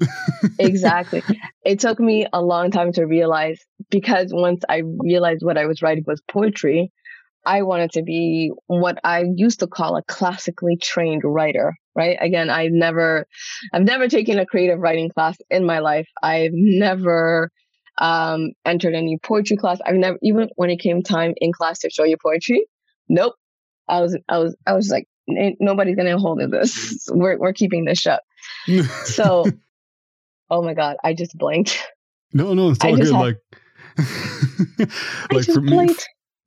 exactly. 0.60 1.24
it 1.64 1.80
took 1.80 2.02
me 2.02 2.28
a 2.34 2.41
long 2.41 2.70
time 2.70 2.91
to 2.93 3.06
realize 3.06 3.62
because 3.89 4.32
once 4.34 4.62
I 4.68 4.82
realized 4.97 5.41
what 5.41 5.58
I 5.58 5.68
was 5.68 5.82
writing 5.82 6.04
was 6.06 6.22
poetry, 6.30 6.91
I 7.50 7.64
wanted 7.64 7.93
to 7.93 8.04
be 8.04 8.52
what 8.68 9.00
I 9.04 9.26
used 9.36 9.62
to 9.62 9.68
call 9.68 9.97
a 9.97 10.04
classically 10.04 10.78
trained 10.78 11.24
writer, 11.26 11.74
right? 11.95 12.16
Again, 12.22 12.52
I've 12.52 12.72
never, 12.72 13.26
I've 13.74 13.82
never 13.82 14.08
taken 14.08 14.38
a 14.38 14.45
creative 14.45 14.78
writing 14.78 15.10
class 15.10 15.36
in 15.50 15.66
my 15.66 15.80
life. 15.80 16.08
I've 16.22 16.52
never 16.54 17.50
um, 17.97 18.52
entered 18.66 18.93
any 18.93 19.18
poetry 19.18 19.58
class. 19.58 19.80
I've 19.84 19.95
never, 19.95 20.20
even 20.22 20.50
when 20.58 20.70
it 20.70 20.80
came 20.80 21.02
time 21.02 21.34
in 21.38 21.52
class 21.52 21.80
to 21.80 21.89
show 21.89 22.04
you 22.04 22.18
poetry, 22.24 22.68
nope. 23.10 23.34
I 23.88 24.02
was, 24.02 24.16
I 24.30 24.38
was, 24.38 24.56
I 24.68 24.74
was 24.74 24.89
like, 24.89 25.08
nobody's 25.28 25.95
gonna 25.95 26.20
hold 26.20 26.43
of 26.43 26.52
this. 26.52 27.08
We're 27.12 27.39
we're 27.39 27.54
keeping 27.54 27.84
this 27.86 27.97
shut. 27.97 28.22
so, 29.06 29.45
oh 30.52 30.62
my 30.62 30.76
god, 30.76 30.97
I 31.04 31.16
just 31.16 31.36
blinked. 31.36 31.84
No, 32.32 32.54
no, 32.54 32.70
it's 32.70 32.86
all 32.86 32.95
good. 32.95 33.08
Had, 33.08 33.16
like, 33.16 33.38
like 35.32 35.45
for 35.45 35.62
me. 35.62 35.95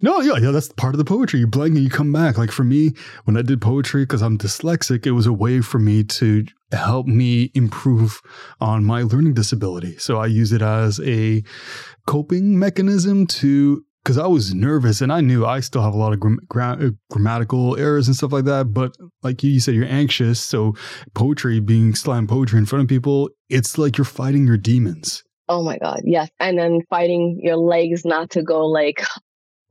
No, 0.05 0.21
yeah, 0.21 0.37
yeah, 0.37 0.51
that's 0.51 0.73
part 0.73 0.95
of 0.95 0.99
the 0.99 1.05
poetry. 1.05 1.39
You 1.39 1.47
blank 1.47 1.77
and 1.77 1.85
you 1.85 1.89
come 1.89 2.13
back. 2.13 2.37
Like 2.37 2.51
for 2.51 2.65
me, 2.65 2.91
when 3.25 3.37
I 3.37 3.43
did 3.43 3.61
poetry, 3.61 4.03
because 4.03 4.21
I'm 4.21 4.37
dyslexic, 4.37 5.07
it 5.07 5.13
was 5.13 5.27
a 5.27 5.33
way 5.33 5.61
for 5.61 5.79
me 5.79 6.03
to 6.03 6.45
help 6.73 7.07
me 7.07 7.53
improve 7.55 8.21
on 8.61 8.85
my 8.85 9.03
learning 9.03 9.35
disability. 9.35 9.97
So 9.99 10.19
I 10.19 10.27
use 10.27 10.53
it 10.53 10.61
as 10.61 10.99
a 11.01 11.45
coping 12.07 12.59
mechanism 12.59 13.29
to 13.29 13.85
because 14.03 14.19
I 14.19 14.27
was 14.27 14.53
nervous 14.53 15.01
and 15.01 15.13
I 15.13 15.21
knew 15.21 15.47
I 15.47 15.61
still 15.61 15.83
have 15.83 15.95
a 15.95 15.99
lot 15.99 16.13
of 16.13 16.19
gra- 16.19 16.79
uh, 16.81 16.91
grammatical 17.09 17.77
errors 17.77 18.09
and 18.09 18.17
stuff 18.17 18.33
like 18.33 18.47
that. 18.47 18.75
But 18.75 18.97
like 19.23 19.45
you 19.45 19.61
said, 19.61 19.77
you're 19.77 19.85
anxious. 19.85 20.41
So 20.41 20.75
poetry, 21.15 21.61
being 21.61 21.95
slam 21.95 22.27
poetry 22.27 22.59
in 22.59 22.67
front 22.67 22.83
of 22.83 22.89
people, 22.89 23.31
it's 23.49 23.79
like 23.79 23.97
you're 23.97 24.05
fighting 24.05 24.49
your 24.49 24.57
demons. 24.57 25.23
Oh 25.49 25.63
my 25.63 25.79
God. 25.79 26.01
Yes. 26.05 26.29
And 26.41 26.59
then 26.59 26.81
fighting 26.91 27.39
your 27.41 27.57
legs 27.57 28.05
not 28.05 28.31
to 28.31 28.43
go 28.43 28.67
like 28.67 29.05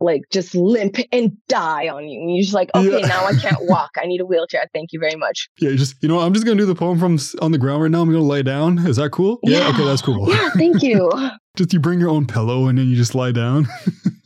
like 0.02 0.24
just 0.32 0.56
limp 0.56 0.98
and 1.12 1.38
die 1.48 1.88
on 1.88 2.08
you. 2.08 2.20
And 2.20 2.36
you're 2.36 2.42
just 2.42 2.54
like, 2.54 2.70
okay, 2.76 3.02
yeah. 3.02 3.08
now 3.08 3.26
I 3.26 3.34
can't 3.34 3.58
walk. 3.62 3.92
I 3.98 4.08
need 4.08 4.20
a 4.20 4.26
wheelchair. 4.26 4.66
Thank 4.74 4.92
you 4.92 5.00
very 5.00 5.16
much. 5.16 5.50
Yeah, 5.60 5.72
just 5.72 6.02
you 6.02 6.10
know, 6.10 6.20
I'm 6.20 6.34
just 6.34 6.46
gonna 6.46 6.58
do 6.58 6.66
the 6.66 6.76
poem 6.76 7.00
from 7.00 7.18
on 7.42 7.52
the 7.52 7.58
ground 7.58 7.84
right 7.84 7.92
now. 7.92 8.02
I'm 8.02 8.12
gonna 8.12 8.24
lay 8.24 8.44
down. 8.44 8.80
Is 8.88 8.98
that 8.98 9.12
cool? 9.12 9.40
Yeah. 9.44 9.60
yeah. 9.60 9.70
Okay, 9.70 9.86
that's 9.86 10.02
cool. 10.02 10.30
Yeah, 10.30 10.50
thank 10.52 10.82
you. 10.82 11.10
just 11.56 11.74
you 11.74 11.80
bring 11.80 12.00
your 12.00 12.10
own 12.10 12.26
pillow 12.26 12.68
and 12.68 12.78
then 12.78 12.88
you 12.88 12.96
just 12.96 13.16
lie 13.16 13.32
down. 13.32 13.68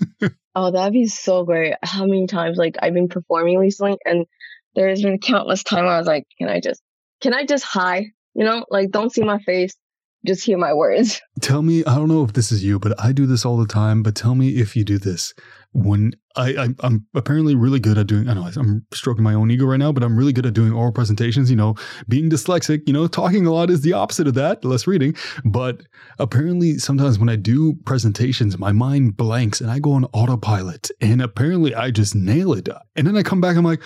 oh, 0.55 0.71
that'd 0.71 0.93
be 0.93 1.07
so 1.07 1.43
great. 1.43 1.75
How 1.83 2.05
many 2.05 2.27
times 2.27 2.57
like 2.57 2.77
I've 2.81 2.93
been 2.93 3.09
performing 3.09 3.57
recently, 3.57 3.97
and 4.05 4.25
there's 4.75 5.01
been 5.01 5.19
countless 5.19 5.63
time 5.63 5.85
I 5.85 5.97
was 5.97 6.07
like, 6.07 6.25
can 6.37 6.49
I 6.49 6.59
just, 6.59 6.81
can 7.21 7.33
I 7.33 7.45
just 7.45 7.63
hi? 7.63 8.07
You 8.33 8.43
know, 8.43 8.65
like 8.69 8.91
don't 8.91 9.11
see 9.11 9.23
my 9.23 9.39
face 9.39 9.75
just 10.25 10.43
hear 10.43 10.57
my 10.57 10.73
words. 10.73 11.21
Tell 11.41 11.61
me, 11.61 11.85
I 11.85 11.95
don't 11.95 12.07
know 12.07 12.23
if 12.23 12.33
this 12.33 12.51
is 12.51 12.63
you, 12.63 12.79
but 12.79 12.99
I 12.99 13.11
do 13.11 13.25
this 13.25 13.45
all 13.45 13.57
the 13.57 13.67
time. 13.67 14.03
But 14.03 14.15
tell 14.15 14.35
me 14.35 14.49
if 14.57 14.75
you 14.75 14.83
do 14.83 14.97
this 14.97 15.33
when 15.75 16.13
I, 16.37 16.55
I 16.55 16.87
am 16.87 17.05
apparently 17.13 17.53
really 17.53 17.81
good 17.81 17.97
at 17.97 18.07
doing. 18.07 18.29
I 18.29 18.33
know 18.33 18.49
I'm 18.55 18.85
stroking 18.93 19.25
my 19.25 19.33
own 19.33 19.51
ego 19.51 19.65
right 19.65 19.77
now, 19.77 19.91
but 19.91 20.03
I'm 20.03 20.17
really 20.17 20.31
good 20.31 20.45
at 20.45 20.53
doing 20.53 20.71
oral 20.71 20.93
presentations. 20.93 21.49
You 21.49 21.57
know, 21.57 21.75
being 22.07 22.29
dyslexic, 22.29 22.83
you 22.87 22.93
know, 22.93 23.07
talking 23.07 23.45
a 23.45 23.51
lot 23.51 23.69
is 23.69 23.81
the 23.81 23.91
opposite 23.91 24.25
of 24.25 24.35
that, 24.35 24.63
less 24.63 24.87
reading. 24.87 25.15
But 25.43 25.83
apparently, 26.17 26.77
sometimes 26.77 27.19
when 27.19 27.27
I 27.27 27.35
do 27.35 27.73
presentations, 27.85 28.57
my 28.57 28.71
mind 28.71 29.17
blanks 29.17 29.59
and 29.59 29.69
I 29.69 29.79
go 29.79 29.91
on 29.91 30.05
autopilot, 30.13 30.91
and 31.01 31.21
apparently 31.21 31.75
I 31.75 31.91
just 31.91 32.15
nail 32.15 32.53
it. 32.53 32.69
And 32.95 33.05
then 33.05 33.17
I 33.17 33.23
come 33.23 33.41
back, 33.41 33.57
I'm 33.57 33.65
like, 33.65 33.83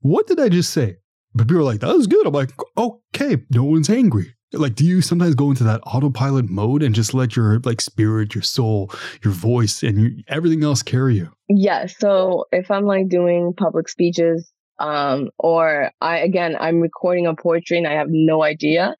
what 0.00 0.26
did 0.26 0.38
I 0.38 0.50
just 0.50 0.74
say? 0.74 0.96
But 1.34 1.48
people 1.48 1.62
are 1.62 1.64
like, 1.64 1.80
that 1.80 1.96
was 1.96 2.06
good. 2.06 2.26
I'm 2.26 2.34
like, 2.34 2.52
okay, 2.76 3.38
no 3.50 3.64
one's 3.64 3.88
angry. 3.88 4.35
Like, 4.58 4.74
do 4.74 4.84
you 4.84 5.00
sometimes 5.00 5.34
go 5.34 5.50
into 5.50 5.64
that 5.64 5.80
autopilot 5.86 6.48
mode 6.48 6.82
and 6.82 6.94
just 6.94 7.14
let 7.14 7.36
your 7.36 7.60
like 7.60 7.80
spirit, 7.80 8.34
your 8.34 8.42
soul, 8.42 8.90
your 9.22 9.32
voice, 9.32 9.82
and 9.82 10.00
your, 10.00 10.10
everything 10.28 10.62
else 10.64 10.82
carry 10.82 11.16
you? 11.16 11.30
Yeah. 11.48 11.86
So 11.86 12.46
if 12.52 12.70
I'm 12.70 12.84
like 12.84 13.08
doing 13.08 13.52
public 13.56 13.88
speeches, 13.88 14.50
um, 14.78 15.30
or 15.38 15.90
I 16.00 16.18
again 16.18 16.56
I'm 16.58 16.80
recording 16.80 17.26
a 17.26 17.34
poetry 17.34 17.78
and 17.78 17.86
I 17.86 17.94
have 17.94 18.08
no 18.10 18.42
idea, 18.42 18.94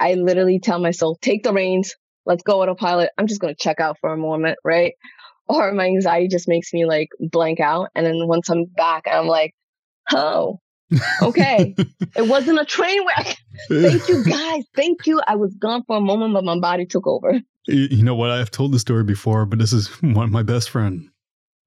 I 0.00 0.14
literally 0.14 0.58
tell 0.58 0.80
myself, 0.80 1.18
take 1.20 1.44
the 1.44 1.52
reins, 1.52 1.94
let's 2.26 2.42
go 2.42 2.62
autopilot. 2.62 3.10
I'm 3.18 3.26
just 3.26 3.40
gonna 3.40 3.54
check 3.54 3.80
out 3.80 3.98
for 4.00 4.12
a 4.12 4.16
moment, 4.16 4.58
right? 4.64 4.94
Or 5.48 5.72
my 5.72 5.86
anxiety 5.86 6.28
just 6.28 6.48
makes 6.48 6.72
me 6.72 6.86
like 6.86 7.08
blank 7.20 7.60
out, 7.60 7.88
and 7.94 8.06
then 8.06 8.26
once 8.26 8.48
I'm 8.48 8.64
back, 8.64 9.04
I'm 9.10 9.26
like, 9.26 9.54
oh, 10.12 10.58
okay. 11.22 11.74
it 12.16 12.28
wasn't 12.28 12.60
a 12.60 12.64
train 12.64 13.06
wreck. 13.06 13.36
Thank 13.68 14.08
you, 14.08 14.24
guys. 14.24 14.64
Thank 14.74 15.06
you. 15.06 15.20
I 15.26 15.36
was 15.36 15.54
gone 15.54 15.84
for 15.86 15.96
a 15.96 16.00
moment, 16.00 16.34
but 16.34 16.44
my 16.44 16.58
body 16.58 16.86
took 16.86 17.06
over. 17.06 17.40
You 17.66 18.02
know 18.02 18.14
what? 18.14 18.30
I've 18.30 18.50
told 18.50 18.72
the 18.72 18.78
story 18.78 19.04
before, 19.04 19.46
but 19.46 19.58
this 19.58 19.72
is 19.72 19.88
one 20.02 20.24
of 20.24 20.30
my 20.30 20.42
best 20.42 20.70
friend. 20.70 21.08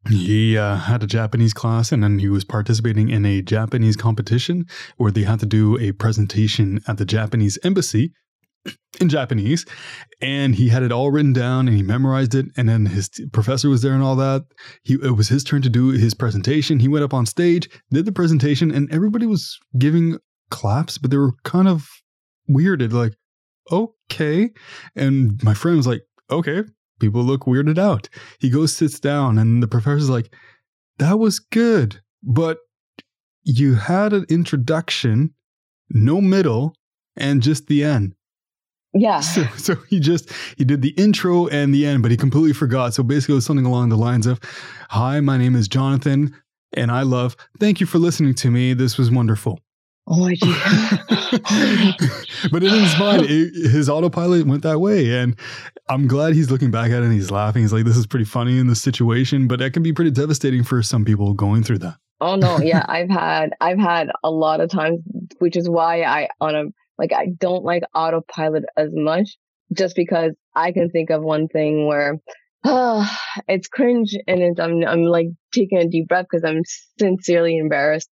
He 0.09 0.57
uh, 0.57 0.75
had 0.75 1.01
a 1.01 1.07
Japanese 1.07 1.53
class 1.53 1.91
and 1.91 2.03
then 2.03 2.19
he 2.19 2.29
was 2.29 2.43
participating 2.43 3.09
in 3.09 3.25
a 3.25 3.41
Japanese 3.41 3.95
competition 3.95 4.65
where 4.97 5.11
they 5.11 5.23
had 5.23 5.39
to 5.39 5.47
do 5.47 5.79
a 5.79 5.93
presentation 5.93 6.79
at 6.87 6.97
the 6.97 7.05
Japanese 7.05 7.57
embassy 7.63 8.13
in 8.99 9.09
Japanese, 9.09 9.65
and 10.21 10.55
he 10.55 10.69
had 10.69 10.83
it 10.83 10.91
all 10.91 11.11
written 11.11 11.33
down 11.33 11.67
and 11.67 11.75
he 11.75 11.83
memorized 11.83 12.33
it. 12.33 12.45
And 12.57 12.67
then 12.67 12.85
his 12.85 13.09
t- 13.09 13.25
professor 13.27 13.69
was 13.69 13.81
there 13.81 13.93
and 13.93 14.03
all 14.03 14.15
that. 14.15 14.43
He 14.83 14.95
it 14.95 15.15
was 15.15 15.29
his 15.29 15.43
turn 15.43 15.61
to 15.63 15.69
do 15.69 15.89
his 15.89 16.13
presentation. 16.13 16.79
He 16.79 16.87
went 16.87 17.03
up 17.03 17.13
on 17.13 17.25
stage, 17.25 17.69
did 17.91 18.05
the 18.05 18.11
presentation, 18.11 18.71
and 18.71 18.91
everybody 18.91 19.25
was 19.25 19.59
giving 19.77 20.17
claps, 20.49 20.97
but 20.97 21.11
they 21.11 21.17
were 21.17 21.33
kind 21.43 21.67
of 21.67 21.87
weirded, 22.49 22.93
like, 22.93 23.13
okay. 23.71 24.51
And 24.95 25.41
my 25.43 25.53
friend 25.53 25.77
was 25.77 25.87
like, 25.87 26.03
okay, 26.29 26.63
people 26.99 27.23
look 27.23 27.41
weirded 27.41 27.77
out. 27.77 28.09
He 28.39 28.49
goes, 28.49 28.75
sits 28.75 28.99
down, 28.99 29.37
and 29.37 29.61
the 29.61 29.67
professor's 29.67 30.09
like, 30.09 30.33
that 30.97 31.19
was 31.19 31.39
good, 31.39 32.01
but 32.23 32.59
you 33.43 33.75
had 33.75 34.13
an 34.13 34.25
introduction, 34.29 35.33
no 35.89 36.21
middle, 36.21 36.75
and 37.15 37.43
just 37.43 37.67
the 37.67 37.83
end. 37.83 38.15
Yeah. 38.95 39.19
So, 39.19 39.43
so, 39.57 39.75
he 39.89 39.99
just 39.99 40.31
he 40.57 40.63
did 40.63 40.81
the 40.81 40.91
intro 40.91 41.47
and 41.47 41.73
the 41.73 41.85
end, 41.85 42.01
but 42.01 42.11
he 42.11 42.17
completely 42.17 42.53
forgot. 42.53 42.93
So 42.93 43.03
basically, 43.03 43.33
it 43.33 43.35
was 43.35 43.45
something 43.45 43.65
along 43.65 43.89
the 43.89 43.97
lines 43.97 44.25
of, 44.25 44.39
"Hi, 44.89 45.19
my 45.19 45.37
name 45.37 45.55
is 45.55 45.67
Jonathan, 45.67 46.33
and 46.73 46.89
I 46.89 47.01
love. 47.01 47.35
Thank 47.59 47.81
you 47.81 47.85
for 47.85 47.99
listening 47.99 48.33
to 48.35 48.49
me. 48.49 48.73
This 48.73 48.97
was 48.97 49.11
wonderful." 49.11 49.59
Oh 50.07 50.19
my 50.19 50.35
god! 50.35 51.05
but 52.51 52.63
in 52.63 52.69
his 52.69 52.97
mind, 52.97 53.23
it, 53.25 53.69
his 53.69 53.89
autopilot 53.89 54.47
went 54.47 54.63
that 54.63 54.79
way, 54.79 55.19
and 55.19 55.35
I'm 55.89 56.07
glad 56.07 56.33
he's 56.33 56.49
looking 56.49 56.71
back 56.71 56.91
at 56.91 57.01
it 57.01 57.05
and 57.05 57.13
he's 57.13 57.31
laughing. 57.31 57.63
He's 57.63 57.73
like, 57.73 57.83
"This 57.83 57.97
is 57.97 58.07
pretty 58.07 58.25
funny 58.25 58.59
in 58.59 58.67
this 58.67 58.81
situation," 58.81 59.47
but 59.47 59.59
that 59.59 59.73
can 59.73 59.83
be 59.83 59.91
pretty 59.91 60.11
devastating 60.11 60.63
for 60.63 60.81
some 60.81 61.03
people 61.03 61.33
going 61.33 61.63
through 61.63 61.79
that. 61.79 61.97
Oh 62.21 62.35
no, 62.35 62.59
yeah, 62.59 62.85
I've 62.87 63.09
had 63.09 63.55
I've 63.59 63.79
had 63.79 64.09
a 64.23 64.31
lot 64.31 64.61
of 64.61 64.69
times, 64.69 65.01
which 65.39 65.57
is 65.57 65.69
why 65.69 66.03
I 66.03 66.29
on 66.39 66.55
a 66.55 66.63
like 66.97 67.13
I 67.13 67.27
don't 67.37 67.63
like 67.63 67.83
autopilot 67.93 68.63
as 68.77 68.89
much 68.91 69.37
just 69.73 69.95
because 69.95 70.31
I 70.55 70.71
can 70.71 70.89
think 70.89 71.09
of 71.09 71.23
one 71.23 71.47
thing 71.47 71.87
where 71.87 72.19
uh, 72.63 73.07
it's 73.47 73.67
cringe 73.67 74.15
and 74.27 74.41
it's, 74.41 74.59
I'm, 74.59 74.85
I'm 74.85 75.03
like 75.03 75.27
taking 75.53 75.79
a 75.79 75.87
deep 75.87 76.07
breath 76.07 76.25
because 76.29 76.43
I'm 76.43 76.61
sincerely 76.99 77.57
embarrassed. 77.57 78.09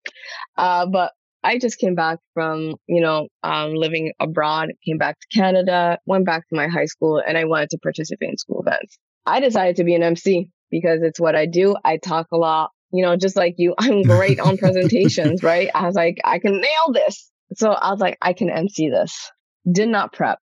Uh, 0.57 0.85
but 0.85 1.11
I 1.43 1.57
just 1.57 1.77
came 1.77 1.95
back 1.95 2.19
from, 2.33 2.75
you 2.87 3.01
know, 3.01 3.27
um, 3.43 3.73
living 3.73 4.13
abroad, 4.19 4.69
came 4.85 4.97
back 4.97 5.17
to 5.19 5.37
Canada, 5.37 5.97
went 6.05 6.25
back 6.25 6.47
to 6.47 6.55
my 6.55 6.67
high 6.67 6.85
school 6.85 7.21
and 7.25 7.37
I 7.37 7.45
wanted 7.45 7.71
to 7.71 7.79
participate 7.79 8.29
in 8.29 8.37
school 8.37 8.63
events. 8.65 8.97
I 9.25 9.39
decided 9.41 9.77
to 9.77 9.83
be 9.83 9.95
an 9.95 10.03
MC 10.03 10.49
because 10.71 11.01
it's 11.01 11.19
what 11.19 11.35
I 11.35 11.45
do. 11.45 11.75
I 11.83 11.97
talk 11.97 12.27
a 12.31 12.37
lot, 12.37 12.71
you 12.91 13.03
know, 13.03 13.17
just 13.17 13.35
like 13.35 13.55
you, 13.57 13.75
I'm 13.77 14.03
great 14.03 14.39
on 14.39 14.57
presentations, 14.57 15.43
right? 15.43 15.69
I 15.75 15.85
was 15.85 15.95
like, 15.95 16.19
I 16.23 16.39
can 16.39 16.53
nail 16.53 16.93
this. 16.93 17.29
So 17.55 17.71
I 17.71 17.91
was 17.91 17.99
like, 17.99 18.17
I 18.21 18.33
can 18.33 18.49
MC 18.49 18.89
this. 18.89 19.31
Did 19.69 19.89
not 19.89 20.13
prep, 20.13 20.39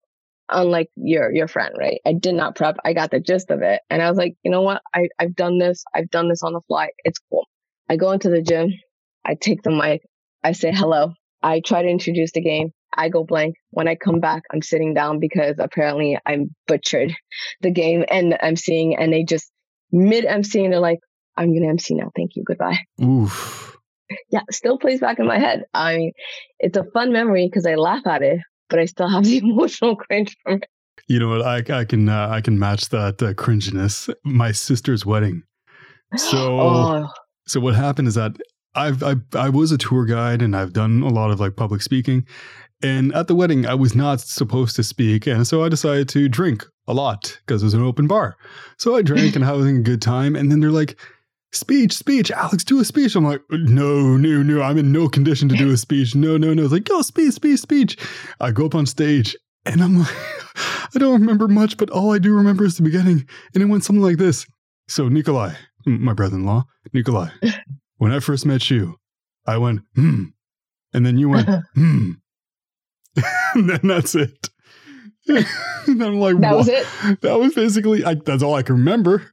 unlike 0.51 0.89
your 0.97 1.33
your 1.33 1.49
friend, 1.49 1.75
right? 1.79 2.01
I 2.07 2.13
did 2.13 2.35
not 2.35 2.57
prep. 2.57 2.77
I 2.85 2.93
got 2.93 3.11
the 3.11 3.21
gist 3.21 3.51
of 3.51 3.63
it, 3.63 3.81
and 3.91 4.03
I 4.03 4.09
was 4.09 4.19
like, 4.19 4.35
you 4.43 4.51
know 4.51 4.63
what? 4.63 4.83
I 4.95 5.09
I've 5.19 5.35
done 5.35 5.59
this. 5.59 5.85
I've 5.95 6.11
done 6.11 6.29
this 6.29 6.43
on 6.43 6.53
the 6.53 6.61
fly. 6.69 6.91
It's 7.05 7.19
cool. 7.31 7.47
I 7.89 7.97
go 7.97 8.13
into 8.13 8.31
the 8.31 8.43
gym. 8.43 8.73
I 9.25 9.35
take 9.35 9.63
the 9.63 9.71
mic. 9.71 10.03
I 10.45 10.53
say 10.53 10.73
hello. 10.73 11.15
I 11.43 11.61
try 11.61 11.83
to 11.83 11.89
introduce 11.89 12.33
the 12.33 12.41
game. 12.41 12.71
I 12.97 13.09
go 13.09 13.25
blank. 13.25 13.57
When 13.71 13.89
I 13.89 13.95
come 13.95 14.21
back, 14.21 14.43
I'm 14.53 14.63
sitting 14.63 14.95
down 14.95 15.21
because 15.21 15.57
apparently 15.59 16.19
I'm 16.25 16.55
butchered 16.67 17.13
the 17.61 17.71
game 17.71 18.05
and 18.09 18.37
I'm 18.41 18.57
seeing, 18.57 18.97
and 18.97 19.13
they 19.13 19.25
just 19.25 19.51
mid 19.93 20.25
emceeing, 20.25 20.71
they're 20.71 20.81
like, 20.81 21.01
I'm 21.37 21.53
to 21.55 21.67
MC 21.67 21.95
now. 21.95 22.11
Thank 22.17 22.33
you. 22.35 22.43
Goodbye. 22.45 22.79
Oof. 23.03 23.78
Yeah, 24.31 24.41
still 24.51 24.79
plays 24.79 25.01
back 25.01 25.19
in 25.19 25.27
my 25.27 25.39
head. 25.39 25.65
I 25.75 25.97
mean, 25.97 26.13
it's 26.59 26.77
a 26.77 26.85
fun 26.93 27.13
memory 27.13 27.47
because 27.47 27.67
I 27.67 27.75
laugh 27.75 28.07
at 28.07 28.23
it, 28.23 28.41
but 28.69 28.79
I 28.79 28.87
still 28.87 29.09
have 29.09 29.25
the 29.25 29.39
emotional 29.39 29.97
cringe 29.97 30.37
from 30.43 30.57
it. 30.57 30.67
You 31.09 31.19
know 31.19 31.29
what? 31.29 31.43
I, 31.43 31.81
I 31.81 31.85
can 31.85 32.09
uh, 32.09 32.29
I 32.29 32.41
can 32.41 32.59
match 32.59 32.89
that 32.91 33.23
uh, 33.23 33.33
cringiness. 33.35 34.13
My 34.25 34.53
sister's 34.53 35.07
wedding. 35.07 35.43
So 36.17 36.61
oh. 36.61 37.09
so 37.47 37.61
what 37.61 37.75
happened 37.75 38.09
is 38.09 38.15
that 38.15 38.37
I've 38.75 39.03
I, 39.03 39.17
I 39.35 39.49
was 39.49 39.73
a 39.73 39.79
tour 39.79 40.05
guide 40.05 40.43
and 40.43 40.57
I've 40.57 40.73
done 40.73 41.03
a 41.03 41.09
lot 41.09 41.31
of 41.31 41.41
like 41.41 41.57
public 41.57 41.83
speaking. 41.83 42.27
And 42.83 43.13
at 43.15 43.27
the 43.27 43.35
wedding, 43.35 43.67
I 43.67 43.75
was 43.75 43.95
not 43.95 44.21
supposed 44.21 44.77
to 44.77 44.85
speak, 44.85 45.27
and 45.27 45.47
so 45.47 45.65
I 45.65 45.69
decided 45.69 46.09
to 46.11 46.29
drink 46.29 46.65
a 46.89 46.95
lot 46.95 47.39
because 47.47 47.63
it 47.63 47.67
was 47.67 47.75
an 47.75 47.83
open 47.83 48.07
bar. 48.07 48.37
So 48.79 48.97
I 48.97 49.03
drank 49.03 49.37
and 49.37 49.45
having 49.45 49.77
a 49.79 49.83
good 49.83 50.03
time. 50.03 50.35
And 50.35 50.51
then 50.51 50.61
they're 50.61 50.71
like, 50.71 50.99
speech, 51.53 51.93
speech, 51.93 52.31
Alex, 52.31 52.65
do 52.65 52.81
a 52.81 52.85
speech. 52.85 53.17
I'm 53.17 53.25
like, 53.25 53.43
no, 53.51 54.17
no, 54.17 54.43
no, 54.43 54.63
I'm 54.63 54.79
in 54.79 54.93
no 54.93 55.09
condition 55.09 55.49
to 55.49 55.57
do 55.57 55.71
a 55.71 55.77
speech. 55.77 56.15
No, 56.15 56.37
no, 56.37 56.55
no. 56.55 56.65
It's 56.65 56.73
like, 56.73 56.85
go 56.85 57.03
speech, 57.03 57.35
speech, 57.35 57.61
speech. 57.61 57.97
I 58.41 58.51
go 58.51 58.67
up 58.67 58.75
on 58.75 58.87
stage 58.87 59.37
and 59.65 59.83
I'm 59.83 59.99
like, 59.99 60.09
I 60.95 60.99
don't 60.99 61.21
remember 61.21 61.49
much, 61.49 61.77
but 61.77 61.91
all 61.91 62.13
I 62.13 62.19
do 62.19 62.35
remember 62.35 62.65
is 62.65 62.77
the 62.77 62.83
beginning. 62.83 63.27
And 63.55 63.63
it 63.63 63.67
went 63.67 63.85
something 63.85 64.03
like 64.03 64.19
this. 64.19 64.47
So, 64.89 65.09
Nikolai, 65.09 65.55
my 65.87 66.15
brother 66.15 66.37
in 66.37 66.45
law, 66.45 66.65
Nikolai, 66.93 67.29
when 67.97 68.13
I 68.13 68.21
first 68.21 68.47
met 68.47 68.71
you, 68.71 68.97
I 69.47 69.59
went, 69.59 69.81
hmm. 69.95 70.25
And 70.95 71.05
then 71.05 71.19
you 71.19 71.29
went, 71.29 71.49
hmm. 71.75 72.13
and 73.55 73.69
then 73.69 73.81
that's 73.83 74.15
it. 74.15 74.49
and 75.29 76.03
I'm 76.03 76.19
like, 76.19 76.39
that 76.41 76.57
was 76.57 76.69
it. 76.69 76.87
That 77.21 77.39
was 77.39 77.55
basically, 77.55 78.05
I, 78.05 78.15
that's 78.15 78.43
all 78.43 78.55
I 78.55 78.63
can 78.63 78.77
remember. 78.77 79.31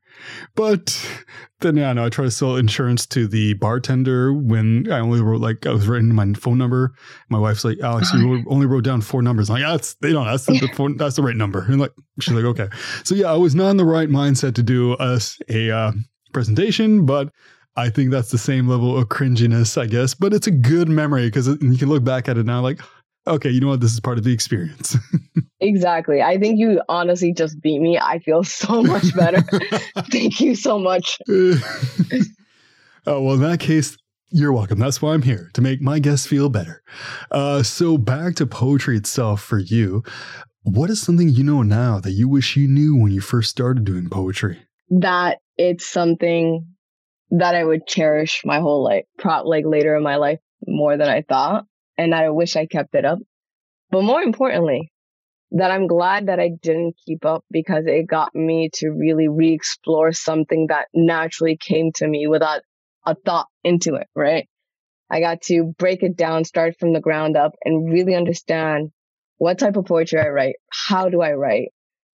But 0.56 0.98
then, 1.62 1.78
yeah, 1.78 1.94
no, 1.94 2.06
I 2.06 2.10
try 2.10 2.26
to 2.26 2.32
sell 2.32 2.56
insurance 2.56 3.06
to 3.08 3.28
the 3.28 3.54
bartender 3.56 4.34
when 4.34 4.92
I 4.92 5.00
only 5.00 5.22
wrote 5.22 5.42
like 5.42 5.66
I 5.66 5.72
was 5.72 5.88
writing 5.88 6.14
my 6.14 6.34
phone 6.34 6.58
number. 6.58 6.94
My 7.30 7.40
wife's 7.40 7.66
like, 7.66 7.80
Alex, 7.80 8.14
you 8.14 8.44
only 8.48 8.66
wrote 8.66 8.84
down 8.84 9.02
four 9.02 9.22
numbers. 9.22 9.50
I'm 9.50 9.62
like, 9.62 9.64
that's 9.64 9.96
they 9.96 10.12
don't. 10.12 10.26
That's 10.26 10.46
the, 10.46 10.70
phone, 10.76 10.98
that's 10.98 11.16
the 11.16 11.24
right 11.24 11.36
number. 11.36 11.64
And 11.64 11.80
like, 11.80 11.94
she's 12.20 12.34
like, 12.34 12.46
okay. 12.46 12.68
So 13.04 13.16
yeah, 13.16 13.32
I 13.32 13.38
was 13.38 13.56
not 13.56 13.70
in 13.70 13.78
the 13.78 13.86
right 13.86 14.10
mindset 14.10 14.56
to 14.56 14.64
do 14.64 14.94
us 14.94 15.40
a 15.50 15.72
uh, 15.72 15.92
presentation, 16.34 17.06
but 17.06 17.30
I 17.78 17.90
think 17.90 18.12
that's 18.12 18.32
the 18.32 18.38
same 18.38 18.68
level 18.68 18.98
of 18.98 19.10
cringiness, 19.10 19.82
I 19.82 19.86
guess. 19.86 20.14
But 20.14 20.34
it's 20.34 20.48
a 20.48 20.52
good 20.52 20.88
memory 20.88 21.28
because 21.28 21.48
you 21.48 21.78
can 21.78 21.90
look 21.90 22.04
back 22.04 22.30
at 22.30 22.38
it 22.38 22.46
now, 22.46 22.62
like, 22.62 22.80
okay, 23.28 23.50
you 23.50 23.60
know 23.60 23.68
what? 23.68 23.82
This 23.82 23.94
is 23.94 24.00
part 24.00 24.18
of 24.18 24.24
the 24.24 24.34
experience. 24.34 24.98
exactly. 25.60 26.22
I 26.22 26.38
think 26.38 26.60
you 26.60 26.82
honestly 26.90 27.34
just 27.34 27.60
beat 27.62 27.80
me. 27.80 27.98
I 27.98 28.20
feel 28.20 28.44
so 28.44 28.84
much 28.84 29.16
better. 29.16 29.42
Thank 30.12 30.40
you 30.40 30.56
so 30.56 30.80
much. 30.80 31.18
oh, 31.30 31.62
well, 33.06 33.36
in 33.36 33.42
that 33.42 33.60
case, 33.60 33.98
you're 34.30 34.54
welcome. 34.54 34.80
That's 34.80 35.02
why 35.02 35.14
I'm 35.14 35.22
here 35.22 35.50
to 35.54 35.62
make 35.62 35.82
my 35.82 36.00
guests 36.00 36.28
feel 36.28 36.50
better. 36.50 36.82
Uh, 37.32 37.64
so, 37.64 37.98
back 37.98 38.36
to 38.36 38.46
poetry 38.46 38.98
itself 38.98 39.42
for 39.42 39.60
you. 39.60 40.04
What 40.64 40.90
is 40.90 41.02
something 41.02 41.30
you 41.30 41.44
know 41.44 41.62
now 41.62 42.00
that 42.00 42.12
you 42.12 42.28
wish 42.28 42.58
you 42.58 42.68
knew 42.68 42.98
when 42.98 43.12
you 43.12 43.22
first 43.22 43.52
started 43.52 43.86
doing 43.86 44.10
poetry? 44.10 44.60
That 44.90 45.38
it's 45.58 45.88
something 45.88 46.68
that 47.30 47.56
I 47.56 47.64
would 47.64 47.86
cherish 47.88 48.42
my 48.46 48.60
whole 48.60 48.84
life, 48.84 49.06
pro- 49.18 49.48
like 49.48 49.66
later 49.66 49.96
in 49.96 50.04
my 50.04 50.16
life 50.16 50.40
more 50.68 50.98
than 50.98 51.08
I 51.08 51.22
thought 51.22 51.66
and 51.98 52.14
I 52.14 52.30
wish 52.30 52.56
I 52.56 52.66
kept 52.66 52.96
it 52.96 53.06
up. 53.06 53.20
But 53.92 54.04
more 54.04 54.22
importantly, 54.22 54.92
that 55.52 55.72
I'm 55.72 55.88
glad 55.88 56.28
that 56.28 56.40
I 56.40 56.50
didn't 56.62 56.96
keep 57.06 57.26
up 57.26 57.46
because 57.52 57.86
it 57.88 58.08
got 58.08 58.34
me 58.36 58.70
to 58.76 58.90
really 58.90 59.28
re 59.28 59.54
explore 59.54 60.12
something 60.12 60.68
that 60.68 60.88
naturally 60.94 61.58
came 61.58 61.92
to 61.96 62.08
me 62.08 62.28
without 62.28 62.62
a 63.06 63.16
thought 63.16 63.48
into 63.64 63.96
it, 63.96 64.08
right? 64.16 64.48
I 65.10 65.20
got 65.20 65.42
to 65.44 65.74
break 65.78 66.02
it 66.02 66.18
down, 66.18 66.46
start 66.46 66.76
from 66.80 66.94
the 66.94 67.00
ground 67.00 67.38
up, 67.38 67.54
and 67.64 67.92
really 67.92 68.16
understand 68.16 68.90
what 69.38 69.60
type 69.60 69.78
of 69.78 69.86
poetry 69.86 70.20
I 70.20 70.30
write. 70.30 70.56
How 70.72 71.10
do 71.10 71.22
I 71.22 71.34
write? 71.34 71.70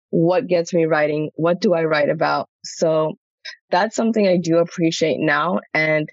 What 0.10 0.48
gets 0.48 0.74
me 0.74 0.86
writing? 0.86 1.32
What 1.36 1.62
do 1.62 1.74
I 1.74 1.86
write 1.86 2.10
about? 2.10 2.50
So 2.66 3.14
that's 3.70 3.96
something 3.96 4.28
I 4.28 4.38
do 4.38 4.58
appreciate 4.58 5.18
now. 5.20 5.60
And 5.74 6.10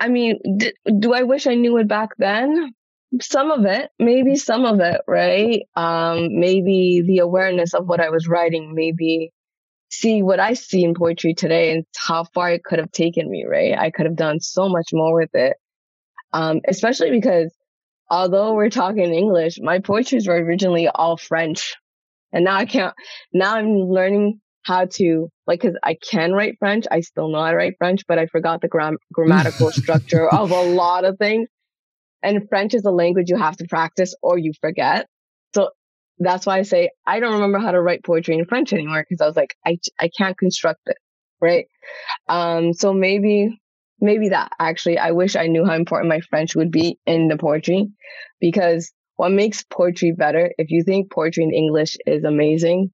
I 0.00 0.08
mean, 0.08 0.38
d- 0.56 0.72
do 0.98 1.12
I 1.12 1.24
wish 1.24 1.46
I 1.46 1.54
knew 1.54 1.76
it 1.76 1.86
back 1.86 2.10
then? 2.18 2.72
Some 3.20 3.50
of 3.50 3.66
it, 3.66 3.90
maybe 3.98 4.36
some 4.36 4.64
of 4.64 4.80
it, 4.80 5.02
right? 5.06 5.62
Um, 5.76 6.40
maybe 6.40 7.02
the 7.06 7.18
awareness 7.18 7.74
of 7.74 7.86
what 7.86 8.00
I 8.00 8.08
was 8.10 8.26
writing, 8.26 8.74
maybe 8.74 9.30
see 9.90 10.22
what 10.22 10.40
I 10.40 10.54
see 10.54 10.84
in 10.84 10.94
poetry 10.94 11.34
today 11.34 11.72
and 11.72 11.84
how 11.96 12.24
far 12.24 12.50
it 12.50 12.64
could 12.64 12.78
have 12.78 12.92
taken 12.92 13.30
me, 13.30 13.44
right? 13.44 13.76
I 13.76 13.90
could 13.90 14.06
have 14.06 14.16
done 14.16 14.40
so 14.40 14.68
much 14.68 14.88
more 14.92 15.14
with 15.14 15.34
it. 15.34 15.56
Um, 16.32 16.60
especially 16.66 17.10
because 17.10 17.52
although 18.08 18.54
we're 18.54 18.70
talking 18.70 19.12
English, 19.12 19.58
my 19.60 19.80
poetries 19.80 20.28
were 20.28 20.36
originally 20.36 20.88
all 20.88 21.16
French. 21.16 21.74
And 22.32 22.44
now 22.44 22.54
I 22.54 22.64
can't, 22.64 22.94
now 23.32 23.56
I'm 23.56 23.74
learning 23.74 24.40
how 24.62 24.86
to 24.86 25.28
like 25.46 25.60
because 25.60 25.76
I 25.82 25.94
can 25.94 26.32
write 26.32 26.56
French. 26.58 26.86
I 26.90 27.00
still 27.00 27.28
know 27.28 27.42
how 27.42 27.50
to 27.50 27.56
write 27.56 27.74
French, 27.78 28.02
but 28.06 28.18
I 28.18 28.26
forgot 28.26 28.60
the 28.60 28.68
gram- 28.68 28.98
grammatical 29.12 29.70
structure 29.72 30.28
of 30.28 30.50
a 30.50 30.62
lot 30.62 31.04
of 31.04 31.18
things. 31.18 31.48
And 32.22 32.48
French 32.48 32.74
is 32.74 32.84
a 32.84 32.90
language 32.90 33.30
you 33.30 33.38
have 33.38 33.56
to 33.58 33.66
practice 33.66 34.14
or 34.22 34.38
you 34.38 34.52
forget. 34.60 35.06
So 35.54 35.70
that's 36.18 36.44
why 36.44 36.58
I 36.58 36.62
say 36.62 36.90
I 37.06 37.20
don't 37.20 37.34
remember 37.34 37.58
how 37.58 37.70
to 37.70 37.80
write 37.80 38.04
poetry 38.04 38.36
in 38.36 38.44
French 38.44 38.72
anymore 38.72 39.04
because 39.08 39.22
I 39.22 39.26
was 39.26 39.36
like 39.36 39.54
I 39.66 39.78
I 39.98 40.08
can't 40.08 40.36
construct 40.36 40.80
it, 40.86 40.98
right? 41.40 41.66
Um, 42.28 42.74
so 42.74 42.92
maybe 42.92 43.58
maybe 44.00 44.28
that 44.28 44.52
actually 44.58 44.98
I 44.98 45.12
wish 45.12 45.36
I 45.36 45.46
knew 45.46 45.64
how 45.64 45.74
important 45.74 46.10
my 46.10 46.20
French 46.20 46.54
would 46.54 46.70
be 46.70 46.98
in 47.06 47.28
the 47.28 47.38
poetry 47.38 47.88
because 48.40 48.92
what 49.16 49.32
makes 49.32 49.64
poetry 49.64 50.12
better 50.12 50.52
if 50.58 50.70
you 50.70 50.82
think 50.82 51.10
poetry 51.10 51.44
in 51.44 51.52
English 51.52 51.96
is 52.06 52.24
amazing 52.24 52.90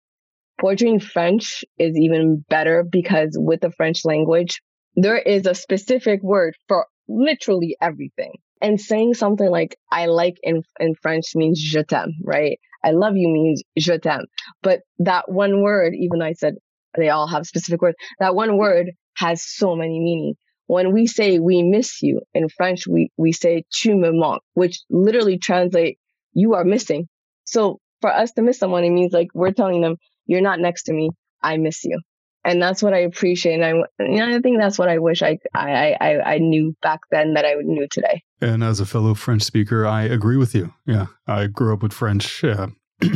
Poetry 0.61 0.89
in 0.89 1.01
French 1.01 1.65
is 1.79 1.97
even 1.97 2.45
better 2.49 2.83
because 2.83 3.37
with 3.39 3.61
the 3.61 3.71
French 3.71 4.05
language, 4.05 4.63
there 4.95 5.19
is 5.19 5.47
a 5.47 5.55
specific 5.55 6.23
word 6.23 6.57
for 6.69 6.87
literally 7.09 7.77
everything. 7.81 8.33
And 8.63 8.81
saying 8.81 9.15
something 9.15 9.51
like 9.51 9.77
I 9.93 10.07
like 10.07 10.37
in, 10.43 10.63
in 10.81 10.95
French 10.95 11.35
means 11.35 11.61
je 11.61 11.83
t'aime, 11.83 12.15
right? 12.25 12.59
I 12.83 12.93
love 12.93 13.17
you 13.17 13.29
means 13.29 13.63
je 13.79 13.99
t'aime. 13.99 14.25
But 14.63 14.81
that 15.01 15.31
one 15.31 15.61
word, 15.61 15.95
even 15.95 16.21
though 16.21 16.25
I 16.25 16.33
said 16.33 16.55
they 16.97 17.11
all 17.11 17.27
have 17.27 17.47
specific 17.47 17.83
words, 17.83 17.97
that 18.19 18.35
one 18.35 18.57
word 18.57 18.93
has 19.17 19.43
so 19.45 19.77
many 19.77 20.01
meanings. 20.01 20.37
When 20.69 20.93
we 20.93 21.07
say 21.07 21.39
we 21.39 21.63
miss 21.63 22.03
you 22.03 22.23
in 22.33 22.49
French, 22.49 22.87
we, 22.87 23.11
we 23.19 23.33
say 23.33 23.65
tu 23.71 23.95
me 23.95 24.09
manques, 24.09 24.41
which 24.55 24.81
literally 24.89 25.39
translate 25.39 25.99
you 26.33 26.55
are 26.55 26.65
missing. 26.65 27.09
So 27.45 27.79
for 28.01 28.11
us 28.13 28.33
to 28.33 28.43
miss 28.43 28.59
someone, 28.59 28.85
it 28.85 28.91
means 28.91 29.13
like 29.13 29.29
we're 29.35 29.53
telling 29.53 29.83
them 29.83 29.97
you're 30.27 30.41
not 30.41 30.61
next 30.61 30.85
to 30.85 30.93
me. 30.93 31.11
I 31.43 31.57
miss 31.57 31.85
you. 31.85 32.01
And 32.45 32.63
that's 32.63 32.83
what 32.83 32.95
I 32.95 32.99
appreciate. 32.99 33.61
And 33.61 33.65
I, 33.65 34.05
you 34.05 34.19
know, 34.19 34.37
I 34.37 34.41
think 34.41 34.59
that's 34.61 34.79
what 34.79 34.89
I 34.89 34.99
wish 34.99 35.21
I, 35.21 35.39
I, 35.53 35.97
I, 36.01 36.35
I 36.35 36.39
knew 36.39 36.77
back 36.81 37.01
then 37.11 37.35
that 37.35 37.45
I 37.45 37.55
knew 37.55 37.89
today. 37.91 38.23
And 38.41 38.63
as 38.63 38.79
a 38.79 38.87
fellow 38.87 39.15
French 39.15 39.43
speaker, 39.43 39.85
I 39.85 40.03
agree 40.03 40.37
with 40.37 40.55
you. 40.55 40.73
Yeah. 40.87 41.07
I 41.27 41.49
grew 41.49 41.75
up 41.75 41.83
with 41.83 41.93
French. 41.93 42.45
Yeah. 42.45 42.69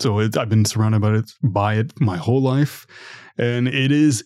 so 0.00 0.18
it, 0.18 0.36
I've 0.36 0.48
been 0.48 0.64
surrounded 0.64 1.00
by 1.00 1.14
it, 1.14 1.32
by 1.44 1.74
it 1.74 2.00
my 2.00 2.16
whole 2.16 2.42
life. 2.42 2.86
And 3.38 3.68
it 3.68 3.92
is, 3.92 4.24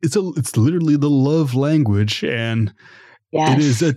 it's 0.00 0.16
a, 0.16 0.30
it's 0.36 0.56
literally 0.56 0.96
the 0.96 1.10
love 1.10 1.54
language. 1.54 2.24
And 2.24 2.72
yes. 3.30 3.58
it 3.58 3.64
is 3.64 3.82
a 3.82 3.94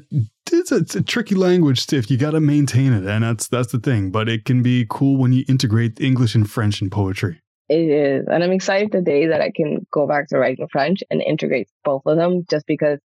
it's 0.51 0.71
a, 0.71 0.75
it's 0.77 0.95
a, 0.95 1.01
tricky 1.01 1.35
language 1.35 1.91
if 1.91 2.09
you 2.09 2.17
got 2.17 2.31
to 2.31 2.39
maintain 2.39 2.93
it 2.93 3.05
and 3.05 3.23
that's 3.23 3.47
that's 3.47 3.71
the 3.71 3.79
thing 3.79 4.11
but 4.11 4.29
it 4.29 4.45
can 4.45 4.63
be 4.63 4.85
cool 4.89 5.17
when 5.17 5.33
you 5.33 5.43
integrate 5.47 5.99
english 5.99 6.35
and 6.35 6.49
french 6.49 6.81
in 6.81 6.89
poetry 6.89 7.41
it 7.69 7.75
is. 7.75 8.27
And 8.29 8.43
I'm 8.43 8.51
excited 8.51 8.91
today 8.91 9.27
that 9.27 9.41
I 9.41 9.51
can 9.55 9.85
go 9.91 10.07
back 10.07 10.29
to 10.29 10.37
writing 10.37 10.67
French 10.71 11.03
and 11.09 11.21
integrate 11.21 11.69
both 11.83 12.03
of 12.05 12.17
them 12.17 12.45
just 12.49 12.65
because 12.67 12.99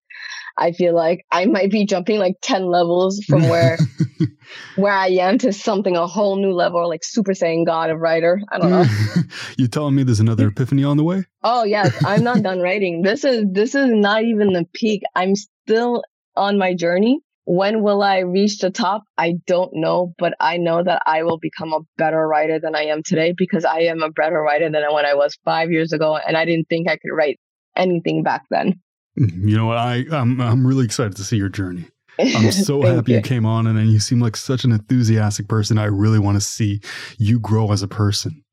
I 0.56 0.72
feel 0.72 0.94
like 0.94 1.24
I 1.30 1.46
might 1.46 1.70
be 1.70 1.86
jumping 1.86 2.18
like 2.18 2.36
10 2.42 2.66
levels 2.66 3.24
from 3.24 3.48
where 3.48 3.78
where 4.76 4.92
I 4.92 5.08
am 5.08 5.38
to 5.38 5.52
something 5.52 5.96
a 5.96 6.06
whole 6.06 6.36
new 6.36 6.52
level, 6.52 6.88
like 6.88 7.04
Super 7.04 7.32
Saiyan 7.32 7.66
God 7.66 7.90
of 7.90 7.98
writer. 7.98 8.40
I 8.50 8.58
don't 8.58 8.70
know. 8.70 8.84
you 9.56 9.68
telling 9.68 9.94
me 9.94 10.02
there's 10.02 10.20
another 10.20 10.48
epiphany 10.48 10.84
on 10.84 10.96
the 10.96 11.04
way? 11.04 11.24
Oh 11.42 11.64
yes, 11.64 11.92
I'm 12.04 12.24
not 12.24 12.42
done 12.42 12.60
writing. 12.60 13.02
This 13.02 13.24
is 13.24 13.44
this 13.50 13.74
is 13.74 13.90
not 13.90 14.24
even 14.24 14.52
the 14.52 14.66
peak. 14.74 15.02
I'm 15.14 15.34
still 15.36 16.02
on 16.36 16.58
my 16.58 16.74
journey 16.74 17.20
when 17.44 17.82
will 17.82 18.02
I 18.02 18.18
reach 18.20 18.58
the 18.58 18.70
top? 18.70 19.02
I 19.16 19.34
don't 19.46 19.70
know, 19.74 20.14
but 20.18 20.34
I 20.40 20.56
know 20.56 20.82
that 20.82 21.02
I 21.06 21.22
will 21.22 21.38
become 21.38 21.72
a 21.72 21.80
better 21.96 22.26
writer 22.26 22.60
than 22.60 22.74
I 22.74 22.84
am 22.84 23.02
today 23.02 23.34
because 23.36 23.64
I 23.64 23.80
am 23.80 24.02
a 24.02 24.10
better 24.10 24.40
writer 24.40 24.70
than 24.70 24.82
when 24.92 25.06
I 25.06 25.14
was 25.14 25.36
five 25.44 25.70
years 25.70 25.92
ago, 25.92 26.16
and 26.16 26.36
I 26.36 26.44
didn't 26.44 26.68
think 26.68 26.88
I 26.88 26.96
could 26.96 27.12
write 27.12 27.38
anything 27.76 28.22
back 28.22 28.42
then. 28.50 28.80
Mm-hmm. 29.18 29.48
You 29.48 29.56
know 29.56 29.66
what? 29.66 29.78
I 29.78 30.04
I'm 30.12 30.40
I'm 30.40 30.66
really 30.66 30.84
excited 30.84 31.16
to 31.16 31.24
see 31.24 31.36
your 31.36 31.48
journey. 31.48 31.86
I'm 32.18 32.52
so 32.52 32.82
happy 32.82 33.12
you. 33.12 33.18
you 33.18 33.22
came 33.22 33.46
on 33.46 33.66
and, 33.66 33.78
and 33.78 33.90
you 33.90 33.98
seem 33.98 34.20
like 34.20 34.36
such 34.36 34.64
an 34.64 34.72
enthusiastic 34.72 35.48
person. 35.48 35.78
I 35.78 35.86
really 35.86 36.18
want 36.18 36.36
to 36.36 36.40
see 36.40 36.80
you 37.18 37.40
grow 37.40 37.72
as 37.72 37.82
a 37.82 37.88
person. 37.88 38.44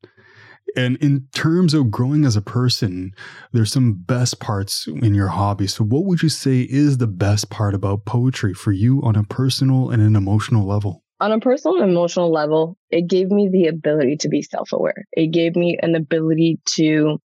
And 0.76 0.96
in 0.98 1.26
terms 1.32 1.74
of 1.74 1.90
growing 1.90 2.24
as 2.24 2.36
a 2.36 2.42
person, 2.42 3.12
there's 3.52 3.72
some 3.72 3.94
best 3.94 4.38
parts 4.40 4.86
in 4.86 5.14
your 5.14 5.28
hobby. 5.28 5.66
So, 5.66 5.84
what 5.84 6.04
would 6.04 6.22
you 6.22 6.28
say 6.28 6.60
is 6.60 6.98
the 6.98 7.06
best 7.06 7.50
part 7.50 7.74
about 7.74 8.04
poetry 8.04 8.54
for 8.54 8.72
you 8.72 9.00
on 9.02 9.16
a 9.16 9.24
personal 9.24 9.90
and 9.90 10.02
an 10.02 10.16
emotional 10.16 10.66
level? 10.66 11.02
On 11.20 11.32
a 11.32 11.40
personal 11.40 11.82
and 11.82 11.90
emotional 11.90 12.30
level, 12.30 12.76
it 12.90 13.08
gave 13.08 13.30
me 13.30 13.48
the 13.50 13.66
ability 13.66 14.18
to 14.18 14.28
be 14.28 14.42
self 14.42 14.72
aware. 14.72 15.06
It 15.12 15.32
gave 15.32 15.56
me 15.56 15.78
an 15.80 15.94
ability 15.94 16.60
to 16.76 17.18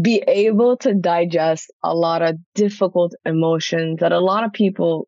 be 0.00 0.22
able 0.26 0.78
to 0.78 0.94
digest 0.94 1.70
a 1.84 1.94
lot 1.94 2.22
of 2.22 2.36
difficult 2.54 3.14
emotions 3.26 3.98
that 4.00 4.12
a 4.12 4.20
lot 4.20 4.44
of 4.44 4.52
people 4.52 5.06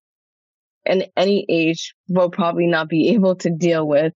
in 0.84 1.04
any 1.16 1.46
age 1.48 1.94
will 2.08 2.30
probably 2.30 2.66
not 2.66 2.88
be 2.88 3.08
able 3.14 3.36
to 3.36 3.50
deal 3.50 3.86
with 3.86 4.12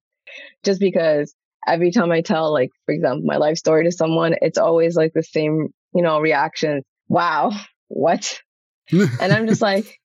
just 0.63 0.79
because 0.79 1.33
every 1.69 1.91
time 1.91 2.11
I 2.11 2.21
tell, 2.21 2.51
like, 2.51 2.69
for 2.85 2.93
example, 2.93 3.23
my 3.25 3.37
life 3.37 3.57
story 3.57 3.85
to 3.85 3.91
someone, 3.91 4.35
it's 4.41 4.57
always 4.57 4.95
like 4.95 5.11
the 5.13 5.23
same, 5.23 5.69
you 5.93 6.03
know, 6.03 6.19
reaction. 6.19 6.81
Wow, 7.07 7.51
what? 7.87 8.39
and 8.91 9.33
I'm 9.33 9.47
just 9.47 9.61
like, 9.61 9.99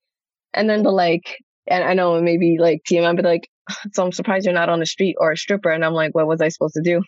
and 0.52 0.68
then 0.68 0.82
the 0.82 0.90
like, 0.90 1.36
and 1.66 1.82
I 1.82 1.94
know 1.94 2.20
maybe 2.20 2.56
like 2.58 2.82
TMI, 2.88 3.16
but 3.16 3.24
like, 3.24 3.48
so 3.92 4.04
I'm 4.04 4.12
surprised 4.12 4.46
you're 4.46 4.54
not 4.54 4.68
on 4.68 4.80
the 4.80 4.86
street 4.86 5.16
or 5.18 5.32
a 5.32 5.36
stripper. 5.36 5.70
And 5.70 5.84
I'm 5.84 5.94
like, 5.94 6.14
what 6.14 6.26
was 6.26 6.40
I 6.40 6.48
supposed 6.48 6.74
to 6.74 6.82
do? 6.82 7.02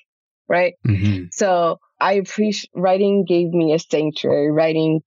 Right. 0.48 0.74
Mm-hmm. 0.86 1.24
So 1.32 1.78
I 2.00 2.14
appreciate 2.14 2.70
writing 2.74 3.24
gave 3.26 3.48
me 3.48 3.74
a 3.74 3.78
sanctuary. 3.78 4.50
Writing 4.50 5.00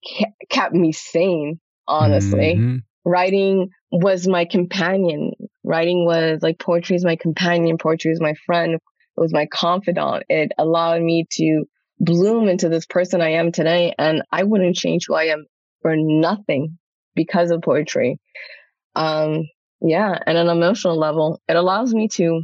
kept 0.50 0.74
me 0.74 0.92
sane, 0.92 1.60
honestly. 1.88 2.56
Mm-hmm. 2.56 2.78
Writing 3.06 3.70
was 3.92 4.28
my 4.28 4.46
companion. 4.46 5.32
Writing 5.64 6.06
was 6.06 6.40
like 6.42 6.60
poetry 6.60 6.98
is 6.98 7.06
my 7.06 7.16
companion. 7.16 7.78
Poetry 7.78 8.12
is 8.12 8.20
my 8.20 8.34
friend. 8.46 8.80
Was 9.20 9.34
my 9.34 9.48
confidant. 9.48 10.24
It 10.30 10.54
allowed 10.58 11.02
me 11.02 11.26
to 11.32 11.66
bloom 12.00 12.48
into 12.48 12.70
this 12.70 12.86
person 12.86 13.22
I 13.22 13.34
am 13.34 13.52
today. 13.52 13.94
And 13.98 14.24
I 14.32 14.44
wouldn't 14.44 14.76
change 14.76 15.06
who 15.08 15.16
I 15.16 15.26
am 15.26 15.46
for 15.82 15.96
nothing 15.96 16.78
because 17.16 17.52
of 17.52 17.62
poetry. 17.62 18.20
Um, 18.96 19.44
yeah. 19.82 20.18
And 20.26 20.38
an 20.38 20.48
emotional 20.48 20.98
level, 20.98 21.42
it 21.48 21.56
allows 21.56 21.94
me 21.94 22.08
to, 22.14 22.42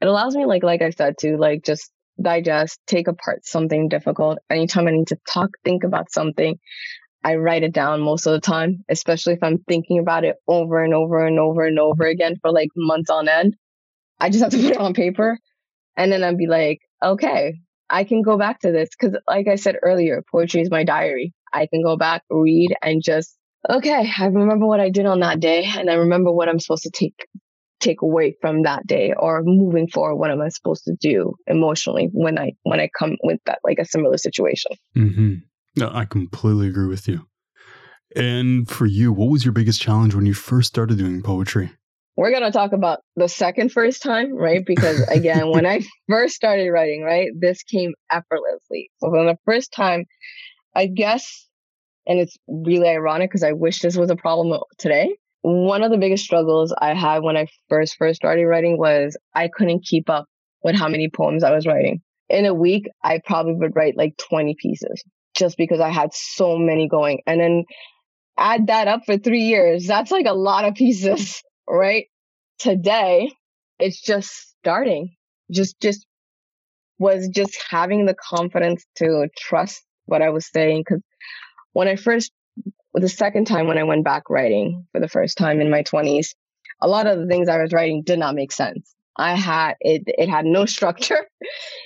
it 0.00 0.06
allows 0.06 0.36
me, 0.36 0.46
like, 0.46 0.62
like 0.62 0.82
I 0.82 0.90
said, 0.90 1.18
to 1.20 1.36
like 1.36 1.64
just 1.64 1.90
digest, 2.20 2.78
take 2.86 3.08
apart 3.08 3.46
something 3.46 3.88
difficult. 3.88 4.38
Anytime 4.50 4.86
I 4.86 4.92
need 4.92 5.08
to 5.08 5.18
talk, 5.28 5.50
think 5.64 5.84
about 5.84 6.12
something, 6.12 6.58
I 7.22 7.36
write 7.36 7.62
it 7.62 7.72
down 7.72 8.00
most 8.00 8.26
of 8.26 8.32
the 8.32 8.40
time, 8.40 8.84
especially 8.88 9.34
if 9.34 9.42
I'm 9.42 9.58
thinking 9.68 9.98
about 9.98 10.24
it 10.24 10.36
over 10.48 10.82
and 10.82 10.94
over 10.94 11.26
and 11.26 11.38
over 11.38 11.64
and 11.64 11.78
over 11.78 12.04
again 12.04 12.36
for 12.40 12.50
like 12.50 12.68
months 12.76 13.10
on 13.10 13.28
end. 13.28 13.56
I 14.18 14.30
just 14.30 14.42
have 14.42 14.52
to 14.52 14.58
put 14.62 14.72
it 14.72 14.78
on 14.78 14.94
paper 14.94 15.38
and 16.00 16.10
then 16.10 16.24
I'd 16.24 16.38
be 16.38 16.46
like, 16.46 16.80
okay, 17.04 17.60
I 17.90 18.04
can 18.04 18.22
go 18.22 18.38
back 18.38 18.60
to 18.60 18.72
this. 18.72 18.88
Cause 18.98 19.14
like 19.28 19.48
I 19.48 19.56
said 19.56 19.76
earlier, 19.82 20.24
poetry 20.32 20.62
is 20.62 20.70
my 20.70 20.82
diary. 20.82 21.34
I 21.52 21.66
can 21.66 21.82
go 21.82 21.98
back, 21.98 22.22
read, 22.30 22.74
and 22.82 23.02
just, 23.04 23.36
okay, 23.68 24.10
I 24.18 24.26
remember 24.26 24.66
what 24.66 24.80
I 24.80 24.88
did 24.88 25.04
on 25.04 25.20
that 25.20 25.40
day. 25.40 25.64
And 25.66 25.90
I 25.90 25.94
remember 25.94 26.32
what 26.32 26.48
I'm 26.48 26.58
supposed 26.58 26.84
to 26.84 26.90
take, 26.90 27.26
take 27.80 28.00
away 28.00 28.34
from 28.40 28.62
that 28.62 28.86
day 28.86 29.12
or 29.14 29.42
moving 29.44 29.88
forward. 29.88 30.16
What 30.16 30.30
am 30.30 30.40
I 30.40 30.48
supposed 30.48 30.84
to 30.84 30.96
do 30.98 31.34
emotionally 31.46 32.08
when 32.12 32.38
I, 32.38 32.52
when 32.62 32.80
I 32.80 32.88
come 32.98 33.18
with 33.22 33.40
that, 33.44 33.58
like 33.62 33.78
a 33.78 33.84
similar 33.84 34.16
situation? 34.16 34.72
Mm-hmm. 34.96 35.34
No, 35.76 35.90
I 35.92 36.06
completely 36.06 36.68
agree 36.68 36.88
with 36.88 37.06
you. 37.08 37.26
And 38.16 38.66
for 38.66 38.86
you, 38.86 39.12
what 39.12 39.28
was 39.28 39.44
your 39.44 39.52
biggest 39.52 39.82
challenge 39.82 40.14
when 40.14 40.24
you 40.24 40.34
first 40.34 40.68
started 40.68 40.96
doing 40.96 41.22
poetry? 41.22 41.72
We're 42.20 42.32
going 42.32 42.42
to 42.42 42.50
talk 42.50 42.72
about 42.72 42.98
the 43.16 43.30
second 43.30 43.72
first 43.72 44.02
time, 44.02 44.34
right? 44.34 44.62
Because 44.66 45.00
again, 45.08 45.48
when 45.50 45.64
I 45.64 45.80
first 46.06 46.34
started 46.34 46.68
writing, 46.68 47.02
right, 47.02 47.30
this 47.34 47.62
came 47.62 47.94
effortlessly. 48.10 48.90
So 48.98 49.10
the 49.10 49.38
first 49.46 49.72
time, 49.72 50.04
I 50.76 50.84
guess, 50.84 51.48
and 52.06 52.20
it's 52.20 52.36
really 52.46 52.88
ironic 52.88 53.30
because 53.30 53.42
I 53.42 53.52
wish 53.52 53.80
this 53.80 53.96
was 53.96 54.10
a 54.10 54.16
problem 54.16 54.60
today. 54.76 55.16
One 55.40 55.82
of 55.82 55.90
the 55.90 55.96
biggest 55.96 56.24
struggles 56.24 56.74
I 56.78 56.92
had 56.92 57.22
when 57.22 57.38
I 57.38 57.46
first 57.70 57.96
first 57.96 58.16
started 58.16 58.44
writing 58.44 58.76
was 58.76 59.16
I 59.34 59.48
couldn't 59.48 59.86
keep 59.86 60.10
up 60.10 60.26
with 60.62 60.76
how 60.76 60.90
many 60.90 61.08
poems 61.08 61.42
I 61.42 61.54
was 61.54 61.66
writing. 61.66 62.02
In 62.28 62.44
a 62.44 62.52
week, 62.52 62.84
I 63.02 63.20
probably 63.24 63.54
would 63.54 63.74
write 63.74 63.96
like 63.96 64.18
20 64.28 64.56
pieces 64.60 65.02
just 65.34 65.56
because 65.56 65.80
I 65.80 65.88
had 65.88 66.12
so 66.12 66.58
many 66.58 66.86
going. 66.86 67.22
And 67.26 67.40
then 67.40 67.64
add 68.36 68.66
that 68.66 68.88
up 68.88 69.06
for 69.06 69.16
three 69.16 69.44
years. 69.44 69.86
That's 69.86 70.10
like 70.10 70.26
a 70.26 70.34
lot 70.34 70.66
of 70.66 70.74
pieces 70.74 71.42
right? 71.70 72.06
Today, 72.60 73.32
it's 73.78 74.00
just 74.00 74.30
starting. 74.60 75.16
Just, 75.50 75.80
just 75.80 76.06
was 76.98 77.28
just 77.28 77.58
having 77.68 78.04
the 78.04 78.14
confidence 78.14 78.84
to 78.96 79.28
trust 79.36 79.82
what 80.04 80.20
I 80.20 80.28
was 80.28 80.46
saying. 80.46 80.84
Cause 80.86 81.00
when 81.72 81.88
I 81.88 81.96
first, 81.96 82.30
the 82.92 83.08
second 83.08 83.46
time 83.46 83.66
when 83.66 83.78
I 83.78 83.84
went 83.84 84.04
back 84.04 84.28
writing 84.28 84.86
for 84.92 85.00
the 85.00 85.08
first 85.08 85.38
time 85.38 85.60
in 85.60 85.70
my 85.70 85.82
twenties, 85.82 86.34
a 86.82 86.88
lot 86.88 87.06
of 87.06 87.18
the 87.18 87.26
things 87.26 87.48
I 87.48 87.62
was 87.62 87.72
writing 87.72 88.02
did 88.04 88.18
not 88.18 88.34
make 88.34 88.52
sense. 88.52 88.94
I 89.16 89.34
had 89.34 89.74
it 89.80 90.02
it 90.06 90.28
had 90.28 90.44
no 90.44 90.66
structure, 90.76 91.26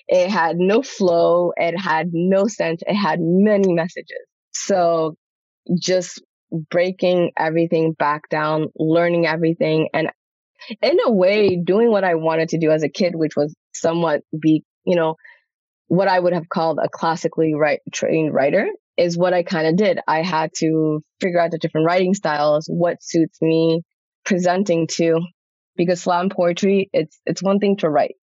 it 0.08 0.30
had 0.30 0.56
no 0.56 0.82
flow, 0.82 1.52
it 1.56 1.78
had 1.78 2.10
no 2.12 2.48
sense, 2.48 2.82
it 2.86 2.94
had 2.94 3.20
many 3.20 3.72
messages. 3.72 4.26
So 4.52 5.16
just 5.78 6.22
breaking 6.70 7.32
everything 7.38 7.92
back 7.92 8.28
down, 8.28 8.66
learning 8.76 9.26
everything, 9.26 9.88
and 9.94 10.10
in 10.82 10.98
a 11.04 11.12
way, 11.12 11.56
doing 11.56 11.90
what 11.90 12.04
I 12.04 12.14
wanted 12.14 12.50
to 12.50 12.58
do 12.58 12.70
as 12.70 12.82
a 12.82 12.88
kid, 12.88 13.14
which 13.14 13.36
was 13.36 13.54
somewhat 13.74 14.22
be, 14.38 14.64
you 14.84 14.96
know, 14.96 15.16
what 15.88 16.08
I 16.08 16.18
would 16.18 16.32
have 16.32 16.48
called 16.48 16.78
a 16.82 16.88
classically 16.88 17.54
right, 17.54 17.80
trained 17.92 18.32
writer 18.32 18.68
is 18.96 19.18
what 19.18 19.34
I 19.34 19.42
kind 19.42 19.66
of 19.66 19.76
did. 19.76 19.98
I 20.06 20.22
had 20.22 20.50
to 20.58 21.00
figure 21.20 21.40
out 21.40 21.50
the 21.50 21.58
different 21.58 21.86
writing 21.86 22.14
styles, 22.14 22.66
what 22.68 23.02
suits 23.02 23.40
me 23.42 23.82
presenting 24.24 24.86
to, 24.92 25.20
because 25.76 26.02
slam 26.02 26.30
poetry, 26.30 26.88
it's, 26.92 27.20
it's 27.26 27.42
one 27.42 27.58
thing 27.58 27.76
to 27.78 27.90
write. 27.90 28.14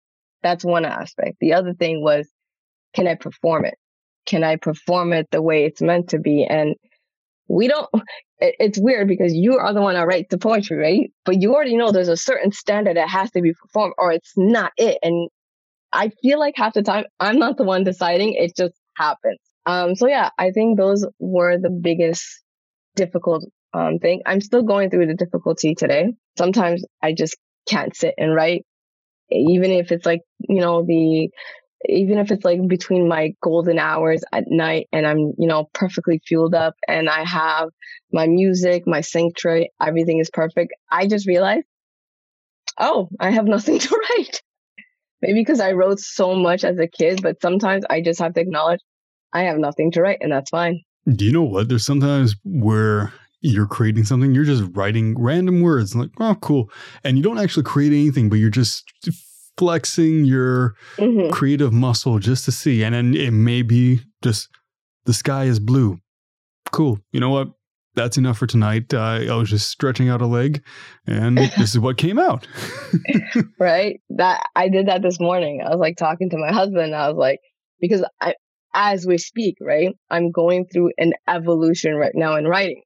That's 0.42 0.66
one 0.66 0.86
aspect. 0.86 1.38
The 1.39 1.54
other 1.54 1.74
thing 1.74 2.02
was, 2.02 2.28
can 2.94 3.08
I 3.08 3.16
perform 3.16 3.66
it? 3.66 3.76
Can 4.26 4.44
I 4.44 4.56
perform 4.56 5.14
it 5.14 5.28
the 5.32 5.42
way 5.42 5.66
it's 5.66 5.82
meant 5.82 6.10
to 6.10 6.20
be? 6.20 6.46
And 6.50 6.76
we 7.52 7.68
don't 7.68 7.89
it's 8.39 8.80
weird 8.80 9.08
because 9.08 9.34
you 9.34 9.58
are 9.58 9.74
the 9.74 9.82
one 9.82 9.93
that 9.95 10.08
writes 10.08 10.30
the 10.30 10.38
poetry 10.38 10.78
right? 10.78 11.12
But 11.26 11.41
you 11.41 11.54
already 11.54 11.78
know 11.78 11.91
there's 11.91 12.08
a 12.08 12.18
certain 12.18 12.52
standard 12.52 12.97
that 12.97 13.10
has 13.10 13.32
to 13.32 13.41
be 13.41 13.54
performed 13.54 13.93
or 13.97 14.12
it's 14.12 14.34
not 14.36 14.72
it. 14.78 14.97
And 15.04 15.30
i 15.93 16.10
feel 16.22 16.39
like 16.39 16.54
half 16.58 16.74
the 16.74 16.82
time 16.82 17.06
i'm 17.20 17.38
not 17.38 17.58
the 17.58 17.64
one 17.64 17.84
deciding 17.84 18.34
it 18.34 18.56
just 18.56 18.76
happens. 18.95 19.39
Um 19.66 19.95
so 19.95 20.08
yeah 20.08 20.30
i 20.38 20.52
think 20.52 20.78
those 20.78 21.06
were 21.20 21.58
the 21.58 21.70
biggest 21.70 22.24
difficult 22.95 23.43
um 23.74 23.99
thing. 23.99 24.22
I'm 24.26 24.41
still 24.41 24.64
going 24.64 24.89
through 24.89 25.08
the 25.08 25.16
difficulty 25.16 25.76
today. 25.76 26.14
Sometimes 26.38 26.84
i 27.02 27.14
just 27.14 27.38
can't 27.68 27.95
sit 27.95 28.16
and 28.18 28.34
write 28.34 28.66
even 29.30 29.72
if 29.72 29.91
it's 29.91 30.06
like 30.06 30.22
you 30.39 30.62
know 30.62 30.84
the 30.86 31.30
even 31.86 32.18
if 32.18 32.32
it's 32.32 32.46
like 32.46 32.68
between 32.68 33.08
my 33.08 33.34
golden 33.42 33.80
hours 33.80 34.24
at 34.32 34.46
night 34.48 34.88
and 34.92 35.06
I'm, 35.06 35.34
you 35.38 35.48
know, 35.48 35.70
perfectly 35.74 36.22
fueled 36.26 36.54
up 36.54 36.76
and 36.88 37.10
I 37.10 37.24
have 37.24 37.70
my 38.12 38.28
music, 38.28 38.84
my 38.86 39.02
sanctuary, 39.02 39.72
everything 39.82 40.20
is 40.20 40.30
perfect. 40.30 40.74
I 40.92 41.08
just 41.08 41.28
realized, 41.28 41.66
oh, 42.80 43.10
I 43.20 43.32
have 43.32 43.46
nothing 43.46 43.80
to 43.80 43.96
write. 43.96 44.42
Maybe 45.22 45.42
because 45.42 45.60
I 45.60 45.74
wrote 45.74 46.00
so 46.00 46.36
much 46.36 46.64
as 46.64 46.80
a 46.80 46.88
kid, 46.88 47.22
but 47.22 47.42
sometimes 47.42 47.86
I 47.90 48.02
just 48.02 48.20
have 48.20 48.34
to 48.34 48.42
acknowledge 48.42 48.82
I 49.34 49.44
have 49.44 49.58
nothing 49.58 49.92
to 49.92 50.02
write 50.02 50.18
and 50.22 50.32
that's 50.32 50.50
fine. 50.50 50.82
Do 51.08 51.26
you 51.26 51.32
know 51.32 51.44
what? 51.44 51.70
There's 51.70 51.86
sometimes 51.86 52.36
where 52.44 53.14
you're 53.42 53.68
creating 53.68 54.04
something, 54.06 54.36
you're 54.36 54.44
just 54.44 54.64
writing 54.74 55.16
random 55.20 55.62
words, 55.62 55.96
like, 55.96 56.10
oh, 56.20 56.36
cool. 56.42 56.70
And 57.04 57.18
you 57.18 57.24
don't 57.24 57.40
actually 57.40 57.64
create 57.64 57.92
anything, 57.92 58.30
but 58.30 58.36
you're 58.36 58.52
just 58.52 58.84
flexing 59.58 60.26
your 60.26 60.76
mm-hmm. 60.97 61.32
creative 61.32 61.74
muscle 61.74 62.20
just 62.20 62.45
to 62.45 62.52
see. 62.52 62.84
And 62.84 62.95
then 62.95 63.16
it 63.16 63.32
may 63.32 63.62
be 63.62 64.02
just 64.24 64.49
the 65.06 65.14
sky 65.14 65.45
is 65.45 65.60
blue. 65.60 65.99
Cool. 66.72 66.99
You 67.12 67.20
know 67.20 67.30
what? 67.30 67.49
That's 67.93 68.18
enough 68.18 68.38
for 68.38 68.47
tonight. 68.47 68.93
Uh, 68.93 69.20
I 69.30 69.36
was 69.36 69.49
just 69.49 69.70
stretching 69.70 70.08
out 70.08 70.22
a 70.22 70.26
leg, 70.26 70.64
and 71.06 71.38
this 71.58 71.72
is 71.72 71.80
what 71.80 71.97
came 71.97 72.18
out. 72.18 72.47
right. 73.60 73.99
That 74.12 74.43
I 74.56 74.70
did 74.70 74.88
that 74.88 75.02
this 75.02 75.20
morning. 75.20 75.62
I 75.62 75.70
was 75.70 75.80
like 75.80 75.97
talking 75.97 76.30
to 76.30 76.38
my 76.38 76.54
husband. 76.54 76.95
I 76.95 77.10
was 77.10 77.18
like, 77.18 77.39
because 77.82 78.06
I, 78.22 78.36
as 78.74 79.06
we 79.06 79.18
speak, 79.18 79.58
right, 79.60 79.89
I'm 80.10 80.32
going 80.32 80.68
through 80.72 80.91
an 80.97 81.14
evolution 81.28 81.95
right 81.95 82.14
now 82.16 82.38
in 82.38 82.47
writing. 82.47 82.82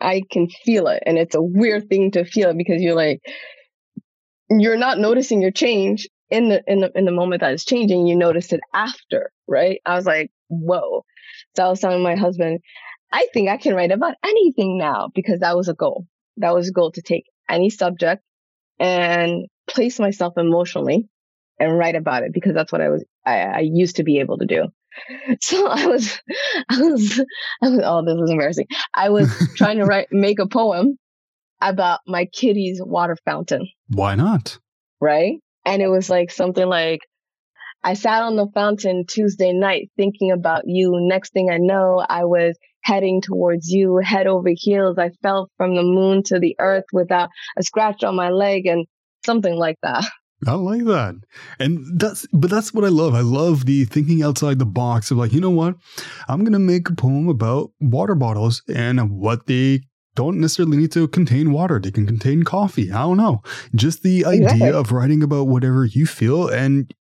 I 0.00 0.22
can 0.28 0.48
feel 0.64 0.88
it, 0.88 1.04
and 1.06 1.16
it's 1.16 1.36
a 1.36 1.42
weird 1.42 1.88
thing 1.88 2.10
to 2.12 2.24
feel 2.24 2.52
because 2.52 2.82
you're 2.82 2.96
like, 2.96 3.20
you're 4.60 4.76
not 4.76 4.98
noticing 4.98 5.40
your 5.40 5.50
change 5.50 6.08
in 6.30 6.48
the 6.48 6.62
in 6.66 6.80
the 6.80 6.90
in 6.94 7.04
the 7.04 7.12
moment 7.12 7.40
that 7.40 7.52
it's 7.52 7.64
changing. 7.64 8.06
You 8.06 8.16
notice 8.16 8.52
it 8.52 8.60
after, 8.74 9.30
right? 9.46 9.80
I 9.86 9.94
was 9.94 10.06
like, 10.06 10.30
whoa. 10.48 11.04
So 11.56 11.64
I 11.64 11.68
was 11.68 11.80
telling 11.80 12.02
my 12.02 12.16
husband, 12.16 12.60
I 13.12 13.26
think 13.32 13.48
I 13.48 13.56
can 13.56 13.74
write 13.74 13.92
about 13.92 14.14
anything 14.24 14.78
now 14.78 15.08
because 15.14 15.40
that 15.40 15.56
was 15.56 15.68
a 15.68 15.74
goal. 15.74 16.06
that 16.38 16.54
was 16.54 16.68
a 16.68 16.72
goal 16.72 16.92
to 16.92 17.02
take 17.02 17.24
any 17.48 17.70
subject 17.70 18.22
and 18.78 19.46
place 19.68 19.98
myself 20.00 20.34
emotionally 20.36 21.08
and 21.58 21.76
write 21.78 21.94
about 21.96 22.22
it 22.24 22.32
because 22.32 22.54
that's 22.54 22.72
what 22.72 22.80
I 22.80 22.88
was 22.90 23.04
I, 23.26 23.40
I 23.40 23.60
used 23.60 23.96
to 23.96 24.04
be 24.04 24.20
able 24.20 24.38
to 24.38 24.46
do. 24.46 24.68
So 25.40 25.66
I 25.66 25.86
was 25.86 26.20
I 26.68 26.78
was 26.82 27.20
I 27.62 27.68
was 27.68 27.80
oh 27.82 28.04
this 28.04 28.22
is 28.22 28.30
embarrassing. 28.30 28.66
I 28.94 29.08
was 29.10 29.30
trying 29.56 29.78
to 29.78 29.84
write 29.84 30.08
make 30.12 30.38
a 30.38 30.46
poem 30.46 30.98
about 31.62 32.00
my 32.06 32.26
kitty's 32.26 32.80
water 32.82 33.16
fountain. 33.24 33.68
Why 33.88 34.14
not? 34.14 34.58
Right? 35.00 35.38
And 35.64 35.82
it 35.82 35.88
was 35.88 36.10
like 36.10 36.30
something 36.30 36.66
like 36.66 37.00
I 37.84 37.94
sat 37.94 38.22
on 38.22 38.36
the 38.36 38.46
fountain 38.54 39.04
Tuesday 39.08 39.52
night 39.52 39.90
thinking 39.96 40.30
about 40.30 40.62
you. 40.66 40.92
Next 41.00 41.32
thing 41.32 41.50
I 41.50 41.58
know, 41.58 42.04
I 42.08 42.24
was 42.24 42.56
heading 42.84 43.20
towards 43.20 43.68
you, 43.68 44.00
head 44.02 44.26
over 44.26 44.50
heels. 44.52 44.98
I 44.98 45.10
fell 45.22 45.48
from 45.56 45.74
the 45.74 45.82
moon 45.82 46.22
to 46.24 46.38
the 46.38 46.56
earth 46.60 46.84
without 46.92 47.30
a 47.58 47.62
scratch 47.62 48.04
on 48.04 48.14
my 48.14 48.30
leg 48.30 48.66
and 48.66 48.86
something 49.24 49.54
like 49.54 49.76
that. 49.82 50.04
I 50.46 50.54
like 50.54 50.84
that. 50.84 51.20
And 51.60 52.00
that's, 52.00 52.26
but 52.32 52.50
that's 52.50 52.74
what 52.74 52.84
I 52.84 52.88
love. 52.88 53.14
I 53.14 53.20
love 53.20 53.64
the 53.64 53.84
thinking 53.84 54.24
outside 54.24 54.58
the 54.58 54.66
box 54.66 55.12
of 55.12 55.18
like, 55.18 55.32
you 55.32 55.40
know 55.40 55.50
what? 55.50 55.76
I'm 56.28 56.40
going 56.40 56.52
to 56.52 56.58
make 56.58 56.88
a 56.88 56.94
poem 56.94 57.28
about 57.28 57.70
water 57.80 58.16
bottles 58.16 58.62
and 58.74 59.10
what 59.10 59.46
they 59.46 59.82
don't 60.14 60.40
necessarily 60.40 60.76
need 60.76 60.92
to 60.92 61.08
contain 61.08 61.52
water. 61.52 61.78
They 61.78 61.90
can 61.90 62.06
contain 62.06 62.42
coffee. 62.42 62.92
I 62.92 63.02
don't 63.02 63.16
know. 63.16 63.42
Just 63.74 64.02
the 64.02 64.24
idea 64.24 64.44
exactly. 64.44 64.70
of 64.70 64.92
writing 64.92 65.22
about 65.22 65.48
whatever 65.48 65.84
you 65.84 66.06
feel 66.06 66.48
and 66.48 66.92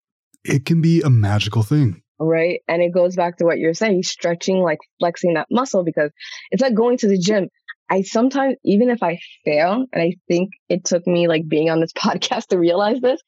it 0.43 0.66
can 0.66 0.82
be 0.82 1.01
a 1.01 1.09
magical 1.09 1.64
thing. 1.64 2.01
Right. 2.20 2.62
And 2.68 2.82
it 2.82 2.93
goes 2.93 3.16
back 3.16 3.38
to 3.38 3.45
what 3.45 3.57
you're 3.57 3.74
saying, 3.74 4.03
stretching, 4.03 4.57
like 4.57 4.80
flexing 4.99 5.34
that 5.34 5.47
muscle 5.49 5.84
because 5.84 6.12
it's 6.51 6.62
like 6.62 6.76
going 6.76 6.97
to 6.99 7.07
the 7.07 7.18
gym. 7.18 7.49
I 7.89 8.03
sometimes, 8.03 8.55
even 8.64 8.89
if 8.89 9.03
I 9.03 9.20
fail, 9.43 9.86
and 9.91 10.01
I 10.01 10.14
think 10.28 10.51
it 10.70 10.86
took 10.86 11.05
me 11.05 11.28
like 11.28 11.47
being 11.47 11.70
on 11.70 11.82
this 11.82 11.93
podcast 11.97 12.47
to 12.47 12.59
realize 12.59 13.01
this, 13.01 13.22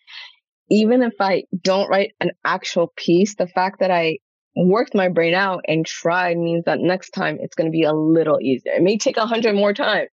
even 0.70 1.02
if 1.02 1.14
I 1.20 1.44
don't 1.62 1.90
write 1.90 2.12
an 2.22 2.32
actual 2.46 2.94
piece, 2.96 3.36
the 3.36 3.48
fact 3.48 3.80
that 3.80 3.92
I 3.92 4.20
worked 4.56 4.96
my 4.96 5.10
brain 5.10 5.34
out 5.34 5.64
and 5.68 5.86
tried 5.86 6.38
means 6.38 6.66
that 6.66 6.80
next 6.80 7.12
time 7.12 7.38
it's 7.42 7.56
going 7.56 7.68
to 7.68 7.72
be 7.72 7.84
a 7.84 7.94
little 7.94 8.40
easier. 8.42 8.74
It 8.74 8.84
may 8.84 8.98
take 8.98 9.18
a 9.18 9.26
hundred 9.26 9.56
more 9.56 9.74
times, 9.74 10.10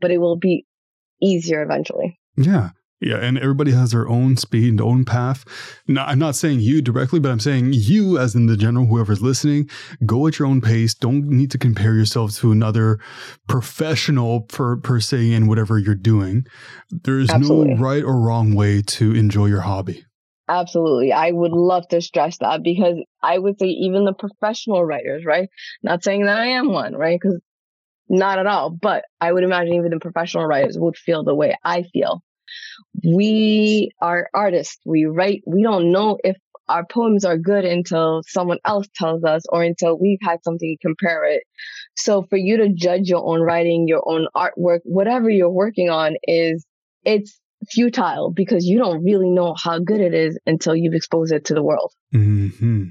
but 0.00 0.10
it 0.10 0.18
will 0.18 0.36
be 0.36 0.66
easier 1.20 1.62
eventually. 1.62 2.18
Yeah. 2.36 2.70
Yeah, 3.04 3.16
and 3.16 3.36
everybody 3.36 3.72
has 3.72 3.90
their 3.90 4.08
own 4.08 4.36
speed 4.36 4.68
and 4.68 4.80
own 4.80 5.04
path. 5.04 5.44
Now, 5.88 6.04
I'm 6.06 6.20
not 6.20 6.36
saying 6.36 6.60
you 6.60 6.80
directly, 6.80 7.18
but 7.18 7.32
I'm 7.32 7.40
saying 7.40 7.70
you, 7.72 8.16
as 8.16 8.36
in 8.36 8.46
the 8.46 8.56
general, 8.56 8.86
whoever's 8.86 9.20
listening, 9.20 9.68
go 10.06 10.28
at 10.28 10.38
your 10.38 10.46
own 10.46 10.60
pace. 10.60 10.94
Don't 10.94 11.26
need 11.28 11.50
to 11.50 11.58
compare 11.58 11.94
yourself 11.94 12.32
to 12.36 12.52
another 12.52 13.00
professional 13.48 14.42
per, 14.42 14.76
per 14.76 15.00
se 15.00 15.32
in 15.32 15.48
whatever 15.48 15.78
you're 15.78 15.96
doing. 15.96 16.46
There's 16.90 17.28
Absolutely. 17.28 17.74
no 17.74 17.80
right 17.80 18.04
or 18.04 18.20
wrong 18.20 18.54
way 18.54 18.82
to 18.82 19.12
enjoy 19.16 19.46
your 19.46 19.62
hobby. 19.62 20.04
Absolutely. 20.52 21.12
I 21.12 21.30
would 21.30 21.52
love 21.52 21.88
to 21.88 22.02
stress 22.02 22.36
that 22.38 22.62
because 22.62 22.98
I 23.22 23.38
would 23.38 23.58
say 23.58 23.68
even 23.68 24.04
the 24.04 24.12
professional 24.12 24.84
writers, 24.84 25.24
right? 25.24 25.48
Not 25.82 26.04
saying 26.04 26.26
that 26.26 26.38
I 26.38 26.48
am 26.48 26.70
one, 26.70 26.94
right? 26.94 27.18
Because 27.20 27.40
not 28.08 28.38
at 28.38 28.46
all. 28.46 28.70
But 28.70 29.04
I 29.20 29.32
would 29.32 29.44
imagine 29.44 29.74
even 29.74 29.90
the 29.90 30.00
professional 30.00 30.46
writers 30.46 30.78
would 30.78 30.96
feel 30.96 31.24
the 31.24 31.34
way 31.34 31.56
I 31.64 31.84
feel 31.84 32.22
we 33.04 33.90
are 34.00 34.28
artists. 34.34 34.78
We 34.84 35.06
write, 35.06 35.42
we 35.46 35.62
don't 35.62 35.92
know 35.92 36.18
if 36.24 36.36
our 36.68 36.86
poems 36.86 37.24
are 37.24 37.38
good 37.38 37.64
until 37.64 38.22
someone 38.26 38.58
else 38.64 38.88
tells 38.94 39.24
us 39.24 39.44
or 39.50 39.62
until 39.62 39.98
we've 39.98 40.18
had 40.22 40.44
something 40.44 40.76
to 40.76 40.86
compare 40.86 41.24
it. 41.24 41.44
So 41.96 42.22
for 42.22 42.36
you 42.38 42.58
to 42.58 42.70
judge 42.74 43.08
your 43.08 43.24
own 43.24 43.40
writing, 43.42 43.88
your 43.88 44.02
own 44.06 44.26
artwork, 44.36 44.80
whatever 44.84 45.30
you're 45.30 45.50
working 45.50 45.90
on 45.90 46.16
is, 46.24 46.66
it's 47.04 47.40
futile 47.70 48.30
because 48.30 48.64
you 48.64 48.78
don't 48.78 49.04
really 49.04 49.30
know 49.30 49.54
how 49.56 49.78
good 49.78 50.00
it 50.00 50.14
is 50.14 50.38
until 50.46 50.74
you've 50.74 50.94
exposed 50.94 51.32
it 51.32 51.44
to 51.46 51.54
the 51.54 51.62
world. 51.62 51.92
Mm-hmm. 52.14 52.90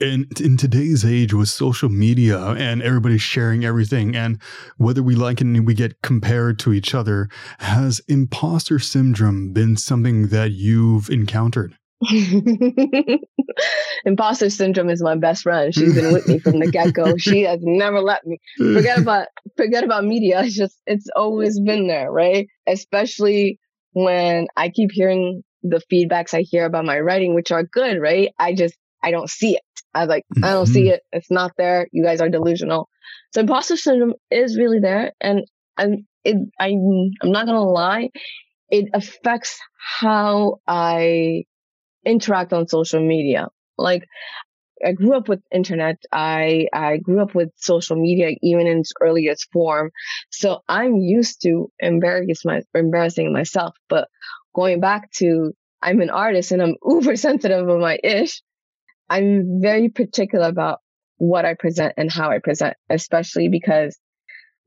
In, 0.00 0.28
in 0.40 0.56
today's 0.56 1.04
age 1.04 1.32
with 1.32 1.48
social 1.48 1.88
media 1.88 2.38
and 2.38 2.82
everybody 2.82 3.16
sharing 3.16 3.64
everything 3.64 4.16
and 4.16 4.40
whether 4.76 5.02
we 5.02 5.14
like 5.14 5.40
it 5.40 5.44
and 5.44 5.66
we 5.66 5.74
get 5.74 6.02
compared 6.02 6.58
to 6.60 6.72
each 6.72 6.94
other 6.94 7.28
has 7.60 8.00
imposter 8.08 8.78
syndrome 8.78 9.52
been 9.52 9.76
something 9.76 10.28
that 10.28 10.52
you've 10.52 11.08
encountered? 11.08 11.76
Imposter 14.04 14.50
syndrome 14.50 14.90
is 14.90 15.02
my 15.02 15.16
best 15.16 15.42
friend. 15.42 15.74
She's 15.74 15.94
been 15.94 16.12
with 16.12 16.28
me 16.28 16.38
from 16.38 16.58
the 16.58 16.70
get-go. 16.70 17.16
She 17.26 17.42
has 17.42 17.60
never 17.62 18.00
let 18.00 18.26
me. 18.26 18.38
Forget 18.58 18.98
about 18.98 19.28
forget 19.56 19.82
about 19.84 20.04
media. 20.04 20.42
It's 20.44 20.54
just 20.54 20.76
it's 20.86 21.08
always 21.16 21.58
been 21.58 21.86
there 21.86 22.12
right? 22.12 22.48
Especially 22.66 23.58
when 24.04 24.46
i 24.56 24.68
keep 24.68 24.90
hearing 24.92 25.42
the 25.62 25.80
feedbacks 25.90 26.34
i 26.34 26.42
hear 26.42 26.64
about 26.64 26.84
my 26.84 27.00
writing 27.00 27.34
which 27.34 27.50
are 27.50 27.62
good 27.62 27.98
right 28.00 28.30
i 28.38 28.54
just 28.54 28.76
I 29.06 29.12
don't 29.12 29.30
see 29.30 29.54
it. 29.54 29.62
I 29.94 30.00
was 30.00 30.08
like, 30.08 30.24
mm-hmm. 30.34 30.44
I 30.44 30.50
don't 30.50 30.66
see 30.66 30.84
mm-hmm. 30.84 30.94
it. 30.94 31.02
It's 31.12 31.30
not 31.30 31.52
there. 31.56 31.86
You 31.92 32.02
guys 32.02 32.20
are 32.20 32.28
delusional. 32.28 32.88
So 33.32 33.40
imposter 33.40 33.76
syndrome 33.76 34.14
is 34.30 34.58
really 34.58 34.80
there. 34.80 35.12
And 35.20 35.42
and 35.78 36.04
it, 36.24 36.36
I, 36.58 36.68
I'm 37.22 37.30
not 37.30 37.46
going 37.46 37.56
to 37.56 37.60
lie. 37.60 38.10
It 38.68 38.86
affects 38.92 39.58
how 40.00 40.56
I 40.66 41.44
interact 42.04 42.52
on 42.52 42.66
social 42.66 43.00
media. 43.00 43.46
Like 43.78 44.02
I 44.84 44.92
grew 44.92 45.16
up 45.16 45.28
with 45.28 45.40
internet. 45.52 45.96
I, 46.12 46.68
I 46.72 46.98
grew 46.98 47.22
up 47.22 47.34
with 47.34 47.50
social 47.56 47.96
media 47.96 48.36
even 48.42 48.66
in 48.66 48.78
its 48.78 48.92
earliest 49.00 49.48
form. 49.52 49.90
So 50.30 50.60
I'm 50.68 50.96
used 50.96 51.42
to 51.42 51.70
embarrass 51.78 52.44
my, 52.44 52.62
embarrassing 52.74 53.32
myself. 53.32 53.74
But 53.88 54.08
going 54.54 54.80
back 54.80 55.10
to 55.12 55.52
I'm 55.82 56.00
an 56.00 56.10
artist 56.10 56.52
and 56.52 56.62
I'm 56.62 56.74
uber 56.84 57.16
sensitive 57.16 57.68
of 57.68 57.80
my 57.80 57.98
ish. 58.02 58.42
I'm 59.08 59.60
very 59.60 59.88
particular 59.88 60.48
about 60.48 60.80
what 61.18 61.44
I 61.44 61.54
present 61.54 61.94
and 61.96 62.10
how 62.10 62.30
I 62.30 62.38
present, 62.38 62.74
especially 62.90 63.48
because 63.48 63.98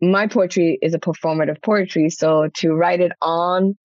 my 0.01 0.27
poetry 0.27 0.79
is 0.81 0.93
a 0.93 0.99
performative 0.99 1.61
poetry. 1.61 2.09
So 2.09 2.49
to 2.55 2.71
write 2.71 3.01
it 3.01 3.11
on, 3.21 3.75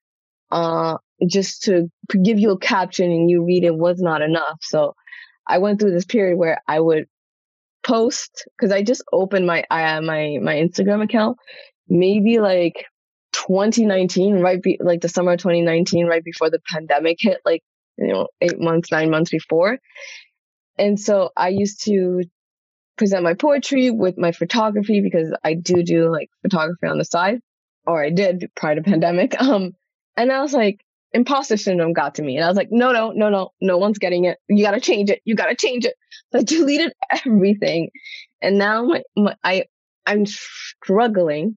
uh, 0.51 0.99
just 1.29 1.63
to 1.65 1.89
give 2.23 2.39
you 2.39 2.53
a 2.53 2.59
caption 2.59 3.11
and 3.11 3.29
you 3.29 3.45
read 3.45 3.65
it 3.65 3.75
was 3.75 4.01
not 4.01 4.23
enough. 4.23 4.59
So 4.63 4.95
I 5.47 5.59
went 5.59 5.81
through 5.81 5.93
this 5.93 6.05
period 6.05 6.37
where 6.37 6.63
I 6.67 6.81
would 6.81 7.07
post 7.85 8.49
because 8.57 8.73
I 8.73 8.83
just 8.83 9.05
opened 9.13 9.47
my 9.47 9.65
uh, 9.71 10.01
my 10.01 10.39
my 10.41 10.55
Instagram 10.55 11.03
account 11.03 11.39
maybe 11.89 12.39
like 12.39 12.87
2019, 13.33 14.41
right? 14.41 14.63
Be, 14.63 14.79
like 14.81 15.01
the 15.01 15.09
summer 15.09 15.33
of 15.33 15.39
2019, 15.39 16.07
right 16.07 16.25
before 16.25 16.51
the 16.51 16.61
pandemic 16.73 17.19
hit, 17.21 17.41
like 17.45 17.63
you 17.99 18.13
know 18.13 18.29
eight 18.41 18.59
months, 18.59 18.91
nine 18.91 19.11
months 19.11 19.31
before. 19.31 19.79
And 20.79 20.99
so 20.99 21.31
I 21.37 21.49
used 21.49 21.85
to 21.85 22.23
present 22.97 23.23
my 23.23 23.35
poetry 23.35 23.91
with 23.91 24.17
my 24.17 24.33
photography 24.33 25.01
because 25.01 25.33
I 25.43 25.55
do 25.55 25.83
do 25.83 26.11
like 26.11 26.31
photography 26.43 26.87
on 26.87 26.99
the 26.99 27.05
side, 27.05 27.41
or 27.87 28.03
I 28.03 28.11
did 28.11 28.51
prior 28.57 28.77
to 28.77 28.83
pandemic. 28.83 29.35
Um, 29.41 29.73
and 30.17 30.31
I 30.31 30.43
was 30.43 30.53
like, 30.53 30.79
imposter 31.15 31.57
syndrome 31.57 31.93
got 31.93 32.17
to 32.17 32.23
me, 32.23 32.37
and 32.37 32.45
I 32.45 32.49
was 32.49 32.57
like, 32.57 32.69
no, 32.71 32.93
no, 32.93 33.13
no, 33.13 33.31
no, 33.31 33.51
no 33.61 33.79
one's 33.79 33.99
getting 33.99 34.25
it. 34.25 34.39
You 34.49 34.65
gotta 34.65 34.81
change 34.81 35.09
it. 35.09 35.23
You 35.25 35.35
gotta 35.35 35.55
change 35.55 35.87
it. 35.87 35.95
So 36.33 36.41
I 36.41 36.43
deleted 36.45 36.93
everything, 37.25 37.91
and 38.43 38.59
now 38.59 38.85
my, 38.85 39.03
my 39.17 39.37
I 39.43 39.65
I'm 40.05 40.27
struggling 40.27 41.57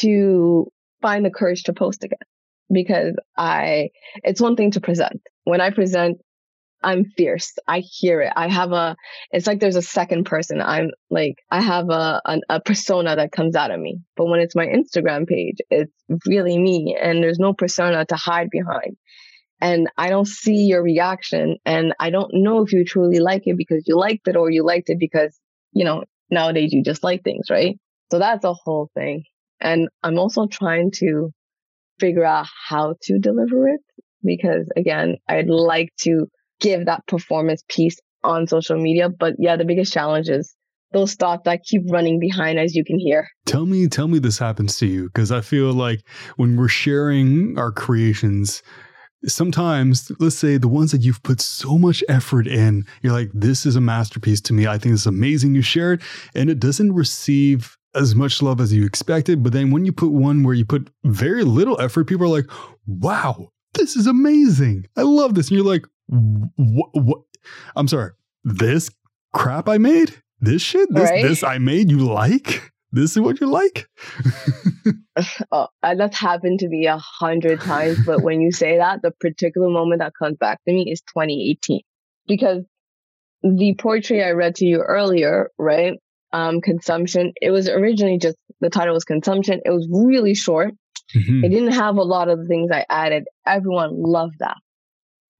to 0.00 0.66
find 1.00 1.24
the 1.24 1.30
courage 1.30 1.62
to 1.64 1.72
post 1.72 2.04
again 2.04 2.18
because 2.70 3.14
I 3.38 3.90
it's 4.22 4.40
one 4.40 4.56
thing 4.56 4.72
to 4.72 4.80
present. 4.80 5.22
When 5.44 5.60
I 5.60 5.70
present, 5.70 6.18
I'm 6.84 7.06
fierce. 7.16 7.52
I 7.66 7.80
hear 7.80 8.20
it. 8.20 8.32
I 8.36 8.48
have 8.48 8.72
a, 8.72 8.96
it's 9.30 9.46
like 9.46 9.58
there's 9.58 9.76
a 9.76 9.82
second 9.82 10.24
person. 10.24 10.60
I'm 10.60 10.90
like, 11.10 11.36
I 11.50 11.60
have 11.60 11.88
a, 11.88 12.20
a, 12.24 12.40
a, 12.50 12.60
persona 12.60 13.16
that 13.16 13.32
comes 13.32 13.56
out 13.56 13.70
of 13.70 13.80
me. 13.80 14.00
But 14.16 14.26
when 14.26 14.40
it's 14.40 14.54
my 14.54 14.66
Instagram 14.66 15.26
page, 15.26 15.56
it's 15.70 15.92
really 16.26 16.58
me 16.58 16.96
and 17.00 17.22
there's 17.22 17.38
no 17.38 17.54
persona 17.54 18.04
to 18.04 18.16
hide 18.16 18.50
behind. 18.50 18.96
And 19.60 19.88
I 19.96 20.10
don't 20.10 20.28
see 20.28 20.66
your 20.66 20.82
reaction. 20.82 21.56
And 21.64 21.94
I 21.98 22.10
don't 22.10 22.30
know 22.34 22.62
if 22.62 22.72
you 22.72 22.84
truly 22.84 23.20
like 23.20 23.42
it 23.46 23.56
because 23.56 23.84
you 23.86 23.98
liked 23.98 24.28
it 24.28 24.36
or 24.36 24.50
you 24.50 24.64
liked 24.64 24.90
it 24.90 24.98
because, 24.98 25.38
you 25.72 25.84
know, 25.84 26.04
nowadays 26.30 26.72
you 26.72 26.82
just 26.82 27.02
like 27.02 27.24
things, 27.24 27.46
right? 27.50 27.78
So 28.10 28.18
that's 28.18 28.44
a 28.44 28.52
whole 28.52 28.90
thing. 28.94 29.24
And 29.60 29.88
I'm 30.02 30.18
also 30.18 30.46
trying 30.46 30.90
to 30.96 31.30
figure 31.98 32.24
out 32.24 32.46
how 32.68 32.96
to 33.02 33.18
deliver 33.18 33.68
it 33.68 33.80
because 34.22 34.68
again, 34.76 35.16
I'd 35.28 35.48
like 35.48 35.90
to 36.02 36.26
give 36.60 36.86
that 36.86 37.06
performance 37.06 37.62
piece 37.68 37.98
on 38.22 38.46
social 38.46 38.78
media. 38.78 39.08
But 39.08 39.34
yeah, 39.38 39.56
the 39.56 39.64
biggest 39.64 39.92
challenge 39.92 40.28
is 40.28 40.54
those 40.92 41.14
thoughts 41.14 41.42
that 41.44 41.62
keep 41.64 41.82
running 41.90 42.18
behind 42.18 42.58
as 42.58 42.74
you 42.74 42.84
can 42.84 42.98
hear. 42.98 43.28
Tell 43.46 43.66
me, 43.66 43.88
tell 43.88 44.08
me 44.08 44.18
this 44.18 44.38
happens 44.38 44.78
to 44.78 44.86
you 44.86 45.04
because 45.04 45.30
I 45.30 45.40
feel 45.40 45.72
like 45.72 46.00
when 46.36 46.56
we're 46.56 46.68
sharing 46.68 47.58
our 47.58 47.72
creations, 47.72 48.62
sometimes 49.26 50.10
let's 50.20 50.36
say 50.36 50.56
the 50.56 50.68
ones 50.68 50.92
that 50.92 51.02
you've 51.02 51.22
put 51.22 51.40
so 51.40 51.76
much 51.78 52.02
effort 52.08 52.46
in, 52.46 52.86
you're 53.02 53.12
like, 53.12 53.30
this 53.34 53.66
is 53.66 53.76
a 53.76 53.80
masterpiece 53.80 54.40
to 54.42 54.52
me. 54.52 54.66
I 54.66 54.78
think 54.78 54.94
it's 54.94 55.06
amazing. 55.06 55.54
You 55.54 55.62
share 55.62 55.94
it 55.94 56.02
and 56.34 56.48
it 56.48 56.60
doesn't 56.60 56.92
receive 56.92 57.76
as 57.94 58.14
much 58.14 58.42
love 58.42 58.60
as 58.60 58.72
you 58.72 58.84
expected. 58.84 59.42
But 59.42 59.52
then 59.52 59.70
when 59.70 59.84
you 59.84 59.92
put 59.92 60.10
one 60.10 60.42
where 60.42 60.54
you 60.54 60.64
put 60.64 60.90
very 61.04 61.44
little 61.44 61.80
effort, 61.80 62.04
people 62.04 62.26
are 62.26 62.40
like, 62.40 62.50
wow, 62.86 63.48
this 63.74 63.96
is 63.96 64.06
amazing. 64.06 64.86
I 64.96 65.02
love 65.02 65.34
this. 65.34 65.48
And 65.48 65.56
you're 65.56 65.66
like, 65.66 65.86
what? 66.08 66.90
what? 66.92 67.20
I'm 67.76 67.88
sorry, 67.88 68.12
this 68.44 68.90
crap 69.32 69.68
I 69.68 69.78
made? 69.78 70.14
This 70.40 70.62
shit? 70.62 70.88
This, 70.92 71.10
right? 71.10 71.22
this 71.22 71.42
I 71.42 71.58
made 71.58 71.90
you 71.90 72.00
like? 72.00 72.72
This 72.94 73.10
is 73.12 73.20
what 73.20 73.40
you 73.40 73.48
like? 73.48 73.88
oh, 75.50 75.66
that's 75.82 76.16
happened 76.16 76.60
to 76.60 76.68
me 76.68 76.86
a 76.86 76.96
hundred 76.96 77.60
times. 77.60 77.98
But 78.06 78.22
when 78.22 78.40
you 78.40 78.52
say 78.52 78.76
that, 78.76 79.02
the 79.02 79.10
particular 79.20 79.68
moment 79.68 80.00
that 80.00 80.12
comes 80.16 80.36
back 80.36 80.60
to 80.64 80.72
me 80.72 80.92
is 80.92 81.00
2018. 81.00 81.80
Because 82.28 82.62
the 83.42 83.74
poetry 83.76 84.22
I 84.22 84.30
read 84.30 84.54
to 84.56 84.64
you 84.64 84.80
earlier, 84.80 85.50
right? 85.58 85.94
Um, 86.32 86.60
consumption, 86.60 87.32
it 87.40 87.50
was 87.50 87.68
originally 87.68 88.18
just 88.18 88.36
the 88.60 88.70
title 88.70 88.94
was 88.94 89.04
consumption. 89.04 89.60
It 89.64 89.70
was 89.70 89.88
really 89.90 90.34
short. 90.34 90.74
Mm-hmm. 91.16 91.44
It 91.44 91.48
didn't 91.48 91.72
have 91.72 91.96
a 91.96 92.02
lot 92.02 92.28
of 92.28 92.38
the 92.38 92.46
things 92.46 92.70
I 92.72 92.86
added. 92.88 93.24
Everyone 93.44 94.02
loved 94.02 94.36
that. 94.38 94.56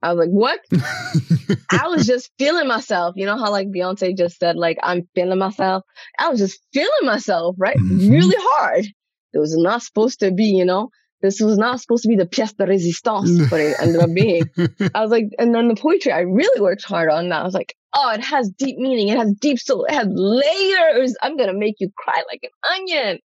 I 0.03 0.13
was 0.13 0.19
like, 0.19 0.31
what? 0.31 0.61
I 1.71 1.89
was 1.89 2.07
just 2.07 2.31
feeling 2.39 2.69
myself. 2.69 3.15
You 3.17 3.27
know 3.27 3.39
how 3.39 3.51
like 3.51 3.69
Beyonce 3.69 4.17
just 4.17 4.39
said, 4.39 4.57
like, 4.57 4.79
I'm 4.83 5.09
feeling 5.15 5.39
myself. 5.39 5.85
I 6.19 6.29
was 6.29 6.41
just 6.41 6.61
feeling 6.73 6.91
myself, 7.05 7.57
right? 7.59 7.77
Mm-hmm. 7.77 8.11
Really 8.11 8.37
hard. 8.39 8.87
It 9.33 9.39
was 9.39 9.57
not 9.57 9.83
supposed 9.83 10.21
to 10.21 10.31
be, 10.31 10.45
you 10.45 10.65
know, 10.65 10.91
this 11.25 11.41
was 11.41 11.57
not 11.57 11.81
supposed 11.81 12.03
to 12.03 12.09
be 12.09 12.17
the 12.17 12.27
pièce 12.27 12.55
de 12.55 12.67
résistance, 12.67 13.49
but 13.49 13.59
it 13.59 13.77
ended 13.81 14.03
up 14.03 14.13
being. 14.13 14.43
I 14.95 15.01
was 15.01 15.11
like, 15.11 15.25
and 15.39 15.55
then 15.55 15.69
the 15.69 15.75
poetry, 15.75 16.13
I 16.13 16.21
really 16.21 16.61
worked 16.61 16.85
hard 16.85 17.11
on 17.11 17.31
that. 17.31 17.41
I 17.41 17.45
was 17.45 17.55
like, 17.55 17.75
oh, 17.95 18.11
it 18.11 18.23
has 18.23 18.51
deep 18.51 18.77
meaning. 18.77 19.09
It 19.09 19.17
has 19.17 19.33
deep 19.41 19.59
soul. 19.59 19.87
It 19.87 19.95
has 19.95 20.07
layers. 20.11 21.17
I'm 21.23 21.39
going 21.39 21.49
to 21.49 21.59
make 21.59 21.77
you 21.79 21.89
cry 21.97 22.23
like 22.29 22.41
an 22.43 22.51
onion. 22.79 23.19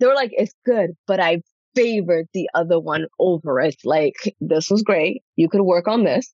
They 0.00 0.06
were 0.06 0.14
like, 0.14 0.30
it's 0.32 0.54
good, 0.64 0.92
but 1.06 1.20
I 1.20 1.42
favored 1.74 2.26
the 2.34 2.48
other 2.54 2.80
one 2.80 3.06
over 3.18 3.60
it. 3.60 3.76
Like, 3.84 4.16
this 4.40 4.70
was 4.70 4.82
great. 4.82 5.22
You 5.36 5.48
could 5.48 5.62
work 5.62 5.88
on 5.88 6.04
this, 6.04 6.32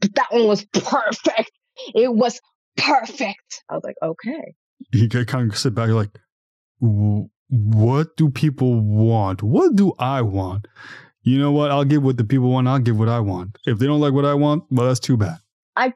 but 0.00 0.14
that 0.14 0.28
one 0.30 0.46
was 0.46 0.64
perfect. 0.64 1.52
It 1.94 2.14
was 2.14 2.40
perfect. 2.76 3.62
I 3.68 3.74
was 3.74 3.84
like, 3.84 3.96
okay. 4.02 4.54
You 4.92 5.08
can 5.08 5.24
kind 5.24 5.50
of 5.50 5.58
sit 5.58 5.74
back, 5.74 5.90
like, 5.90 6.10
what 6.78 8.16
do 8.16 8.30
people 8.30 8.80
want? 8.80 9.42
What 9.42 9.76
do 9.76 9.92
I 9.98 10.22
want? 10.22 10.66
You 11.22 11.38
know 11.38 11.52
what? 11.52 11.70
I'll 11.70 11.84
give 11.84 12.02
what 12.02 12.16
the 12.16 12.24
people 12.24 12.50
want. 12.50 12.68
I'll 12.68 12.78
give 12.78 12.98
what 12.98 13.08
I 13.08 13.20
want. 13.20 13.58
If 13.66 13.78
they 13.78 13.86
don't 13.86 14.00
like 14.00 14.14
what 14.14 14.24
I 14.24 14.34
want, 14.34 14.64
well, 14.70 14.86
that's 14.86 15.00
too 15.00 15.16
bad. 15.16 15.36
I 15.76 15.92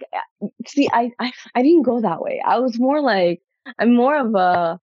see. 0.67 0.89
I, 0.93 1.11
I 1.19 1.33
I 1.55 1.63
didn't 1.63 1.83
go 1.83 2.01
that 2.01 2.21
way. 2.21 2.43
I 2.45 2.59
was 2.59 2.79
more 2.79 3.01
like 3.01 3.41
I'm 3.79 3.95
more 3.95 4.17
of 4.17 4.35
a. 4.35 4.79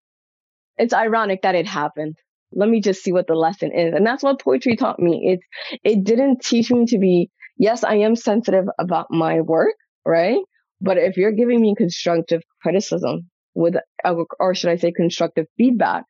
It's 0.78 0.94
ironic 0.94 1.42
that 1.42 1.56
it 1.56 1.68
happened. 1.68 2.16
Let 2.54 2.70
me 2.70 2.82
just 2.82 3.04
see 3.04 3.12
what 3.12 3.28
the 3.28 3.36
lesson 3.36 3.72
is, 3.72 3.94
and 3.94 4.06
that's 4.06 4.24
what 4.24 4.42
poetry 4.42 4.76
taught 4.76 5.00
me. 5.00 5.22
It's 5.34 5.82
it 5.84 6.04
didn't 6.04 6.42
teach 6.42 6.72
me 6.72 6.86
to 6.88 6.98
be. 6.98 7.30
Yes, 7.58 7.84
I 7.84 7.96
am 7.96 8.16
sensitive 8.16 8.66
about 8.80 9.08
my 9.12 9.42
work, 9.42 9.76
right? 10.06 10.40
But 10.82 10.98
if 10.98 11.18
you're 11.18 11.34
giving 11.34 11.62
me 11.62 11.76
constructive 11.76 12.42
criticism 12.62 13.30
with, 13.54 13.76
uh, 14.06 14.16
or 14.40 14.56
should 14.56 14.70
I 14.70 14.78
say, 14.78 14.92
constructive 14.94 15.46
feedback, 15.58 16.06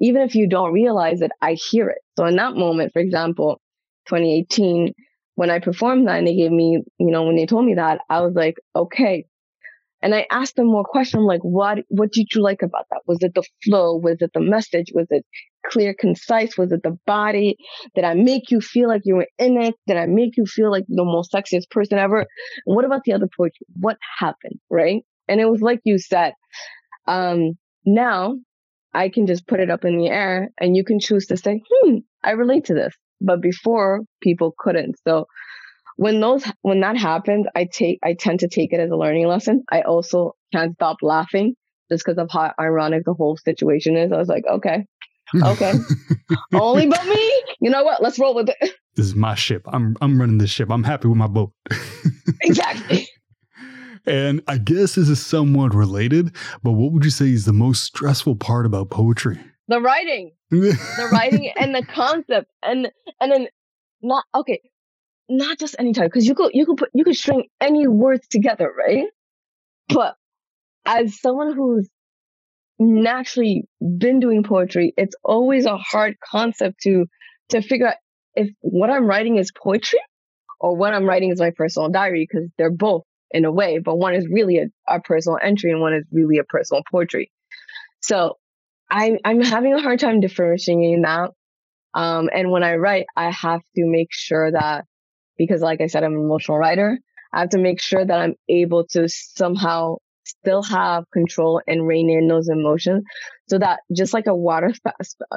even 0.00 0.22
if 0.22 0.34
you 0.34 0.48
don't 0.48 0.72
realize 0.72 1.20
it, 1.22 1.32
I 1.40 1.54
hear 1.54 1.88
it. 1.88 1.98
So 2.16 2.24
in 2.26 2.36
that 2.36 2.54
moment, 2.54 2.92
for 2.92 3.00
example, 3.00 3.60
2018, 4.08 4.92
when 5.36 5.50
I 5.50 5.58
performed 5.60 6.08
that 6.08 6.18
and 6.18 6.26
they 6.26 6.36
gave 6.36 6.52
me, 6.52 6.82
you 6.98 7.10
know, 7.10 7.24
when 7.24 7.36
they 7.36 7.46
told 7.46 7.64
me 7.64 7.74
that, 7.74 8.00
I 8.10 8.20
was 8.20 8.34
like, 8.34 8.56
okay. 8.74 9.26
And 10.00 10.14
I 10.14 10.26
asked 10.30 10.56
them 10.56 10.66
more 10.66 10.84
questions 10.84 11.24
like, 11.24 11.40
what, 11.42 11.78
what 11.88 12.12
did 12.12 12.28
you 12.34 12.42
like 12.42 12.62
about 12.62 12.86
that? 12.90 13.02
Was 13.06 13.18
it 13.20 13.34
the 13.34 13.42
flow? 13.64 13.96
Was 13.96 14.18
it 14.20 14.30
the 14.32 14.40
message? 14.40 14.92
Was 14.94 15.08
it 15.10 15.24
clear, 15.66 15.94
concise? 15.98 16.56
Was 16.56 16.70
it 16.72 16.82
the 16.82 16.96
body? 17.06 17.56
Did 17.94 18.04
I 18.04 18.14
make 18.14 18.50
you 18.50 18.60
feel 18.60 18.88
like 18.88 19.02
you 19.04 19.16
were 19.16 19.28
in 19.38 19.60
it? 19.60 19.74
Did 19.86 19.96
I 19.96 20.06
make 20.06 20.36
you 20.36 20.46
feel 20.46 20.70
like 20.70 20.84
the 20.88 21.04
most 21.04 21.32
sexiest 21.32 21.70
person 21.70 21.98
ever? 21.98 22.20
And 22.20 22.76
what 22.76 22.84
about 22.84 23.02
the 23.04 23.12
other 23.12 23.28
poetry? 23.36 23.66
What 23.78 23.96
happened? 24.18 24.60
Right. 24.70 25.04
And 25.26 25.40
it 25.40 25.46
was 25.46 25.60
like 25.60 25.80
you 25.84 25.98
said, 25.98 26.32
um, 27.06 27.52
now 27.84 28.36
I 28.94 29.08
can 29.08 29.26
just 29.26 29.46
put 29.46 29.60
it 29.60 29.70
up 29.70 29.84
in 29.84 29.98
the 29.98 30.08
air 30.08 30.50
and 30.60 30.76
you 30.76 30.84
can 30.84 31.00
choose 31.00 31.26
to 31.26 31.36
say, 31.36 31.62
hmm, 31.68 31.96
I 32.22 32.32
relate 32.32 32.66
to 32.66 32.74
this. 32.74 32.94
But 33.20 33.42
before 33.42 34.02
people 34.22 34.54
couldn't. 34.58 34.96
So 35.06 35.26
when 35.98 36.20
those 36.20 36.44
when 36.62 36.80
that 36.80 36.96
happens, 36.96 37.46
I 37.56 37.64
take 37.64 37.98
I 38.04 38.14
tend 38.14 38.40
to 38.40 38.48
take 38.48 38.72
it 38.72 38.78
as 38.78 38.90
a 38.90 38.96
learning 38.96 39.26
lesson. 39.26 39.64
I 39.70 39.80
also 39.80 40.36
can't 40.52 40.74
stop 40.74 40.98
laughing 41.02 41.56
just 41.90 42.04
because 42.06 42.18
of 42.18 42.28
how 42.30 42.52
ironic 42.58 43.04
the 43.04 43.14
whole 43.14 43.36
situation 43.36 43.96
is. 43.96 44.12
I 44.12 44.16
was 44.16 44.28
like, 44.28 44.44
okay, 44.48 44.86
okay, 45.42 45.72
only 46.54 46.86
but 46.86 47.04
me. 47.04 47.42
You 47.60 47.70
know 47.70 47.82
what? 47.82 48.00
Let's 48.00 48.16
roll 48.18 48.34
with 48.34 48.48
it. 48.48 48.74
This 48.94 49.06
is 49.06 49.14
my 49.14 49.36
ship. 49.36 49.62
I'm 49.68 49.96
I'm 50.00 50.20
running 50.20 50.38
this 50.38 50.50
ship. 50.50 50.70
I'm 50.72 50.82
happy 50.82 51.06
with 51.06 51.16
my 51.16 51.28
boat. 51.28 51.52
exactly. 52.42 53.08
And 54.06 54.42
I 54.48 54.58
guess 54.58 54.96
this 54.96 55.08
is 55.08 55.24
somewhat 55.24 55.72
related, 55.72 56.34
but 56.64 56.72
what 56.72 56.90
would 56.90 57.04
you 57.04 57.12
say 57.12 57.26
is 57.26 57.44
the 57.44 57.52
most 57.52 57.84
stressful 57.84 58.34
part 58.34 58.66
about 58.66 58.90
poetry? 58.90 59.38
The 59.68 59.80
writing. 59.80 60.32
the 60.50 61.10
writing 61.12 61.52
and 61.56 61.72
the 61.76 61.84
concept 61.86 62.50
and 62.64 62.88
and 63.20 63.30
then 63.30 63.46
not 64.02 64.24
okay, 64.34 64.60
not 65.28 65.58
just 65.58 65.76
any 65.78 65.92
type 65.92 66.10
because 66.10 66.26
you 66.26 66.34
could 66.34 66.50
you 66.54 66.66
could 66.66 66.76
put 66.76 66.90
you 66.94 67.04
could 67.04 67.16
string 67.16 67.44
any 67.60 67.86
words 67.86 68.26
together, 68.28 68.72
right? 68.76 69.06
But 69.88 70.16
as 70.86 71.20
someone 71.20 71.54
who's 71.54 71.88
naturally 72.78 73.64
been 73.80 74.20
doing 74.20 74.42
poetry, 74.42 74.94
it's 74.96 75.14
always 75.24 75.66
a 75.66 75.76
hard 75.76 76.16
concept 76.20 76.80
to 76.82 77.06
to 77.50 77.62
figure 77.62 77.88
out 77.88 77.96
if 78.34 78.50
what 78.60 78.90
I'm 78.90 79.06
writing 79.06 79.36
is 79.36 79.50
poetry 79.52 80.00
or 80.60 80.76
what 80.76 80.94
I'm 80.94 81.04
writing 81.04 81.30
is 81.30 81.40
my 81.40 81.50
personal 81.56 81.88
diary 81.88 82.26
because 82.28 82.48
they're 82.56 82.70
both 82.70 83.02
in 83.30 83.44
a 83.44 83.52
way, 83.52 83.78
but 83.78 83.96
one 83.96 84.14
is 84.14 84.26
really 84.30 84.58
a, 84.58 84.66
a 84.88 85.00
personal 85.00 85.38
entry 85.42 85.70
and 85.70 85.80
one 85.80 85.94
is 85.94 86.04
really 86.10 86.38
a 86.38 86.44
personal 86.44 86.82
portrait. 86.90 87.28
So 88.00 88.36
I'm 88.90 89.18
I'm 89.24 89.40
having 89.42 89.74
a 89.74 89.80
hard 89.82 90.00
time 90.00 90.20
differentiating 90.20 91.02
that. 91.02 91.30
Um, 91.94 92.30
and 92.32 92.50
when 92.50 92.62
I 92.62 92.76
write, 92.76 93.06
I 93.16 93.30
have 93.30 93.60
to 93.76 93.84
make 93.86 94.08
sure 94.10 94.52
that 94.52 94.84
because, 95.38 95.62
like 95.62 95.80
I 95.80 95.86
said, 95.86 96.04
I'm 96.04 96.14
an 96.14 96.20
emotional 96.20 96.58
writer. 96.58 96.98
I 97.32 97.40
have 97.40 97.50
to 97.50 97.58
make 97.58 97.80
sure 97.80 98.04
that 98.04 98.18
I'm 98.18 98.34
able 98.48 98.86
to 98.88 99.08
somehow 99.08 99.96
still 100.24 100.62
have 100.62 101.04
control 101.10 101.60
and 101.66 101.86
rein 101.86 102.10
in 102.10 102.28
those 102.28 102.48
emotions 102.48 103.04
so 103.48 103.58
that 103.58 103.80
just 103.94 104.12
like 104.12 104.26
a 104.26 104.34
water 104.34 104.72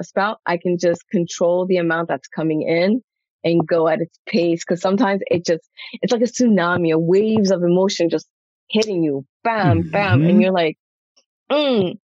spout, 0.02 0.40
I 0.46 0.58
can 0.58 0.78
just 0.78 1.08
control 1.10 1.66
the 1.66 1.78
amount 1.78 2.10
that's 2.10 2.28
coming 2.28 2.62
in 2.64 3.02
and 3.44 3.66
go 3.66 3.88
at 3.88 4.02
its 4.02 4.18
pace. 4.28 4.64
Cause 4.64 4.82
sometimes 4.82 5.22
it 5.28 5.46
just, 5.46 5.64
it's 5.94 6.12
like 6.12 6.22
a 6.22 6.26
tsunami, 6.26 6.94
a 6.94 7.00
waves 7.00 7.52
of 7.52 7.64
emotion 7.64 8.10
just 8.10 8.28
hitting 8.70 9.04
you, 9.04 9.26
bam, 9.44 9.90
bam. 9.90 10.20
Mm-hmm. 10.20 10.30
And 10.30 10.42
you're 10.42 10.52
like, 10.52 10.78
mm. 11.52 11.98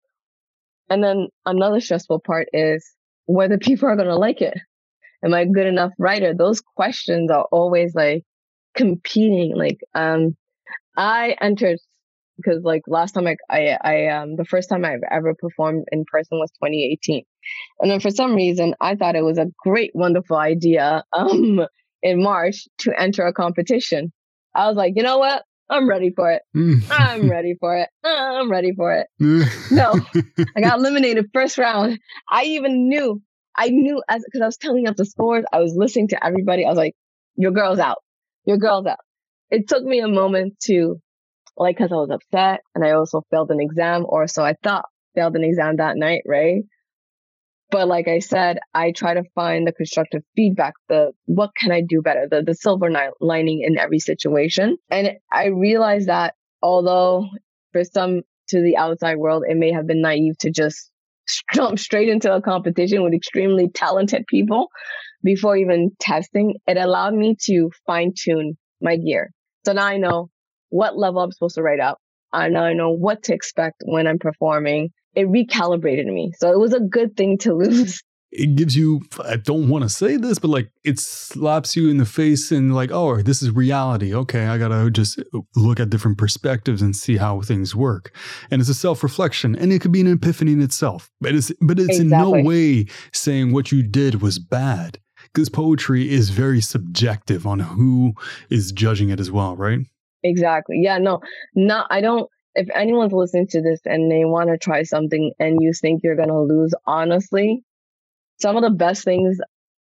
And 0.89 1.03
then 1.03 1.27
another 1.45 1.81
stressful 1.81 2.21
part 2.21 2.47
is 2.53 2.89
whether 3.25 3.57
people 3.57 3.89
are 3.89 3.97
going 3.97 4.07
to 4.07 4.15
like 4.15 4.41
it. 4.41 4.57
Am 5.23 5.33
I 5.33 5.41
a 5.41 5.45
good 5.45 5.67
enough 5.67 5.91
writer? 5.97 6.33
Those 6.33 6.61
questions 6.61 7.31
are 7.31 7.45
always 7.51 7.95
like 7.95 8.23
competing. 8.75 9.55
Like, 9.55 9.79
um, 9.95 10.35
I 10.95 11.35
entered 11.41 11.79
because 12.37 12.63
like 12.63 12.83
last 12.87 13.13
time 13.13 13.27
I, 13.27 13.35
I, 13.49 13.77
I, 13.83 14.07
um, 14.07 14.35
the 14.35 14.45
first 14.45 14.69
time 14.69 14.85
I've 14.85 15.01
ever 15.09 15.33
performed 15.33 15.85
in 15.91 16.05
person 16.11 16.37
was 16.37 16.51
2018. 16.63 17.23
And 17.79 17.91
then 17.91 17.99
for 17.99 18.11
some 18.11 18.35
reason, 18.35 18.75
I 18.79 18.95
thought 18.95 19.15
it 19.15 19.23
was 19.23 19.37
a 19.37 19.47
great, 19.57 19.91
wonderful 19.93 20.37
idea, 20.37 21.03
um, 21.13 21.65
in 22.03 22.21
March 22.21 22.67
to 22.79 22.99
enter 22.99 23.25
a 23.25 23.33
competition. 23.33 24.13
I 24.55 24.67
was 24.67 24.75
like, 24.75 24.93
you 24.95 25.03
know 25.03 25.17
what? 25.17 25.43
I'm 25.69 25.89
ready 25.89 26.11
for 26.15 26.31
it. 26.31 26.41
I'm 26.89 27.29
ready 27.29 27.55
for 27.59 27.77
it. 27.77 27.89
I'm 28.03 28.49
ready 28.49 28.73
for 28.75 28.93
it. 28.93 29.07
no, 29.71 29.99
I 30.55 30.61
got 30.61 30.79
eliminated 30.79 31.25
first 31.33 31.57
round. 31.57 31.99
I 32.29 32.43
even 32.43 32.87
knew, 32.87 33.21
I 33.57 33.69
knew 33.69 34.01
as, 34.07 34.23
cause 34.31 34.41
I 34.41 34.45
was 34.45 34.57
telling 34.57 34.87
up 34.87 34.95
the 34.95 35.05
scores. 35.05 35.45
I 35.51 35.59
was 35.59 35.73
listening 35.75 36.09
to 36.09 36.23
everybody. 36.23 36.65
I 36.65 36.69
was 36.69 36.77
like, 36.77 36.93
your 37.35 37.51
girl's 37.51 37.79
out. 37.79 37.97
Your 38.45 38.57
girl's 38.57 38.85
out. 38.85 38.99
It 39.49 39.67
took 39.67 39.83
me 39.83 39.99
a 39.99 40.07
moment 40.07 40.59
to 40.65 40.97
like 41.57 41.77
because 41.77 41.91
I 41.91 41.95
was 41.95 42.11
upset 42.11 42.61
and 42.75 42.85
I 42.85 42.91
also 42.91 43.23
failed 43.31 43.51
an 43.51 43.59
exam, 43.59 44.05
or 44.07 44.27
so 44.27 44.43
I 44.43 44.55
thought 44.63 44.85
failed 45.15 45.35
an 45.35 45.43
exam 45.43 45.77
that 45.77 45.97
night, 45.97 46.21
right? 46.25 46.63
But 47.69 47.87
like 47.87 48.07
I 48.07 48.19
said, 48.19 48.59
I 48.73 48.91
try 48.91 49.15
to 49.15 49.23
find 49.35 49.67
the 49.67 49.73
constructive 49.73 50.21
feedback, 50.35 50.73
the 50.87 51.11
what 51.25 51.51
can 51.59 51.71
I 51.71 51.81
do 51.81 52.01
better, 52.01 52.27
the 52.29 52.43
the 52.43 52.53
silver 52.53 52.89
lining 53.19 53.63
in 53.63 53.77
every 53.77 53.99
situation. 53.99 54.77
And 54.89 55.13
I 55.31 55.47
realized 55.47 56.07
that 56.07 56.35
although 56.61 57.25
for 57.73 57.83
some 57.83 58.21
to 58.49 58.61
the 58.61 58.77
outside 58.77 59.17
world, 59.17 59.43
it 59.47 59.57
may 59.57 59.71
have 59.71 59.87
been 59.87 60.01
naive 60.01 60.37
to 60.39 60.51
just 60.51 60.89
jump 61.53 61.79
straight 61.79 62.09
into 62.09 62.33
a 62.33 62.41
competition 62.41 63.03
with 63.03 63.13
extremely 63.13 63.69
talented 63.69 64.25
people 64.27 64.69
before 65.23 65.57
even 65.57 65.91
testing, 65.99 66.55
it 66.67 66.77
allowed 66.77 67.13
me 67.13 67.35
to 67.45 67.69
fine 67.85 68.13
tune 68.15 68.57
my 68.81 68.97
gear. 68.97 69.31
So 69.65 69.73
now 69.73 69.85
I 69.85 69.97
know 69.97 70.29
what 70.69 70.97
level 70.97 71.21
I'm 71.21 71.31
supposed 71.31 71.55
to 71.55 71.63
write 71.63 71.79
up. 71.79 71.97
I 72.31 72.49
now 72.49 72.63
I 72.63 72.73
know 72.73 72.91
what 72.91 73.23
to 73.23 73.33
expect 73.33 73.83
when 73.85 74.07
I'm 74.07 74.19
performing. 74.19 74.89
it 75.15 75.27
recalibrated 75.27 76.05
me. 76.05 76.31
So 76.37 76.51
it 76.51 76.59
was 76.59 76.73
a 76.73 76.79
good 76.79 77.15
thing 77.17 77.37
to 77.39 77.53
lose. 77.63 78.01
It 78.31 78.55
gives 78.55 78.75
you, 78.75 79.01
I 79.23 79.37
don't 79.37 79.69
want 79.69 79.83
to 79.83 79.89
say 79.89 80.17
this, 80.17 80.37
but 80.37 80.49
like 80.49 80.69
it 80.83 80.99
slaps 80.99 81.75
you 81.75 81.89
in 81.89 81.97
the 81.97 82.05
face 82.05 82.51
and 82.51 82.75
like, 82.75 82.91
oh, 82.91 83.21
this 83.21 83.41
is 83.41 83.51
reality. 83.51 84.13
Okay, 84.13 84.47
I 84.47 84.57
got 84.57 84.67
to 84.67 84.89
just 84.91 85.19
uh, 85.19 85.39
look 85.55 85.79
at 85.79 85.89
different 85.89 86.17
perspectives 86.17 86.81
and 86.81 86.95
see 86.95 87.17
how 87.17 87.41
things 87.41 87.73
work. 87.75 88.13
And 88.51 88.59
it's 88.59 88.69
a 88.69 88.73
self 88.73 89.01
reflection 89.01 89.55
and 89.55 89.71
it 89.71 89.79
could 89.79 89.93
be 89.93 90.01
an 90.01 90.11
epiphany 90.11 90.51
in 90.51 90.61
itself. 90.61 91.09
But 91.21 91.35
it's, 91.35 91.51
but 91.61 91.79
it's 91.79 91.99
exactly. 91.99 92.01
in 92.01 92.09
no 92.09 92.31
way 92.47 92.85
saying 93.13 93.53
what 93.53 93.71
you 93.71 93.81
did 93.81 94.21
was 94.21 94.39
bad 94.39 94.99
because 95.33 95.49
poetry 95.49 96.09
is 96.09 96.29
very 96.29 96.61
subjective 96.61 97.45
on 97.47 97.59
who 97.59 98.13
is 98.49 98.71
judging 98.71 99.09
it 99.09 99.19
as 99.19 99.31
well, 99.31 99.55
right? 99.55 99.79
Exactly. 100.23 100.79
Yeah, 100.81 100.97
no, 100.97 101.21
not, 101.55 101.87
I 101.89 102.01
don't, 102.01 102.29
if 102.55 102.67
anyone's 102.73 103.13
listening 103.13 103.47
to 103.51 103.61
this 103.61 103.79
and 103.85 104.11
they 104.11 104.25
want 104.25 104.49
to 104.49 104.57
try 104.57 104.83
something 104.83 105.31
and 105.39 105.61
you 105.61 105.73
think 105.79 106.01
you're 106.03 106.15
going 106.15 106.29
to 106.29 106.41
lose, 106.41 106.73
honestly, 106.87 107.63
some 108.39 108.55
of 108.55 108.63
the 108.63 108.69
best 108.69 109.03
things, 109.03 109.37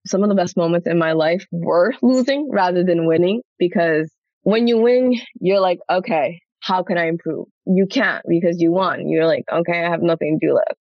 some 0.06 0.22
of 0.22 0.28
the 0.28 0.34
best 0.34 0.56
moments 0.56 0.86
in 0.86 0.98
my 0.98 1.12
life 1.12 1.44
were 1.52 1.94
losing 2.02 2.48
rather 2.50 2.84
than 2.84 3.06
winning 3.06 3.42
because 3.58 4.10
when 4.42 4.68
you 4.68 4.78
win, 4.78 5.14
you're 5.40 5.60
like, 5.60 5.78
okay, 5.90 6.40
how 6.60 6.82
can 6.82 6.98
I 6.98 7.08
improve? 7.08 7.46
You 7.66 7.86
can't 7.90 8.22
because 8.28 8.60
you 8.60 8.70
won. 8.72 9.08
You're 9.08 9.26
like, 9.26 9.44
okay, 9.52 9.84
I 9.84 9.90
have 9.90 10.02
nothing 10.02 10.38
to 10.40 10.46
do 10.46 10.54
left. 10.54 10.74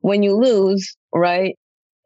When 0.00 0.22
you 0.22 0.36
lose, 0.36 0.96
right? 1.14 1.56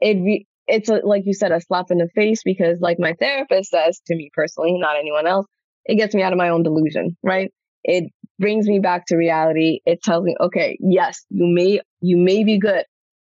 It 0.01 0.45
it's 0.69 0.89
a, 0.89 1.01
like 1.05 1.23
you 1.27 1.35
said, 1.35 1.53
a 1.53 1.61
slap 1.61 1.91
in 1.91 1.99
the 1.99 2.09
face 2.15 2.43
because 2.45 2.79
like 2.81 2.99
my 2.99 3.15
therapist 3.19 3.71
says 3.71 4.01
to 4.07 4.17
me 4.17 4.31
personally, 4.35 4.75
not 4.79 4.97
anyone 4.99 5.27
else, 5.27 5.47
it 5.85 5.97
gets 5.97 6.15
me 6.15 6.23
out 6.23 6.33
of 6.33 6.39
my 6.39 6.49
own 6.49 6.63
delusion, 6.63 7.17
right? 7.23 7.53
It 7.85 8.13
brings 8.39 8.67
me 8.67 8.81
back 8.81 9.07
to 9.07 9.17
reality. 9.17 9.81
It 9.87 10.03
tells 10.03 10.25
me, 10.25 10.35
okay, 10.41 10.77
yes, 10.81 11.25
you 11.31 11.47
may, 11.47 11.81
you 12.01 12.17
may 12.17 12.43
be 12.43 12.59
good, 12.59 12.85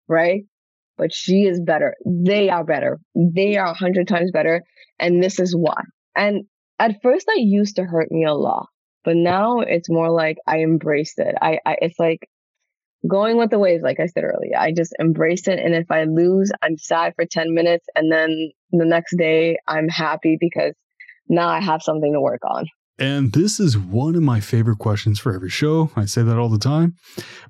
right? 0.08 0.42
But 1.02 1.12
she 1.12 1.46
is 1.46 1.60
better. 1.60 1.96
They 2.06 2.48
are 2.48 2.62
better. 2.62 3.00
They 3.16 3.56
are 3.56 3.72
a 3.72 3.74
hundred 3.74 4.06
times 4.06 4.30
better. 4.30 4.62
And 5.00 5.20
this 5.20 5.40
is 5.40 5.52
why. 5.52 5.82
And 6.14 6.44
at 6.78 7.02
first 7.02 7.26
that 7.26 7.40
used 7.40 7.74
to 7.74 7.82
hurt 7.82 8.12
me 8.12 8.24
a 8.24 8.32
lot, 8.32 8.68
but 9.04 9.16
now 9.16 9.58
it's 9.58 9.90
more 9.90 10.12
like 10.12 10.36
I 10.46 10.58
embraced 10.58 11.18
it. 11.18 11.34
I, 11.42 11.58
I 11.66 11.76
it's 11.80 11.98
like 11.98 12.20
going 13.10 13.36
with 13.36 13.50
the 13.50 13.58
waves, 13.58 13.82
like 13.82 13.98
I 13.98 14.06
said 14.06 14.22
earlier. 14.22 14.56
I 14.56 14.70
just 14.70 14.94
embrace 15.00 15.48
it. 15.48 15.58
And 15.58 15.74
if 15.74 15.90
I 15.90 16.04
lose, 16.04 16.52
I'm 16.62 16.78
sad 16.78 17.14
for 17.16 17.26
10 17.26 17.52
minutes. 17.52 17.84
And 17.96 18.12
then 18.12 18.52
the 18.70 18.84
next 18.84 19.16
day 19.18 19.56
I'm 19.66 19.88
happy 19.88 20.36
because 20.38 20.74
now 21.28 21.48
I 21.48 21.60
have 21.60 21.82
something 21.82 22.12
to 22.12 22.20
work 22.20 22.42
on. 22.48 22.66
And 22.96 23.32
this 23.32 23.58
is 23.58 23.76
one 23.76 24.14
of 24.14 24.22
my 24.22 24.38
favorite 24.38 24.78
questions 24.78 25.18
for 25.18 25.34
every 25.34 25.50
show. 25.50 25.90
I 25.96 26.04
say 26.04 26.22
that 26.22 26.38
all 26.38 26.48
the 26.48 26.58
time. 26.58 26.94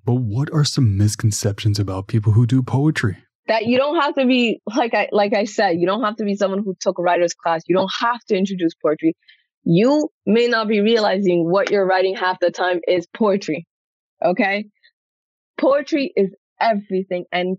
But 0.07 0.15
what 0.15 0.51
are 0.55 0.65
some 0.65 0.97
misconceptions 0.97 1.79
about 1.79 2.09
people 2.09 2.33
who 2.33 2.47
do 2.47 2.63
poetry? 2.63 3.19
That 3.49 3.67
you 3.67 3.77
don't 3.77 4.01
have 4.01 4.15
to 4.15 4.27
be 4.27 4.61
like 4.67 4.95
I 4.95 5.09
like 5.11 5.35
I 5.35 5.45
said, 5.45 5.73
you 5.79 5.87
don't 5.87 6.03
have 6.03 6.17
to 6.17 6.25
be 6.25 6.37
someone 6.37 6.63
who 6.65 6.77
took 6.81 6.99
a 6.99 7.03
writer's 7.03 7.35
class. 7.35 7.63
You 7.67 7.77
don't 7.77 7.93
have 8.01 8.21
to 8.29 8.37
introduce 8.37 8.73
poetry. 8.75 9.17
You 9.65 10.09
may 10.27 10.47
not 10.47 10.69
be 10.69 10.81
realizing 10.81 11.51
what 11.51 11.71
you're 11.71 11.87
writing 11.87 12.15
half 12.17 12.39
the 12.41 12.51
time 12.51 12.81
is 12.87 13.07
poetry. 13.07 13.67
Okay? 14.25 14.67
Poetry 15.61 16.13
is 16.17 16.35
everything 16.61 17.25
and 17.33 17.59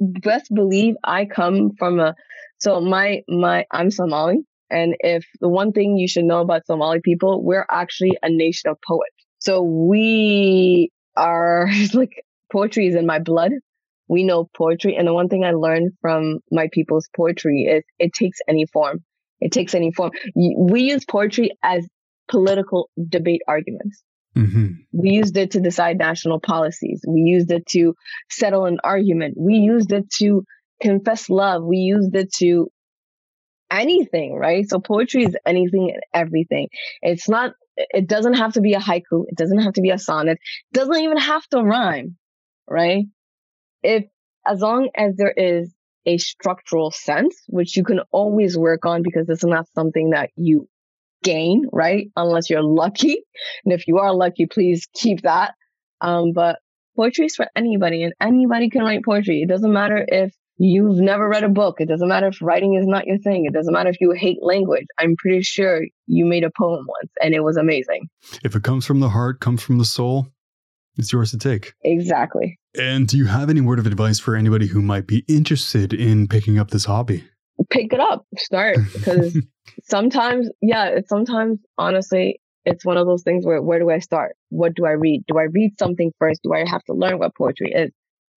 best 0.00 0.52
believe 0.54 0.94
I 1.02 1.24
come 1.24 1.72
from 1.78 1.98
a 1.98 2.14
so 2.58 2.80
my 2.80 3.22
my 3.28 3.64
I'm 3.72 3.90
Somali 3.90 4.38
and 4.70 4.94
if 5.00 5.24
the 5.40 5.48
one 5.48 5.72
thing 5.72 5.96
you 5.96 6.08
should 6.08 6.24
know 6.24 6.40
about 6.40 6.66
Somali 6.66 7.00
people, 7.02 7.42
we're 7.42 7.66
actually 7.70 8.18
a 8.22 8.28
nation 8.28 8.70
of 8.70 8.78
poets. 8.86 9.14
So 9.38 9.62
we 9.62 10.90
are 11.16 11.68
like 11.94 12.22
poetry 12.52 12.86
is 12.88 12.94
in 12.94 13.06
my 13.06 13.18
blood. 13.18 13.52
We 14.08 14.24
know 14.24 14.48
poetry. 14.56 14.96
And 14.96 15.06
the 15.06 15.14
one 15.14 15.28
thing 15.28 15.44
I 15.44 15.52
learned 15.52 15.92
from 16.00 16.38
my 16.50 16.68
people's 16.72 17.08
poetry 17.14 17.62
is 17.70 17.84
it 17.98 18.12
takes 18.12 18.38
any 18.48 18.66
form. 18.66 19.04
It 19.40 19.52
takes 19.52 19.74
any 19.74 19.92
form. 19.92 20.10
We 20.34 20.82
use 20.82 21.04
poetry 21.04 21.50
as 21.62 21.86
political 22.28 22.90
debate 23.08 23.42
arguments. 23.46 24.02
Mm-hmm. 24.36 24.66
We 24.92 25.10
used 25.10 25.36
it 25.36 25.52
to 25.52 25.60
decide 25.60 25.98
national 25.98 26.40
policies. 26.40 27.02
We 27.06 27.20
used 27.20 27.50
it 27.50 27.66
to 27.70 27.94
settle 28.30 28.66
an 28.66 28.78
argument. 28.84 29.34
We 29.38 29.54
used 29.54 29.92
it 29.92 30.10
to 30.18 30.44
confess 30.80 31.28
love. 31.28 31.62
We 31.64 31.78
used 31.78 32.14
it 32.14 32.32
to 32.38 32.68
anything, 33.70 34.34
right? 34.34 34.68
So 34.68 34.80
poetry 34.80 35.24
is 35.24 35.36
anything 35.46 35.90
and 35.92 36.02
everything. 36.14 36.68
It's 37.02 37.28
not, 37.28 37.52
it 37.76 38.08
doesn't 38.08 38.34
have 38.34 38.54
to 38.54 38.60
be 38.60 38.74
a 38.74 38.80
haiku. 38.80 39.24
It 39.26 39.36
doesn't 39.36 39.60
have 39.60 39.74
to 39.74 39.82
be 39.82 39.90
a 39.90 39.98
sonnet. 39.98 40.38
It 40.72 40.74
doesn't 40.74 40.96
even 40.96 41.18
have 41.18 41.46
to 41.48 41.62
rhyme, 41.62 42.16
right? 42.68 43.04
If, 43.82 44.04
as 44.46 44.60
long 44.60 44.88
as 44.96 45.16
there 45.16 45.34
is 45.36 45.72
a 46.06 46.18
structural 46.18 46.90
sense, 46.90 47.36
which 47.48 47.76
you 47.76 47.84
can 47.84 48.00
always 48.10 48.56
work 48.56 48.86
on 48.86 49.02
because 49.02 49.28
it's 49.28 49.44
not 49.44 49.66
something 49.74 50.10
that 50.10 50.30
you 50.36 50.68
gain, 51.22 51.64
right? 51.72 52.08
Unless 52.16 52.50
you're 52.50 52.62
lucky. 52.62 53.18
And 53.64 53.72
if 53.72 53.86
you 53.86 53.98
are 53.98 54.14
lucky, 54.14 54.46
please 54.46 54.88
keep 54.94 55.22
that. 55.22 55.54
Um, 56.00 56.32
but 56.32 56.58
poetry 56.96 57.26
is 57.26 57.36
for 57.36 57.46
anybody 57.54 58.02
and 58.02 58.12
anybody 58.20 58.70
can 58.70 58.82
write 58.82 59.04
poetry. 59.04 59.42
It 59.42 59.48
doesn't 59.48 59.72
matter 59.72 60.04
if 60.06 60.32
you've 60.58 60.98
never 60.98 61.28
read 61.28 61.44
a 61.44 61.48
book. 61.48 61.76
It 61.80 61.88
doesn't 61.88 62.08
matter 62.08 62.28
if 62.28 62.42
writing 62.42 62.74
is 62.74 62.86
not 62.86 63.06
your 63.06 63.18
thing. 63.18 63.46
It 63.46 63.52
doesn't 63.52 63.72
matter 63.72 63.90
if 63.90 64.00
you 64.00 64.12
hate 64.12 64.38
language. 64.42 64.86
I'm 64.98 65.14
pretty 65.16 65.42
sure 65.42 65.82
you 66.06 66.24
made 66.24 66.44
a 66.44 66.50
poem 66.56 66.84
once 66.86 67.12
and 67.22 67.34
it 67.34 67.40
was 67.40 67.56
amazing. 67.56 68.08
If 68.42 68.56
it 68.56 68.62
comes 68.62 68.84
from 68.86 69.00
the 69.00 69.10
heart, 69.10 69.40
comes 69.40 69.62
from 69.62 69.78
the 69.78 69.84
soul, 69.84 70.28
it's 70.98 71.12
yours 71.12 71.30
to 71.30 71.38
take. 71.38 71.72
Exactly. 71.82 72.58
And 72.78 73.06
do 73.06 73.16
you 73.16 73.26
have 73.26 73.48
any 73.48 73.60
word 73.60 73.78
of 73.78 73.86
advice 73.86 74.18
for 74.18 74.36
anybody 74.36 74.66
who 74.66 74.82
might 74.82 75.06
be 75.06 75.24
interested 75.28 75.92
in 75.92 76.28
picking 76.28 76.58
up 76.58 76.70
this 76.70 76.84
hobby? 76.84 77.24
Pick 77.70 77.92
it 77.92 78.00
up, 78.00 78.26
start 78.36 78.78
because 78.92 79.38
sometimes, 79.84 80.50
yeah, 80.60 80.86
it's 80.88 81.08
sometimes 81.08 81.60
honestly, 81.76 82.40
it's 82.64 82.84
one 82.84 82.96
of 82.96 83.06
those 83.06 83.22
things 83.22 83.46
where 83.46 83.62
where 83.62 83.78
do 83.78 83.90
I 83.90 83.98
start? 83.98 84.36
What 84.50 84.74
do 84.74 84.84
I 84.84 84.92
read? 84.92 85.24
Do 85.26 85.38
I 85.38 85.44
read 85.44 85.78
something 85.78 86.12
first? 86.18 86.42
Do 86.42 86.52
I 86.52 86.68
have 86.68 86.84
to 86.84 86.92
learn 86.92 87.18
what 87.18 87.34
poetry 87.34 87.72
is? 87.72 87.90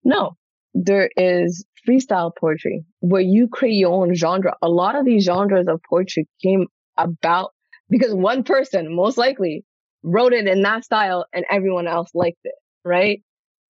No, 0.04 0.36
there 0.74 1.10
is 1.16 1.64
freestyle 1.86 2.32
poetry 2.34 2.84
where 3.00 3.20
you 3.20 3.48
create 3.48 3.74
your 3.74 3.92
own 3.92 4.14
genre. 4.14 4.56
A 4.62 4.68
lot 4.68 4.96
of 4.96 5.04
these 5.04 5.24
genres 5.24 5.66
of 5.68 5.80
poetry 5.88 6.28
came 6.42 6.66
about 6.96 7.50
because 7.90 8.14
one 8.14 8.42
person 8.42 8.94
most 8.94 9.18
likely 9.18 9.64
wrote 10.02 10.32
it 10.32 10.46
in 10.46 10.62
that 10.62 10.84
style 10.84 11.26
and 11.32 11.44
everyone 11.50 11.86
else 11.86 12.10
liked 12.14 12.40
it, 12.44 12.54
right? 12.84 13.22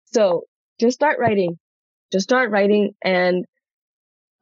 So 0.06 0.44
just 0.80 0.94
start 0.94 1.18
writing, 1.18 1.58
just 2.12 2.24
start 2.24 2.50
writing. 2.50 2.94
And 3.02 3.44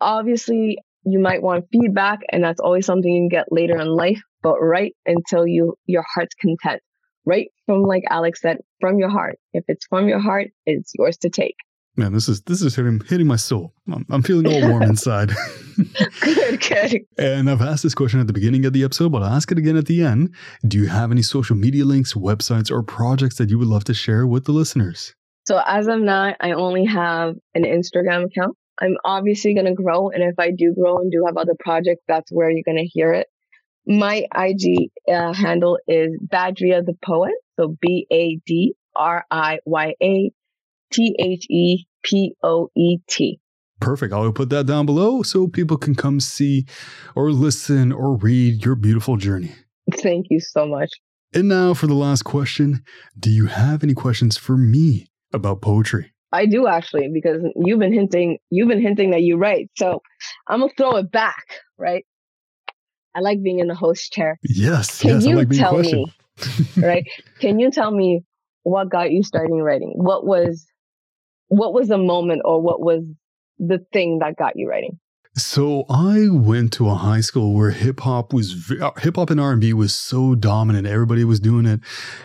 obviously 0.01 0.78
you 1.05 1.18
might 1.18 1.43
want 1.43 1.66
feedback 1.72 2.20
and 2.30 2.43
that's 2.43 2.61
always 2.61 2.87
something 2.87 3.11
you 3.11 3.22
can 3.22 3.28
get 3.28 3.53
later 3.53 3.80
in 3.80 3.89
life, 3.89 4.20
but 4.43 4.61
write 4.61 4.95
until 5.07 5.47
you, 5.47 5.74
your 5.87 6.05
heart's 6.14 6.34
content. 6.34 6.82
Right 7.24 7.49
from 7.66 7.82
like 7.82 8.05
Alex 8.09 8.41
said, 8.41 8.59
from 8.80 9.01
your 9.01 9.09
heart. 9.09 9.37
If 9.53 9.64
it's 9.66 9.84
from 9.87 10.07
your 10.09 10.20
heart, 10.20 10.51
it's 10.64 10.93
yours 10.97 11.16
to 11.18 11.28
take. 11.28 11.57
Man, 11.99 12.12
this 12.12 12.28
is 12.28 12.42
this 12.42 12.61
is 12.61 12.76
hitting 12.76 13.01
hitting 13.09 13.26
my 13.26 13.36
soul. 13.36 13.72
I'm, 13.90 14.05
I'm 14.11 14.22
feeling 14.22 14.47
all 14.47 14.68
warm 14.68 14.82
inside. 14.94 15.32
good, 16.20 16.61
good. 16.61 17.01
And 17.16 17.49
I've 17.49 17.62
asked 17.62 17.82
this 17.82 17.94
question 17.94 18.20
at 18.20 18.26
the 18.26 18.34
beginning 18.34 18.66
of 18.66 18.74
the 18.74 18.84
episode, 18.84 19.12
but 19.12 19.22
I'll 19.22 19.32
ask 19.32 19.51
it 19.51 19.57
again 19.57 19.78
at 19.78 19.86
the 19.86 20.03
end. 20.03 20.34
Do 20.66 20.76
you 20.76 20.88
have 20.88 21.11
any 21.11 21.22
social 21.22 21.57
media 21.57 21.86
links, 21.86 22.12
websites, 22.12 22.70
or 22.70 22.82
projects 22.82 23.36
that 23.38 23.49
you 23.49 23.59
would 23.59 23.68
love 23.68 23.84
to 23.84 23.94
share 23.94 24.26
with 24.26 24.44
the 24.44 24.53
listeners? 24.53 25.14
So 25.47 25.62
as 25.64 25.86
of 25.86 26.01
now, 26.01 26.34
I 26.38 26.53
only 26.53 26.84
have 26.84 27.36
an 27.55 27.62
Instagram 27.62 28.26
account. 28.26 28.57
I'm 28.78 28.97
obviously 29.05 29.55
going 29.55 29.66
to 29.66 29.74
grow, 29.74 30.11
and 30.11 30.22
if 30.22 30.38
I 30.38 30.51
do 30.51 30.74
grow 30.74 30.99
and 30.99 31.11
do 31.11 31.24
have 31.24 31.38
other 31.38 31.55
projects, 31.59 32.03
that's 32.07 32.30
where 32.30 32.51
you're 32.51 32.62
going 32.62 32.76
to 32.76 32.90
hear 32.92 33.14
it. 33.14 33.28
My 33.86 34.26
IG 34.36 34.90
uh, 35.09 35.32
handle 35.32 35.78
is 35.88 36.11
Badriya 36.26 36.84
the 36.84 36.97
Poet, 37.03 37.34
so 37.59 37.74
B 37.80 38.07
A 38.12 38.38
D 38.44 38.74
R 38.94 39.24
I 39.30 39.61
Y 39.64 39.94
A 40.03 40.30
T 40.97 41.14
H 41.18 41.47
E 41.51 41.84
P 42.03 42.34
O 42.42 42.70
E 42.74 42.99
T. 43.09 43.38
Perfect. 43.80 44.14
I 44.14 44.18
will 44.18 44.32
put 44.32 44.49
that 44.49 44.66
down 44.66 44.86
below 44.86 45.22
so 45.22 45.47
people 45.47 45.76
can 45.76 45.94
come 45.94 46.20
see 46.20 46.64
or 47.14 47.30
listen 47.30 47.92
or 47.92 48.16
read 48.16 48.64
your 48.64 48.74
beautiful 48.74 49.18
journey. 49.18 49.53
Thank 49.92 50.26
you 50.30 50.40
so 50.40 50.66
much. 50.66 50.90
And 51.34 51.49
now 51.49 51.74
for 51.74 51.86
the 51.86 51.94
last 51.94 52.22
question 52.22 52.82
Do 53.18 53.30
you 53.30 53.47
have 53.47 53.82
any 53.82 53.92
questions 53.92 54.38
for 54.38 54.57
me 54.57 55.09
about 55.34 55.61
poetry? 55.61 56.12
I 56.32 56.47
do 56.47 56.66
actually, 56.66 57.09
because 57.12 57.42
you've 57.57 57.78
been 57.78 57.92
hinting, 57.92 58.38
you've 58.51 58.68
been 58.68 58.80
hinting 58.80 59.11
that 59.11 59.22
you 59.22 59.36
write. 59.36 59.70
So 59.76 60.01
I'm 60.49 60.61
gonna 60.61 60.72
throw 60.76 60.97
it 60.97 61.12
back, 61.12 61.44
right? 61.78 62.05
I 63.14 63.20
like 63.20 63.42
being 63.42 63.59
in 63.59 63.68
the 63.68 63.74
host 63.74 64.12
chair. 64.12 64.38
Yes. 64.42 65.01
Can 65.03 65.20
yes, 65.20 65.26
you 65.26 65.36
like 65.36 65.51
tell 65.51 65.78
me, 65.78 66.07
right? 66.76 67.07
Can 67.40 67.59
you 67.59 67.70
tell 67.70 67.90
me 67.90 68.22
what 68.62 68.90
got 68.90 69.11
you 69.11 69.22
starting 69.22 69.61
writing? 69.61 69.92
What 69.97 70.26
was 70.26 70.66
what 71.49 71.72
was 71.72 71.88
the 71.88 71.99
moment 71.99 72.42
or 72.44 72.61
what 72.61 72.80
was 72.80 73.03
the 73.59 73.84
thing 73.92 74.18
that 74.20 74.36
got 74.36 74.53
you 74.57 74.68
writing? 74.68 74.99
So 75.36 75.84
I 75.90 76.28
went 76.30 76.72
to 76.74 76.88
a 76.88 76.94
high 76.94 77.20
school 77.20 77.55
where 77.55 77.70
hip 77.70 78.01
hop 78.01 78.32
was 78.32 78.72
uh, 78.80 78.92
hip 78.99 79.16
hop 79.16 79.28
and 79.28 79.38
R 79.38 79.53
and 79.53 79.61
B 79.61 79.74
was 79.74 79.94
so 79.94 80.34
dominant. 80.34 80.86
Everybody 80.86 81.24
was 81.24 81.40
doing 81.40 81.66
it, 81.66 81.80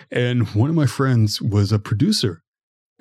and 0.09 0.47
one 0.49 0.69
of 0.69 0.77
my 0.77 0.85
friends 0.85 1.41
was 1.41 1.73
a 1.73 1.79
producer, 1.79 2.41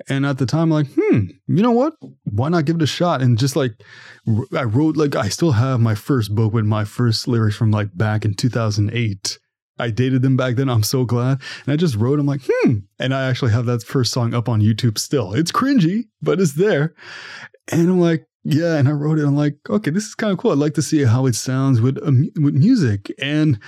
And 0.09 0.25
at 0.25 0.37
the 0.37 0.45
time, 0.45 0.69
like, 0.69 0.87
hmm, 0.97 1.27
you 1.47 1.63
know 1.63 1.71
what? 1.71 1.93
Why 2.25 2.49
not 2.49 2.65
give 2.65 2.75
it 2.75 2.81
a 2.81 2.87
shot? 2.87 3.21
And 3.21 3.37
just 3.37 3.55
like, 3.55 3.71
I 4.53 4.63
wrote, 4.63 4.97
like, 4.97 5.15
I 5.15 5.29
still 5.29 5.53
have 5.53 5.79
my 5.79 5.95
first 5.95 6.35
book 6.35 6.51
with 6.51 6.65
my 6.65 6.83
first 6.83 7.25
lyrics 7.29 7.55
from 7.55 7.71
like 7.71 7.95
back 7.95 8.25
in 8.25 8.33
2008. 8.33 9.39
I 9.81 9.89
dated 9.89 10.21
them 10.21 10.37
back 10.37 10.55
then. 10.55 10.69
I'm 10.69 10.83
so 10.83 11.03
glad. 11.05 11.41
And 11.65 11.73
I 11.73 11.75
just 11.75 11.95
wrote, 11.95 12.19
I'm 12.19 12.25
like, 12.25 12.41
hmm. 12.47 12.75
And 12.99 13.13
I 13.13 13.27
actually 13.27 13.51
have 13.51 13.65
that 13.65 13.83
first 13.83 14.13
song 14.13 14.33
up 14.33 14.47
on 14.47 14.61
YouTube 14.61 14.97
still. 14.97 15.33
It's 15.33 15.51
cringy, 15.51 16.05
but 16.21 16.39
it's 16.39 16.53
there. 16.53 16.93
And 17.71 17.89
I'm 17.89 17.99
like, 17.99 18.25
yeah, 18.43 18.77
and 18.77 18.87
I 18.87 18.91
wrote 18.91 19.19
it. 19.19 19.25
I'm 19.25 19.35
like, 19.35 19.57
okay, 19.69 19.91
this 19.91 20.05
is 20.05 20.15
kind 20.15 20.31
of 20.31 20.39
cool. 20.39 20.51
I'd 20.51 20.57
like 20.57 20.73
to 20.73 20.81
see 20.81 21.03
how 21.03 21.25
it 21.27 21.35
sounds 21.35 21.79
with 21.79 21.99
um, 22.03 22.29
with 22.37 22.55
music. 22.55 23.11
And 23.19 23.59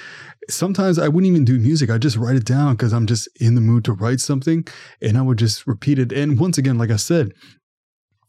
sometimes 0.49 0.97
I 0.97 1.07
wouldn't 1.07 1.29
even 1.29 1.45
do 1.45 1.59
music. 1.59 1.91
I 1.91 1.99
just 1.99 2.17
write 2.17 2.35
it 2.35 2.45
down 2.45 2.73
because 2.73 2.91
I'm 2.91 3.05
just 3.05 3.27
in 3.39 3.53
the 3.53 3.61
mood 3.61 3.85
to 3.85 3.93
write 3.93 4.19
something, 4.19 4.67
and 4.99 5.17
I 5.17 5.21
would 5.21 5.37
just 5.37 5.67
repeat 5.67 5.99
it. 5.99 6.11
And 6.11 6.39
once 6.39 6.57
again, 6.57 6.79
like 6.79 6.89
I 6.89 6.95
said, 6.95 7.33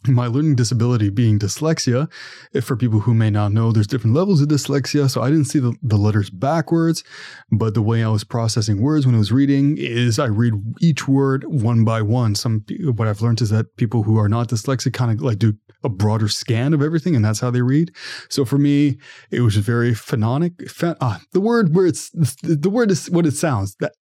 my 0.06 0.26
learning 0.26 0.56
disability 0.56 1.10
being 1.10 1.38
dyslexia, 1.38 2.10
if 2.52 2.64
for 2.64 2.76
people 2.76 3.00
who 3.00 3.14
may 3.14 3.30
not 3.30 3.52
know, 3.52 3.72
there's 3.72 3.86
different 3.86 4.14
levels 4.14 4.40
of 4.40 4.48
dyslexia. 4.48 5.10
So 5.10 5.22
I 5.22 5.30
didn't 5.30 5.46
see 5.46 5.58
the, 5.58 5.74
the 5.82 5.96
letters 5.96 6.30
backwards, 6.30 7.04
but 7.50 7.74
the 7.74 7.82
way 7.82 8.04
I 8.04 8.08
was 8.08 8.24
processing 8.24 8.80
words 8.80 9.06
when 9.06 9.14
I 9.14 9.18
was 9.18 9.32
reading 9.32 9.76
is 9.78 10.18
I 10.18 10.26
read 10.26 10.54
each 10.80 11.08
word 11.08 11.44
one 11.44 11.84
by 11.84 12.02
one. 12.02 12.34
Some 12.34 12.64
what 12.94 13.08
I've 13.08 13.20
learned 13.20 13.40
is 13.40 13.50
that 13.50 13.76
people 13.76 14.02
who 14.02 14.18
are 14.18 14.28
not 14.28 14.48
dyslexic 14.48 14.92
kind 14.92 15.10
of 15.10 15.22
like 15.22 15.38
do 15.38 15.54
a 15.82 15.88
broader 15.88 16.28
scan 16.28 16.72
of 16.74 16.82
everything, 16.82 17.14
and 17.14 17.24
that's 17.24 17.40
how 17.40 17.50
they 17.50 17.62
read. 17.62 17.94
So 18.28 18.44
for 18.44 18.58
me, 18.58 18.98
it 19.30 19.40
was 19.40 19.56
very 19.56 19.92
phononic. 19.92 20.58
Ph- 20.58 20.96
ah, 21.00 21.20
the 21.32 21.40
word 21.40 21.74
where 21.74 21.86
it's 21.86 22.10
the 22.10 22.70
word 22.70 22.90
is 22.90 23.10
what 23.10 23.26
it 23.26 23.32
sounds. 23.32 23.76
That 23.80 23.92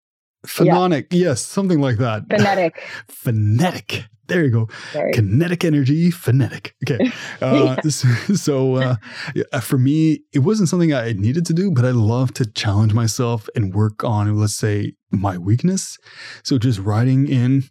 phononic, 0.45 1.07
yeah. 1.11 1.29
yes, 1.29 1.45
something 1.45 1.79
like 1.79 1.97
that. 1.97 2.23
Phonetic. 2.29 2.81
Phonetic 3.07 4.05
there 4.33 4.43
you 4.43 4.51
go. 4.51 4.69
Kinetic 5.13 5.63
energy, 5.63 6.11
phonetic. 6.11 6.75
Okay. 6.83 7.11
Uh, 7.41 7.75
yeah. 7.83 7.89
So, 8.35 8.75
uh, 8.75 9.59
for 9.59 9.77
me, 9.77 10.21
it 10.33 10.39
wasn't 10.39 10.69
something 10.69 10.93
I 10.93 11.13
needed 11.13 11.45
to 11.47 11.53
do, 11.53 11.71
but 11.71 11.83
I 11.83 11.91
love 11.91 12.33
to 12.35 12.45
challenge 12.45 12.93
myself 12.93 13.49
and 13.55 13.73
work 13.73 14.03
on, 14.03 14.33
let's 14.37 14.55
say, 14.55 14.93
my 15.11 15.37
weakness. 15.37 15.97
So, 16.43 16.57
just 16.57 16.79
writing 16.79 17.27
in, 17.27 17.63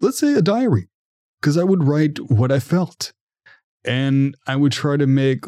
let's 0.00 0.18
say, 0.18 0.34
a 0.34 0.42
diary, 0.42 0.88
because 1.40 1.56
I 1.56 1.64
would 1.64 1.84
write 1.84 2.18
what 2.30 2.50
I 2.50 2.58
felt. 2.58 3.12
And 3.84 4.36
I 4.46 4.56
would 4.56 4.72
try 4.72 4.96
to 4.96 5.06
make 5.06 5.44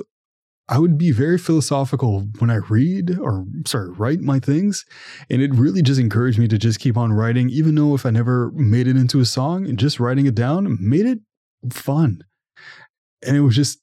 I 0.69 0.79
would 0.79 0.97
be 0.97 1.11
very 1.11 1.37
philosophical 1.37 2.27
when 2.39 2.51
I 2.51 2.57
read 2.57 3.19
or 3.19 3.45
sorry, 3.67 3.91
write 3.91 4.21
my 4.21 4.41
things. 4.41 4.85
And 5.29 5.43
it 5.43 5.55
really 5.55 5.83
just 5.83 6.01
encouraged 6.01 6.39
me 6.39 6.49
to 6.49 6.57
just 6.57 6.81
keep 6.81 6.97
on 6.97 7.13
writing, 7.13 7.51
even 7.51 7.75
though 7.75 7.95
if 7.95 8.07
I 8.07 8.11
never 8.11 8.51
made 8.53 8.89
it 8.89 8.97
into 8.97 9.21
a 9.21 9.27
song 9.27 9.67
and 9.69 9.79
just 9.79 10.01
writing 10.01 10.27
it 10.27 10.35
down 10.35 10.79
made 10.81 11.07
it 11.07 11.19
fun. 11.71 12.21
And 13.27 13.37
it 13.37 13.41
was 13.41 13.57
just 13.57 13.79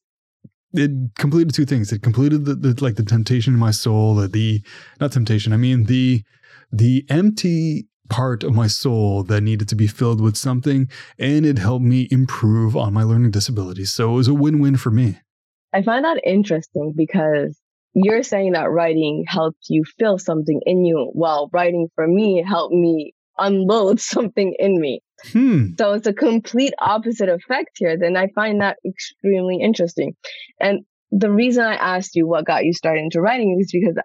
it 0.73 0.91
completed 1.17 1.53
two 1.53 1.65
things. 1.65 1.91
It 1.91 2.01
completed 2.01 2.45
the, 2.45 2.55
the 2.55 2.83
like 2.83 2.95
the 2.95 3.03
temptation 3.03 3.53
in 3.53 3.59
my 3.59 3.71
soul, 3.71 4.15
the, 4.15 4.27
the 4.27 4.61
not 4.99 5.11
temptation, 5.11 5.53
I 5.53 5.57
mean 5.57 5.83
the 5.83 6.23
the 6.71 7.05
empty 7.09 7.87
part 8.09 8.43
of 8.43 8.53
my 8.53 8.67
soul 8.67 9.23
that 9.23 9.41
needed 9.41 9.69
to 9.69 9.75
be 9.75 9.87
filled 9.87 10.19
with 10.19 10.35
something, 10.35 10.89
and 11.19 11.45
it 11.45 11.59
helped 11.59 11.85
me 11.85 12.07
improve 12.11 12.75
on 12.75 12.93
my 12.93 13.03
learning 13.03 13.31
disabilities. 13.31 13.91
So 13.91 14.11
it 14.11 14.15
was 14.15 14.27
a 14.27 14.33
win-win 14.33 14.77
for 14.77 14.91
me. 14.91 15.19
I 15.73 15.81
find 15.83 16.05
that 16.05 16.21
interesting 16.25 16.93
because 16.95 17.57
you're 17.93 18.23
saying 18.23 18.53
that 18.53 18.71
writing 18.71 19.25
helped 19.27 19.65
you 19.69 19.83
feel 19.97 20.17
something 20.17 20.61
in 20.65 20.85
you, 20.85 21.09
while 21.13 21.49
writing 21.51 21.89
for 21.95 22.07
me 22.07 22.43
helped 22.45 22.73
me 22.73 23.13
unload 23.37 23.99
something 24.13 24.55
in 24.57 24.79
me. 24.79 25.01
Hmm. 25.31 25.67
So 25.77 25.93
it's 25.93 26.07
a 26.07 26.13
complete 26.13 26.73
opposite 26.79 27.29
effect 27.29 27.71
here. 27.75 27.97
Then 27.97 28.17
I 28.17 28.27
find 28.33 28.61
that 28.61 28.77
extremely 28.85 29.59
interesting. 29.61 30.15
And 30.59 30.81
the 31.11 31.29
reason 31.29 31.63
I 31.63 31.75
asked 31.75 32.15
you 32.15 32.27
what 32.27 32.45
got 32.45 32.65
you 32.65 32.73
started 32.73 33.01
into 33.01 33.21
writing 33.21 33.57
is 33.59 33.71
because 33.71 33.97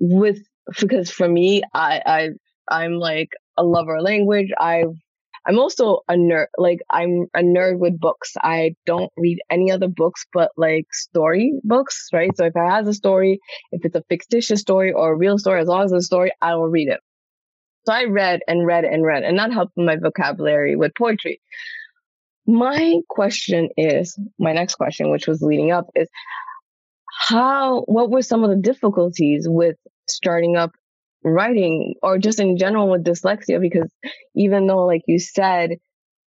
with 0.00 0.38
because 0.78 1.10
for 1.10 1.28
me, 1.28 1.62
I 1.72 2.02
I 2.04 2.28
I'm 2.68 2.94
like 2.94 3.30
a 3.56 3.64
lover 3.64 3.96
of 3.96 4.02
language. 4.02 4.50
I've 4.58 4.94
I'm 5.46 5.58
also 5.58 6.00
a 6.08 6.14
nerd. 6.14 6.46
Like 6.58 6.80
I'm 6.90 7.26
a 7.34 7.40
nerd 7.40 7.78
with 7.78 8.00
books. 8.00 8.32
I 8.42 8.74
don't 8.84 9.12
read 9.16 9.38
any 9.50 9.70
other 9.70 9.88
books 9.88 10.26
but 10.32 10.50
like 10.56 10.86
story 10.92 11.52
books, 11.62 12.08
right? 12.12 12.30
So 12.36 12.46
if 12.46 12.56
it 12.56 12.68
has 12.68 12.88
a 12.88 12.94
story, 12.94 13.40
if 13.72 13.84
it's 13.84 13.94
a 13.94 14.04
fictitious 14.08 14.60
story 14.60 14.92
or 14.92 15.12
a 15.12 15.16
real 15.16 15.38
story, 15.38 15.60
as 15.60 15.68
long 15.68 15.84
as 15.84 15.92
it's 15.92 16.04
a 16.04 16.06
story, 16.06 16.32
I 16.42 16.54
will 16.56 16.68
read 16.68 16.88
it. 16.88 17.00
So 17.86 17.92
I 17.92 18.04
read 18.04 18.40
and 18.48 18.66
read 18.66 18.84
and 18.84 19.04
read, 19.04 19.22
and 19.22 19.38
that 19.38 19.52
helped 19.52 19.76
my 19.76 19.96
vocabulary 19.96 20.74
with 20.74 20.92
poetry. 20.98 21.40
My 22.48 22.96
question 23.08 23.68
is, 23.76 24.18
my 24.40 24.52
next 24.52 24.74
question, 24.74 25.10
which 25.10 25.28
was 25.28 25.40
leading 25.40 25.70
up, 25.70 25.86
is 25.94 26.08
how, 27.28 27.82
what 27.82 28.10
were 28.10 28.22
some 28.22 28.42
of 28.42 28.50
the 28.50 28.56
difficulties 28.56 29.46
with 29.48 29.76
starting 30.08 30.56
up 30.56 30.72
writing 31.26 31.94
or 32.02 32.18
just 32.18 32.40
in 32.40 32.56
general 32.56 32.90
with 32.90 33.04
dyslexia 33.04 33.60
because 33.60 33.90
even 34.34 34.66
though 34.66 34.86
like 34.86 35.02
you 35.06 35.18
said 35.18 35.70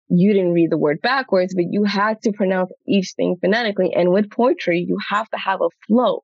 you 0.09 0.33
didn't 0.33 0.53
read 0.53 0.71
the 0.71 0.77
word 0.77 0.99
backwards 1.01 1.53
but 1.53 1.65
you 1.69 1.83
had 1.83 2.21
to 2.21 2.31
pronounce 2.31 2.71
each 2.87 3.13
thing 3.15 3.37
phonetically. 3.39 3.93
And 3.93 4.11
with 4.11 4.31
poetry 4.31 4.85
you 4.87 4.97
have 5.09 5.29
to 5.29 5.37
have 5.37 5.61
a 5.61 5.69
flow. 5.87 6.23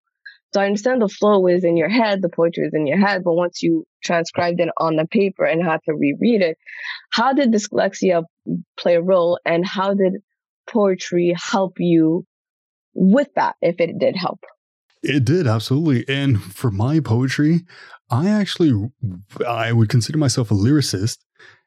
So 0.54 0.62
i 0.62 0.66
understand 0.66 1.02
the 1.02 1.08
flow 1.08 1.48
is 1.48 1.64
in 1.64 1.78
your 1.78 1.90
head 1.90 2.22
the 2.22 2.30
poetry 2.30 2.68
is 2.68 2.74
in 2.74 2.88
your 2.88 3.00
head 3.00 3.24
but 3.24 3.34
once 3.34 3.62
you 3.64 3.86
transcribed 4.04 4.60
it 4.60 4.70
on 4.78 4.96
the 4.96 5.08
paper 5.08 5.46
and 5.46 5.64
had 5.64 5.80
to 5.86 5.94
reread 5.94 6.42
it 6.42 6.58
how 7.12 7.34
did 7.34 7.52
dyslexia 7.52 8.24
play 8.78 8.96
a 8.96 9.02
role 9.02 9.40
and 9.46 9.66
how 9.66 9.94
did 9.94 10.14
poetry 10.68 11.36
help 11.38 11.76
you 11.80 12.26
with 12.94 13.30
that 13.36 13.56
if 13.62 13.80
it 13.80 13.98
did 14.00 14.16
help? 14.16 14.40
It 15.02 15.26
did 15.26 15.48
absolutely. 15.48 16.06
And 16.08 16.42
for 16.42 16.72
my 16.72 17.00
poetry 17.00 17.62
I 18.14 18.30
actually 18.30 18.92
I 19.48 19.72
would 19.72 19.90
consider 19.90 20.20
myself 20.20 20.52
a 20.52 20.54
lyricist 20.54 21.18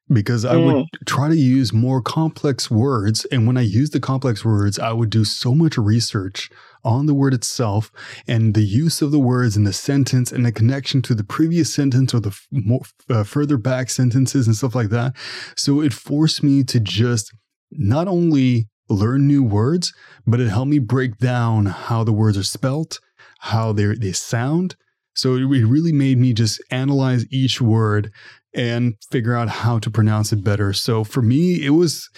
because 0.09 0.44
I 0.44 0.55
mm. 0.55 0.64
would 0.64 0.86
try 1.05 1.28
to 1.28 1.36
use 1.36 1.73
more 1.73 2.01
complex 2.01 2.70
words 2.70 3.24
and 3.27 3.47
when 3.47 3.56
I 3.56 3.62
use 3.62 3.90
the 3.90 3.98
complex 3.98 4.44
words 4.44 4.78
I 4.78 4.93
would 4.93 5.10
do 5.10 5.24
so 5.24 5.55
much 5.55 5.77
research 5.77 6.48
on 6.85 7.06
the 7.06 7.14
word 7.14 7.35
itself 7.35 7.90
and 8.28 8.55
the 8.55 8.62
use 8.62 9.02
of 9.02 9.10
the 9.10 9.18
words 9.18 9.56
in 9.56 9.64
the 9.64 9.73
sentence 9.73 10.31
and 10.31 10.47
the 10.47 10.52
connection 10.52 11.02
to 11.02 11.14
the 11.16 11.24
previous 11.24 11.74
sentence 11.74 12.14
or 12.14 12.20
the 12.20 12.39
more, 12.52 12.82
uh, 13.10 13.24
further 13.24 13.56
back 13.56 13.90
sentences 13.90 14.47
and 14.47 14.55
stuff 14.55 14.77
like 14.77 14.90
that 14.90 15.16
so 15.56 15.81
it 15.81 15.93
forced 15.93 16.44
me 16.44 16.62
to 16.62 16.78
just 16.78 17.35
not 17.73 18.06
only 18.06 18.68
learn 18.89 19.27
new 19.27 19.43
words 19.43 19.93
but 20.24 20.39
it 20.39 20.48
helped 20.48 20.70
me 20.70 20.78
break 20.78 21.18
down 21.18 21.66
how 21.66 22.05
the 22.05 22.12
words 22.12 22.39
are 22.39 22.44
spelt 22.44 23.01
how 23.40 23.73
they 23.73 23.86
they 23.97 24.12
sound 24.12 24.77
so 25.16 25.34
it 25.34 25.44
really 25.44 25.93
made 25.93 26.18
me 26.18 26.32
just 26.32 26.62
analyze 26.70 27.24
each 27.30 27.60
word 27.60 28.12
and 28.55 28.94
figure 29.10 29.34
out 29.34 29.48
how 29.48 29.78
to 29.78 29.90
pronounce 29.90 30.32
it 30.32 30.44
better. 30.44 30.72
So 30.72 31.05
for 31.05 31.22
me, 31.22 31.64
it 31.64 31.70
was, 31.70 32.09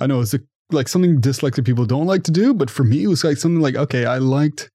I 0.00 0.06
know 0.06 0.20
it's 0.20 0.34
like 0.70 0.88
something 0.88 1.20
dyslexic 1.20 1.64
people 1.64 1.86
don't 1.86 2.06
like 2.06 2.24
to 2.24 2.30
do, 2.30 2.52
but 2.54 2.70
for 2.70 2.84
me, 2.84 3.04
it 3.04 3.08
was 3.08 3.24
like 3.24 3.36
something 3.36 3.60
like, 3.60 3.76
okay, 3.76 4.06
I 4.06 4.18
liked 4.18 4.70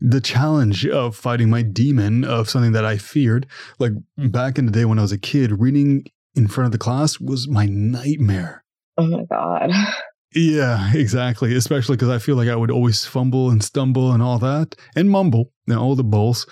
the 0.00 0.20
challenge 0.20 0.86
of 0.86 1.16
fighting 1.16 1.50
my 1.50 1.62
demon 1.62 2.24
of 2.24 2.50
something 2.50 2.72
that 2.72 2.84
I 2.84 2.98
feared. 2.98 3.46
Like 3.78 3.92
back 4.16 4.58
in 4.58 4.66
the 4.66 4.72
day 4.72 4.84
when 4.84 4.98
I 4.98 5.02
was 5.02 5.12
a 5.12 5.18
kid, 5.18 5.60
reading 5.60 6.04
in 6.34 6.48
front 6.48 6.66
of 6.66 6.72
the 6.72 6.78
class 6.78 7.20
was 7.20 7.48
my 7.48 7.66
nightmare. 7.66 8.64
Oh 8.96 9.06
my 9.06 9.24
God. 9.30 9.70
Yeah, 10.34 10.92
exactly. 10.94 11.54
Especially 11.54 11.96
because 11.96 12.08
I 12.10 12.18
feel 12.18 12.36
like 12.36 12.48
I 12.48 12.56
would 12.56 12.70
always 12.70 13.04
fumble 13.04 13.50
and 13.50 13.62
stumble 13.62 14.12
and 14.12 14.22
all 14.22 14.38
that 14.40 14.74
and 14.96 15.10
mumble 15.10 15.52
and 15.66 15.78
all 15.78 15.94
the 15.94 16.04
bulls. 16.04 16.46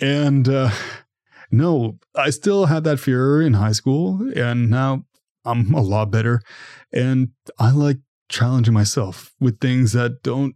And 0.00 0.48
uh, 0.48 0.70
no, 1.50 1.98
I 2.14 2.30
still 2.30 2.66
had 2.66 2.84
that 2.84 3.00
fear 3.00 3.42
in 3.42 3.54
high 3.54 3.72
school. 3.72 4.30
And 4.34 4.70
now 4.70 5.04
I'm 5.44 5.74
a 5.74 5.82
lot 5.82 6.10
better. 6.10 6.40
And 6.92 7.30
I 7.58 7.70
like 7.72 7.98
challenging 8.28 8.74
myself 8.74 9.34
with 9.40 9.60
things 9.60 9.92
that 9.92 10.22
don't, 10.22 10.54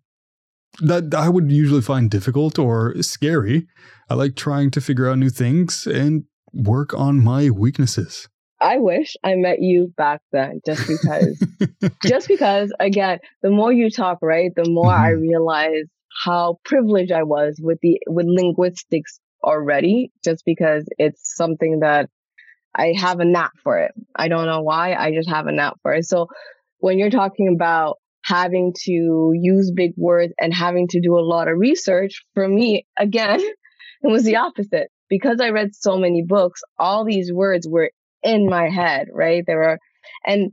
that 0.80 1.14
I 1.14 1.28
would 1.28 1.50
usually 1.50 1.82
find 1.82 2.10
difficult 2.10 2.58
or 2.58 3.00
scary. 3.02 3.66
I 4.08 4.14
like 4.14 4.36
trying 4.36 4.70
to 4.72 4.80
figure 4.80 5.08
out 5.08 5.18
new 5.18 5.30
things 5.30 5.86
and 5.86 6.24
work 6.52 6.94
on 6.94 7.22
my 7.22 7.50
weaknesses. 7.50 8.28
I 8.62 8.78
wish 8.78 9.16
I 9.24 9.34
met 9.34 9.60
you 9.60 9.92
back 9.96 10.20
then 10.30 10.60
just 10.64 10.86
because, 10.86 11.44
just 12.06 12.28
because, 12.28 12.72
again, 12.78 13.18
the 13.42 13.50
more 13.50 13.72
you 13.72 13.90
talk, 13.90 14.18
right, 14.22 14.52
the 14.54 14.70
more 14.70 14.84
mm-hmm. 14.84 15.02
I 15.02 15.08
realize 15.10 15.86
how 16.24 16.58
privileged 16.64 17.10
I 17.10 17.24
was 17.24 17.58
with 17.60 17.78
the, 17.82 17.98
with 18.06 18.26
linguistics 18.28 19.18
already, 19.42 20.12
just 20.24 20.44
because 20.46 20.86
it's 20.98 21.34
something 21.36 21.80
that 21.80 22.08
I 22.74 22.94
have 22.96 23.18
a 23.18 23.24
knack 23.24 23.50
for 23.64 23.78
it. 23.78 23.92
I 24.14 24.28
don't 24.28 24.46
know 24.46 24.62
why. 24.62 24.94
I 24.94 25.12
just 25.12 25.28
have 25.28 25.46
a 25.46 25.52
knack 25.52 25.74
for 25.82 25.94
it. 25.94 26.04
So 26.04 26.28
when 26.78 26.98
you're 26.98 27.10
talking 27.10 27.52
about 27.54 27.98
having 28.24 28.72
to 28.84 29.32
use 29.34 29.72
big 29.74 29.92
words 29.96 30.32
and 30.38 30.54
having 30.54 30.86
to 30.88 31.00
do 31.00 31.18
a 31.18 31.20
lot 31.20 31.48
of 31.48 31.58
research, 31.58 32.24
for 32.34 32.46
me, 32.46 32.86
again, 32.96 33.40
it 34.02 34.10
was 34.10 34.22
the 34.22 34.36
opposite. 34.36 34.88
Because 35.08 35.40
I 35.42 35.50
read 35.50 35.74
so 35.74 35.98
many 35.98 36.22
books, 36.22 36.62
all 36.78 37.04
these 37.04 37.30
words 37.30 37.68
were 37.68 37.90
in 38.22 38.46
my 38.46 38.68
head, 38.68 39.08
right? 39.12 39.44
There 39.46 39.62
are, 39.64 39.78
and 40.26 40.52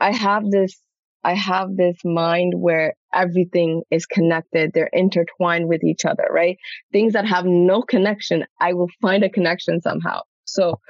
I 0.00 0.12
have 0.12 0.50
this 0.50 0.78
I 1.22 1.34
have 1.34 1.76
this 1.76 1.98
mind 2.04 2.54
where 2.56 2.94
everything 3.12 3.82
is 3.90 4.06
connected. 4.06 4.70
They're 4.72 4.88
intertwined 4.90 5.68
with 5.68 5.84
each 5.84 6.04
other, 6.04 6.26
right? 6.30 6.56
Things 6.92 7.12
that 7.12 7.26
have 7.26 7.44
no 7.44 7.82
connection, 7.82 8.46
I 8.58 8.72
will 8.72 8.88
find 9.02 9.22
a 9.22 9.28
connection 9.28 9.82
somehow. 9.82 10.20
So 10.46 10.80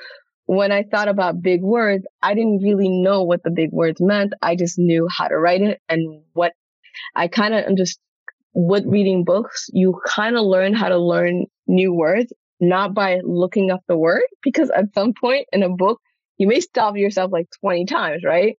when 0.46 0.70
I 0.70 0.84
thought 0.84 1.08
about 1.08 1.42
big 1.42 1.62
words, 1.62 2.06
I 2.22 2.34
didn't 2.34 2.62
really 2.62 2.88
know 2.88 3.24
what 3.24 3.42
the 3.42 3.50
big 3.50 3.70
words 3.72 4.00
meant. 4.00 4.32
I 4.40 4.54
just 4.54 4.78
knew 4.78 5.08
how 5.10 5.28
to 5.28 5.36
write 5.36 5.62
it 5.62 5.80
and 5.88 6.22
what 6.32 6.52
I 7.16 7.28
kind 7.28 7.54
of 7.54 7.64
understood 7.64 8.02
with 8.52 8.84
reading 8.86 9.24
books, 9.24 9.66
you 9.72 10.00
kind 10.06 10.36
of 10.36 10.44
learn 10.44 10.74
how 10.74 10.88
to 10.88 10.98
learn 10.98 11.46
new 11.66 11.94
words, 11.94 12.32
not 12.60 12.94
by 12.94 13.20
looking 13.22 13.70
up 13.70 13.80
the 13.86 13.96
word, 13.96 14.24
because 14.42 14.70
at 14.70 14.92
some 14.94 15.12
point 15.18 15.46
in 15.52 15.62
a 15.62 15.68
book, 15.68 16.00
you 16.40 16.48
may 16.48 16.60
stop 16.60 16.96
yourself 16.96 17.30
like 17.30 17.48
20 17.60 17.84
times, 17.84 18.24
right? 18.24 18.56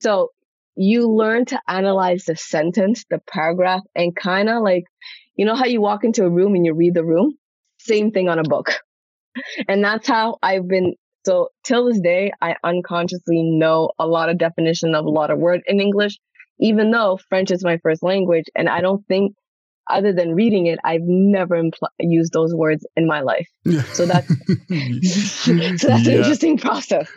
So 0.00 0.30
you 0.74 1.10
learn 1.10 1.44
to 1.46 1.60
analyze 1.68 2.24
the 2.24 2.36
sentence, 2.36 3.04
the 3.10 3.20
paragraph, 3.28 3.82
and 3.94 4.16
kind 4.16 4.48
of 4.48 4.62
like, 4.62 4.84
you 5.36 5.44
know 5.44 5.54
how 5.54 5.66
you 5.66 5.82
walk 5.82 6.04
into 6.04 6.24
a 6.24 6.30
room 6.30 6.54
and 6.54 6.64
you 6.64 6.72
read 6.72 6.94
the 6.94 7.04
room? 7.04 7.34
Same 7.78 8.12
thing 8.12 8.28
on 8.28 8.38
a 8.38 8.42
book. 8.42 8.72
And 9.66 9.82
that's 9.82 10.06
how 10.06 10.36
I've 10.42 10.68
been. 10.68 10.94
So 11.24 11.48
till 11.64 11.86
this 11.86 12.00
day, 12.00 12.32
I 12.42 12.56
unconsciously 12.64 13.42
know 13.42 13.90
a 13.98 14.06
lot 14.06 14.28
of 14.28 14.36
definition 14.36 14.94
of 14.94 15.06
a 15.06 15.10
lot 15.10 15.30
of 15.30 15.38
words 15.38 15.62
in 15.66 15.80
English, 15.80 16.18
even 16.60 16.90
though 16.90 17.18
French 17.30 17.50
is 17.50 17.64
my 17.64 17.78
first 17.82 18.02
language. 18.02 18.44
And 18.54 18.68
I 18.68 18.82
don't 18.82 19.06
think 19.06 19.34
other 19.88 20.12
than 20.12 20.34
reading 20.34 20.66
it, 20.66 20.78
I've 20.84 21.02
never 21.04 21.60
impl- 21.60 21.88
used 21.98 22.32
those 22.32 22.54
words 22.54 22.86
in 22.96 23.06
my 23.06 23.20
life. 23.20 23.48
So 23.92 24.06
that's, 24.06 24.28
so 25.42 25.54
that's 25.54 25.84
yeah. 25.84 25.96
an 25.96 26.06
interesting 26.06 26.58
process. 26.58 27.08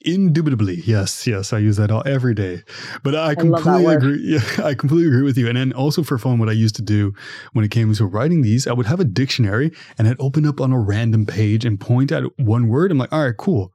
Indubitably, 0.00 0.82
yes, 0.84 1.26
yes, 1.26 1.52
I 1.52 1.58
use 1.58 1.76
that 1.76 1.90
all 1.90 2.02
every 2.04 2.34
day. 2.34 2.62
But 3.02 3.14
I, 3.14 3.28
I 3.28 3.34
completely 3.34 3.94
agree. 3.94 4.18
Yeah, 4.22 4.64
I 4.64 4.74
completely 4.74 5.06
agree 5.08 5.22
with 5.22 5.38
you. 5.38 5.48
And 5.48 5.56
then 5.56 5.72
also 5.72 6.02
for 6.02 6.18
fun, 6.18 6.38
what 6.38 6.48
I 6.48 6.52
used 6.52 6.76
to 6.76 6.82
do 6.82 7.14
when 7.52 7.64
it 7.64 7.70
came 7.70 7.92
to 7.92 8.06
writing 8.06 8.42
these, 8.42 8.66
I 8.66 8.72
would 8.72 8.86
have 8.86 9.00
a 9.00 9.04
dictionary 9.04 9.72
and 9.96 10.08
I'd 10.08 10.20
open 10.20 10.44
up 10.44 10.60
on 10.60 10.72
a 10.72 10.78
random 10.78 11.26
page 11.26 11.64
and 11.64 11.80
point 11.80 12.12
at 12.12 12.24
one 12.38 12.68
word. 12.68 12.90
I'm 12.90 12.98
like, 12.98 13.12
all 13.12 13.24
right, 13.24 13.36
cool. 13.36 13.72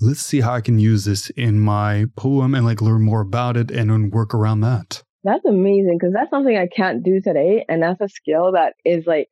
Let's 0.00 0.20
see 0.20 0.40
how 0.40 0.54
I 0.54 0.62
can 0.62 0.78
use 0.78 1.04
this 1.04 1.30
in 1.30 1.60
my 1.60 2.06
poem 2.16 2.54
and 2.54 2.64
like 2.64 2.80
learn 2.80 3.02
more 3.02 3.20
about 3.20 3.56
it 3.56 3.70
and 3.70 3.90
then 3.90 4.10
work 4.10 4.34
around 4.34 4.60
that. 4.62 5.02
That's 5.24 5.44
amazing 5.44 5.98
because 5.98 6.12
that's 6.12 6.30
something 6.30 6.56
I 6.56 6.66
can't 6.66 7.02
do 7.02 7.20
today. 7.20 7.64
And 7.68 7.82
that's 7.82 8.00
a 8.00 8.08
skill 8.08 8.52
that 8.52 8.74
is 8.84 9.06
like, 9.06 9.28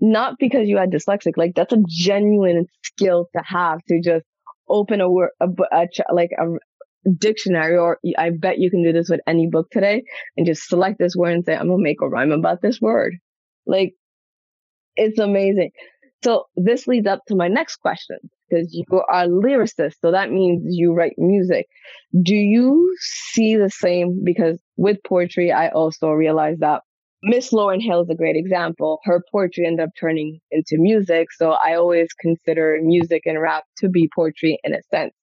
not 0.00 0.34
because 0.38 0.68
you 0.68 0.76
had 0.78 0.90
dyslexic, 0.90 1.36
like 1.36 1.54
that's 1.54 1.72
a 1.72 1.82
genuine 1.88 2.66
skill 2.84 3.28
to 3.36 3.42
have 3.44 3.80
to 3.88 4.00
just 4.00 4.24
open 4.68 5.00
a 5.00 5.10
word, 5.10 5.30
a, 5.40 5.48
a, 5.72 5.86
like 6.12 6.30
a 6.38 7.10
dictionary, 7.10 7.76
or 7.76 7.98
I 8.16 8.30
bet 8.30 8.58
you 8.58 8.70
can 8.70 8.84
do 8.84 8.92
this 8.92 9.08
with 9.10 9.20
any 9.26 9.48
book 9.48 9.68
today 9.70 10.04
and 10.36 10.46
just 10.46 10.68
select 10.68 10.98
this 10.98 11.16
word 11.16 11.34
and 11.34 11.44
say, 11.44 11.54
I'm 11.54 11.66
going 11.66 11.78
to 11.78 11.82
make 11.82 12.00
a 12.02 12.08
rhyme 12.08 12.32
about 12.32 12.62
this 12.62 12.80
word. 12.80 13.16
Like, 13.66 13.94
it's 14.96 15.18
amazing. 15.18 15.70
So 16.24 16.44
this 16.56 16.86
leads 16.86 17.06
up 17.06 17.20
to 17.28 17.34
my 17.34 17.48
next 17.48 17.76
question 17.76 18.18
because 18.48 18.72
you 18.72 18.84
are 18.90 19.24
a 19.24 19.28
lyricist. 19.28 19.94
So 20.00 20.12
that 20.12 20.30
means 20.30 20.62
you 20.66 20.92
write 20.92 21.14
music. 21.18 21.66
Do 22.22 22.36
you 22.36 22.94
see 23.00 23.56
the 23.56 23.70
same? 23.70 24.22
Because 24.24 24.60
with 24.76 24.98
poetry, 25.06 25.50
I 25.50 25.70
also 25.70 26.10
realized 26.10 26.60
that 26.60 26.82
Miss 27.24 27.52
Lauryn 27.52 27.82
Hill 27.82 28.02
is 28.02 28.10
a 28.10 28.16
great 28.16 28.36
example. 28.36 29.00
Her 29.04 29.22
poetry 29.32 29.66
ended 29.66 29.84
up 29.84 29.90
turning 29.98 30.40
into 30.50 30.76
music. 30.78 31.32
So 31.32 31.52
I 31.52 31.74
always 31.74 32.08
consider 32.20 32.78
music 32.82 33.22
and 33.26 33.40
rap 33.40 33.64
to 33.78 33.88
be 33.88 34.08
poetry 34.14 34.58
in 34.64 34.74
a 34.74 34.82
sense. 34.90 35.14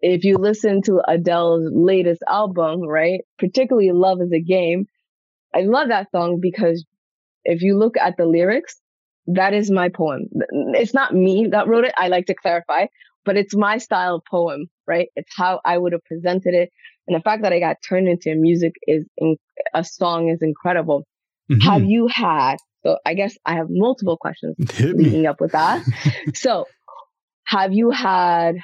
If 0.00 0.24
you 0.24 0.36
listen 0.36 0.82
to 0.82 1.02
Adele's 1.08 1.68
latest 1.72 2.22
album, 2.28 2.82
right, 2.82 3.20
particularly 3.38 3.90
Love 3.92 4.20
is 4.20 4.32
a 4.32 4.40
Game, 4.40 4.86
I 5.54 5.62
love 5.62 5.88
that 5.88 6.10
song 6.12 6.38
because 6.40 6.84
if 7.44 7.62
you 7.62 7.78
look 7.78 7.96
at 7.96 8.16
the 8.16 8.26
lyrics, 8.26 8.81
that 9.26 9.54
is 9.54 9.70
my 9.70 9.88
poem. 9.88 10.28
It's 10.74 10.94
not 10.94 11.14
me 11.14 11.48
that 11.52 11.68
wrote 11.68 11.84
it. 11.84 11.92
I 11.96 12.08
like 12.08 12.26
to 12.26 12.34
clarify, 12.34 12.86
but 13.24 13.36
it's 13.36 13.54
my 13.54 13.78
style 13.78 14.16
of 14.16 14.22
poem, 14.30 14.66
right? 14.86 15.08
It's 15.16 15.32
how 15.36 15.60
I 15.64 15.78
would 15.78 15.92
have 15.92 16.04
presented 16.04 16.54
it. 16.54 16.70
And 17.06 17.16
the 17.16 17.22
fact 17.22 17.42
that 17.42 17.52
I 17.52 17.60
got 17.60 17.76
turned 17.86 18.08
into 18.08 18.30
a 18.30 18.34
music 18.34 18.72
is 18.86 19.06
in, 19.16 19.36
a 19.74 19.84
song 19.84 20.28
is 20.28 20.42
incredible. 20.42 21.04
Mm-hmm. 21.50 21.60
Have 21.68 21.84
you 21.84 22.08
had, 22.12 22.56
so 22.84 22.98
I 23.04 23.14
guess 23.14 23.36
I 23.44 23.54
have 23.54 23.66
multiple 23.68 24.16
questions 24.16 24.56
leading 24.80 25.26
up 25.26 25.40
with 25.40 25.52
that. 25.52 25.84
so 26.34 26.66
have 27.44 27.72
you 27.72 27.90
had, 27.90 28.56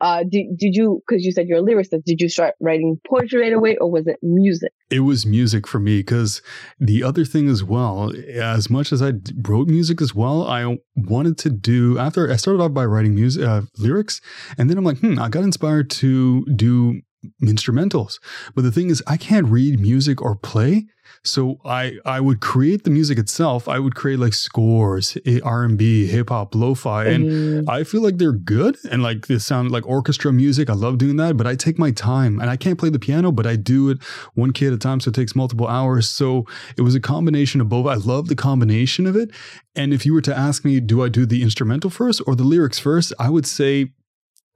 uh, 0.00 0.24
did, 0.28 0.56
did 0.56 0.74
you, 0.74 1.02
cause 1.08 1.22
you 1.22 1.32
said 1.32 1.46
you're 1.48 1.58
a 1.58 1.62
lyricist, 1.62 2.04
did 2.04 2.20
you 2.20 2.28
start 2.28 2.54
writing 2.60 3.00
poetry 3.08 3.40
right 3.40 3.52
away 3.52 3.76
or 3.76 3.90
was 3.90 4.06
it 4.06 4.18
music? 4.22 4.72
It 4.90 5.00
was 5.00 5.26
music 5.26 5.66
for 5.66 5.78
me 5.78 5.98
because 5.98 6.40
the 6.78 7.02
other 7.02 7.24
thing 7.24 7.48
as 7.48 7.64
well, 7.64 8.12
as 8.28 8.70
much 8.70 8.92
as 8.92 9.02
I 9.02 9.12
wrote 9.42 9.68
music 9.68 10.00
as 10.00 10.14
well, 10.14 10.46
I 10.46 10.78
wanted 10.96 11.36
to 11.38 11.50
do, 11.50 11.98
after 11.98 12.30
I 12.30 12.36
started 12.36 12.62
off 12.62 12.72
by 12.72 12.84
writing 12.84 13.14
music, 13.14 13.44
uh, 13.44 13.62
lyrics, 13.76 14.20
and 14.56 14.70
then 14.70 14.78
I'm 14.78 14.84
like, 14.84 14.98
hmm, 14.98 15.18
I 15.18 15.28
got 15.28 15.44
inspired 15.44 15.90
to 15.90 16.44
do 16.46 17.02
instrumentals. 17.42 18.18
But 18.54 18.62
the 18.62 18.72
thing 18.72 18.90
is, 18.90 19.02
I 19.06 19.16
can't 19.16 19.46
read 19.46 19.80
music 19.80 20.22
or 20.22 20.34
play. 20.36 20.86
So 21.24 21.58
I 21.64 21.98
I 22.04 22.20
would 22.20 22.40
create 22.40 22.84
the 22.84 22.90
music 22.90 23.18
itself. 23.18 23.66
I 23.68 23.78
would 23.78 23.94
create 23.94 24.18
like 24.18 24.34
scores, 24.34 25.16
R 25.42 25.64
and 25.64 25.76
B, 25.76 26.06
hip 26.06 26.28
hop, 26.28 26.54
lo-fi, 26.54 27.06
and 27.06 27.24
mm. 27.24 27.68
I 27.68 27.82
feel 27.84 28.02
like 28.02 28.18
they're 28.18 28.32
good 28.32 28.76
and 28.90 29.02
like 29.02 29.26
they 29.26 29.38
sound 29.38 29.70
like 29.70 29.86
orchestra 29.86 30.32
music. 30.32 30.70
I 30.70 30.74
love 30.74 30.98
doing 30.98 31.16
that, 31.16 31.36
but 31.36 31.46
I 31.46 31.54
take 31.54 31.78
my 31.78 31.90
time 31.90 32.38
and 32.38 32.50
I 32.50 32.56
can't 32.56 32.78
play 32.78 32.90
the 32.90 32.98
piano, 32.98 33.32
but 33.32 33.46
I 33.46 33.56
do 33.56 33.90
it 33.90 34.02
one 34.34 34.52
key 34.52 34.66
at 34.66 34.72
a 34.72 34.78
time, 34.78 35.00
so 35.00 35.08
it 35.08 35.14
takes 35.14 35.34
multiple 35.34 35.66
hours. 35.66 36.08
So 36.08 36.44
it 36.76 36.82
was 36.82 36.94
a 36.94 37.00
combination 37.00 37.60
of 37.60 37.68
both. 37.68 37.86
I 37.86 37.94
love 37.94 38.28
the 38.28 38.36
combination 38.36 39.06
of 39.06 39.16
it. 39.16 39.30
And 39.74 39.92
if 39.92 40.04
you 40.04 40.12
were 40.12 40.22
to 40.22 40.36
ask 40.36 40.64
me, 40.64 40.78
do 40.78 41.02
I 41.02 41.08
do 41.08 41.26
the 41.26 41.42
instrumental 41.42 41.90
first 41.90 42.22
or 42.26 42.36
the 42.36 42.44
lyrics 42.44 42.78
first? 42.78 43.12
I 43.18 43.30
would 43.30 43.46
say 43.46 43.92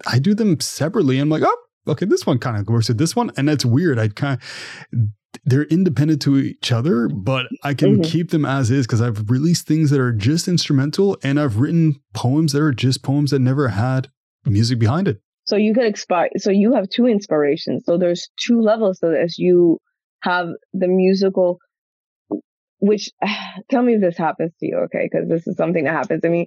I 0.06 0.18
do 0.18 0.34
them 0.34 0.60
separately. 0.60 1.18
I'm 1.18 1.28
like, 1.28 1.42
oh, 1.44 1.56
okay, 1.86 2.06
this 2.06 2.26
one 2.26 2.38
kind 2.38 2.56
of 2.56 2.66
works 2.68 2.88
with 2.88 2.98
this 2.98 3.16
one, 3.16 3.30
and 3.36 3.48
that's 3.48 3.64
weird. 3.64 3.98
I 3.98 4.08
kind 4.08 4.40
of 4.40 4.98
they're 5.44 5.64
independent 5.64 6.22
to 6.22 6.38
each 6.38 6.72
other, 6.72 7.08
but 7.08 7.46
I 7.64 7.74
can 7.74 7.94
mm-hmm. 7.94 8.02
keep 8.02 8.30
them 8.30 8.44
as 8.44 8.70
is 8.70 8.86
because 8.86 9.00
I've 9.00 9.30
released 9.30 9.66
things 9.66 9.90
that 9.90 10.00
are 10.00 10.12
just 10.12 10.46
instrumental 10.46 11.16
and 11.22 11.40
I've 11.40 11.58
written 11.58 12.00
poems 12.12 12.52
that 12.52 12.62
are 12.62 12.72
just 12.72 13.02
poems 13.02 13.30
that 13.30 13.40
never 13.40 13.68
had 13.68 14.08
music 14.44 14.78
behind 14.78 15.08
it. 15.08 15.20
So 15.44 15.56
you 15.56 15.74
could 15.74 15.86
expire. 15.86 16.28
So 16.36 16.50
you 16.50 16.74
have 16.74 16.88
two 16.88 17.06
inspirations. 17.06 17.84
So 17.86 17.98
there's 17.98 18.28
two 18.38 18.60
levels 18.60 18.98
to 19.00 19.08
this. 19.08 19.38
You 19.38 19.78
have 20.22 20.48
the 20.72 20.88
musical, 20.88 21.58
which 22.78 23.10
tell 23.70 23.82
me 23.82 23.94
if 23.94 24.00
this 24.00 24.18
happens 24.18 24.52
to 24.60 24.66
you, 24.66 24.76
okay? 24.84 25.08
Because 25.10 25.28
this 25.28 25.46
is 25.46 25.56
something 25.56 25.84
that 25.84 25.92
happens. 25.92 26.22
I 26.24 26.28
mean, 26.28 26.46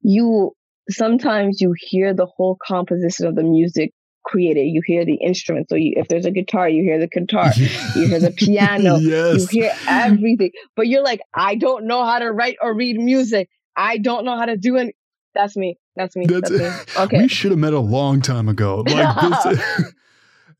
you 0.00 0.52
sometimes 0.88 1.60
you 1.60 1.74
hear 1.76 2.14
the 2.14 2.26
whole 2.26 2.56
composition 2.66 3.26
of 3.26 3.34
the 3.34 3.42
music 3.42 3.92
created. 4.24 4.62
You 4.62 4.82
hear 4.84 5.04
the 5.04 5.14
instrument. 5.14 5.68
So 5.68 5.76
you, 5.76 5.94
if 5.96 6.08
there's 6.08 6.26
a 6.26 6.30
guitar, 6.30 6.68
you 6.68 6.82
hear 6.82 6.98
the 6.98 7.08
guitar. 7.08 7.52
you 7.56 7.66
hear 8.06 8.20
the 8.20 8.30
piano. 8.36 8.96
Yes. 8.96 9.52
You 9.52 9.62
hear 9.62 9.72
everything. 9.88 10.52
But 10.76 10.86
you're 10.88 11.04
like, 11.04 11.20
I 11.34 11.54
don't 11.54 11.86
know 11.86 12.04
how 12.04 12.18
to 12.18 12.30
write 12.30 12.56
or 12.62 12.74
read 12.74 12.98
music. 12.98 13.48
I 13.76 13.98
don't 13.98 14.24
know 14.24 14.36
how 14.36 14.46
to 14.46 14.56
do 14.56 14.76
it. 14.76 14.94
That's 15.34 15.56
me. 15.56 15.78
That's 15.96 16.16
me. 16.16 16.26
That's, 16.26 16.50
that's 16.50 16.88
me. 16.88 16.94
Okay. 17.04 17.18
We 17.22 17.28
should 17.28 17.50
have 17.50 17.60
met 17.60 17.72
a 17.72 17.80
long 17.80 18.20
time 18.20 18.48
ago. 18.48 18.84
Like 18.86 19.20
this. 19.44 19.92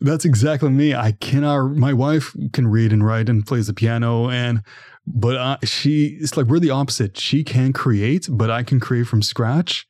that's 0.01 0.24
exactly 0.24 0.70
me. 0.70 0.95
I 0.95 1.12
cannot. 1.12 1.77
My 1.77 1.93
wife 1.93 2.37
can 2.53 2.69
read 2.69 2.93
and 2.93 3.05
write 3.05 3.28
and 3.28 3.47
plays 3.47 3.66
the 3.66 3.74
piano, 3.74 4.31
and 4.31 4.62
but 5.07 5.37
uh, 5.37 5.57
she 5.65 6.19
it's 6.20 6.37
like 6.37 6.47
we're 6.47 6.61
the 6.61 6.70
opposite. 6.70 7.19
She 7.19 7.43
can 7.43 7.73
create, 7.73 8.28
but 8.31 8.51
I 8.51 8.62
can 8.62 8.78
create 8.78 9.07
from 9.07 9.23
scratch 9.23 9.89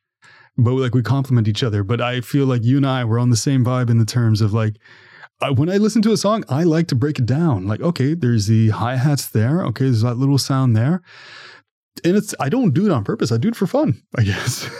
but 0.63 0.73
like 0.73 0.93
we 0.93 1.01
complement 1.01 1.47
each 1.47 1.63
other. 1.63 1.83
But 1.83 2.01
I 2.01 2.21
feel 2.21 2.45
like 2.45 2.63
you 2.63 2.77
and 2.77 2.85
I 2.85 3.03
were 3.03 3.19
on 3.19 3.29
the 3.29 3.35
same 3.35 3.65
vibe 3.65 3.89
in 3.89 3.97
the 3.97 4.05
terms 4.05 4.41
of 4.41 4.53
like, 4.53 4.77
I, 5.41 5.49
when 5.49 5.69
I 5.69 5.77
listen 5.77 6.01
to 6.03 6.11
a 6.11 6.17
song, 6.17 6.43
I 6.49 6.63
like 6.63 6.87
to 6.87 6.95
break 6.95 7.19
it 7.19 7.25
down. 7.25 7.67
Like, 7.67 7.81
okay, 7.81 8.13
there's 8.13 8.47
the 8.47 8.69
hi 8.69 8.95
hats 8.95 9.27
there. 9.27 9.63
Okay, 9.65 9.85
there's 9.85 10.01
that 10.01 10.15
little 10.15 10.37
sound 10.37 10.75
there, 10.75 11.01
and 12.03 12.15
it's 12.15 12.35
I 12.39 12.49
don't 12.49 12.73
do 12.73 12.85
it 12.85 12.91
on 12.91 13.03
purpose. 13.03 13.31
I 13.31 13.37
do 13.37 13.47
it 13.47 13.55
for 13.55 13.67
fun, 13.67 14.01
I 14.17 14.23
guess. 14.23 14.69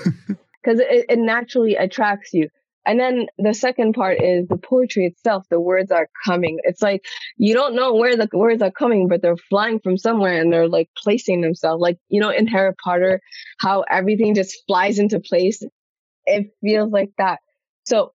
Because 0.64 0.80
it, 0.80 1.06
it 1.10 1.18
naturally 1.18 1.74
attracts 1.74 2.34
you. 2.34 2.48
And 2.86 3.00
then 3.00 3.28
the 3.38 3.54
second 3.54 3.94
part 3.94 4.22
is 4.22 4.48
the 4.48 4.58
poetry 4.58 5.06
itself. 5.06 5.46
The 5.50 5.60
words 5.60 5.92
are 5.92 6.08
coming. 6.26 6.60
It's 6.64 6.82
like 6.82 7.06
you 7.38 7.54
don't 7.54 7.76
know 7.76 7.94
where 7.96 8.16
the 8.16 8.28
words 8.34 8.62
are 8.62 8.72
coming, 8.72 9.08
but 9.08 9.22
they're 9.22 9.38
flying 9.50 9.80
from 9.80 9.98
somewhere 9.98 10.40
and 10.42 10.52
they're 10.52 10.68
like 10.68 10.90
placing 10.98 11.42
themselves. 11.42 11.82
Like, 11.82 11.98
you 12.10 12.20
know, 12.22 12.30
in 12.30 12.48
Harry 12.48 12.74
Potter, 12.84 13.22
how 13.60 13.84
everything 13.90 14.34
just 14.36 14.64
flies 14.68 15.00
into 15.00 15.20
place. 15.20 15.62
It 16.26 16.48
feels 16.62 16.92
like 16.92 17.12
that. 17.18 17.40
So 17.86 18.14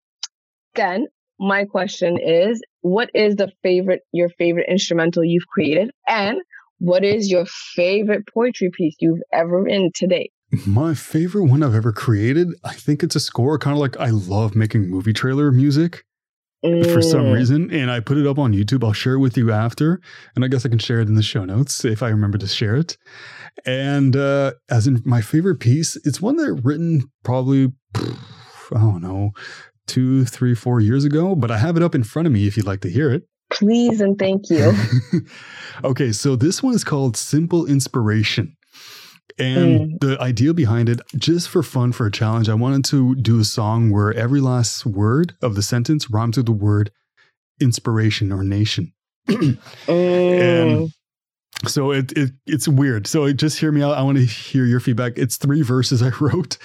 then 0.75 1.07
my 1.39 1.65
question 1.65 2.19
is, 2.19 2.63
what 2.83 3.11
is 3.15 3.37
the 3.37 3.51
favorite, 3.63 4.03
your 4.13 4.29
favorite 4.29 4.69
instrumental 4.69 5.25
you've 5.25 5.47
created? 5.47 5.91
And 6.07 6.39
what 6.79 7.05
is 7.05 7.31
your 7.31 7.47
favorite 7.47 8.25
poetry 8.33 8.71
piece 8.73 8.97
you've 9.01 9.23
ever 9.33 9.63
written 9.63 9.91
to 9.97 10.07
date? 10.07 10.33
My 10.67 10.95
favorite 10.95 11.45
one 11.47 11.63
I've 11.63 11.75
ever 11.75 11.93
created, 11.93 12.49
I 12.65 12.75
think 12.75 13.03
it's 13.03 13.17
a 13.17 13.21
score, 13.21 13.59
kind 13.59 13.75
of 13.75 13.81
like 13.81 13.99
I 13.99 14.11
love 14.11 14.55
making 14.55 14.89
movie 14.91 15.13
trailer 15.15 15.51
music. 15.51 16.05
mm. 16.65 16.93
for 16.93 17.03
some 17.03 17.23
Mm. 17.25 17.35
reason, 17.35 17.71
and 17.73 17.91
I 17.91 17.99
put 18.01 18.19
it 18.19 18.27
up 18.27 18.39
on 18.39 18.53
YouTube. 18.53 18.85
I'll 18.85 18.93
share 18.93 19.15
it 19.15 19.19
with 19.19 19.37
you 19.37 19.51
after, 19.51 20.01
and 20.37 20.45
I 20.45 20.49
guess 20.49 20.65
I 20.65 20.69
can 20.69 20.79
share 20.79 21.01
it 21.01 21.09
in 21.09 21.17
the 21.17 21.23
show 21.23 21.45
notes 21.45 21.85
if 21.85 22.03
I 22.05 22.09
remember 22.09 22.39
to 22.39 22.47
share 22.47 22.77
it. 22.77 22.97
And 23.67 24.15
uh, 24.15 24.53
as 24.71 24.87
in 24.87 25.03
my 25.05 25.23
favorite 25.23 25.59
piece, 25.59 25.97
it's 26.05 26.21
one 26.23 26.37
that 26.37 26.45
i 26.47 26.61
written 26.63 27.11
probably 27.25 27.73
I 27.97 28.11
don't 28.79 29.03
know 29.03 29.33
two, 29.89 30.25
three, 30.25 30.55
four 30.55 30.81
years 30.81 31.05
ago, 31.05 31.35
but 31.35 31.51
I 31.51 31.59
have 31.59 31.77
it 31.77 31.83
up 31.83 31.95
in 31.97 32.05
front 32.05 32.27
of 32.27 32.33
me 32.33 32.47
if 32.47 32.57
you'd 32.57 32.67
like 32.67 32.81
to 32.83 32.89
hear 32.91 33.11
it. 33.13 33.25
Please 33.51 34.01
and 34.01 34.17
thank 34.19 34.49
you. 34.49 34.73
okay, 35.85 36.13
so 36.13 36.37
this 36.37 36.63
one 36.63 36.75
is 36.75 36.85
called 36.85 37.17
Simple 37.17 37.67
Inspiration. 37.67 38.57
And 39.39 39.99
the 40.01 40.19
idea 40.21 40.53
behind 40.53 40.89
it, 40.89 41.01
just 41.17 41.49
for 41.49 41.63
fun, 41.63 41.93
for 41.93 42.07
a 42.07 42.11
challenge, 42.11 42.49
I 42.49 42.55
wanted 42.55 42.85
to 42.87 43.15
do 43.15 43.41
a 43.41 43.45
song 43.45 43.91
where 43.91 44.13
every 44.13 44.41
last 44.41 44.85
word 44.85 45.35
of 45.41 45.55
the 45.55 45.63
sentence 45.63 46.11
rhymes 46.11 46.37
with 46.37 46.47
the 46.47 46.53
word 46.53 46.91
inspiration 47.61 48.33
or 48.33 48.43
nation. 48.43 48.93
Mm. 49.29 49.59
And 49.89 51.71
so 51.71 51.93
it, 51.93 52.13
it 52.13 52.33
it's 52.47 52.67
weird. 52.67 53.07
So 53.07 53.33
just 53.33 53.59
hear 53.59 53.71
me 53.71 53.83
out. 53.83 53.97
I 53.97 54.03
want 54.03 54.19
to 54.19 54.25
hear 54.25 54.65
your 54.65 54.81
feedback. 54.81 55.13
It's 55.17 55.37
three 55.37 55.63
verses 55.63 56.03
I 56.03 56.11
wrote, 56.21 56.59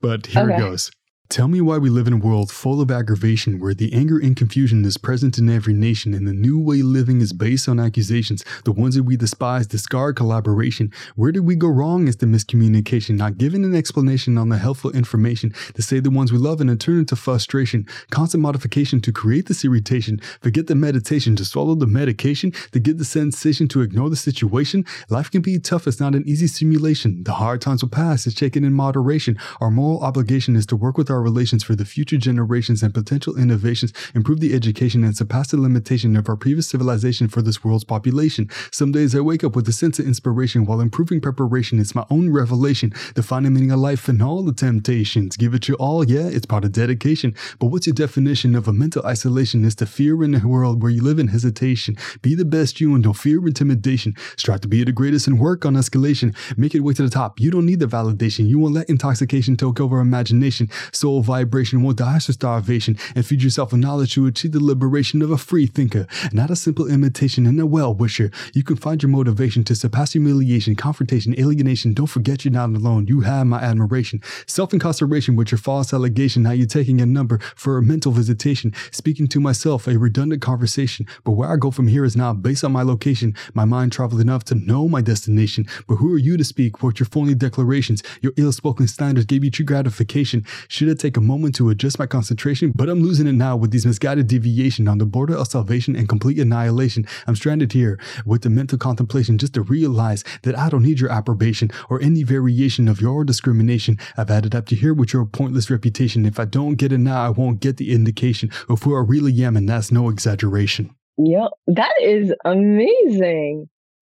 but 0.00 0.26
here 0.26 0.50
it 0.50 0.58
goes. 0.58 0.90
Tell 1.30 1.48
me 1.48 1.62
why 1.62 1.78
we 1.78 1.88
live 1.88 2.06
in 2.06 2.12
a 2.12 2.18
world 2.18 2.52
full 2.52 2.82
of 2.82 2.90
aggravation 2.90 3.58
where 3.58 3.72
the 3.72 3.92
anger 3.94 4.18
and 4.18 4.36
confusion 4.36 4.84
is 4.84 4.98
present 4.98 5.38
in 5.38 5.48
every 5.48 5.72
nation 5.72 6.12
and 6.12 6.28
the 6.28 6.34
new 6.34 6.60
way 6.60 6.82
living 6.82 7.22
is 7.22 7.32
based 7.32 7.66
on 7.66 7.80
accusations. 7.80 8.44
The 8.64 8.72
ones 8.72 8.94
that 8.94 9.04
we 9.04 9.16
despise 9.16 9.66
discard 9.66 10.16
collaboration. 10.16 10.92
Where 11.16 11.32
did 11.32 11.40
we 11.40 11.56
go 11.56 11.68
wrong 11.68 12.08
is 12.08 12.18
the 12.18 12.26
miscommunication, 12.26 13.16
not 13.16 13.38
giving 13.38 13.64
an 13.64 13.74
explanation 13.74 14.36
on 14.36 14.50
the 14.50 14.58
helpful 14.58 14.92
information 14.92 15.52
to 15.72 15.82
say 15.82 15.98
the 15.98 16.10
ones 16.10 16.30
we 16.30 16.38
love 16.38 16.60
and 16.60 16.78
turn 16.78 16.98
into 16.98 17.16
frustration. 17.16 17.86
Constant 18.10 18.42
modification 18.42 19.00
to 19.00 19.10
create 19.10 19.46
this 19.46 19.64
irritation. 19.64 20.20
Forget 20.42 20.66
the 20.66 20.74
meditation 20.74 21.36
to 21.36 21.44
swallow 21.44 21.74
the 21.74 21.86
medication 21.86 22.52
to 22.72 22.78
get 22.78 22.98
the 22.98 23.04
sensation 23.04 23.66
to 23.68 23.80
ignore 23.80 24.10
the 24.10 24.14
situation. 24.14 24.84
Life 25.08 25.30
can 25.30 25.40
be 25.40 25.58
tough. 25.58 25.86
It's 25.86 25.98
not 25.98 26.14
an 26.14 26.28
easy 26.28 26.46
simulation. 26.46 27.24
The 27.24 27.32
hard 27.32 27.62
times 27.62 27.82
will 27.82 27.88
pass. 27.88 28.26
It's 28.26 28.36
taken 28.36 28.62
in 28.62 28.74
moderation. 28.74 29.38
Our 29.60 29.70
moral 29.70 30.04
obligation 30.04 30.54
is 30.54 30.66
to 30.66 30.76
work 30.76 30.98
with 30.98 31.10
our 31.10 31.13
relations 31.22 31.62
for 31.62 31.74
the 31.74 31.84
future 31.84 32.16
generations 32.16 32.82
and 32.82 32.94
potential 32.94 33.36
innovations, 33.36 33.92
improve 34.14 34.40
the 34.40 34.54
education 34.54 35.04
and 35.04 35.16
surpass 35.16 35.50
the 35.50 35.56
limitation 35.56 36.16
of 36.16 36.28
our 36.28 36.36
previous 36.36 36.68
civilization 36.68 37.28
for 37.28 37.42
this 37.42 37.64
world's 37.64 37.84
population. 37.84 38.48
Some 38.70 38.92
days 38.92 39.14
I 39.14 39.20
wake 39.20 39.44
up 39.44 39.56
with 39.56 39.68
a 39.68 39.72
sense 39.72 39.98
of 39.98 40.06
inspiration 40.06 40.64
while 40.64 40.80
improving 40.80 41.20
preparation. 41.20 41.78
It's 41.78 41.94
my 41.94 42.04
own 42.10 42.32
revelation. 42.32 42.92
Defining 43.14 43.54
meaning 43.54 43.72
of 43.72 43.80
life 43.80 44.08
and 44.08 44.22
all 44.22 44.42
the 44.42 44.52
temptations. 44.52 45.36
Give 45.36 45.54
it 45.54 45.68
your 45.68 45.76
all, 45.78 46.04
yeah, 46.04 46.26
it's 46.26 46.46
part 46.46 46.64
of 46.64 46.72
dedication. 46.72 47.34
But 47.58 47.66
what's 47.66 47.86
your 47.86 47.94
definition 47.94 48.54
of 48.54 48.68
a 48.68 48.72
mental 48.72 49.04
isolation? 49.04 49.64
It's 49.64 49.76
the 49.76 49.86
fear 49.86 50.22
in 50.24 50.34
a 50.34 50.46
world 50.46 50.82
where 50.82 50.90
you 50.90 51.02
live 51.02 51.18
in 51.18 51.28
hesitation. 51.28 51.96
Be 52.22 52.34
the 52.34 52.44
best 52.44 52.80
you 52.80 52.94
and 52.94 53.04
don't 53.04 53.14
fear 53.14 53.44
intimidation. 53.46 54.14
Strive 54.36 54.60
to 54.62 54.68
be 54.68 54.84
the 54.84 54.92
greatest 54.92 55.26
and 55.26 55.38
work 55.38 55.64
on 55.64 55.74
escalation. 55.74 56.34
Make 56.56 56.74
it 56.74 56.80
way 56.80 56.94
to 56.94 57.02
the 57.02 57.10
top. 57.10 57.40
You 57.40 57.50
don't 57.50 57.66
need 57.66 57.80
the 57.80 57.86
validation. 57.86 58.48
You 58.48 58.58
won't 58.58 58.74
let 58.74 58.88
intoxication 58.88 59.56
take 59.56 59.80
over 59.80 60.00
imagination. 60.00 60.68
Soul 61.04 61.20
vibration 61.20 61.82
won't 61.82 61.98
die 61.98 62.18
to 62.18 62.32
starvation. 62.32 62.96
And 63.14 63.26
feed 63.26 63.42
yourself 63.42 63.72
with 63.72 63.80
knowledge 63.82 64.14
to 64.14 64.24
achieve 64.26 64.52
the 64.52 64.64
liberation 64.64 65.20
of 65.20 65.30
a 65.30 65.36
free 65.36 65.66
thinker. 65.66 66.06
Not 66.32 66.50
a 66.50 66.56
simple 66.56 66.86
imitation 66.86 67.44
and 67.44 67.60
a 67.60 67.66
well 67.66 67.92
wisher. 67.92 68.30
You 68.54 68.62
can 68.62 68.76
find 68.76 69.02
your 69.02 69.10
motivation 69.10 69.64
to 69.64 69.74
surpass 69.74 70.12
humiliation, 70.12 70.76
confrontation, 70.76 71.38
alienation. 71.38 71.92
Don't 71.92 72.06
forget 72.06 72.46
you're 72.46 72.52
not 72.52 72.70
alone. 72.70 73.06
You 73.06 73.20
have 73.20 73.46
my 73.46 73.58
admiration. 73.58 74.22
Self 74.46 74.72
incarceration 74.72 75.36
with 75.36 75.52
your 75.52 75.58
false 75.58 75.92
allegation. 75.92 76.42
Now 76.42 76.52
you're 76.52 76.66
taking 76.66 77.02
a 77.02 77.04
number 77.04 77.38
for 77.54 77.76
a 77.76 77.82
mental 77.82 78.10
visitation. 78.10 78.72
Speaking 78.90 79.26
to 79.26 79.40
myself, 79.40 79.86
a 79.86 79.98
redundant 79.98 80.40
conversation. 80.40 81.06
But 81.22 81.32
where 81.32 81.52
I 81.52 81.56
go 81.56 81.70
from 81.70 81.88
here 81.88 82.06
is 82.06 82.16
not 82.16 82.42
based 82.42 82.64
on 82.64 82.72
my 82.72 82.82
location. 82.82 83.34
My 83.52 83.66
mind 83.66 83.92
traveled 83.92 84.22
enough 84.22 84.44
to 84.44 84.54
know 84.54 84.88
my 84.88 85.02
destination. 85.02 85.66
But 85.86 85.96
who 85.96 86.14
are 86.14 86.18
you 86.18 86.38
to 86.38 86.44
speak 86.44 86.82
What 86.82 86.98
your 86.98 87.06
phony 87.06 87.34
declarations? 87.34 88.02
Your 88.22 88.32
ill 88.38 88.52
spoken 88.52 88.88
standards 88.88 89.26
gave 89.26 89.44
you 89.44 89.50
true 89.50 89.66
gratification. 89.66 90.46
Should 90.66 90.93
I 90.94 90.96
take 90.96 91.16
a 91.16 91.20
moment 91.20 91.56
to 91.56 91.70
adjust 91.70 91.98
my 91.98 92.06
concentration? 92.06 92.70
But 92.72 92.88
I'm 92.88 93.02
losing 93.02 93.26
it 93.26 93.32
now 93.32 93.56
with 93.56 93.72
these 93.72 93.84
misguided 93.84 94.28
deviation 94.28 94.86
on 94.86 94.98
the 94.98 95.04
border 95.04 95.34
of 95.34 95.48
salvation 95.48 95.96
and 95.96 96.08
complete 96.08 96.38
annihilation. 96.38 97.04
I'm 97.26 97.34
stranded 97.34 97.72
here 97.72 97.98
with 98.24 98.42
the 98.42 98.50
mental 98.50 98.78
contemplation 98.78 99.36
just 99.36 99.54
to 99.54 99.62
realize 99.62 100.22
that 100.44 100.56
I 100.56 100.68
don't 100.68 100.84
need 100.84 101.00
your 101.00 101.10
approbation 101.10 101.72
or 101.90 102.00
any 102.00 102.22
variation 102.22 102.86
of 102.86 103.00
your 103.00 103.24
discrimination. 103.24 103.98
I've 104.16 104.30
added 104.30 104.54
up 104.54 104.66
to 104.66 104.76
here 104.76 104.94
with 104.94 105.12
your 105.12 105.26
pointless 105.26 105.68
reputation. 105.68 106.26
If 106.26 106.38
I 106.38 106.44
don't 106.44 106.76
get 106.76 106.92
it 106.92 106.98
now, 106.98 107.26
I 107.26 107.30
won't 107.30 107.58
get 107.58 107.76
the 107.76 107.92
indication 107.92 108.52
of 108.68 108.84
who 108.84 108.94
I 108.94 109.00
really 109.00 109.42
am, 109.42 109.56
and 109.56 109.68
that's 109.68 109.90
no 109.90 110.08
exaggeration. 110.08 110.94
Yep, 111.18 111.50
that 111.66 111.94
is 112.00 112.32
amazing. 112.44 113.68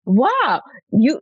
Wow. 0.09 0.61
You 0.91 1.21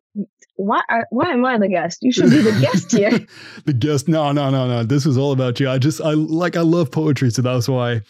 why 0.56 0.82
are, 0.90 1.06
why 1.12 1.32
am 1.32 1.46
I 1.46 1.58
the 1.58 1.68
guest? 1.68 2.00
You 2.02 2.12
should 2.12 2.30
be 2.30 2.42
the 2.42 2.58
guest 2.60 2.92
here. 2.92 3.12
the 3.66 3.74
guest, 3.74 4.08
no, 4.08 4.32
no, 4.32 4.50
no, 4.50 4.68
no. 4.68 4.84
This 4.84 5.06
was 5.06 5.18
all 5.18 5.34
about 5.34 5.60
you. 5.60 5.70
I 5.70 5.78
just, 5.78 6.02
I 6.02 6.14
like, 6.14 6.56
I 6.56 6.62
love 6.62 6.90
poetry, 6.90 7.30
so 7.30 7.42
that's 7.42 7.68
why 7.68 8.02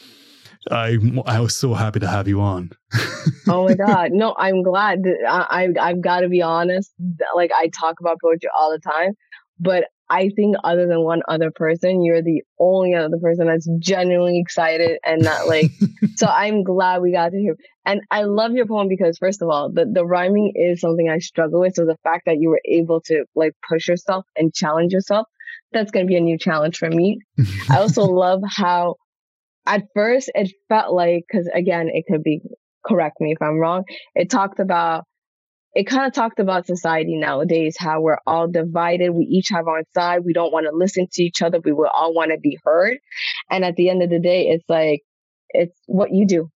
I, 0.72 0.98
I 1.26 1.40
was 1.40 1.56
so 1.56 1.74
happy 1.74 1.99
to 1.99 2.08
have 2.08 2.28
you 2.28 2.40
on. 2.41 2.72
oh 3.49 3.66
my 3.66 3.74
god. 3.74 4.12
No, 4.12 4.36
I'm 4.38 4.62
glad 4.62 5.04
that 5.04 5.18
I, 5.28 5.66
I 5.66 5.90
I've 5.90 6.02
got 6.02 6.22
to 6.22 6.30
be 6.30 6.41
honest. 6.41 6.94
Like 7.36 7.52
I 7.54 7.70
talk 7.70 7.99
about 7.99 8.20
poetry 8.22 8.49
all 8.58 8.72
the 8.72 8.80
time, 8.80 9.14
but 9.60 9.86
I 10.10 10.30
think 10.36 10.56
other 10.64 10.88
than 10.88 11.02
one 11.02 11.22
other 11.28 11.52
person, 11.52 12.04
you're 12.04 12.22
the 12.22 12.44
only 12.60 12.94
other 12.96 13.18
person 13.22 13.48
that's 13.48 13.68
genuinely 13.80 14.40
excited 14.40 15.00
and 15.04 15.22
not 15.22 15.48
like. 15.48 15.72
so 16.16 16.28
I'm 16.28 16.64
glad 16.64 17.02
we 17.02 17.12
got 17.12 17.32
to 17.32 17.38
hear. 17.38 17.56
And 17.86 18.02
I 18.10 18.24
love 18.24 18.54
your 18.54 18.66
poem 18.66 18.88
because 18.88 19.18
first 19.18 19.42
of 19.42 19.50
all, 19.50 19.72
the 19.72 19.86
the 19.86 20.06
rhyming 20.06 20.54
is 20.56 20.82
something 20.82 21.10
I 21.10 21.20
struggle 21.20 21.62
with. 21.62 21.76
So 21.76 21.86
the 21.86 21.98
fact 22.04 22.24
that 22.26 22.38
you 22.40 22.50
were 22.50 22.62
able 22.66 23.02
to 23.08 23.26
like 23.36 23.54
push 23.68 23.88
yourself 23.88 24.26
and 24.36 24.54
challenge 24.54 24.94
yourself, 24.94 25.28
that's 25.72 25.92
going 25.92 26.06
to 26.06 26.10
be 26.10 26.18
a 26.18 26.22
new 26.22 26.38
challenge 26.38 26.78
for 26.78 26.90
me. 26.90 27.20
I 27.70 27.78
also 27.78 28.04
love 28.04 28.42
how 28.48 28.96
at 29.66 29.84
first 29.94 30.32
it 30.34 30.52
felt 30.70 30.94
like 30.94 31.26
because 31.30 31.50
again, 31.54 31.90
it 31.92 32.06
could 32.10 32.24
be 32.24 32.42
correct 32.86 33.20
me 33.20 33.34
if 33.34 33.42
I'm 33.42 33.58
wrong. 33.58 33.84
It 34.16 34.30
talked 34.30 34.60
about 34.60 35.04
it 35.78 35.86
kind 35.86 36.08
of 36.08 36.14
talked 36.14 36.40
about 36.40 36.66
society 36.66 37.18
nowadays, 37.18 37.76
how 37.78 38.02
we're 38.02 38.18
all 38.26 38.48
divided. 38.48 39.12
We 39.12 39.26
each 39.26 39.49
have 39.49 39.68
our 39.68 39.84
side. 39.94 40.26
We 40.26 40.34
don't 40.34 40.52
want 40.52 40.66
to 40.66 40.76
listen 40.76 41.08
to 41.12 41.22
each 41.22 41.44
other. 41.44 41.60
We 41.64 41.72
will 41.72 41.91
all 41.94 42.16
want 42.16 42.32
to 42.32 42.40
be 42.40 42.58
heard. 42.64 42.98
And 43.52 43.64
at 43.64 43.76
the 43.76 43.91
end 43.91 44.02
of 44.02 44.10
the 44.10 44.20
day, 44.20 44.48
it's 44.48 44.68
like, 44.68 45.04
it's 45.49 45.80
what 45.86 46.12
you 46.12 46.26
do. 46.26 46.49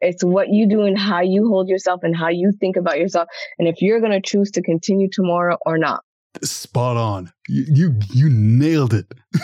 It's 0.00 0.22
what 0.22 0.50
you 0.50 0.68
do 0.68 0.82
and 0.82 0.96
how 0.96 1.22
you 1.22 1.48
hold 1.48 1.68
yourself 1.68 2.02
and 2.04 2.16
how 2.16 2.28
you 2.28 2.52
think 2.60 2.76
about 2.76 3.00
yourself. 3.00 3.26
And 3.58 3.66
if 3.66 3.82
you're 3.82 3.98
going 3.98 4.12
to 4.12 4.20
choose 4.20 4.52
to 4.52 4.62
continue 4.62 5.08
tomorrow 5.10 5.58
or 5.66 5.76
not. 5.76 6.04
Spot 6.44 6.96
on. 6.96 7.32
You, 7.48 7.64
you, 7.66 8.00
you 8.12 8.30
nailed 8.30 8.94
it. 8.94 9.12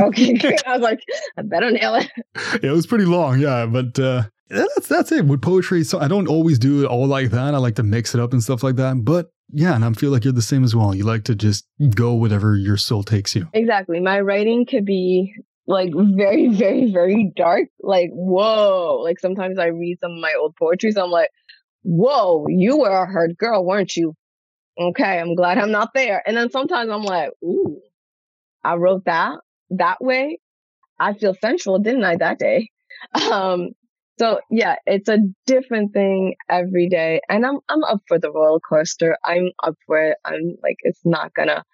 Okay. 0.00 0.38
I 0.66 0.72
was 0.72 0.80
like, 0.80 1.00
I 1.36 1.42
better 1.42 1.70
nail 1.70 1.96
it. 1.96 2.10
it 2.62 2.70
was 2.70 2.86
pretty 2.86 3.04
long, 3.04 3.38
yeah, 3.38 3.66
but 3.66 3.98
uh, 3.98 4.22
that's 4.52 4.88
that's 4.88 5.12
it 5.12 5.24
with 5.24 5.42
poetry. 5.42 5.84
So 5.84 5.98
I 5.98 6.08
don't 6.08 6.28
always 6.28 6.58
do 6.58 6.84
it 6.84 6.86
all 6.86 7.06
like 7.06 7.30
that. 7.30 7.54
I 7.54 7.58
like 7.58 7.76
to 7.76 7.82
mix 7.82 8.14
it 8.14 8.20
up 8.20 8.32
and 8.32 8.42
stuff 8.42 8.62
like 8.62 8.76
that. 8.76 9.04
But 9.04 9.30
yeah, 9.50 9.74
and 9.74 9.84
I 9.84 9.92
feel 9.92 10.10
like 10.10 10.24
you're 10.24 10.32
the 10.32 10.42
same 10.42 10.64
as 10.64 10.74
well. 10.74 10.94
You 10.94 11.04
like 11.04 11.24
to 11.24 11.34
just 11.34 11.66
go 11.94 12.14
whatever 12.14 12.56
your 12.56 12.76
soul 12.76 13.02
takes 13.02 13.34
you. 13.34 13.48
Exactly. 13.52 14.00
My 14.00 14.20
writing 14.20 14.66
could 14.66 14.84
be 14.84 15.34
like 15.66 15.92
very, 15.94 16.48
very, 16.54 16.92
very 16.92 17.32
dark. 17.36 17.68
Like, 17.80 18.10
whoa. 18.12 19.00
Like 19.02 19.18
sometimes 19.18 19.58
I 19.58 19.66
read 19.66 19.98
some 20.00 20.12
of 20.12 20.18
my 20.20 20.34
old 20.38 20.54
poetry, 20.56 20.92
so 20.92 21.04
I'm 21.04 21.10
like, 21.10 21.30
whoa, 21.82 22.46
you 22.48 22.78
were 22.78 22.90
a 22.90 23.06
hurt 23.06 23.36
girl, 23.36 23.64
weren't 23.64 23.96
you? 23.96 24.14
Okay, 24.80 25.18
I'm 25.18 25.34
glad 25.34 25.58
I'm 25.58 25.70
not 25.70 25.90
there. 25.94 26.22
And 26.26 26.36
then 26.36 26.50
sometimes 26.50 26.90
I'm 26.90 27.02
like, 27.02 27.30
ooh, 27.44 27.80
I 28.64 28.74
wrote 28.76 29.04
that 29.04 29.38
that 29.70 30.02
way. 30.02 30.38
I 30.98 31.14
feel 31.14 31.34
sensual, 31.34 31.78
didn't 31.78 32.04
I, 32.04 32.16
that 32.16 32.38
day? 32.38 32.68
Um, 33.14 33.70
so 34.22 34.38
yeah, 34.50 34.76
it's 34.86 35.08
a 35.08 35.18
different 35.46 35.92
thing 35.92 36.36
every 36.48 36.88
day. 36.88 37.20
And 37.28 37.44
I'm 37.44 37.58
I'm 37.68 37.82
up 37.82 38.02
for 38.06 38.20
the 38.20 38.30
roller 38.30 38.60
coaster. 38.60 39.16
I'm 39.24 39.50
up 39.64 39.74
for 39.84 40.10
it. 40.10 40.18
I'm 40.24 40.54
like 40.62 40.76
it's 40.82 41.00
not 41.04 41.34
gonna 41.34 41.64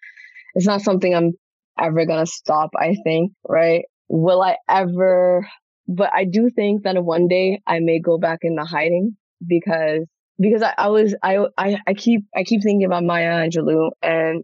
it's 0.54 0.66
not 0.66 0.80
something 0.80 1.14
I'm 1.14 1.32
ever 1.78 2.06
gonna 2.06 2.24
stop, 2.26 2.70
I 2.74 2.96
think, 3.04 3.32
right? 3.46 3.84
Will 4.08 4.40
I 4.40 4.56
ever 4.66 5.46
but 5.86 6.10
I 6.14 6.24
do 6.24 6.50
think 6.50 6.84
that 6.84 7.02
one 7.04 7.28
day 7.28 7.60
I 7.66 7.80
may 7.80 8.00
go 8.00 8.16
back 8.16 8.40
into 8.42 8.64
hiding 8.64 9.16
because 9.46 10.06
because 10.40 10.62
I, 10.62 10.72
I 10.78 10.88
was 10.88 11.14
I, 11.22 11.40
I 11.58 11.78
I 11.86 11.92
keep 11.92 12.22
I 12.34 12.44
keep 12.44 12.62
thinking 12.62 12.86
about 12.86 13.04
Maya 13.04 13.46
Angelou 13.46 13.90
and 14.02 14.42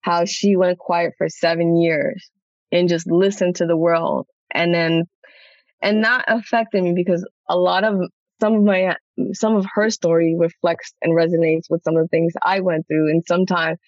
how 0.00 0.24
she 0.24 0.56
went 0.56 0.78
quiet 0.78 1.12
for 1.18 1.28
seven 1.28 1.76
years 1.76 2.30
and 2.72 2.88
just 2.88 3.10
listened 3.10 3.56
to 3.56 3.66
the 3.66 3.76
world 3.76 4.26
and 4.50 4.72
then 4.72 5.04
and 5.82 6.04
that 6.04 6.24
affected 6.28 6.82
me 6.82 6.92
because 6.94 7.26
a 7.48 7.56
lot 7.56 7.84
of 7.84 8.00
some 8.40 8.54
of 8.54 8.62
my 8.62 8.96
some 9.32 9.56
of 9.56 9.66
her 9.74 9.90
story 9.90 10.34
reflects 10.38 10.92
and 11.02 11.12
resonates 11.12 11.64
with 11.68 11.82
some 11.84 11.96
of 11.96 12.02
the 12.02 12.08
things 12.08 12.32
I 12.42 12.60
went 12.60 12.86
through 12.88 13.10
and 13.10 13.22
sometimes 13.26 13.78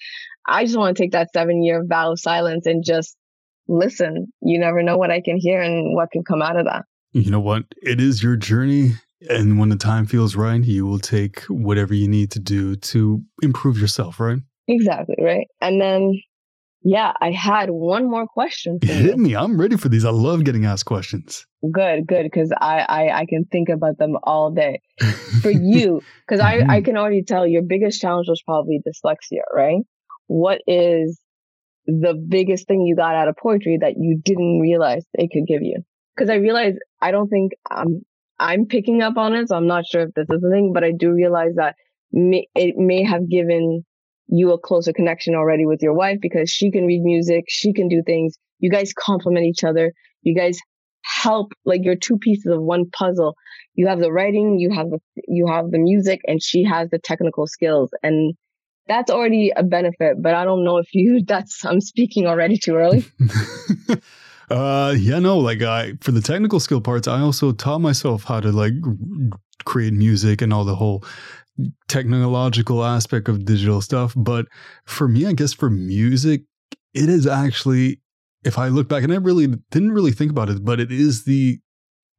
I 0.46 0.64
just 0.64 0.76
want 0.76 0.96
to 0.96 1.02
take 1.02 1.12
that 1.12 1.32
seven 1.32 1.62
year 1.62 1.84
vow 1.86 2.12
of 2.12 2.20
silence 2.20 2.66
and 2.66 2.84
just 2.84 3.16
listen. 3.68 4.26
You 4.42 4.58
never 4.58 4.82
know 4.82 4.96
what 4.96 5.10
I 5.10 5.20
can 5.20 5.38
hear 5.38 5.60
and 5.60 5.94
what 5.94 6.10
can 6.10 6.22
come 6.22 6.42
out 6.42 6.56
of 6.58 6.66
that. 6.66 6.84
you 7.12 7.30
know 7.30 7.40
what? 7.40 7.64
It 7.82 8.00
is 8.00 8.22
your 8.22 8.36
journey. 8.36 8.92
And 9.30 9.58
when 9.58 9.70
the 9.70 9.76
time 9.76 10.04
feels 10.04 10.36
right, 10.36 10.62
you 10.62 10.84
will 10.84 10.98
take 10.98 11.40
whatever 11.44 11.94
you 11.94 12.08
need 12.08 12.30
to 12.32 12.40
do 12.40 12.76
to 12.76 13.22
improve 13.42 13.78
yourself, 13.78 14.20
right? 14.20 14.38
Exactly, 14.68 15.16
right? 15.18 15.46
And 15.62 15.80
then, 15.80 16.20
yeah, 16.84 17.12
I 17.18 17.30
had 17.30 17.70
one 17.70 18.10
more 18.10 18.26
question. 18.26 18.78
For 18.78 18.92
Hit 18.92 19.16
me. 19.16 19.34
I'm 19.34 19.58
ready 19.58 19.78
for 19.78 19.88
these. 19.88 20.04
I 20.04 20.10
love 20.10 20.44
getting 20.44 20.66
asked 20.66 20.84
questions. 20.84 21.46
Good, 21.72 22.06
good, 22.06 22.24
because 22.24 22.52
I, 22.52 22.84
I 22.86 23.20
I 23.20 23.26
can 23.26 23.46
think 23.46 23.70
about 23.70 23.96
them 23.96 24.18
all 24.22 24.50
day. 24.50 24.82
For 25.40 25.50
you, 25.50 26.02
because 26.26 26.40
I 26.40 26.56
I 26.56 26.58
mm-hmm. 26.58 26.84
can 26.84 26.96
already 26.98 27.22
tell 27.22 27.46
your 27.46 27.62
biggest 27.62 28.02
challenge 28.02 28.28
was 28.28 28.42
probably 28.44 28.80
dyslexia, 28.86 29.40
right? 29.50 29.80
What 30.26 30.60
is 30.66 31.18
the 31.86 32.14
biggest 32.14 32.68
thing 32.68 32.82
you 32.82 32.96
got 32.96 33.14
out 33.14 33.28
of 33.28 33.36
poetry 33.42 33.78
that 33.80 33.94
you 33.96 34.20
didn't 34.22 34.60
realize 34.60 35.06
it 35.14 35.30
could 35.32 35.46
give 35.46 35.62
you? 35.62 35.82
Because 36.14 36.28
I 36.28 36.34
realize 36.34 36.74
I 37.00 37.12
don't 37.12 37.28
think 37.28 37.52
I'm 37.70 38.02
I'm 38.38 38.66
picking 38.66 39.00
up 39.00 39.16
on 39.16 39.32
it, 39.34 39.48
so 39.48 39.56
I'm 39.56 39.66
not 39.66 39.86
sure 39.86 40.02
if 40.02 40.14
this 40.14 40.26
is 40.28 40.40
the 40.42 40.50
thing, 40.50 40.72
but 40.74 40.84
I 40.84 40.92
do 40.92 41.12
realize 41.12 41.54
that 41.56 41.76
may, 42.12 42.46
it 42.54 42.76
may 42.76 43.04
have 43.04 43.28
given 43.28 43.86
you 44.28 44.52
a 44.52 44.58
closer 44.58 44.92
connection 44.92 45.34
already 45.34 45.66
with 45.66 45.82
your 45.82 45.94
wife 45.94 46.18
because 46.20 46.50
she 46.50 46.70
can 46.70 46.86
read 46.86 47.02
music, 47.02 47.44
she 47.48 47.72
can 47.72 47.88
do 47.88 48.02
things. 48.04 48.36
You 48.58 48.70
guys 48.70 48.92
complement 48.92 49.46
each 49.46 49.64
other. 49.64 49.92
You 50.22 50.34
guys 50.34 50.58
help 51.02 51.52
like 51.64 51.82
you're 51.84 51.96
two 51.96 52.18
pieces 52.18 52.46
of 52.46 52.62
one 52.62 52.88
puzzle. 52.90 53.34
You 53.74 53.88
have 53.88 54.00
the 54.00 54.12
writing, 54.12 54.58
you 54.58 54.70
have 54.70 54.90
the 54.90 54.98
you 55.28 55.46
have 55.46 55.70
the 55.70 55.78
music, 55.78 56.20
and 56.26 56.42
she 56.42 56.64
has 56.64 56.88
the 56.90 56.98
technical 56.98 57.46
skills, 57.46 57.90
and 58.02 58.34
that's 58.86 59.10
already 59.10 59.52
a 59.54 59.62
benefit. 59.62 60.22
But 60.22 60.34
I 60.34 60.44
don't 60.44 60.64
know 60.64 60.78
if 60.78 60.88
you 60.92 61.22
that's 61.26 61.64
I'm 61.64 61.80
speaking 61.80 62.26
already 62.26 62.58
too 62.58 62.76
early. 62.76 63.04
uh 64.50 64.94
yeah 64.98 65.18
no 65.18 65.38
like 65.38 65.62
i 65.62 65.94
for 66.02 66.12
the 66.12 66.20
technical 66.20 66.60
skill 66.60 66.78
parts 66.78 67.08
i 67.08 67.18
also 67.18 67.50
taught 67.50 67.78
myself 67.78 68.24
how 68.24 68.40
to 68.40 68.52
like 68.52 68.74
create 69.64 69.94
music 69.94 70.42
and 70.42 70.52
all 70.52 70.66
the 70.66 70.74
whole 70.74 71.02
technological 71.88 72.84
aspect 72.84 73.28
of 73.28 73.44
digital 73.44 73.80
stuff 73.80 74.12
but 74.16 74.46
for 74.84 75.06
me 75.06 75.26
i 75.26 75.32
guess 75.32 75.52
for 75.52 75.70
music 75.70 76.42
it 76.94 77.08
is 77.08 77.26
actually 77.26 78.00
if 78.44 78.58
i 78.58 78.68
look 78.68 78.88
back 78.88 79.02
and 79.02 79.12
i 79.12 79.16
really 79.16 79.46
didn't 79.70 79.92
really 79.92 80.12
think 80.12 80.30
about 80.30 80.48
it 80.48 80.64
but 80.64 80.80
it 80.80 80.90
is 80.90 81.24
the 81.24 81.58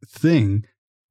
thing 0.07 0.63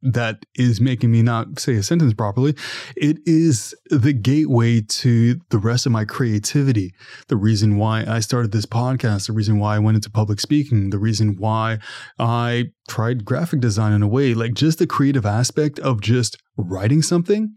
that 0.04 0.44
is 0.54 0.80
making 0.80 1.10
me 1.10 1.22
not 1.22 1.58
say 1.58 1.74
a 1.74 1.82
sentence 1.82 2.12
properly. 2.12 2.54
It 2.94 3.18
is 3.24 3.74
the 3.88 4.12
gateway 4.12 4.82
to 4.82 5.40
the 5.48 5.58
rest 5.58 5.86
of 5.86 5.92
my 5.92 6.04
creativity. 6.04 6.94
The 7.28 7.36
reason 7.36 7.78
why 7.78 8.04
I 8.06 8.20
started 8.20 8.52
this 8.52 8.66
podcast, 8.66 9.26
the 9.26 9.32
reason 9.32 9.58
why 9.58 9.76
I 9.76 9.78
went 9.78 9.96
into 9.96 10.10
public 10.10 10.40
speaking, 10.40 10.90
the 10.90 10.98
reason 10.98 11.36
why 11.38 11.78
I 12.18 12.66
tried 12.86 13.24
graphic 13.24 13.60
design 13.60 13.92
in 13.92 14.02
a 14.02 14.08
way, 14.08 14.34
like 14.34 14.52
just 14.52 14.78
the 14.78 14.86
creative 14.86 15.24
aspect 15.24 15.78
of 15.78 16.02
just 16.02 16.36
writing 16.58 17.00
something, 17.00 17.54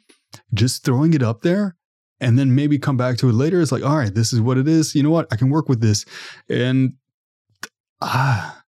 just 0.53 0.83
throwing 0.83 1.13
it 1.13 1.23
up 1.23 1.41
there. 1.41 1.75
And 2.19 2.37
then 2.39 2.55
maybe 2.55 2.79
come 2.79 2.97
back 2.97 3.17
to 3.17 3.29
it 3.29 3.33
later. 3.33 3.61
It's 3.61 3.71
like, 3.71 3.83
all 3.83 3.95
right, 3.95 4.13
this 4.13 4.33
is 4.33 4.41
what 4.41 4.57
it 4.57 4.67
is. 4.67 4.95
You 4.95 5.03
know 5.03 5.11
what? 5.11 5.27
I 5.31 5.35
can 5.35 5.49
work 5.51 5.69
with 5.69 5.81
this. 5.81 6.03
And 6.49 6.93
ah, 8.01 8.63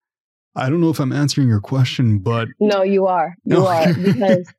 I 0.54 0.68
don't 0.68 0.80
know 0.80 0.90
if 0.90 0.98
I'm 1.00 1.12
answering 1.12 1.48
your 1.48 1.60
question, 1.60 2.18
but 2.18 2.48
no, 2.60 2.82
you 2.82 3.06
are. 3.06 3.34
You 3.44 3.56
No. 3.58 3.66
are 3.66 3.94
because 4.02 4.52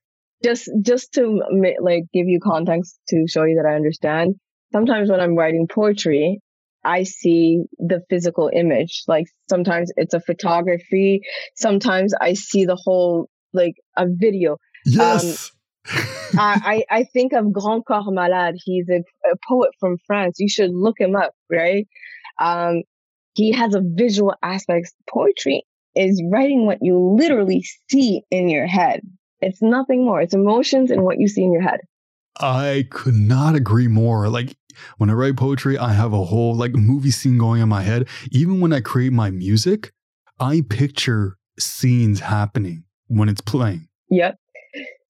just 0.44 0.70
just 0.82 1.14
to 1.14 1.42
like 1.82 2.04
give 2.14 2.28
you 2.28 2.40
context 2.42 3.00
to 3.10 3.26
show 3.28 3.44
you 3.44 3.60
that 3.62 3.68
I 3.70 3.76
understand. 3.76 4.36
Sometimes 4.72 5.10
when 5.10 5.20
I'm 5.20 5.36
writing 5.36 5.68
poetry, 5.70 6.40
I 6.84 7.04
see 7.04 7.64
the 7.80 8.02
physical 8.10 8.50
image. 8.54 9.04
Like 9.08 9.26
sometimes 9.50 9.92
it's 9.98 10.14
a 10.14 10.20
photography. 10.20 11.22
Sometimes 11.56 12.14
I 12.20 12.34
see 12.34 12.66
the 12.66 12.76
whole 12.82 13.30
like 13.54 13.74
a 13.98 14.06
video. 14.08 14.58
yes. 14.86 15.52
I, 15.52 15.57
I 16.38 16.84
I 16.90 17.04
think 17.06 17.34
of 17.34 17.52
Grand 17.52 17.86
Corps 17.86 18.12
Malade. 18.12 18.56
He's 18.64 18.90
a, 18.90 19.00
a 19.30 19.36
poet 19.48 19.72
from 19.80 19.98
France. 20.06 20.40
You 20.40 20.50
should 20.50 20.72
look 20.72 21.00
him 21.00 21.16
up, 21.16 21.34
right? 21.52 21.88
Um, 22.40 22.84
he 23.34 23.52
has 23.54 23.76
a 23.76 23.82
visual 23.84 24.34
aspect. 24.44 24.92
Poetry 25.10 25.64
is 25.96 26.22
writing 26.32 26.66
what 26.66 26.80
you 26.82 27.16
literally 27.18 27.66
see 27.90 28.22
in 28.32 28.50
your 28.50 28.68
head. 28.68 29.02
It's 29.42 29.62
nothing 29.62 30.06
more. 30.06 30.22
It's 30.22 30.34
emotions 30.34 30.92
and 30.92 31.04
what 31.04 31.20
you 31.20 31.28
see 31.28 31.44
in 31.44 31.52
your 31.52 31.62
head. 31.62 31.80
I 32.40 32.88
could 32.92 33.16
not 33.16 33.56
agree 33.56 33.88
more. 33.88 34.30
Like 34.30 34.56
when 34.98 35.10
I 35.10 35.14
write 35.14 35.38
poetry, 35.38 35.78
I 35.78 35.94
have 35.94 36.14
a 36.14 36.24
whole 36.24 36.56
like 36.56 36.74
movie 36.74 37.12
scene 37.12 37.38
going 37.38 37.62
in 37.62 37.70
my 37.70 37.82
head. 37.82 38.08
Even 38.32 38.60
when 38.60 38.74
I 38.74 38.80
create 38.80 39.14
my 39.14 39.32
music, 39.32 39.92
I 40.40 40.62
picture 40.68 41.38
scenes 41.60 42.20
happening 42.20 42.84
when 43.08 43.30
it's 43.30 43.42
playing. 43.42 43.88
Yep. 44.10 44.38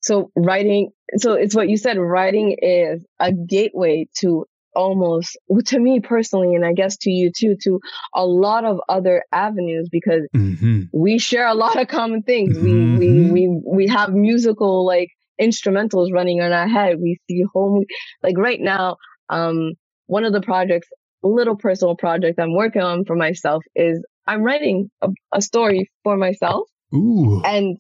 So 0.08 0.32
writing, 0.36 0.92
so 1.18 1.34
it's 1.34 1.56
what 1.56 1.70
you 1.70 1.78
said. 1.78 1.98
Writing 1.98 2.56
is 2.62 3.06
a 3.20 3.32
gateway 3.34 4.08
to 4.20 4.46
almost 4.76 5.38
to 5.66 5.80
me 5.80 6.00
personally, 6.00 6.56
and 6.56 6.66
I 6.66 6.74
guess 6.74 6.98
to 7.00 7.12
you 7.12 7.32
too, 7.38 7.56
to 7.64 7.80
a 8.16 8.26
lot 8.26 8.66
of 8.66 8.80
other 8.90 9.24
avenues 9.32 9.90
because 9.92 10.28
hmm 10.34 10.84
we 10.94 11.20
share 11.20 11.48
a 11.48 11.54
lot 11.54 11.80
of 11.80 11.88
common 11.88 12.24
things. 12.24 12.58
We 12.58 12.72
Mhm. 12.74 12.98
we 12.98 13.22
we 13.32 13.62
we 13.66 13.88
have 13.88 14.14
musical 14.14 14.86
like 14.86 15.10
instrumentals 15.42 16.12
running 16.14 16.38
in 16.40 16.52
our 16.54 16.68
head. 16.68 16.98
We 17.02 17.20
see 17.30 17.44
home 17.54 17.86
like 18.24 18.38
right 18.38 18.62
now. 18.62 18.98
Um, 19.30 19.74
one 20.08 20.24
of 20.24 20.34
the 20.34 20.42
projects, 20.42 20.88
little 21.24 21.58
personal 21.58 21.96
project 21.96 22.40
I'm 22.40 22.54
working 22.56 22.82
on 22.82 23.04
for 23.06 23.16
myself 23.16 23.64
is 23.76 24.04
I'm 24.26 24.42
writing 24.44 24.90
a, 25.02 25.10
a 25.34 25.42
story 25.42 25.92
for 26.04 26.16
myself, 26.18 26.68
Ooh. 26.94 27.42
and 27.44 27.78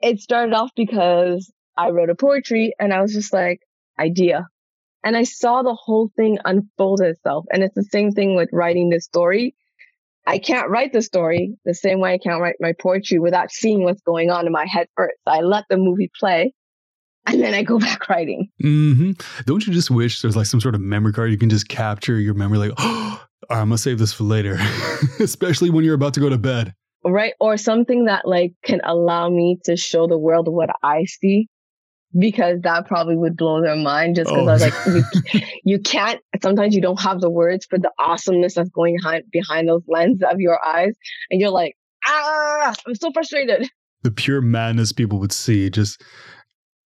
it 0.00 0.20
started 0.20 0.54
off 0.54 0.70
because 0.76 1.50
I 1.76 1.90
wrote 1.90 2.10
a 2.10 2.14
poetry, 2.14 2.74
and 2.78 2.92
I 2.92 3.02
was 3.02 3.12
just 3.12 3.32
like 3.32 3.60
idea. 3.98 4.48
And 5.04 5.16
I 5.16 5.22
saw 5.22 5.62
the 5.62 5.74
whole 5.74 6.10
thing 6.16 6.38
unfold 6.44 7.00
itself. 7.00 7.46
And 7.52 7.62
it's 7.62 7.74
the 7.74 7.84
same 7.84 8.10
thing 8.10 8.34
with 8.34 8.48
writing 8.52 8.90
this 8.90 9.04
story. 9.04 9.54
I 10.26 10.38
can't 10.38 10.68
write 10.68 10.92
the 10.92 11.00
story 11.00 11.56
the 11.64 11.72
same 11.72 12.00
way 12.00 12.12
I 12.12 12.18
can't 12.18 12.42
write 12.42 12.56
my 12.60 12.74
poetry 12.78 13.18
without 13.18 13.50
seeing 13.50 13.84
what's 13.84 14.02
going 14.02 14.30
on 14.30 14.46
in 14.46 14.52
my 14.52 14.66
head 14.66 14.88
first. 14.96 15.16
I 15.26 15.40
let 15.40 15.64
the 15.70 15.78
movie 15.78 16.10
play 16.18 16.52
and 17.26 17.40
then 17.40 17.54
I 17.54 17.62
go 17.62 17.78
back 17.78 18.08
writing. 18.08 18.50
Mm-hmm. 18.62 19.12
Don't 19.46 19.66
you 19.66 19.72
just 19.72 19.90
wish 19.90 20.20
there's 20.20 20.36
like 20.36 20.46
some 20.46 20.60
sort 20.60 20.74
of 20.74 20.80
memory 20.80 21.12
card 21.12 21.30
you 21.30 21.38
can 21.38 21.48
just 21.48 21.68
capture 21.68 22.18
your 22.18 22.34
memory? 22.34 22.58
Like, 22.58 22.72
oh, 22.76 23.24
I'm 23.48 23.68
gonna 23.68 23.78
save 23.78 23.98
this 23.98 24.12
for 24.12 24.24
later, 24.24 24.58
especially 25.20 25.70
when 25.70 25.84
you're 25.84 25.94
about 25.94 26.14
to 26.14 26.20
go 26.20 26.28
to 26.28 26.38
bed. 26.38 26.74
Right. 27.08 27.32
Or 27.40 27.56
something 27.56 28.04
that 28.06 28.26
like 28.26 28.52
can 28.64 28.80
allow 28.84 29.28
me 29.28 29.58
to 29.64 29.76
show 29.76 30.06
the 30.06 30.18
world 30.18 30.48
what 30.48 30.70
I 30.82 31.04
see. 31.04 31.48
Because 32.18 32.60
that 32.62 32.86
probably 32.86 33.16
would 33.16 33.36
blow 33.36 33.60
their 33.60 33.76
mind 33.76 34.16
just 34.16 34.30
because 34.30 34.46
Oh. 34.46 34.48
I 34.48 34.52
was 34.54 34.62
like, 34.62 35.04
you, 35.34 35.40
you 35.64 35.78
can't, 35.78 36.20
sometimes 36.42 36.74
you 36.74 36.80
don't 36.80 36.98
have 37.02 37.20
the 37.20 37.28
words 37.28 37.66
for 37.68 37.78
the 37.78 37.90
awesomeness 37.98 38.54
that's 38.54 38.70
going 38.70 38.96
behind, 38.96 39.24
behind 39.30 39.68
those 39.68 39.82
lenses 39.86 40.22
of 40.30 40.40
your 40.40 40.58
eyes. 40.66 40.94
And 41.30 41.38
you're 41.38 41.50
like, 41.50 41.76
ah, 42.06 42.74
I'm 42.86 42.94
so 42.94 43.10
frustrated. 43.12 43.68
the 44.02 44.10
pure 44.10 44.40
madness 44.40 44.90
people 44.92 45.18
would 45.18 45.32
see 45.32 45.68
just 45.68 46.02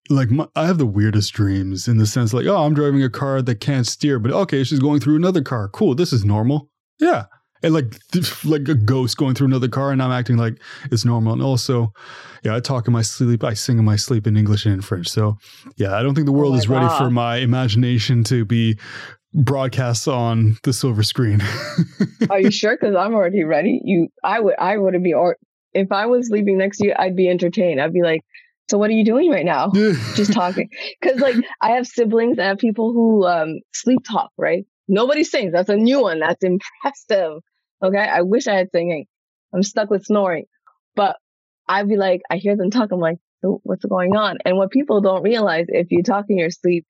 like 0.09 0.31
my, 0.31 0.47
i 0.55 0.65
have 0.65 0.77
the 0.79 0.85
weirdest 0.85 1.31
dreams 1.33 1.87
in 1.87 1.97
the 1.97 2.07
sense 2.07 2.33
like 2.33 2.45
oh 2.47 2.63
i'm 2.65 2.73
driving 2.73 3.03
a 3.03 3.09
car 3.09 3.41
that 3.41 3.59
can't 3.59 3.85
steer 3.85 4.17
but 4.17 4.31
okay 4.31 4.63
she's 4.63 4.79
going 4.79 4.99
through 4.99 5.15
another 5.15 5.41
car 5.43 5.67
cool 5.69 5.93
this 5.93 6.11
is 6.11 6.25
normal 6.25 6.69
yeah 6.99 7.25
and 7.63 7.73
like 7.73 7.95
like 8.43 8.67
a 8.67 8.75
ghost 8.75 9.17
going 9.17 9.35
through 9.35 9.47
another 9.47 9.67
car 9.67 9.91
and 9.91 10.01
i'm 10.01 10.11
acting 10.11 10.37
like 10.37 10.55
it's 10.91 11.05
normal 11.05 11.33
and 11.33 11.41
also 11.41 11.91
yeah 12.43 12.55
i 12.55 12.59
talk 12.59 12.87
in 12.87 12.93
my 12.93 13.01
sleep 13.01 13.43
i 13.43 13.53
sing 13.53 13.77
in 13.77 13.85
my 13.85 13.95
sleep 13.95 14.27
in 14.27 14.35
english 14.35 14.65
and 14.65 14.73
in 14.73 14.81
french 14.81 15.07
so 15.07 15.37
yeah 15.77 15.95
i 15.95 16.01
don't 16.01 16.15
think 16.15 16.25
the 16.25 16.31
world 16.31 16.53
my 16.53 16.57
is 16.57 16.67
ready 16.67 16.87
for 16.97 17.09
my 17.09 17.37
imagination 17.37 18.23
to 18.23 18.45
be 18.45 18.77
broadcast 19.33 20.07
on 20.07 20.57
the 20.63 20.73
silver 20.73 21.03
screen 21.03 21.41
Are 22.29 22.39
you 22.39 22.51
sure? 22.51 22.77
Because 22.79 22.95
I'm 22.95 23.13
already 23.13 23.43
ready. 23.43 23.81
You, 23.83 24.07
I 24.23 24.39
would, 24.39 24.55
I 24.57 24.77
would 24.77 25.01
be, 25.03 25.13
or 25.13 25.37
if 25.73 25.91
I 25.91 26.05
was 26.05 26.27
sleeping 26.27 26.57
next 26.57 26.77
to 26.77 26.87
you, 26.87 26.93
I'd 26.97 27.15
be 27.15 27.27
entertained. 27.27 27.81
I'd 27.81 27.93
be 27.93 28.01
like, 28.01 28.21
so 28.69 28.77
what 28.77 28.89
are 28.89 28.93
you 28.93 29.03
doing 29.03 29.29
right 29.29 29.45
now? 29.45 29.71
just 30.15 30.31
talking. 30.31 30.69
Because 31.01 31.19
like 31.19 31.35
I 31.59 31.71
have 31.71 31.87
siblings, 31.87 32.39
I 32.39 32.45
have 32.45 32.57
people 32.57 32.93
who 32.93 33.25
um 33.25 33.59
sleep 33.73 33.99
talk, 34.09 34.31
right? 34.37 34.65
Nobody 34.87 35.23
sings. 35.23 35.51
That's 35.51 35.69
a 35.69 35.75
new 35.75 36.01
one. 36.01 36.19
That's 36.19 36.43
impressive. 36.43 37.41
Okay. 37.83 37.97
I 37.97 38.21
wish 38.21 38.47
I 38.47 38.55
had 38.55 38.69
singing. 38.71 39.05
I'm 39.53 39.63
stuck 39.63 39.89
with 39.89 40.05
snoring. 40.05 40.45
But 40.95 41.17
I'd 41.67 41.87
be 41.87 41.97
like, 41.97 42.21
I 42.29 42.37
hear 42.37 42.55
them 42.57 42.71
talk. 42.71 42.91
I'm 42.91 42.99
like, 42.99 43.17
so 43.41 43.59
what's 43.63 43.85
going 43.85 44.15
on? 44.15 44.37
And 44.45 44.57
what 44.57 44.71
people 44.71 45.01
don't 45.01 45.23
realize, 45.23 45.65
if 45.69 45.87
you 45.91 46.03
talk 46.03 46.25
in 46.29 46.37
your 46.37 46.49
sleep, 46.51 46.85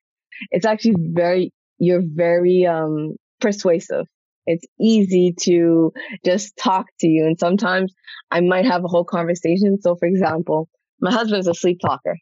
it's 0.51 0.65
actually 0.65 0.95
very, 0.99 1.53
you're 1.77 2.01
very 2.03 2.65
um 2.65 3.15
persuasive. 3.39 4.05
It's 4.47 4.65
easy 4.79 5.33
to 5.41 5.93
just 6.25 6.57
talk 6.57 6.87
to 7.01 7.07
you. 7.07 7.25
And 7.25 7.39
sometimes 7.39 7.93
I 8.31 8.41
might 8.41 8.65
have 8.65 8.83
a 8.83 8.87
whole 8.87 9.05
conversation. 9.05 9.79
So 9.81 9.95
for 9.95 10.07
example, 10.07 10.67
my 10.99 11.11
husband's 11.11 11.47
a 11.47 11.53
sleep 11.53 11.79
talker. 11.79 12.17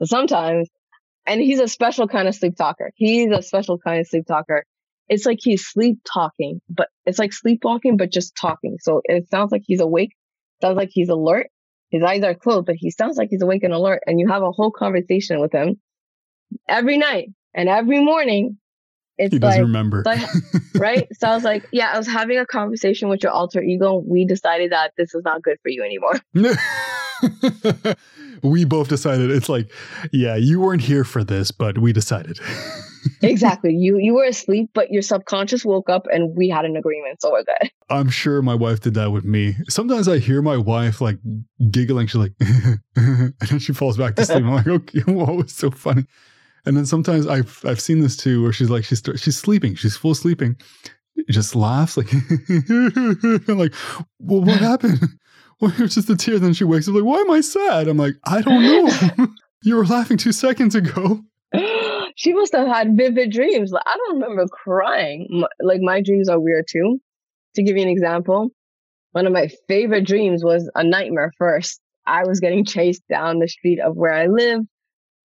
So 0.00 0.06
sometimes, 0.06 0.68
and 1.26 1.40
he's 1.40 1.60
a 1.60 1.68
special 1.68 2.08
kind 2.08 2.28
of 2.28 2.34
sleep 2.34 2.56
talker. 2.56 2.90
He's 2.96 3.30
a 3.30 3.42
special 3.42 3.78
kind 3.78 4.00
of 4.00 4.08
sleep 4.08 4.26
talker. 4.26 4.64
It's 5.10 5.26
like 5.26 5.38
he's 5.42 5.66
sleep 5.66 5.98
talking, 6.10 6.62
but 6.70 6.88
it's 7.04 7.18
like 7.18 7.32
sleepwalking, 7.32 7.98
but 7.98 8.10
just 8.10 8.34
talking. 8.40 8.78
So 8.80 9.02
it 9.04 9.28
sounds 9.28 9.52
like 9.52 9.62
he's 9.66 9.80
awake, 9.80 10.14
sounds 10.62 10.76
like 10.76 10.90
he's 10.90 11.10
alert, 11.10 11.48
his 11.90 12.02
eyes 12.02 12.22
are 12.22 12.34
closed, 12.34 12.66
but 12.66 12.76
he 12.78 12.90
sounds 12.90 13.18
like 13.18 13.28
he's 13.30 13.42
awake 13.42 13.64
and 13.64 13.74
alert. 13.74 14.02
And 14.06 14.20
you 14.20 14.28
have 14.28 14.42
a 14.42 14.52
whole 14.52 14.70
conversation 14.70 15.40
with 15.40 15.52
him 15.52 15.80
every 16.68 16.96
night 16.96 17.30
and 17.52 17.68
every 17.68 18.02
morning. 18.02 18.56
It's 19.18 19.34
he 19.34 19.38
doesn't 19.38 19.60
like, 19.60 19.66
remember. 19.66 20.02
like, 20.06 20.22
right? 20.76 21.08
So 21.18 21.28
I 21.28 21.34
was 21.34 21.44
like, 21.44 21.66
yeah, 21.72 21.90
I 21.92 21.98
was 21.98 22.06
having 22.06 22.38
a 22.38 22.46
conversation 22.46 23.08
with 23.08 23.22
your 23.22 23.32
alter 23.32 23.60
ego. 23.60 24.02
We 24.06 24.24
decided 24.24 24.72
that 24.72 24.92
this 24.96 25.14
is 25.14 25.22
not 25.24 25.42
good 25.42 25.58
for 25.62 25.68
you 25.68 25.82
anymore. 25.82 26.18
we 28.42 28.64
both 28.64 28.88
decided 28.88 29.30
it's 29.30 29.48
like, 29.48 29.70
yeah, 30.12 30.36
you 30.36 30.60
weren't 30.60 30.82
here 30.82 31.04
for 31.04 31.24
this, 31.24 31.50
but 31.50 31.78
we 31.78 31.92
decided. 31.92 32.38
exactly. 33.22 33.74
You 33.74 33.98
you 33.98 34.14
were 34.14 34.24
asleep, 34.24 34.70
but 34.74 34.90
your 34.90 35.02
subconscious 35.02 35.64
woke 35.64 35.88
up 35.88 36.06
and 36.12 36.36
we 36.36 36.48
had 36.48 36.64
an 36.64 36.76
agreement, 36.76 37.20
so 37.20 37.32
we're 37.32 37.44
good. 37.44 37.70
I'm 37.88 38.08
sure 38.08 38.42
my 38.42 38.54
wife 38.54 38.80
did 38.80 38.94
that 38.94 39.10
with 39.10 39.24
me. 39.24 39.56
Sometimes 39.68 40.08
I 40.08 40.18
hear 40.18 40.42
my 40.42 40.56
wife 40.56 41.00
like 41.00 41.18
giggling, 41.70 42.06
she's 42.06 42.16
like 42.16 42.32
and 42.96 43.34
then 43.48 43.58
she 43.58 43.72
falls 43.72 43.96
back 43.96 44.16
to 44.16 44.24
sleep. 44.24 44.44
I'm 44.44 44.54
like, 44.54 44.66
okay, 44.68 45.00
whoa, 45.00 45.40
it's 45.40 45.54
so 45.54 45.70
funny. 45.70 46.04
And 46.66 46.76
then 46.76 46.86
sometimes 46.86 47.26
I've 47.26 47.60
I've 47.64 47.80
seen 47.80 48.00
this 48.00 48.16
too, 48.16 48.42
where 48.42 48.52
she's 48.52 48.70
like 48.70 48.84
she's 48.84 49.02
she's 49.16 49.36
sleeping, 49.36 49.74
she's 49.74 49.96
full 49.96 50.14
sleeping, 50.14 50.56
just 51.28 51.54
laughs 51.54 51.96
like 51.96 52.12
like, 53.48 53.74
well, 54.18 54.42
what 54.42 54.60
happened? 54.60 55.00
Well, 55.60 55.72
it 55.72 55.78
was 55.78 55.94
just 55.94 56.08
a 56.08 56.16
tear. 56.16 56.38
Then 56.38 56.54
she 56.54 56.64
wakes 56.64 56.88
up 56.88 56.94
like, 56.94 57.04
why 57.04 57.18
am 57.18 57.30
I 57.30 57.42
sad? 57.42 57.86
I'm 57.86 57.98
like, 57.98 58.14
I 58.24 58.40
don't 58.40 58.62
know. 58.62 59.28
you 59.62 59.76
were 59.76 59.84
laughing 59.84 60.16
two 60.16 60.32
seconds 60.32 60.74
ago. 60.74 61.20
She 62.20 62.34
must 62.34 62.54
have 62.54 62.68
had 62.68 62.98
vivid 62.98 63.32
dreams. 63.32 63.72
Like, 63.72 63.82
I 63.86 63.96
don't 63.96 64.20
remember 64.20 64.44
crying. 64.46 65.42
Like 65.58 65.80
my 65.80 66.02
dreams 66.02 66.28
are 66.28 66.38
weird 66.38 66.66
too. 66.70 66.98
To 67.54 67.62
give 67.62 67.78
you 67.78 67.82
an 67.82 67.88
example, 67.88 68.50
one 69.12 69.26
of 69.26 69.32
my 69.32 69.48
favorite 69.68 70.06
dreams 70.06 70.44
was 70.44 70.70
a 70.74 70.84
nightmare. 70.84 71.32
First, 71.38 71.80
I 72.06 72.24
was 72.26 72.38
getting 72.38 72.66
chased 72.66 73.02
down 73.08 73.38
the 73.38 73.48
street 73.48 73.80
of 73.80 73.96
where 73.96 74.12
I 74.12 74.26
live 74.26 74.60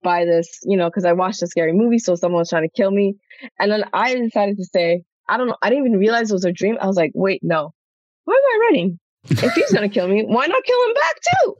by 0.03 0.23
this, 0.23 0.47
you 0.63 0.77
know, 0.77 0.87
because 0.87 1.03
I 1.03 1.11
watched 1.11 1.43
a 1.43 1.47
scary 1.47 1.73
movie, 1.73 1.99
so 1.99 2.15
someone 2.15 2.39
was 2.39 2.49
trying 2.49 2.63
to 2.63 2.73
kill 2.73 2.91
me. 2.91 3.15
And 3.59 3.69
then 3.69 3.83
I 3.91 4.15
decided 4.15 4.55
to 4.55 4.63
say, 4.63 5.03
I 5.27 5.35
don't 5.35 5.47
know, 5.47 5.57
I 5.61 5.69
didn't 5.69 5.87
even 5.87 5.99
realize 5.99 6.31
it 6.31 6.33
was 6.33 6.45
a 6.45 6.53
dream. 6.53 6.77
I 6.79 6.87
was 6.87 6.95
like, 6.95 7.11
wait, 7.13 7.41
no. 7.43 7.73
Why 8.23 8.33
am 8.35 8.61
I 8.61 8.67
running? 8.67 8.99
if 9.29 9.53
he's 9.53 9.73
gonna 9.73 9.89
kill 9.89 10.07
me, 10.07 10.23
why 10.25 10.47
not 10.47 10.63
kill 10.63 10.85
him 10.85 10.93
back 10.93 11.15
too? 11.27 11.55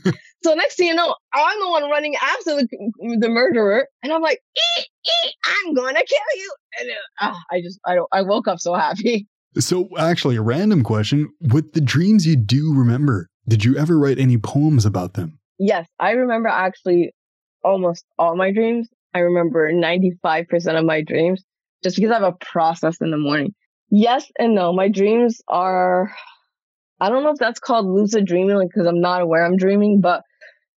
It's. 0.00 0.16
so 0.46 0.54
next 0.54 0.76
thing 0.76 0.86
you 0.86 0.94
know, 0.94 1.14
I'm 1.34 1.60
the 1.60 1.68
one 1.68 1.90
running 1.90 2.14
after 2.16 2.56
the, 2.56 3.16
the 3.20 3.28
murderer, 3.28 3.88
and 4.02 4.12
I'm 4.12 4.22
like, 4.22 4.40
ee, 4.56 4.82
ee, 4.82 5.32
I'm 5.44 5.74
gonna 5.74 5.94
kill 5.94 6.18
you. 6.36 6.54
And 6.80 6.90
uh, 6.90 6.94
ah, 7.20 7.40
I 7.50 7.60
just, 7.60 7.80
I 7.84 7.96
don't, 7.96 8.08
I 8.12 8.22
woke 8.22 8.46
up 8.46 8.60
so 8.60 8.74
happy. 8.74 9.26
So 9.58 9.88
actually, 9.98 10.36
a 10.36 10.42
random 10.42 10.82
question: 10.82 11.30
With 11.40 11.72
the 11.72 11.80
dreams 11.80 12.26
you 12.26 12.36
do 12.36 12.74
remember, 12.74 13.28
did 13.48 13.64
you 13.64 13.76
ever 13.76 13.98
write 13.98 14.18
any 14.18 14.36
poems 14.36 14.84
about 14.84 15.14
them? 15.14 15.38
Yes, 15.58 15.88
I 15.98 16.10
remember 16.10 16.48
actually 16.48 17.12
almost 17.64 18.04
all 18.18 18.36
my 18.36 18.52
dreams. 18.52 18.88
I 19.14 19.20
remember 19.20 19.72
95% 19.72 20.78
of 20.78 20.84
my 20.84 21.02
dreams 21.02 21.42
just 21.82 21.96
because 21.96 22.10
I 22.10 22.14
have 22.14 22.34
a 22.34 22.44
process 22.44 23.00
in 23.00 23.10
the 23.10 23.16
morning. 23.16 23.54
Yes 23.90 24.30
and 24.38 24.54
no. 24.54 24.74
My 24.74 24.88
dreams 24.88 25.40
are 25.48 26.14
I 27.00 27.10
don't 27.10 27.22
know 27.22 27.30
if 27.30 27.38
that's 27.38 27.60
called 27.60 27.86
lucid 27.86 28.26
dreaming, 28.26 28.56
like, 28.56 28.68
because 28.68 28.86
I'm 28.86 29.00
not 29.00 29.20
aware 29.20 29.44
I'm 29.44 29.56
dreaming, 29.56 30.00
but 30.00 30.22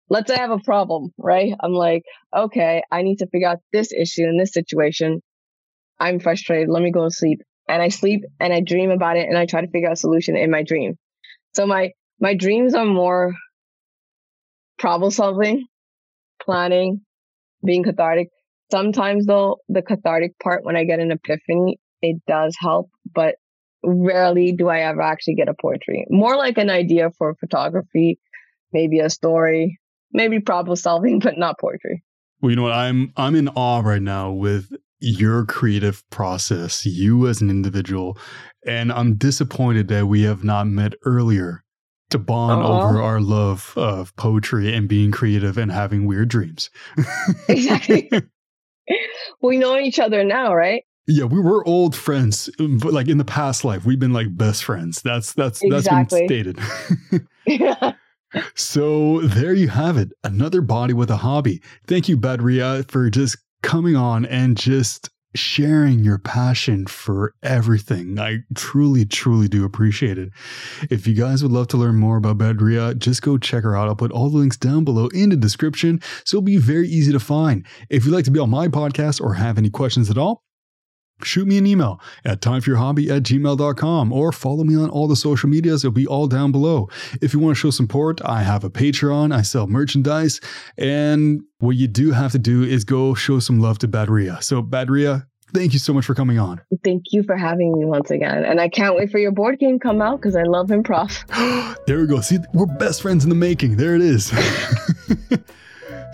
let's 0.10 0.30
say 0.30 0.36
I 0.36 0.41
have 0.41 0.52
a 0.52 0.60
problem, 0.60 1.11
right? 1.18 1.53
I'm 1.60 1.73
like, 1.73 2.03
okay, 2.36 2.84
I 2.91 3.02
need 3.03 3.18
to 3.18 3.27
figure 3.27 3.48
out 3.48 3.60
this 3.72 3.91
issue 3.94 4.23
in 4.23 4.38
this 4.38 4.53
situation. 4.53 5.22
I'm 5.99 6.19
frustrated. 6.19 6.69
Let 6.69 6.84
me 6.84 6.91
go 6.91 7.06
to 7.06 7.11
sleep. 7.11 7.41
And 7.68 7.81
I 7.81 7.90
sleep 7.90 8.23
and 8.40 8.52
I 8.52 8.61
dream 8.61 8.90
about 8.90 9.18
it 9.18 9.27
and 9.27 9.38
I 9.38 9.45
try 9.45 9.61
to 9.61 9.68
figure 9.68 9.90
out 9.90 9.94
a 9.94 9.98
solution 9.98 10.36
in 10.36 10.49
my 10.49 10.64
dream. 10.64 10.95
So 11.53 11.68
my, 11.68 11.91
my 12.19 12.34
dreams 12.34 12.73
are 12.73 12.86
more 12.86 13.34
problem 14.80 15.11
solving, 15.11 15.68
planning, 16.41 17.02
being 17.64 17.84
cathartic. 17.84 18.30
Sometimes 18.72 19.26
though, 19.26 19.57
the 19.68 19.81
cathartic 19.81 20.31
part, 20.41 20.64
when 20.64 20.76
I 20.76 20.86
get 20.86 20.99
an 20.99 21.11
epiphany, 21.11 21.77
it 22.02 22.18
does 22.27 22.56
help, 22.60 22.90
but 23.14 23.36
rarely 23.84 24.52
do 24.52 24.68
I 24.68 24.81
ever 24.81 25.02
actually 25.02 25.36
get 25.36 25.49
a 25.49 25.53
poetry. 25.60 26.06
More 26.10 26.36
like 26.36 26.57
an 26.57 26.69
idea 26.69 27.11
for 27.18 27.36
photography, 27.36 28.19
maybe 28.72 28.99
a 28.99 29.10
story, 29.10 29.78
maybe 30.11 30.40
problem 30.40 30.76
solving, 30.76 31.19
but 31.19 31.38
not 31.38 31.60
poetry. 31.60 32.03
Well, 32.41 32.49
you 32.49 32.56
know 32.56 32.64
what? 32.64 32.73
I'm 32.73 33.14
I'm 33.18 33.36
in 33.36 33.49
awe 33.49 33.81
right 33.81 34.02
now 34.02 34.31
with 34.31 34.72
your 34.99 35.45
creative 35.45 36.07
process, 36.10 36.86
you 36.86 37.27
as 37.27 37.41
an 37.41 37.49
individual, 37.49 38.18
and 38.65 38.91
I'm 38.91 39.15
disappointed 39.15 39.88
that 39.90 40.07
we 40.07 40.23
have 40.23 40.44
not 40.44 40.68
met 40.68 40.94
earlier 41.06 41.64
to 42.10 42.18
bond 42.18 42.64
uh-huh. 42.64 42.73
over 42.73 43.02
our 43.02 43.22
love 43.22 43.73
of 43.76 44.15
poetry 44.15 44.73
and 44.73 44.88
being 44.88 45.11
creative 45.11 45.57
and 45.57 45.72
having 45.72 46.06
weird 46.06 46.30
dreams. 46.30 46.69
exactly. 47.48 48.10
we 49.41 49.57
know 49.57 49.77
each 49.77 49.99
other 49.99 50.23
now, 50.23 50.53
right? 50.53 50.84
Yeah, 51.07 51.26
we 51.26 51.40
were 51.40 51.68
old 51.68 51.95
friends, 51.95 52.49
but 52.57 52.94
like 52.94 53.07
in 53.07 53.18
the 53.18 53.26
past 53.26 53.65
life, 53.65 53.86
we've 53.86 53.99
been 53.99 54.14
like 54.14 54.36
best 54.38 54.64
friends. 54.64 55.02
That's 55.02 55.34
that's 55.34 55.61
exactly. 55.64 56.27
that's 56.27 56.53
been 56.53 56.57
stated. 57.07 57.27
yeah. 57.48 57.94
So 58.56 59.22
there 59.22 59.53
you 59.53 59.69
have 59.69 59.97
it, 59.97 60.10
another 60.23 60.61
body 60.61 60.93
with 60.93 61.10
a 61.10 61.18
hobby. 61.18 61.61
Thank 61.88 62.07
you, 62.10 62.18
Badriya, 62.18 62.89
for 62.89 63.10
just 63.10 63.38
coming 63.61 63.95
on 63.95 64.26
and 64.26 64.57
just 64.57 65.10
sharing 65.35 65.99
your 65.99 66.18
passion 66.18 66.88
for 66.88 67.35
everything. 67.43 68.19
I 68.19 68.39
truly, 68.56 69.06
truly 69.06 69.47
do 69.47 69.64
appreciate 69.64 70.18
it. 70.18 70.30
If 70.89 71.06
you 71.06 71.14
guys 71.14 71.43
would 71.43 71.51
love 71.51 71.68
to 71.69 71.77
learn 71.77 71.95
more 71.95 72.18
about 72.18 72.39
Badriya, 72.39 72.97
just 72.97 73.22
go 73.22 73.38
check 73.38 73.64
her 73.64 73.76
out. 73.76 73.88
I'll 73.88 73.95
put 73.95 74.11
all 74.11 74.30
the 74.30 74.38
links 74.38 74.57
down 74.57 74.84
below 74.84 75.07
in 75.07 75.30
the 75.30 75.35
description, 75.35 76.01
so 76.23 76.38
it'll 76.38 76.45
be 76.45 76.57
very 76.57 76.88
easy 76.88 77.11
to 77.11 77.19
find. 77.19 77.65
If 77.89 78.06
you'd 78.06 78.14
like 78.14 78.26
to 78.26 78.31
be 78.31 78.39
on 78.39 78.49
my 78.49 78.68
podcast 78.68 79.22
or 79.22 79.35
have 79.35 79.57
any 79.57 79.69
questions 79.69 80.10
at 80.10 80.18
all, 80.18 80.43
shoot 81.23 81.47
me 81.47 81.57
an 81.57 81.65
email 81.65 81.99
at 82.25 82.41
timeforyourhobby 82.41 83.09
at 83.09 83.23
gmail.com 83.23 84.13
or 84.13 84.31
follow 84.31 84.63
me 84.63 84.75
on 84.75 84.89
all 84.89 85.07
the 85.07 85.15
social 85.15 85.49
medias. 85.49 85.83
It'll 85.83 85.93
be 85.93 86.07
all 86.07 86.27
down 86.27 86.51
below. 86.51 86.89
If 87.21 87.33
you 87.33 87.39
want 87.39 87.55
to 87.55 87.59
show 87.59 87.69
support, 87.69 88.21
I 88.23 88.43
have 88.43 88.63
a 88.63 88.69
Patreon, 88.69 89.33
I 89.33 89.41
sell 89.41 89.67
merchandise, 89.67 90.39
and 90.77 91.41
what 91.59 91.75
you 91.75 91.87
do 91.87 92.11
have 92.11 92.31
to 92.31 92.39
do 92.39 92.63
is 92.63 92.83
go 92.83 93.13
show 93.13 93.39
some 93.39 93.59
love 93.59 93.79
to 93.79 93.87
Badriya. 93.87 94.41
So, 94.43 94.61
Badriya, 94.61 95.25
thank 95.53 95.73
you 95.73 95.79
so 95.79 95.93
much 95.93 96.05
for 96.05 96.15
coming 96.15 96.39
on. 96.39 96.61
Thank 96.83 97.05
you 97.11 97.23
for 97.23 97.35
having 97.35 97.77
me 97.77 97.85
once 97.85 98.11
again. 98.11 98.45
And 98.45 98.61
I 98.61 98.69
can't 98.69 98.95
wait 98.95 99.11
for 99.11 99.19
your 99.19 99.31
board 99.31 99.59
game 99.59 99.79
to 99.79 99.83
come 99.83 100.01
out 100.01 100.21
because 100.21 100.35
I 100.35 100.43
love 100.43 100.67
improv. 100.67 101.25
there 101.87 101.99
we 101.99 102.07
go. 102.07 102.21
See, 102.21 102.37
we're 102.53 102.65
best 102.65 103.01
friends 103.01 103.23
in 103.23 103.29
the 103.29 103.35
making. 103.35 103.77
There 103.77 103.95
it 103.95 104.01
is. 104.01 104.31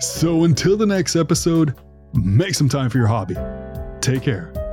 so 0.00 0.44
until 0.44 0.76
the 0.76 0.86
next 0.86 1.16
episode, 1.16 1.74
make 2.14 2.54
some 2.54 2.68
time 2.68 2.90
for 2.90 2.98
your 2.98 3.06
hobby. 3.06 3.36
Take 4.00 4.22
care. 4.22 4.65